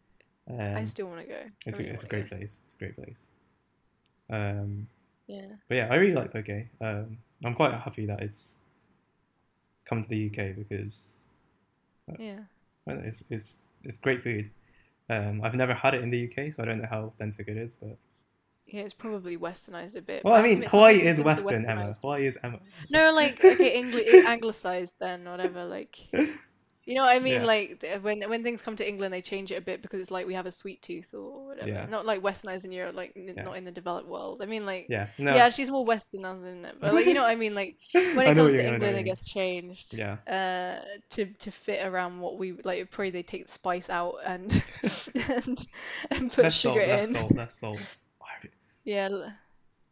I 0.74 0.84
Um, 0.84 0.86
still 0.86 1.08
want 1.08 1.20
to 1.22 1.26
go. 1.26 1.50
It's 1.66 1.78
really 1.78 1.80
a, 1.80 1.84
it's 1.86 2.04
a 2.04 2.08
great 2.08 2.28
go. 2.28 2.28
place. 2.28 2.60
It's 2.66 2.74
a 2.74 2.78
great 2.78 2.96
place. 2.96 3.28
Um, 4.30 4.88
Yeah. 5.26 5.56
but 5.68 5.76
yeah, 5.76 5.88
I 5.90 5.96
really 5.96 6.14
like 6.14 6.32
poke. 6.32 6.50
Um, 6.80 7.18
I'm 7.44 7.54
quite 7.54 7.74
happy 7.74 8.06
that 8.06 8.22
it's 8.22 8.58
come 9.86 10.02
to 10.02 10.08
the 10.08 10.16
UK 10.16 10.52
because 10.52 11.16
Yeah. 12.16 12.44
well, 12.86 13.00
it's 13.02 13.22
it's 13.30 13.58
it's 13.82 13.96
great 13.98 14.22
food. 14.22 14.50
Um, 15.10 15.42
I've 15.44 15.54
never 15.54 15.74
had 15.74 15.94
it 15.94 16.02
in 16.02 16.10
the 16.10 16.18
UK, 16.18 16.50
so 16.52 16.62
I 16.62 16.66
don't 16.66 16.80
know 16.80 16.88
how 16.90 17.04
authentic 17.04 17.48
it 17.48 17.56
is. 17.56 17.76
But 17.76 17.98
Yeah, 18.66 18.82
it's 18.82 18.92
probably 18.94 19.36
westernized 19.38 19.96
a 19.96 20.02
bit. 20.02 20.24
well, 20.24 20.34
I 20.34 20.42
mean, 20.42 20.62
Hawaii 20.62 21.02
is 21.02 21.18
when 21.18 21.26
things 21.26 21.38
are 21.38 21.42
Western, 21.44 21.64
Emma. 21.68 21.94
Hawaii 22.00 22.26
is 22.26 22.38
Emma. 22.42 22.60
No, 22.88 23.12
like 23.12 23.40
okay, 23.48 23.72
anglicized 24.24 24.96
then, 24.98 25.24
whatever. 25.24 25.64
Like, 25.66 25.98
you 26.86 26.94
know 26.94 27.02
what 27.02 27.16
I 27.16 27.18
mean? 27.18 27.42
Yes. 27.42 27.46
Like 27.46 28.02
when 28.02 28.20
when 28.28 28.42
things 28.42 28.60
come 28.62 28.76
to 28.76 28.86
England, 28.88 29.12
they 29.14 29.22
change 29.22 29.50
it 29.50 29.56
a 29.56 29.60
bit 29.60 29.80
because 29.82 30.00
it's 30.00 30.10
like 30.10 30.26
we 30.26 30.34
have 30.34 30.46
a 30.46 30.50
sweet 30.52 30.82
tooth 30.82 31.14
or 31.14 31.46
whatever. 31.46 31.68
Yeah. 31.68 31.86
Not 31.86 32.04
like 32.04 32.20
westernized 32.20 32.64
in 32.64 32.72
Europe, 32.72 32.94
like 32.94 33.12
n- 33.16 33.32
Yeah. 33.36 33.42
not 33.44 33.56
in 33.56 33.64
the 33.64 33.70
developed 33.72 34.08
world. 34.08 34.42
I 34.42 34.46
mean, 34.46 34.66
like 34.66 34.86
Yeah, 34.88 35.08
no, 35.18 35.34
yeah, 35.34 35.48
she's 35.48 35.70
more 35.70 35.86
westernized 35.86 36.42
than 36.42 36.64
it, 36.64 36.76
but 36.80 36.92
like 36.94 37.06
you 37.06 37.14
know 37.14 37.22
what 37.22 37.30
I 37.30 37.36
mean? 37.36 37.54
Like 37.54 37.76
when 37.92 38.26
it 38.26 38.34
comes 38.34 38.52
to 38.52 38.58
you- 38.62 38.68
I 38.68 38.68
know 38.68 38.74
England, 38.74 38.96
it 38.98 39.02
gets 39.04 39.24
changed. 39.24 39.94
Yeah, 39.94 40.16
uh 40.26 40.80
to 41.10 41.26
to 41.26 41.50
fit 41.50 41.86
around 41.86 42.20
what 42.20 42.38
we 42.38 42.52
like 42.64 42.90
probably 42.90 43.10
they 43.10 43.22
take 43.22 43.46
the 43.46 43.52
spice 43.52 43.88
out 43.90 44.16
and 44.24 44.50
and 45.14 45.66
and 46.10 46.32
put 46.32 46.52
salt, 46.52 46.76
sugar 46.76 46.86
less 46.86 47.08
in 47.08 47.14
salt, 47.14 47.34
less 47.34 47.54
salt. 47.54 47.96
yeah 48.84 49.08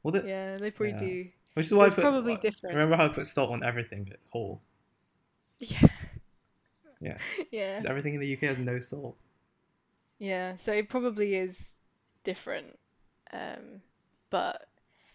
Well, 0.02 0.12
the, 0.12 0.24
yeah 0.26 0.56
they 0.56 0.70
probably 0.70 0.94
do 0.98 1.28
which 1.54 1.66
is 1.66 1.70
so 1.70 1.76
why 1.78 1.86
it's 1.86 1.94
put. 1.94 2.02
probably 2.02 2.36
different 2.36 2.74
Remember 2.74 2.96
how 2.96 3.06
I 3.06 3.08
put 3.08 3.26
salt 3.26 3.50
on 3.50 3.62
everything 3.64 4.12
whole? 4.30 4.60
yeah 5.60 5.88
Yeah. 7.02 7.18
yeah 7.52 7.82
Because 7.82 7.86
everything 7.86 8.14
in 8.14 8.20
the 8.20 8.26
UK 8.28 8.46
has 8.46 8.58
no 8.58 8.78
salt. 8.78 9.16
yeah 10.18 10.56
so 10.56 10.72
it 10.72 10.88
probably 10.88 11.34
is 11.34 11.74
different 12.24 12.78
um 13.32 13.80
but 14.30 14.66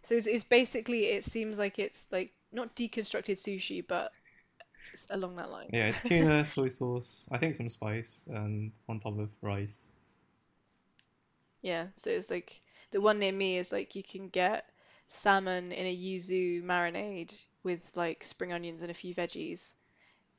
so 0.04 0.16
it's, 0.16 0.28
it's 0.28 0.44
basically 0.44 1.06
it 1.06 1.24
seems 1.24 1.58
like 1.58 1.80
it's 1.80 2.08
like 2.12 2.34
not 2.52 2.76
deconstructed 2.76 3.38
sushi 3.38 3.86
but 3.88 4.14
it's 4.94 5.08
along 5.12 5.36
that 5.38 5.52
line 5.52 5.72
Yeah, 5.72 5.88
it's 5.88 6.02
tuna, 6.02 6.46
soy 6.46 6.68
sauce, 6.70 7.28
I 7.32 7.38
think 7.38 7.56
some 7.56 7.70
spice, 7.70 8.28
and 8.30 8.72
on 8.90 9.00
top 9.00 9.18
of 9.20 9.30
rice. 9.42 9.92
Yeah, 11.62 11.88
so 11.94 12.10
it's 12.10 12.32
like 12.32 12.62
the 12.92 13.00
one 13.02 13.20
near 13.20 13.32
me 13.32 13.58
is 13.58 13.72
like 13.72 13.96
you 13.96 14.02
can 14.04 14.30
get 14.30 14.68
salmon 15.08 15.72
in 15.72 15.86
a 15.86 15.96
yuzu 15.96 16.64
marinade 16.64 17.34
with 17.64 17.96
like 17.96 18.24
spring 18.24 18.54
onions 18.54 18.82
and 18.82 18.90
a 18.92 18.96
few 18.96 19.14
veggies 19.14 19.76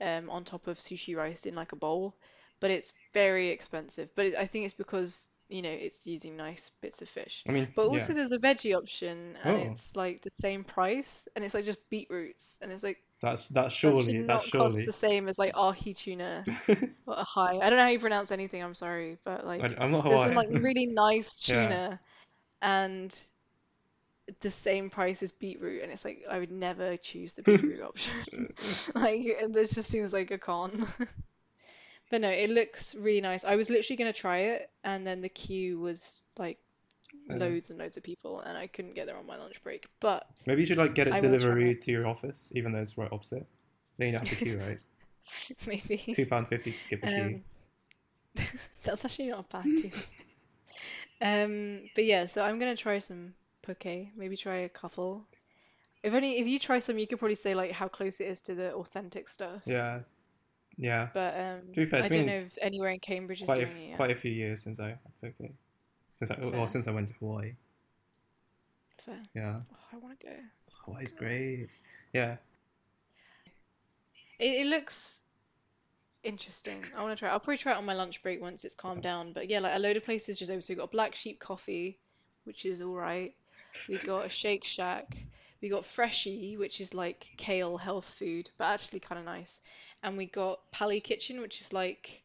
um, 0.01 0.31
on 0.31 0.45
top 0.45 0.67
of 0.67 0.79
sushi 0.79 1.17
rice 1.17 1.47
in 1.47 1.55
like 1.55 1.73
a 1.73 1.77
bowl, 1.77 2.17
but 2.61 2.71
it's 2.71 2.93
very 3.15 3.49
expensive. 3.49 4.09
But 4.15 4.27
it, 4.27 4.35
I 4.37 4.47
think 4.47 4.65
it's 4.67 4.75
because 4.75 5.31
you 5.49 5.63
know 5.63 5.71
it's 5.71 6.07
using 6.07 6.37
nice 6.37 6.71
bits 6.83 7.03
of 7.03 7.09
fish. 7.09 7.45
I 7.49 7.53
mean, 7.53 7.69
But 7.75 7.87
yeah. 7.87 7.89
also 7.89 8.15
there's 8.15 8.33
a 8.33 8.39
veggie 8.39 8.77
option 8.77 9.37
and 9.43 9.57
Oh. 9.57 9.59
it's 9.59 9.95
like 9.97 10.23
the 10.23 10.31
same 10.31 10.65
price 10.65 11.29
and 11.37 11.45
it's 11.45 11.55
like 11.55 11.65
just 11.65 11.89
beetroots 11.91 12.59
and 12.63 12.73
it's 12.73 12.83
like 12.83 12.99
That's 13.23 13.49
that's 13.49 13.75
that 13.83 13.97
surely 13.97 14.05
should 14.05 14.27
that's 14.27 14.27
not 14.27 14.51
cost 14.51 14.85
the 14.85 14.93
same 14.93 15.29
as 15.29 15.39
like 15.39 15.53
ahi 15.55 15.95
tuna 15.95 16.47
or 17.07 17.17
ahai. 17.17 17.63
I 17.63 17.71
don't 17.71 17.79
know 17.79 17.85
how 17.85 17.89
you 17.91 17.99
pronounce 18.01 18.33
anything, 18.33 18.63
I'm 18.63 18.75
sorry, 18.75 19.19
but 19.25 19.47
like 19.47 19.65
I, 19.65 19.75
I'm 19.79 19.91
not 19.93 20.05
there's 20.09 20.23
some 20.23 20.35
like 20.35 20.49
really 20.51 20.87
nice 20.87 21.37
Yeah. 21.49 21.77
tuna 21.77 22.01
and 22.63 23.15
the 24.41 24.51
same 24.51 24.91
price 24.91 25.23
as 25.23 25.33
beetroot 25.33 25.83
and 25.83 25.93
it's 25.93 26.05
like 26.05 26.25
I 26.31 26.39
would 26.39 26.53
never 26.53 26.97
choose 26.97 27.35
the 27.35 27.43
beetroot 27.43 27.83
option. 27.83 28.53
Like 28.95 29.39
this 29.49 29.75
just 29.75 29.91
seems 29.91 30.13
like 30.13 30.31
a 30.31 30.39
con. 30.39 30.87
But 32.11 32.23
no, 32.23 32.31
it 32.31 32.49
looks 32.49 32.95
really 32.95 33.21
nice. 33.21 33.45
I 33.45 33.57
was 33.57 33.69
literally 33.69 33.97
gonna 33.99 34.15
try 34.15 34.39
it 34.39 34.71
and 34.83 35.07
then 35.07 35.21
the 35.21 35.29
queue 35.29 35.79
was 35.79 36.23
like 36.39 36.59
loads 37.29 37.69
and 37.69 37.79
loads 37.79 37.99
of 37.99 38.03
people 38.03 38.41
and 38.41 38.57
I 38.57 38.67
couldn't 38.67 38.95
get 38.95 39.07
there 39.07 39.17
on 39.17 39.27
my 39.27 39.37
lunch 39.37 39.63
break. 39.63 39.87
But 40.01 40.27
Maybe 40.47 40.63
you 40.63 40.67
should 40.67 40.79
like 40.79 40.95
get 40.95 41.09
it 41.09 41.13
I 41.13 41.21
delivery 41.21 41.75
to 41.75 41.91
your 41.91 42.07
office, 42.07 42.51
even 42.55 42.73
though 42.73 42.79
it's 42.79 42.97
right 42.97 43.13
opposite. 43.13 43.47
Then 43.99 44.07
you 44.07 44.13
don't 44.13 44.27
have 44.27 44.39
to 44.39 44.45
queue, 44.45 44.59
right? 44.59 44.81
maybe 45.67 46.15
Two 46.15 46.25
pound 46.25 46.49
fifty 46.49 46.73
to 46.73 46.81
skip 46.81 47.05
a 47.05 47.09
queue. 47.09 47.41
Um, 48.37 48.45
that's 48.85 49.05
actually 49.05 49.29
not 49.29 49.45
a 49.51 49.57
bad 49.57 49.65
deal. 49.65 49.93
Um, 51.21 51.91
but 51.95 52.05
yeah, 52.05 52.27
so 52.27 52.43
I'm 52.43 52.59
gonna 52.59 52.77
try 52.77 52.99
some 52.99 53.35
poke. 53.75 54.09
Maybe 54.17 54.37
try 54.37 54.57
a 54.57 54.69
couple. 54.69 55.25
If 56.03 56.15
only 56.15 56.39
if 56.39 56.47
you 56.47 56.59
try 56.59 56.79
some, 56.79 56.99
you 56.99 57.07
could 57.07 57.19
probably 57.19 57.35
say 57.35 57.55
like 57.55 57.73
how 57.73 57.89
close 57.89 58.21
it 58.21 58.29
is 58.29 58.43
to 58.43 58.55
the 58.55 58.73
authentic 58.75 59.29
stuff. 59.29 59.63
Yeah, 59.67 60.01
yeah. 60.77 61.09
But 61.13 61.35
um, 61.39 61.61
To 61.73 61.81
be 61.85 61.87
fair, 61.87 62.03
I 62.03 62.09
don't 62.09 62.27
know 62.27 62.33
if 62.47 62.57
anywhere 62.61 62.91
in 62.91 63.01
Cambridge 63.01 63.43
is 63.43 63.47
Quite 63.47 63.59
a, 63.59 63.63
it 63.63 63.89
yet. 63.89 63.97
quite 63.97 64.11
a 64.11 64.17
few 64.17 64.31
years 64.33 64.63
since 64.63 64.79
I 64.81 64.97
poke. 65.21 65.35
Since 66.15 66.31
I 66.31 66.37
Fair. 66.37 66.51
well 66.51 66.67
since 66.67 66.87
I 66.89 66.93
went 66.93 67.09
to 67.09 67.15
Hawaii. 67.15 67.53
Fair. 69.05 69.23
Yeah, 69.35 69.61
Oh, 69.73 69.77
I 69.93 69.97
want 69.97 70.21
to 70.21 70.27
go. 70.27 70.33
Hawaii's 70.85 71.13
great. 71.13 71.69
Yeah, 72.13 72.37
It, 74.39 74.63
it 74.63 74.67
looks 74.67 75.21
interesting. 76.23 76.85
I 76.97 77.03
want 77.03 77.17
to 77.17 77.21
try. 77.21 77.29
I'll 77.31 77.41
probably 77.41 77.59
try 77.59 77.73
it 77.73 77.77
on 77.79 77.85
my 77.85 77.95
lunch 77.95 78.23
break 78.23 78.41
once 78.41 78.65
it's 78.65 78.75
calmed 78.75 79.03
down. 79.03 79.33
But 79.33 79.49
yeah, 79.51 79.59
like 79.61 79.75
a 79.75 79.79
load 79.79 79.97
of 79.97 80.05
places 80.05 80.39
just 80.39 80.51
open. 80.51 80.63
So 80.63 80.73
we 80.73 80.77
got 80.77 80.91
Black 80.93 81.15
Sheep 81.15 81.39
Coffee, 81.41 81.99
which 82.45 82.65
is 82.65 82.83
all 82.83 82.95
right. 82.95 83.35
We 83.89 83.99
got 83.99 84.27
a 84.27 84.29
Shake 84.29 84.65
Shack. 84.65 85.17
We 85.61 85.69
got 85.69 85.85
Freshie, 85.85 86.57
which 86.57 86.81
is 86.81 86.95
like 86.95 87.27
kale 87.37 87.77
health 87.77 88.11
food, 88.19 88.51
but 88.59 88.67
actually 88.67 89.01
kind 89.01 89.19
of 89.19 89.25
nice. 89.25 89.61
And 90.03 90.17
we 90.17 90.27
got 90.27 90.61
Pally 90.73 91.01
Kitchen, 91.01 91.41
which 91.41 91.61
is 91.61 91.73
like 91.73 92.23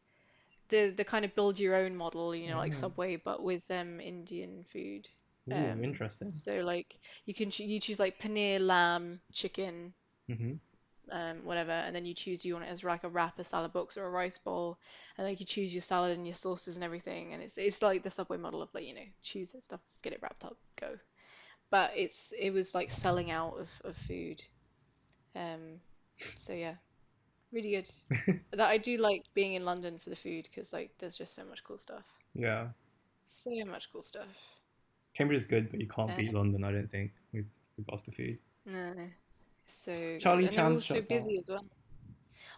the 0.68 0.90
the 0.90 1.04
kind 1.04 1.24
of 1.24 1.34
build 1.34 1.58
your 1.58 1.74
own 1.76 1.96
model, 1.96 2.34
you 2.34 2.48
know, 2.48 2.58
like 2.58 2.72
Mm. 2.72 2.74
Subway, 2.74 3.16
but 3.16 3.42
with 3.42 3.70
um 3.70 4.00
Indian 4.00 4.64
food. 4.64 5.08
Ooh, 5.48 5.80
Um, 5.80 5.82
interesting. 5.82 6.42
So 6.42 6.60
like 6.62 6.98
you 7.26 7.34
can 7.34 7.50
choo- 7.50 7.64
you 7.64 7.80
choose 7.80 7.98
like 8.00 8.18
paneer, 8.20 8.60
lamb, 8.60 9.20
chicken, 9.32 9.94
hmm 10.28 10.54
um, 11.10 11.44
whatever, 11.44 11.70
and 11.72 11.94
then 11.94 12.04
you 12.06 12.14
choose 12.14 12.44
you 12.44 12.54
want 12.54 12.66
it 12.66 12.70
as 12.70 12.82
like 12.82 13.04
a 13.04 13.08
wrap, 13.08 13.38
a 13.38 13.44
salad 13.44 13.72
box, 13.72 13.96
or 13.96 14.06
a 14.06 14.10
rice 14.10 14.38
bowl, 14.38 14.78
and 15.18 15.26
like 15.26 15.38
you 15.40 15.46
choose 15.46 15.72
your 15.74 15.82
salad 15.82 16.12
and 16.16 16.26
your 16.26 16.34
sauces 16.34 16.76
and 16.76 16.84
everything, 16.84 17.32
and 17.32 17.42
it's 17.42 17.58
it's 17.58 17.82
like 17.82 18.02
the 18.02 18.10
Subway 18.10 18.38
model 18.38 18.62
of 18.62 18.70
like 18.74 18.86
you 18.86 18.94
know 18.94 19.04
choose 19.22 19.54
it 19.54 19.62
stuff, 19.62 19.80
get 20.02 20.12
it 20.14 20.20
wrapped 20.22 20.44
up, 20.44 20.56
go. 20.80 20.96
But 21.74 21.90
it's 21.96 22.32
it 22.38 22.50
was 22.50 22.72
like 22.72 22.92
selling 22.92 23.32
out 23.32 23.58
of, 23.58 23.68
of 23.82 23.96
food. 23.96 24.40
Um, 25.34 25.80
so 26.36 26.52
yeah, 26.52 26.74
really 27.52 27.72
good. 27.72 27.90
That 28.52 28.68
I 28.68 28.78
do 28.78 28.96
like 28.96 29.24
being 29.34 29.54
in 29.54 29.64
London 29.64 29.98
for 29.98 30.08
the 30.08 30.14
food 30.14 30.44
because 30.48 30.72
like 30.72 30.92
there's 30.98 31.18
just 31.18 31.34
so 31.34 31.44
much 31.44 31.64
cool 31.64 31.76
stuff. 31.76 32.04
Yeah. 32.32 32.68
So 33.24 33.50
much 33.66 33.90
cool 33.92 34.04
stuff. 34.04 34.28
Cambridge 35.14 35.40
is 35.40 35.46
good, 35.46 35.68
but 35.68 35.80
you 35.80 35.88
can't 35.88 36.16
beat 36.16 36.28
Uh, 36.32 36.38
London, 36.38 36.62
I 36.62 36.70
don't 36.70 36.88
think, 36.88 37.10
with 37.32 37.46
regards 37.76 38.04
to 38.04 38.12
food. 38.12 38.38
no, 38.66 38.94
so. 39.66 40.18
Charlie 40.18 40.44
And 40.44 40.54
they're 40.54 40.64
all 40.64 40.74
Chan's 40.74 40.86
so 40.86 41.00
busy 41.02 41.38
as 41.40 41.48
well. 41.48 41.66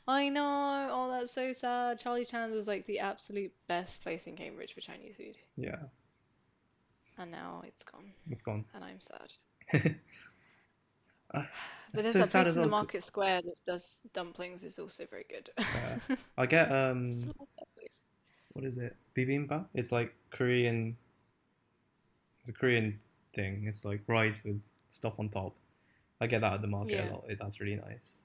I 0.07 0.29
know. 0.29 0.89
Oh, 0.93 1.11
that's 1.11 1.33
so 1.33 1.55
sad. 1.55 2.01
Charlie 2.01 2.27
Chan's 2.27 2.55
was 2.55 2.67
like 2.69 2.85
the 2.85 2.99
absolute 2.99 3.53
best 3.67 4.03
place 4.03 4.27
in 4.27 4.37
Cambridge 4.37 4.75
for 4.75 4.83
Chinese 4.83 5.17
food, 5.17 5.39
Yeah, 5.57 5.77
and 7.19 7.31
now 7.31 7.63
it's 7.67 7.85
gone, 7.85 8.13
it's 8.31 8.43
gone. 8.43 8.65
and 8.75 8.85
I'm 8.85 9.01
sad. 9.01 9.95
Uh, 11.35 11.43
But 11.93 12.03
there's 12.03 12.15
so 12.15 12.25
sad 12.25 12.45
place 12.45 12.55
in 12.55 12.63
the. 12.63 12.69
Market 12.69 13.03
Square 13.03 13.43
that 13.43 13.61
does 13.67 14.01
dumplings 14.15 14.63
It's 14.63 14.79
also 14.79 15.07
very 15.11 15.25
good. 15.29 15.51
Yeah. 15.59 16.17
I 16.39 16.47
get 16.47 16.71
um, 16.71 17.11
Love 17.11 17.49
that 17.59 17.69
place. 17.77 18.09
what 18.53 18.65
is 18.65 18.77
it? 18.79 18.95
Bibimbap? 19.17 19.67
It's 19.75 19.91
like 19.91 20.15
Korean. 20.31 20.97
It's 22.41 22.49
a 22.51 22.53
Korean 22.53 23.01
thing. 23.35 23.65
It's 23.67 23.85
like 23.85 24.03
rice 24.07 24.43
with 24.45 24.61
stuff 24.89 25.19
on 25.19 25.29
top. 25.29 25.57
I 26.21 26.29
get 26.29 26.43
that 26.43 26.53
at 26.55 26.63
the 26.63 26.69
market 26.69 26.93
Yeah. 26.95 27.11
a 27.11 27.13
lot. 27.13 27.25
It- 27.29 27.39
That's 27.41 27.59
really 27.61 27.77
nice. 27.77 28.21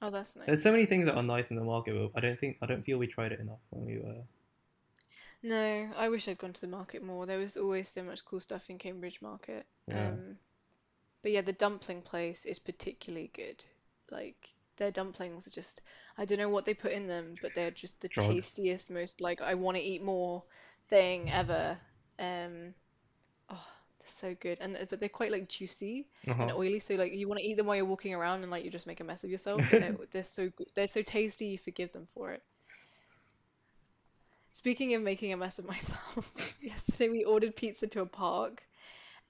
Oh, 0.00 0.10
that's 0.10 0.34
nice. 0.36 0.46
There's 0.46 0.62
so 0.62 0.72
many 0.72 0.86
things 0.86 1.04
that 1.06 1.16
are 1.16 1.22
nice 1.22 1.50
in 1.50 1.56
the 1.56 1.64
market, 1.64 1.92
but 1.94 2.12
I 2.16 2.26
don't 2.26 2.38
think 2.40 2.56
I 2.62 2.66
don't 2.66 2.82
feel 2.84 2.96
we 2.98 3.08
tried 3.08 3.32
it 3.32 3.40
enough 3.40 3.58
when 3.70 3.84
we 3.84 3.98
were. 3.98 4.22
No, 5.42 5.90
I 5.96 6.08
wish 6.10 6.28
I'd 6.28 6.38
gone 6.38 6.52
to 6.52 6.60
the 6.60 6.68
market 6.68 7.02
more. 7.02 7.26
There 7.26 7.38
was 7.38 7.56
always 7.56 7.88
so 7.88 8.02
much 8.04 8.24
cool 8.24 8.38
stuff 8.40 8.70
in 8.70 8.78
Cambridge 8.78 9.20
Market. 9.20 9.66
Yeah. 9.86 10.12
Um, 10.12 10.38
but 11.22 11.32
yeah, 11.32 11.42
the 11.42 11.52
dumpling 11.52 12.02
place 12.02 12.46
is 12.46 12.58
particularly 12.60 13.30
good. 13.34 13.64
Like 14.10 14.54
their 14.76 14.90
dumplings 14.92 15.46
are 15.46 15.50
just, 15.52 15.82
I 16.18 16.24
don't 16.26 16.38
know 16.38 16.48
what 16.50 16.64
they 16.66 16.74
put 16.74 16.92
in 16.92 17.08
them, 17.08 17.38
but 17.40 17.54
they're 17.54 17.70
just 17.72 18.00
the 18.00 18.08
Drugs. 18.10 18.54
tastiest, 18.60 18.90
most 18.90 19.20
like 19.20 19.40
I 19.42 19.54
want 19.54 19.76
to 19.78 19.82
eat 19.82 20.02
more 20.02 20.44
thing 20.88 21.30
ever. 21.30 21.78
Um, 22.18 22.74
oh, 23.50 23.66
they're 24.00 24.06
so 24.08 24.34
good, 24.36 24.58
and 24.60 24.78
but 24.90 25.00
they're 25.00 25.08
quite 25.10 25.32
like 25.32 25.48
juicy 25.48 26.08
and 26.40 26.50
Uh-huh. 26.50 26.52
oily, 26.52 26.80
so 26.80 26.94
like 26.96 27.12
you 27.14 27.28
want 27.28 27.40
to 27.40 27.46
eat 27.46 27.56
them 27.56 27.66
while 27.66 27.76
you're 27.76 27.84
walking 27.86 28.14
around 28.14 28.42
and 28.42 28.50
like 28.52 28.64
you 28.64 28.70
just 28.70 28.86
make 28.88 29.00
a 29.00 29.04
mess 29.04 29.24
of 29.24 29.30
yourself. 29.30 29.66
But 29.70 29.78
they're, 29.80 29.96
they're 30.12 30.24
so 30.24 30.50
good. 30.50 30.68
They're 30.74 30.88
so 30.88 31.02
tasty, 31.02 31.46
you 31.48 31.58
forgive 31.58 31.92
them 31.92 32.08
for 32.14 32.32
it. 32.32 32.42
Speaking 34.58 34.94
of 34.94 35.02
making 35.02 35.32
a 35.32 35.36
mess 35.36 35.58
of 35.58 35.66
myself, 35.66 36.32
yesterday 36.60 37.10
we 37.10 37.24
ordered 37.24 37.56
pizza 37.56 37.86
to 37.88 38.02
a 38.02 38.06
park, 38.06 38.62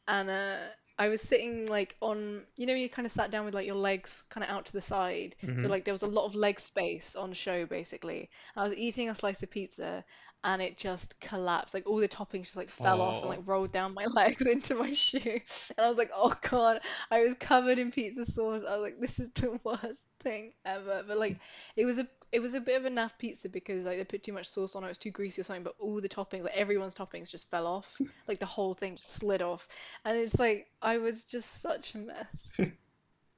and 0.09 0.31
uh, 0.31 0.59
I 0.99 1.09
was 1.09 1.21
sitting 1.23 1.67
like 1.67 1.97
on, 2.01 2.45
you 2.57 2.67
know, 2.67 2.75
you 2.75 2.89
kind 2.89 3.07
of 3.07 3.13
sat 3.13 3.31
down 3.31 3.45
with 3.45 3.55
like 3.55 3.67
your 3.67 3.77
legs 3.77 4.25
kind 4.31 4.45
of 4.45 4.51
out 4.51 4.67
to 4.67 4.73
the 4.73 4.81
side, 4.81 5.37
so 5.55 5.69
Mhm. 5.69 5.71
like 5.71 5.85
there 5.85 5.95
was 5.95 6.03
a 6.03 6.09
lot 6.09 6.27
of 6.27 6.35
leg 6.35 6.61
space 6.61 7.17
on 7.17 7.33
show 7.35 7.67
basically. 7.67 8.31
I 8.57 8.65
was 8.65 8.75
eating 8.77 9.11
a 9.11 9.15
slice 9.15 9.43
of 9.43 9.51
pizza, 9.51 10.05
and 10.45 10.63
it 10.63 10.79
just 10.79 11.21
collapsed. 11.21 11.75
Like 11.75 11.87
all 11.87 11.99
the 11.99 12.09
toppings 12.09 12.45
just 12.45 12.57
like 12.57 12.71
fell 12.71 13.01
off 13.03 13.23
and 13.23 13.29
Oh. 13.29 13.31
like 13.31 13.47
rolled 13.47 13.73
down 13.73 13.95
my 13.95 14.07
legs 14.15 14.47
into 14.47 14.77
my 14.77 14.93
shoe, 14.93 15.21
and 15.25 15.87
I 15.87 15.89
was 15.89 15.99
like, 15.99 16.11
oh 16.15 16.35
god, 16.51 16.81
I 17.11 17.21
was 17.23 17.35
covered 17.35 17.79
in 17.79 17.93
pizza 17.93 18.27
sauce. 18.27 18.63
I 18.69 18.75
was 18.77 18.83
like, 18.83 19.01
this 19.01 19.19
is 19.21 19.31
the 19.35 19.59
worst 19.65 20.07
thing 20.21 20.53
ever. 20.65 21.05
But 21.07 21.19
like, 21.19 21.39
it 21.77 21.85
was 21.87 21.99
a 21.99 22.09
it 22.31 22.41
was 22.41 22.55
a 22.55 22.61
bit 22.61 22.79
of 22.79 22.85
a 22.85 22.91
naff 22.91 23.17
pizza 23.19 23.49
because 23.49 23.85
like 23.85 23.99
they 23.99 24.05
put 24.05 24.23
too 24.23 24.33
much 24.33 24.49
sauce 24.49 24.77
on 24.77 24.83
it, 24.85 24.87
it 24.87 24.91
was 24.91 24.99
too 24.99 25.11
greasy 25.11 25.41
or 25.41 25.45
something. 25.45 25.65
But 25.65 25.77
all 25.79 26.01
the 26.01 26.09
toppings, 26.09 26.45
like 26.45 26.57
everyone's 26.57 26.95
toppings, 26.95 27.31
just 27.31 27.51
fell 27.51 27.67
off. 27.67 27.99
Like 28.27 28.39
the 28.39 28.47
whole 28.47 28.75
thing 28.75 28.97
just 28.97 29.15
slid 29.15 29.43
off, 29.43 29.67
and 30.05 30.17
it's 30.17 30.39
like 30.39 30.69
I 30.83 30.99
was 30.99 31.25
just 31.25 31.63
such 31.63 31.95
a 31.95 31.99
mess. 31.99 32.61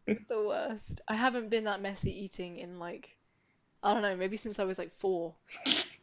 The 0.06 0.44
worst. 0.44 1.02
I 1.06 1.14
haven't 1.14 1.50
been 1.50 1.64
that 1.64 1.80
messy 1.80 2.24
eating 2.24 2.58
in 2.58 2.78
like 2.78 3.16
I 3.82 3.94
don't 3.94 4.02
know, 4.02 4.16
maybe 4.16 4.36
since 4.36 4.58
I 4.58 4.64
was 4.64 4.78
like 4.78 4.92
four. 4.92 5.34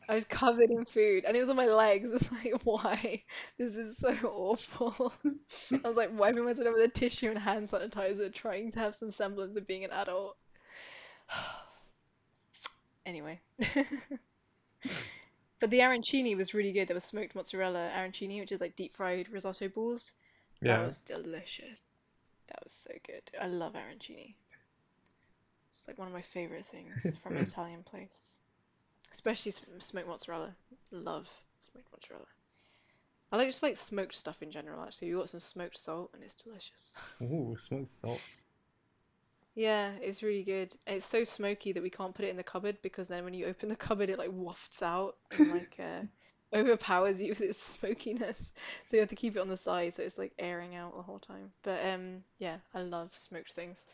I 0.10 0.16
was 0.16 0.26
covered 0.26 0.70
in 0.70 0.86
food 0.86 1.26
and 1.26 1.36
it 1.36 1.40
was 1.40 1.50
on 1.50 1.58
my 1.58 1.66
legs. 1.66 2.14
It's 2.14 2.32
like, 2.32 2.62
why? 2.64 3.24
This 3.58 3.76
is 3.76 3.98
so 3.98 4.16
awful. 4.24 5.14
I 5.84 5.88
was 5.88 5.98
like 5.98 6.18
wiping 6.18 6.46
myself 6.46 6.74
with 6.74 6.84
a 6.84 6.88
tissue 6.88 7.30
and 7.30 7.38
hand 7.38 7.68
sanitizer, 7.68 8.34
trying 8.34 8.72
to 8.72 8.80
have 8.80 8.96
some 8.96 9.12
semblance 9.12 9.58
of 9.58 9.68
being 9.68 9.84
an 9.84 9.92
adult. 9.92 10.38
Anyway. 13.08 13.40
But 15.60 15.72
the 15.72 15.80
arancini 15.80 16.38
was 16.38 16.54
really 16.54 16.72
good. 16.72 16.88
There 16.88 16.94
was 16.94 17.04
smoked 17.04 17.34
mozzarella 17.34 17.92
arancini, 17.96 18.40
which 18.40 18.52
is 18.52 18.62
like 18.62 18.76
deep 18.76 18.96
fried 18.96 19.30
risotto 19.30 19.68
balls. 19.70 20.14
Yeah. 20.62 20.78
That 20.78 20.88
was 20.88 21.02
delicious. 21.02 22.12
That 22.48 22.64
was 22.64 22.74
so 22.74 22.92
good. 23.06 23.24
I 23.42 23.48
love 23.48 23.74
arancini. 23.74 24.36
It's 25.72 25.88
like 25.88 25.98
one 25.98 26.08
of 26.08 26.14
my 26.14 26.22
favorite 26.22 26.66
things 26.66 27.08
from 27.24 27.38
an 27.38 27.44
Italian 27.44 27.84
place. 27.84 28.38
Especially 29.12 29.52
smoked 29.52 30.08
mozzarella. 30.08 30.56
Love 30.92 31.28
smoked 31.60 31.92
mozzarella. 31.92 32.28
I 33.32 33.38
like 33.38 33.48
just 33.48 33.64
like 33.64 33.78
smoked 33.78 34.16
stuff 34.16 34.42
in 34.44 34.52
general 34.52 34.84
actually. 34.84 35.10
You 35.10 35.18
got 35.18 35.30
some 35.30 35.40
smoked 35.40 35.78
salt 35.78 36.12
and 36.14 36.24
it's 36.24 36.36
delicious. 36.36 36.94
Ooh, 37.22 37.58
smoked 37.60 37.90
salt. 37.90 38.22
Yeah, 39.58 39.94
it's 40.02 40.24
really 40.24 40.44
good. 40.44 40.74
It's 40.88 41.06
so 41.06 41.26
smoky 41.26 41.74
that 41.74 41.84
we 41.84 41.90
can't 41.90 42.16
put 42.16 42.26
it 42.26 42.30
in 42.30 42.38
the 42.38 42.44
cupboard 42.44 42.78
because 42.84 43.10
then 43.10 43.26
when 43.26 43.34
you 43.34 43.48
open 43.48 43.70
the 43.70 43.76
cupboard 43.76 44.10
it 44.10 44.20
like 44.20 44.32
wafts 44.32 44.84
out 44.84 45.18
and 45.32 45.50
like 45.50 45.78
uh 45.80 46.04
overpowers 46.56 47.22
you 47.22 47.30
with 47.32 47.42
its 47.42 47.58
smokiness. 47.62 48.54
So 48.86 48.96
you 48.98 49.02
have 49.02 49.10
to 49.10 49.16
keep 49.16 49.36
it 49.36 49.40
on 49.42 49.50
the 49.50 49.58
side 49.58 49.94
so 49.96 50.04
it's 50.04 50.18
like 50.18 50.34
airing 50.40 50.76
out 50.76 50.96
the 50.96 51.04
whole 51.04 51.20
time. 51.20 51.52
But 51.64 51.84
um 51.86 52.24
yeah, 52.40 52.58
I 52.74 52.82
love 52.84 53.16
smoked 53.16 53.54
things. 53.54 53.86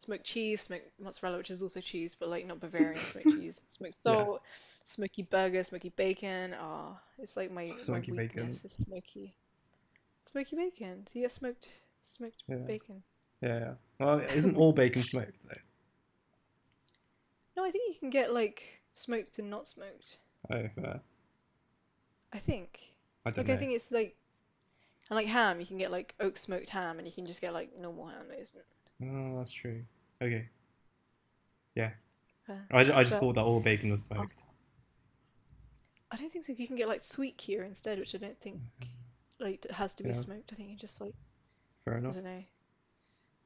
Smoked 0.00 0.24
cheese, 0.24 0.62
smoked 0.62 0.90
mozzarella, 1.00 1.38
which 1.38 1.50
is 1.50 1.62
also 1.62 1.80
cheese, 1.80 2.16
but 2.18 2.28
like 2.30 2.46
not 2.46 2.60
Bavarian 2.60 3.04
smoked 3.06 3.30
cheese. 3.30 3.60
Smoked 3.68 3.94
salt, 3.96 4.42
smoky 4.84 5.22
burger, 5.22 5.64
smoky 5.64 5.90
bacon. 5.90 6.54
Ah, 6.60 7.00
it's 7.18 7.36
like 7.36 7.50
my 7.52 7.76
my 7.88 8.00
Smoky 8.00 8.12
bacon. 8.12 8.48
weakness 8.48 8.64
is 8.64 8.72
smoky. 8.72 9.36
Smoky 10.32 10.56
bacon. 10.56 11.06
So 11.08 11.18
you 11.20 11.24
get 11.26 11.32
smoked 11.32 11.72
smoked 12.02 12.44
Yeah. 12.48 12.56
bacon. 12.66 13.04
Yeah, 13.42 13.58
yeah. 13.60 13.74
Well, 14.04 14.20
isn't 14.20 14.56
all 14.56 14.72
bacon 14.72 15.02
smoked 15.02 15.36
though? 15.48 15.60
No, 17.56 17.64
I 17.64 17.70
think 17.70 17.92
you 17.94 17.98
can 18.00 18.10
get 18.10 18.32
like 18.32 18.62
smoked 18.94 19.38
and 19.38 19.50
not 19.50 19.66
smoked. 19.66 20.18
Oh, 20.50 20.68
fair. 20.74 21.00
I 22.32 22.38
think. 22.38 22.80
I 23.24 23.30
don't 23.30 23.38
Like 23.38 23.48
know. 23.48 23.54
I 23.54 23.56
think 23.58 23.72
it's 23.72 23.90
like 23.90 24.16
and 25.10 25.16
like 25.16 25.26
ham, 25.26 25.60
you 25.60 25.66
can 25.66 25.78
get 25.78 25.90
like 25.90 26.14
oak 26.20 26.36
smoked 26.38 26.68
ham 26.68 26.98
and 26.98 27.06
you 27.06 27.12
can 27.12 27.26
just 27.26 27.40
get 27.40 27.52
like 27.52 27.78
normal 27.78 28.06
ham 28.06 28.26
that 28.28 28.40
isn't. 28.40 28.64
Oh, 29.04 29.38
that's 29.38 29.52
true. 29.52 29.82
Okay. 30.20 30.48
Yeah. 31.74 31.90
Uh, 32.48 32.54
I, 32.70 32.84
ju- 32.84 32.92
I 32.94 33.02
just 33.02 33.14
but- 33.14 33.20
thought 33.20 33.34
that 33.34 33.42
all 33.44 33.60
bacon 33.60 33.90
was 33.90 34.02
smoked. 34.04 34.42
I 36.10 36.16
don't 36.16 36.30
think 36.30 36.44
so. 36.44 36.52
You 36.56 36.66
can 36.66 36.76
get 36.76 36.88
like 36.88 37.02
sweet 37.04 37.38
cure 37.38 37.62
instead, 37.64 37.98
which 37.98 38.14
I 38.14 38.18
don't 38.18 38.38
think 38.38 38.60
like 39.40 39.64
it 39.64 39.70
has 39.70 39.94
to 39.96 40.02
be 40.02 40.10
Yeah. 40.10 40.16
smoked. 40.16 40.52
I 40.52 40.56
think 40.56 40.70
you 40.70 40.76
just 40.76 41.00
like 41.00 41.14
Fair 41.84 41.96
enough. 41.98 42.12
I 42.12 42.14
don't 42.16 42.24
know. 42.24 42.42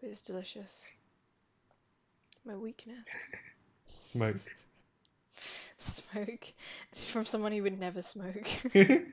But 0.00 0.10
it's 0.10 0.22
delicious. 0.22 0.88
My 2.44 2.54
weakness. 2.56 2.98
Smoke. 3.84 4.36
Smoke. 5.78 6.52
It's 6.90 7.04
from 7.06 7.24
someone 7.24 7.52
who 7.52 7.62
would 7.62 7.78
never 7.78 8.02
smoke. 8.02 8.48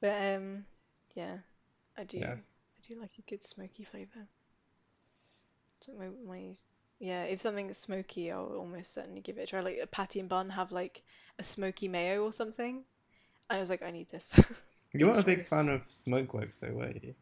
But 0.00 0.34
um 0.34 0.66
yeah, 1.14 1.38
I 1.96 2.04
do 2.04 2.18
Yeah. 2.18 2.34
I 2.34 2.80
do 2.86 3.00
like 3.00 3.12
a 3.18 3.22
good 3.22 3.42
smoky 3.42 3.84
flavour. 3.84 4.26
So 5.80 5.92
my 5.98 6.08
my 6.26 6.54
yeah, 6.98 7.24
if 7.24 7.40
something's 7.40 7.78
smoky, 7.78 8.30
I'll 8.30 8.54
almost 8.56 8.92
certainly 8.92 9.20
give 9.20 9.38
it 9.38 9.42
a 9.42 9.46
try. 9.46 9.60
Like 9.60 9.78
a 9.82 9.86
patty 9.86 10.20
and 10.20 10.28
bun 10.28 10.50
have 10.50 10.72
like 10.72 11.02
a 11.38 11.42
smoky 11.42 11.88
mayo 11.88 12.22
or 12.24 12.32
something. 12.32 12.84
I 13.48 13.58
was 13.58 13.70
like, 13.70 13.82
I 13.82 13.90
need 13.90 14.08
this. 14.10 14.38
You 14.96 15.06
weren't 15.06 15.18
a 15.18 15.24
big 15.24 15.46
fan 15.46 15.66
this. 15.66 15.74
of 15.74 15.86
Smokeworks 15.88 16.60
though, 16.60 16.70
were 16.70 16.92
you? 16.92 17.16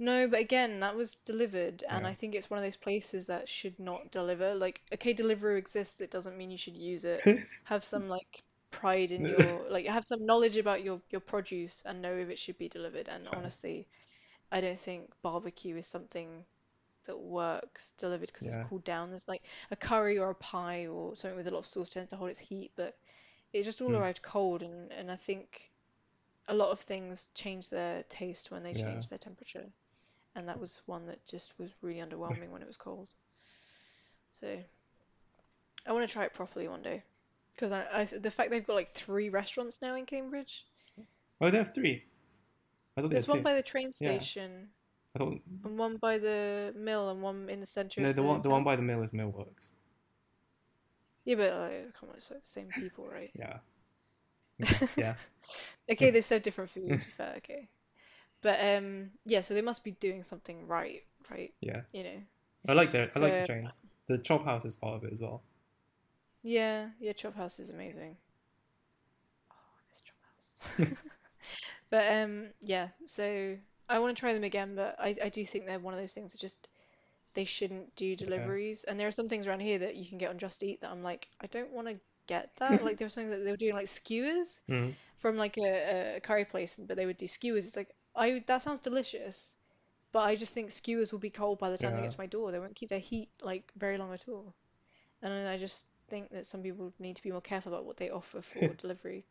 No, 0.00 0.26
but 0.26 0.40
again, 0.40 0.80
that 0.80 0.96
was 0.96 1.14
delivered, 1.14 1.84
and 1.88 2.04
Yeah. 2.04 2.08
I 2.08 2.12
think 2.12 2.34
it's 2.34 2.50
one 2.50 2.58
of 2.58 2.64
those 2.64 2.74
places 2.76 3.26
that 3.26 3.48
should 3.48 3.78
not 3.78 4.10
deliver. 4.10 4.52
Like, 4.56 4.80
okay, 4.92 5.14
Deliveroo 5.14 5.56
exists, 5.56 6.00
it 6.00 6.10
doesn't 6.10 6.36
mean 6.36 6.50
you 6.50 6.58
should 6.58 6.76
use 6.76 7.04
it. 7.04 7.24
Have 7.64 7.84
some 7.84 8.08
like 8.08 8.42
pride 8.72 9.12
in 9.12 9.26
your 9.26 9.68
like 9.70 9.86
have 9.86 10.04
some 10.04 10.26
knowledge 10.26 10.56
about 10.56 10.82
your 10.82 11.00
your 11.10 11.20
produce 11.20 11.82
and 11.86 12.02
know 12.02 12.16
if 12.16 12.30
it 12.30 12.38
should 12.38 12.58
be 12.58 12.68
delivered. 12.68 13.08
And 13.08 13.28
Fair. 13.30 13.52
honestly, 13.52 13.86
I 14.52 14.60
don't 14.62 14.78
think 14.78 15.10
barbecue 15.22 15.76
is 15.76 15.86
something 15.86 16.44
that 17.06 17.18
works 17.18 17.92
delivered 17.92 18.28
because 18.28 18.46
Yeah. 18.46 18.48
it's 18.48 18.58
cooled 18.58 18.84
down. 18.84 19.10
There's 19.10 19.28
like 19.28 19.42
a 19.70 19.76
curry 19.76 20.18
or 20.18 20.30
a 20.30 20.34
pie 20.36 20.86
or 20.88 21.16
something 21.16 21.36
with 21.36 21.48
a 21.48 21.52
lot 21.52 21.60
of 21.60 21.66
sauce 21.66 21.90
tends 21.90 22.10
to 22.10 22.16
hold 22.16 22.30
its 22.30 22.40
heat, 22.40 22.72
but 22.76 22.98
it 23.52 23.64
just 23.64 23.80
all 23.82 23.94
Hmm. 23.94 23.96
arrived 23.96 24.22
cold, 24.22 24.62
and 24.62 24.92
and 24.92 25.10
I 25.12 25.16
think 25.16 25.70
a 26.48 26.54
lot 26.54 26.70
of 26.70 26.80
things 26.80 27.30
change 27.34 27.68
their 27.70 28.02
taste 28.04 28.50
when 28.50 28.62
they 28.64 28.72
Yeah. 28.72 28.74
change 28.74 29.08
their 29.08 29.18
temperature. 29.18 29.66
And 30.36 30.48
that 30.48 30.60
was 30.60 30.80
one 30.86 31.06
that 31.06 31.24
just 31.26 31.52
was 31.58 31.70
really 31.82 32.00
underwhelming 32.00 32.50
when 32.50 32.62
it 32.62 32.66
was 32.66 32.76
cold. 32.76 33.08
So 34.30 34.58
I 35.86 35.92
want 35.92 36.06
to 36.06 36.12
try 36.12 36.24
it 36.24 36.34
properly 36.34 36.68
one 36.68 36.82
day. 36.82 37.02
Because 37.54 37.72
I, 37.72 37.84
I, 37.92 38.04
the 38.04 38.30
fact 38.30 38.50
they've 38.50 38.66
got 38.66 38.74
like 38.74 38.88
three 38.88 39.28
restaurants 39.28 39.82
now 39.82 39.94
in 39.96 40.06
Cambridge. 40.06 40.64
Oh, 41.40 41.50
they 41.50 41.58
have 41.58 41.74
three. 41.74 42.04
I 42.96 43.02
thought 43.02 43.10
There's 43.10 43.28
one 43.28 43.38
two. 43.38 43.44
by 43.44 43.54
the 43.54 43.62
train 43.62 43.92
station. 43.92 44.50
Yeah. 44.50 44.66
I 45.14 45.18
thought 45.18 45.40
and 45.64 45.78
one 45.78 45.96
by 45.96 46.18
the 46.18 46.72
mill, 46.76 47.10
and 47.10 47.20
one 47.20 47.48
in 47.48 47.60
the 47.60 47.66
center 47.66 48.00
no, 48.00 48.08
the 48.08 48.14
the 48.14 48.22
one 48.22 48.42
the 48.42 48.50
one 48.50 48.62
by 48.62 48.76
the 48.76 48.82
mill 48.82 49.02
is 49.02 49.10
Millworks. 49.10 49.72
Yeah, 51.24 51.34
but 51.34 51.52
uh, 51.52 51.68
come 51.98 52.10
on, 52.10 52.16
it's 52.16 52.30
like 52.30 52.42
the 52.42 52.48
same 52.48 52.68
people, 52.68 53.08
right? 53.08 53.30
Yeah. 53.34 53.58
Okay, 54.62 54.86
Yeah. 54.96 55.14
Okay, 55.90 56.10
they 56.10 56.20
serve 56.20 56.42
different 56.42 56.70
food, 56.70 57.04
fair, 57.16 57.34
okay. 57.38 57.68
But 58.42 58.58
um, 58.62 59.10
yeah, 59.26 59.40
so 59.42 59.54
they 59.54 59.62
must 59.62 59.84
be 59.84 59.92
doing 59.92 60.22
something 60.22 60.66
right, 60.66 61.02
right? 61.30 61.52
Yeah. 61.60 61.82
You 61.92 62.04
know. 62.04 62.22
I 62.68 62.72
like 62.72 62.92
the 62.92 63.10
I 63.14 63.18
like 63.18 63.36
the 63.36 63.42
So 63.42 63.44
train. 63.44 63.70
The 64.06 64.18
chop 64.18 64.44
house 64.44 64.64
is 64.64 64.74
part 64.76 64.96
of 64.96 65.04
it 65.04 65.12
as 65.12 65.20
well. 65.20 65.42
yeah, 66.42 66.90
yeah, 67.00 67.12
Chop 67.12 67.34
House 67.34 67.58
is 67.60 67.70
amazing. 67.70 68.16
Oh, 69.50 69.54
I 69.54 69.80
miss 69.88 70.02
Chop 70.02 70.16
House. 70.22 70.62
But 71.90 72.12
um, 72.12 72.48
yeah, 72.60 72.88
so 73.06 73.56
I 73.88 73.98
want 74.00 74.16
to 74.16 74.20
try 74.20 74.32
them 74.34 74.44
again, 74.44 74.74
but 74.76 74.96
I 74.98 75.16
I 75.22 75.28
do 75.28 75.44
think 75.46 75.66
they're 75.66 75.78
one 75.78 75.94
of 75.94 76.00
those 76.00 76.12
things 76.12 76.32
that 76.32 76.40
just 76.40 76.68
they 77.34 77.44
shouldn't 77.44 77.94
do 77.96 78.16
deliveries. 78.16 78.84
And 78.84 78.98
there 79.00 79.08
are 79.08 79.12
some 79.12 79.28
things 79.28 79.46
around 79.46 79.60
here 79.60 79.78
that 79.80 79.96
you 79.96 80.06
can 80.08 80.18
get 80.18 80.30
on 80.30 80.38
Just 80.38 80.62
Eat 80.62 80.80
that 80.82 80.90
I'm 80.90 81.02
like, 81.02 81.28
I 81.40 81.46
don't 81.48 81.72
want 81.72 81.88
to 81.88 82.00
get 82.26 82.50
that. 82.58 82.82
Like 82.82 82.98
there 82.98 83.06
was 83.06 83.14
something 83.14 83.30
that 83.30 83.44
they 83.44 83.50
were 83.52 83.56
doing 83.56 83.74
like 83.74 83.88
skewers 83.88 84.60
Mm. 84.68 84.94
from 85.16 85.36
like 85.36 85.56
a, 85.58 86.16
a 86.16 86.20
curry 86.20 86.44
place, 86.44 86.78
but 86.78 86.96
they 86.96 87.06
would 87.06 87.16
do 87.18 87.28
skewers. 87.28 87.66
It's 87.66 87.76
like 87.76 87.90
I 88.14 88.38
that 88.46 88.62
sounds 88.62 88.78
delicious, 88.80 89.56
but 90.12 90.20
I 90.20 90.36
just 90.36 90.54
think 90.54 90.70
skewers 90.72 91.12
will 91.12 91.20
be 91.20 91.30
cold 91.30 91.58
by 91.58 91.70
the 91.70 91.78
time 91.78 91.94
they 91.94 92.00
Yeah. 92.00 92.02
get 92.02 92.12
to 92.12 92.20
my 92.20 92.26
door. 92.26 92.52
They 92.52 92.58
won't 92.60 92.76
keep 92.76 92.90
their 92.90 92.98
heat 93.00 93.30
like 93.42 93.72
very 93.76 93.98
long 93.98 94.12
at 94.12 94.28
all. 94.28 94.54
And 95.22 95.48
I 95.48 95.58
just 95.58 95.86
think 96.08 96.30
that 96.30 96.46
some 96.46 96.62
people 96.62 96.92
need 96.98 97.16
to 97.16 97.22
be 97.22 97.32
more 97.32 97.40
careful 97.42 97.72
about 97.72 97.86
what 97.86 97.96
they 97.98 98.10
offer 98.10 98.42
for 98.42 98.74
delivery. 98.74 99.26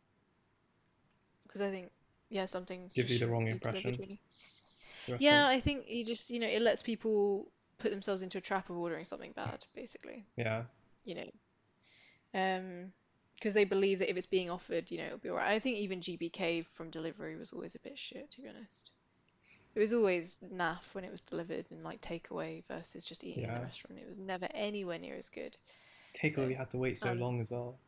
Because 1.42 1.60
I 1.60 1.70
think, 1.70 1.92
yeah, 2.30 2.46
some 2.46 2.64
things 2.64 2.94
Gives 2.94 3.10
just 3.10 3.12
you 3.12 3.18
the 3.18 3.26
wrong 3.28 3.46
shouldn't 3.46 3.52
be 3.52 3.58
delivered, 3.58 3.98
impression. 3.98 3.98
really. 3.98 4.20
Yeah. 5.18 5.46
I 5.48 5.60
think 5.60 5.88
you 5.88 6.04
just, 6.04 6.30
you 6.30 6.40
know, 6.40 6.46
it 6.48 6.62
lets 6.62 6.82
people 6.82 7.50
put 7.78 7.90
themselves 7.90 8.22
into 8.22 8.38
a 8.38 8.42
trap 8.42 8.70
of 8.70 8.76
ordering 8.78 9.04
something 9.04 9.32
bad, 9.32 9.64
basically, 9.74 10.26
Yeah. 10.36 10.64
you 11.04 11.14
know. 11.16 11.30
Um, 12.34 12.92
because 13.40 13.54
they 13.54 13.64
believe 13.64 14.00
that 14.00 14.10
if 14.10 14.18
it's 14.18 14.26
being 14.26 14.50
offered, 14.50 14.90
you 14.90 14.98
know, 14.98 15.06
it'll 15.06 15.18
be 15.18 15.30
alright. 15.30 15.50
I 15.50 15.58
think 15.58 15.78
even 15.78 16.00
GBK 16.00 16.66
from 16.72 16.90
delivery 16.90 17.36
was 17.36 17.54
always 17.54 17.74
a 17.74 17.78
bit 17.78 17.98
shit, 17.98 18.30
to 18.32 18.42
be 18.42 18.48
honest. 18.48 18.90
It 19.74 19.80
was 19.80 19.94
always 19.94 20.38
naff 20.54 20.94
when 20.94 21.04
it 21.04 21.10
was 21.10 21.22
delivered 21.22 21.64
and 21.70 21.82
like 21.82 22.02
takeaway 22.02 22.64
versus 22.68 23.02
just 23.02 23.24
eating 23.24 23.44
in 23.44 23.54
the 23.54 23.60
restaurant. 23.60 23.98
It 23.98 24.06
was 24.06 24.18
never 24.18 24.46
anywhere 24.52 24.98
near 24.98 25.16
as 25.16 25.30
good. 25.30 25.56
Takeaway 26.14 26.52
So, 26.52 26.58
had 26.58 26.70
to 26.70 26.76
wait 26.76 26.96
so 26.98 27.10
um, 27.10 27.20
long 27.20 27.40
as 27.40 27.50
well. 27.50 27.78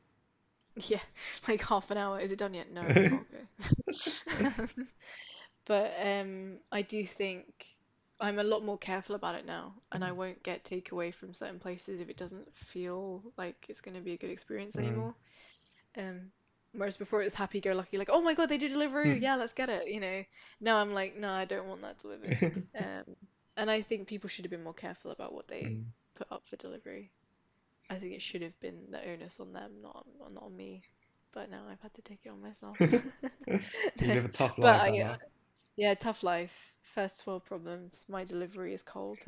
Yeah, 0.87 1.01
like 1.49 1.63
half 1.67 1.91
an 1.91 1.99
hour. 1.99 2.19
Is 2.19 2.33
it 2.33 2.39
done 2.39 2.55
yet? 2.55 2.73
No. 2.73 2.83
But 5.65 5.93
um, 6.03 6.59
I 6.73 6.83
do 6.83 7.05
think 7.05 7.45
I'm 8.23 8.39
a 8.41 8.45
lot 8.45 8.65
more 8.65 8.79
careful 8.79 9.17
about 9.17 9.37
it 9.37 9.47
now, 9.47 9.75
and 9.93 10.05
I 10.05 10.13
Mm. 10.13 10.15
won't 10.15 10.43
get 10.45 10.65
takeaway 10.65 11.15
from 11.15 11.35
certain 11.35 11.61
places 11.61 12.01
if 12.01 12.11
it 12.11 12.17
doesn't 12.19 12.57
feel 12.57 13.23
like 13.39 13.67
it's 13.69 13.83
going 13.83 13.97
to 13.97 14.03
be 14.03 14.15
a 14.15 14.19
good 14.19 14.31
experience 14.31 14.79
Mm. 14.79 14.79
anymore. 14.79 15.15
Um, 15.99 16.33
whereas 16.73 16.97
before 16.97 17.21
it 17.23 17.27
was 17.27 17.35
happy-go-lucky, 17.35 17.99
like, 17.99 18.11
oh 18.13 18.23
my 18.23 18.35
God, 18.35 18.49
they 18.49 18.59
do 18.59 18.69
delivery, 18.69 19.19
Mm. 19.19 19.23
yeah, 19.23 19.37
let's 19.37 19.55
get 19.55 19.71
it, 19.71 19.89
you 19.89 20.01
know. 20.01 20.25
Now 20.61 20.79
I'm 20.79 20.95
like, 20.95 21.17
no, 21.17 21.33
I 21.33 21.47
don't 21.47 21.69
want 21.69 21.83
that 21.83 21.99
delivered. 21.99 22.43
Um, 22.79 23.05
and 23.57 23.71
I 23.71 23.83
think 23.83 24.09
people 24.09 24.29
should 24.29 24.45
have 24.47 24.53
been 24.53 24.65
more 24.65 24.75
careful 24.75 25.11
about 25.13 25.35
what 25.35 25.49
they 25.49 25.77
Mm. 25.77 25.93
put 26.17 26.29
up 26.33 26.47
for 26.47 26.57
delivery. 26.57 27.13
I 27.91 27.97
think 27.97 28.15
it 28.15 28.23
should 28.23 28.43
have 28.43 28.59
been 28.61 28.91
the 28.91 29.07
onus 29.11 29.41
on 29.41 29.53
them, 29.53 29.73
not 29.83 30.07
not 30.33 30.43
on 30.45 30.57
me. 30.57 30.85
But 31.33 31.51
now 31.51 31.65
I've 31.71 31.81
had 31.81 31.95
to 31.95 32.03
take 32.03 32.21
it 32.25 32.31
on 32.31 32.43
myself. 32.43 32.81
You 34.01 34.11
live 34.13 34.25
a 34.25 34.29
tough 34.29 34.59
But 34.61 34.73
life, 34.73 34.83
I, 34.83 34.89
Emma. 34.89 35.21
Yeah, 35.77 35.95
tough 35.95 36.23
life. 36.23 36.75
First 36.83 37.27
world 37.27 37.45
problems. 37.45 38.05
My 38.09 38.25
delivery 38.25 38.75
is 38.75 38.83
cold. 38.83 39.19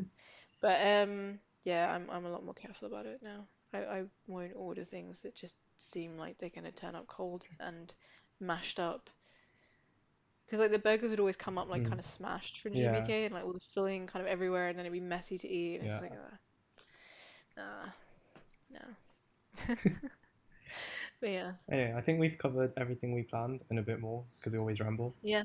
But 0.60 0.86
um, 0.86 1.38
yeah, 1.64 1.92
I'm 1.92 2.10
I'm 2.10 2.26
a 2.26 2.30
lot 2.30 2.44
more 2.44 2.54
careful 2.54 2.88
about 2.88 3.06
it 3.06 3.20
now. 3.22 3.46
I, 3.72 3.78
I 3.84 4.04
won't 4.26 4.54
order 4.56 4.84
things 4.84 5.22
that 5.22 5.34
just 5.36 5.56
seem 5.76 6.18
like 6.18 6.38
they're 6.38 6.50
gonna 6.50 6.72
turn 6.72 6.94
up 6.96 7.06
cold 7.08 7.46
and 7.60 7.92
mashed 8.40 8.80
up. 8.80 9.10
Because 10.46 10.58
like 10.60 10.70
the 10.70 10.78
burgers 10.78 11.10
would 11.10 11.20
always 11.20 11.36
come 11.36 11.58
up 11.58 11.68
like 11.68 11.84
Mm. 11.84 11.84
kind 11.84 12.00
of 12.00 12.04
smashed 12.06 12.60
from 12.60 12.72
Yeah. 12.72 12.74
GBK 12.74 13.26
and 13.26 13.34
like 13.34 13.44
all 13.44 13.52
the 13.52 13.60
filling 13.60 14.06
kind 14.06 14.24
of 14.24 14.30
everywhere, 14.30 14.68
and 14.68 14.78
then 14.78 14.86
it'd 14.86 14.92
be 14.92 15.00
messy 15.00 15.36
to 15.38 15.48
eat, 15.48 15.74
and 15.76 15.84
it's 15.84 16.00
Yeah. 16.00 16.00
like, 16.00 16.14
uh, 16.14 16.36
nah, 17.56 17.90
no. 18.70 18.80
But 21.20 21.30
yeah, 21.30 21.52
Anyway, 21.70 21.92
I 21.94 22.00
think 22.00 22.20
we've 22.20 22.38
covered 22.38 22.72
everything 22.78 23.12
we 23.12 23.22
planned 23.22 23.60
and 23.68 23.78
a 23.78 23.82
bit 23.82 24.00
more 24.00 24.24
because 24.38 24.54
we 24.54 24.58
always 24.58 24.80
ramble. 24.80 25.14
yeah, 25.22 25.44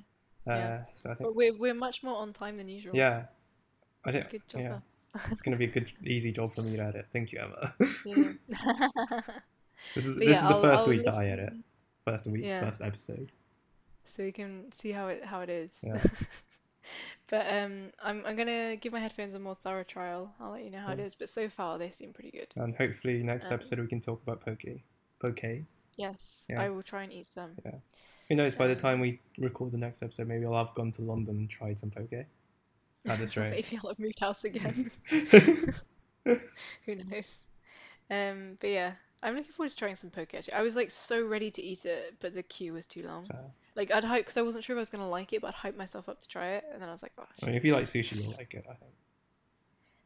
yeah. 0.58 0.84
so 0.96 1.10
I 1.12 1.14
think 1.16 1.28
But 1.30 1.36
we're 1.36 1.58
we're 1.58 1.74
much 1.74 2.04
more 2.04 2.18
on 2.18 2.34
time 2.34 2.58
than 2.58 2.68
usual. 2.68 2.96
yeah, 2.96 3.26
I 4.06 4.12
think 4.12 4.30
Good 4.30 4.48
job, 4.48 4.62
yeah, 4.62 4.80
it's 5.32 5.42
gonna 5.42 5.58
be 5.58 5.66
a 5.66 5.70
good 5.70 5.92
easy 6.04 6.32
job 6.32 6.52
for 6.54 6.62
me 6.62 6.76
to 6.78 6.84
edit. 6.84 7.08
Thank 7.14 7.32
you, 7.32 7.40
Emma. 7.40 7.74
Yeah. 8.06 8.34
This 9.96 10.06
is 10.06 10.14
But 10.16 10.20
this 10.20 10.30
yeah, 10.30 10.36
is 10.36 10.42
the 10.42 10.56
I'll, 10.56 10.62
1st 10.64 10.78
I'll 10.78 10.88
week 10.90 11.06
that 11.06 11.14
I 11.14 11.26
edit. 11.28 11.54
First 12.06 12.28
week, 12.28 12.46
first 12.46 12.82
episode. 12.82 13.32
So 14.04 14.24
we 14.24 14.32
can 14.32 14.72
see 14.72 14.92
how 14.92 15.08
it 15.08 15.24
how 15.24 15.42
it 15.42 15.50
is. 15.50 15.84
But 17.30 17.46
um, 17.54 17.92
I'm 18.02 18.26
I'm 18.26 18.36
gonna 18.36 18.76
give 18.76 18.92
my 18.92 19.00
headphones 19.00 19.36
a 19.36 19.40
more 19.40 19.54
thorough 19.64 19.84
trial. 19.84 20.34
I'll 20.40 20.52
let 20.52 20.64
you 20.64 20.72
know 20.72 20.80
how 20.80 20.94
it 20.94 20.98
Cool. 20.98 21.10
But 21.20 21.30
so 21.30 21.48
far 21.48 21.78
they 21.78 21.92
seem 21.92 22.12
pretty 22.12 22.32
good. 22.32 22.48
And 22.56 22.76
hopefully 22.76 23.22
next 23.22 23.48
Um, 23.48 23.54
episode 23.54 23.78
we 23.80 23.86
can 23.88 24.02
talk 24.02 24.24
about 24.24 24.44
poke. 24.44 24.64
Poke. 25.22 25.62
Yes, 26.00 26.46
Yeah. 26.50 26.62
I 26.62 26.70
will 26.70 26.82
try 26.84 27.04
and 27.04 27.12
eat 27.14 27.28
some. 27.28 27.52
Yeah. 27.66 27.76
Who 28.30 28.36
knows? 28.36 28.56
By 28.56 28.68
the 28.68 28.74
Um, 28.74 28.80
time 28.80 29.00
we 29.02 29.20
record 29.38 29.72
the 29.72 29.78
next 29.78 30.02
episode, 30.02 30.28
maybe 30.28 30.46
I'll 30.46 30.66
have 30.66 30.74
gone 30.76 30.92
to 30.94 31.02
London 31.02 31.36
and 31.38 31.50
tried 31.50 31.78
some 31.80 31.92
poke. 31.92 32.14
At 32.14 33.18
this 33.20 33.36
rate. 33.38 33.52
Maybe 33.52 33.80
I'll 33.84 33.90
have 33.90 34.00
moved 34.00 34.20
house 34.20 34.44
again. 34.46 34.92
Who 36.86 36.96
knows? 36.96 37.44
Um, 38.10 38.58
but 38.60 38.70
yeah, 38.70 38.94
I'm 39.22 39.36
looking 39.36 39.52
forward 39.52 39.70
to 39.70 39.76
trying 39.76 39.96
some 39.96 40.10
poke 40.10 40.34
actually. 40.34 40.54
I 40.54 40.62
was 40.62 40.76
like 40.76 40.92
so 40.92 41.26
ready 41.26 41.52
to 41.52 41.62
eat 41.62 41.86
it, 41.86 42.16
but 42.20 42.34
the 42.34 42.44
queue 42.44 42.74
was 42.74 42.86
too 42.86 43.04
long. 43.04 43.30
Like 43.76 43.94
I'd 43.94 44.04
hype 44.04 44.22
because 44.26 44.38
I 44.38 44.42
wasn't 44.42 44.64
sure 44.64 44.76
if 44.76 44.80
I 44.80 44.82
was 44.82 44.90
gonna 44.90 45.10
like 45.10 45.34
it, 45.34 45.42
but 45.42 45.50
I'd 45.50 45.54
hype 45.56 45.78
myself 45.78 46.10
up 46.10 46.22
to 46.22 46.28
try 46.28 46.50
it, 46.54 46.66
and 46.72 46.82
then 46.82 46.90
I 46.90 46.92
was 46.92 47.02
like, 47.04 47.14
oh, 47.18 47.26
I 47.42 47.46
mean, 47.46 47.56
if 47.56 47.64
you 47.66 47.74
like 47.74 47.86
sushi, 47.86 48.22
you'll 48.22 48.36
like 48.38 48.54
it. 48.54 48.66
I 48.70 48.74
think. 48.74 48.92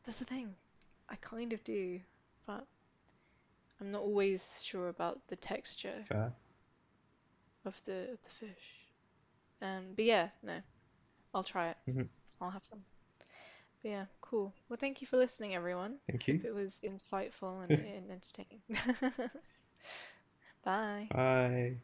That's 0.06 0.20
the 0.20 0.26
thing. 0.26 0.53
I 1.10 1.15
kind 1.15 1.53
of 1.53 1.64
do, 1.64 1.99
but 2.45 2.65
I'm 3.84 3.91
not 3.91 4.03
always 4.03 4.64
sure 4.64 4.88
about 4.89 5.27
the 5.27 5.35
texture 5.35 6.07
Fair. 6.07 6.34
of 7.65 7.81
the 7.84 8.11
of 8.14 8.22
the 8.23 8.30
fish. 8.30 8.88
Um, 9.61 9.93
but 9.95 10.05
yeah, 10.05 10.30
no, 10.43 10.60
I'll 11.34 11.43
try 11.43 11.69
it. 11.69 11.77
Mhm. 11.88 12.10
I'll 12.41 12.51
have 12.51 12.65
some. 12.65 12.85
But 13.81 13.89
yeah, 13.89 14.05
cool. 14.22 14.53
Well, 14.69 14.77
thank 14.77 15.01
you 15.01 15.07
for 15.07 15.18
listening, 15.18 15.55
everyone. 15.55 15.99
Thank 16.07 16.27
Hope 16.30 16.43
you. 16.43 16.45
it 16.45 16.53
was 16.53 16.80
insightful 16.84 17.64
and, 17.64 17.80
and 17.85 18.11
entertaining. 18.11 18.61
Bye. 20.64 21.11
Bye. 21.14 21.77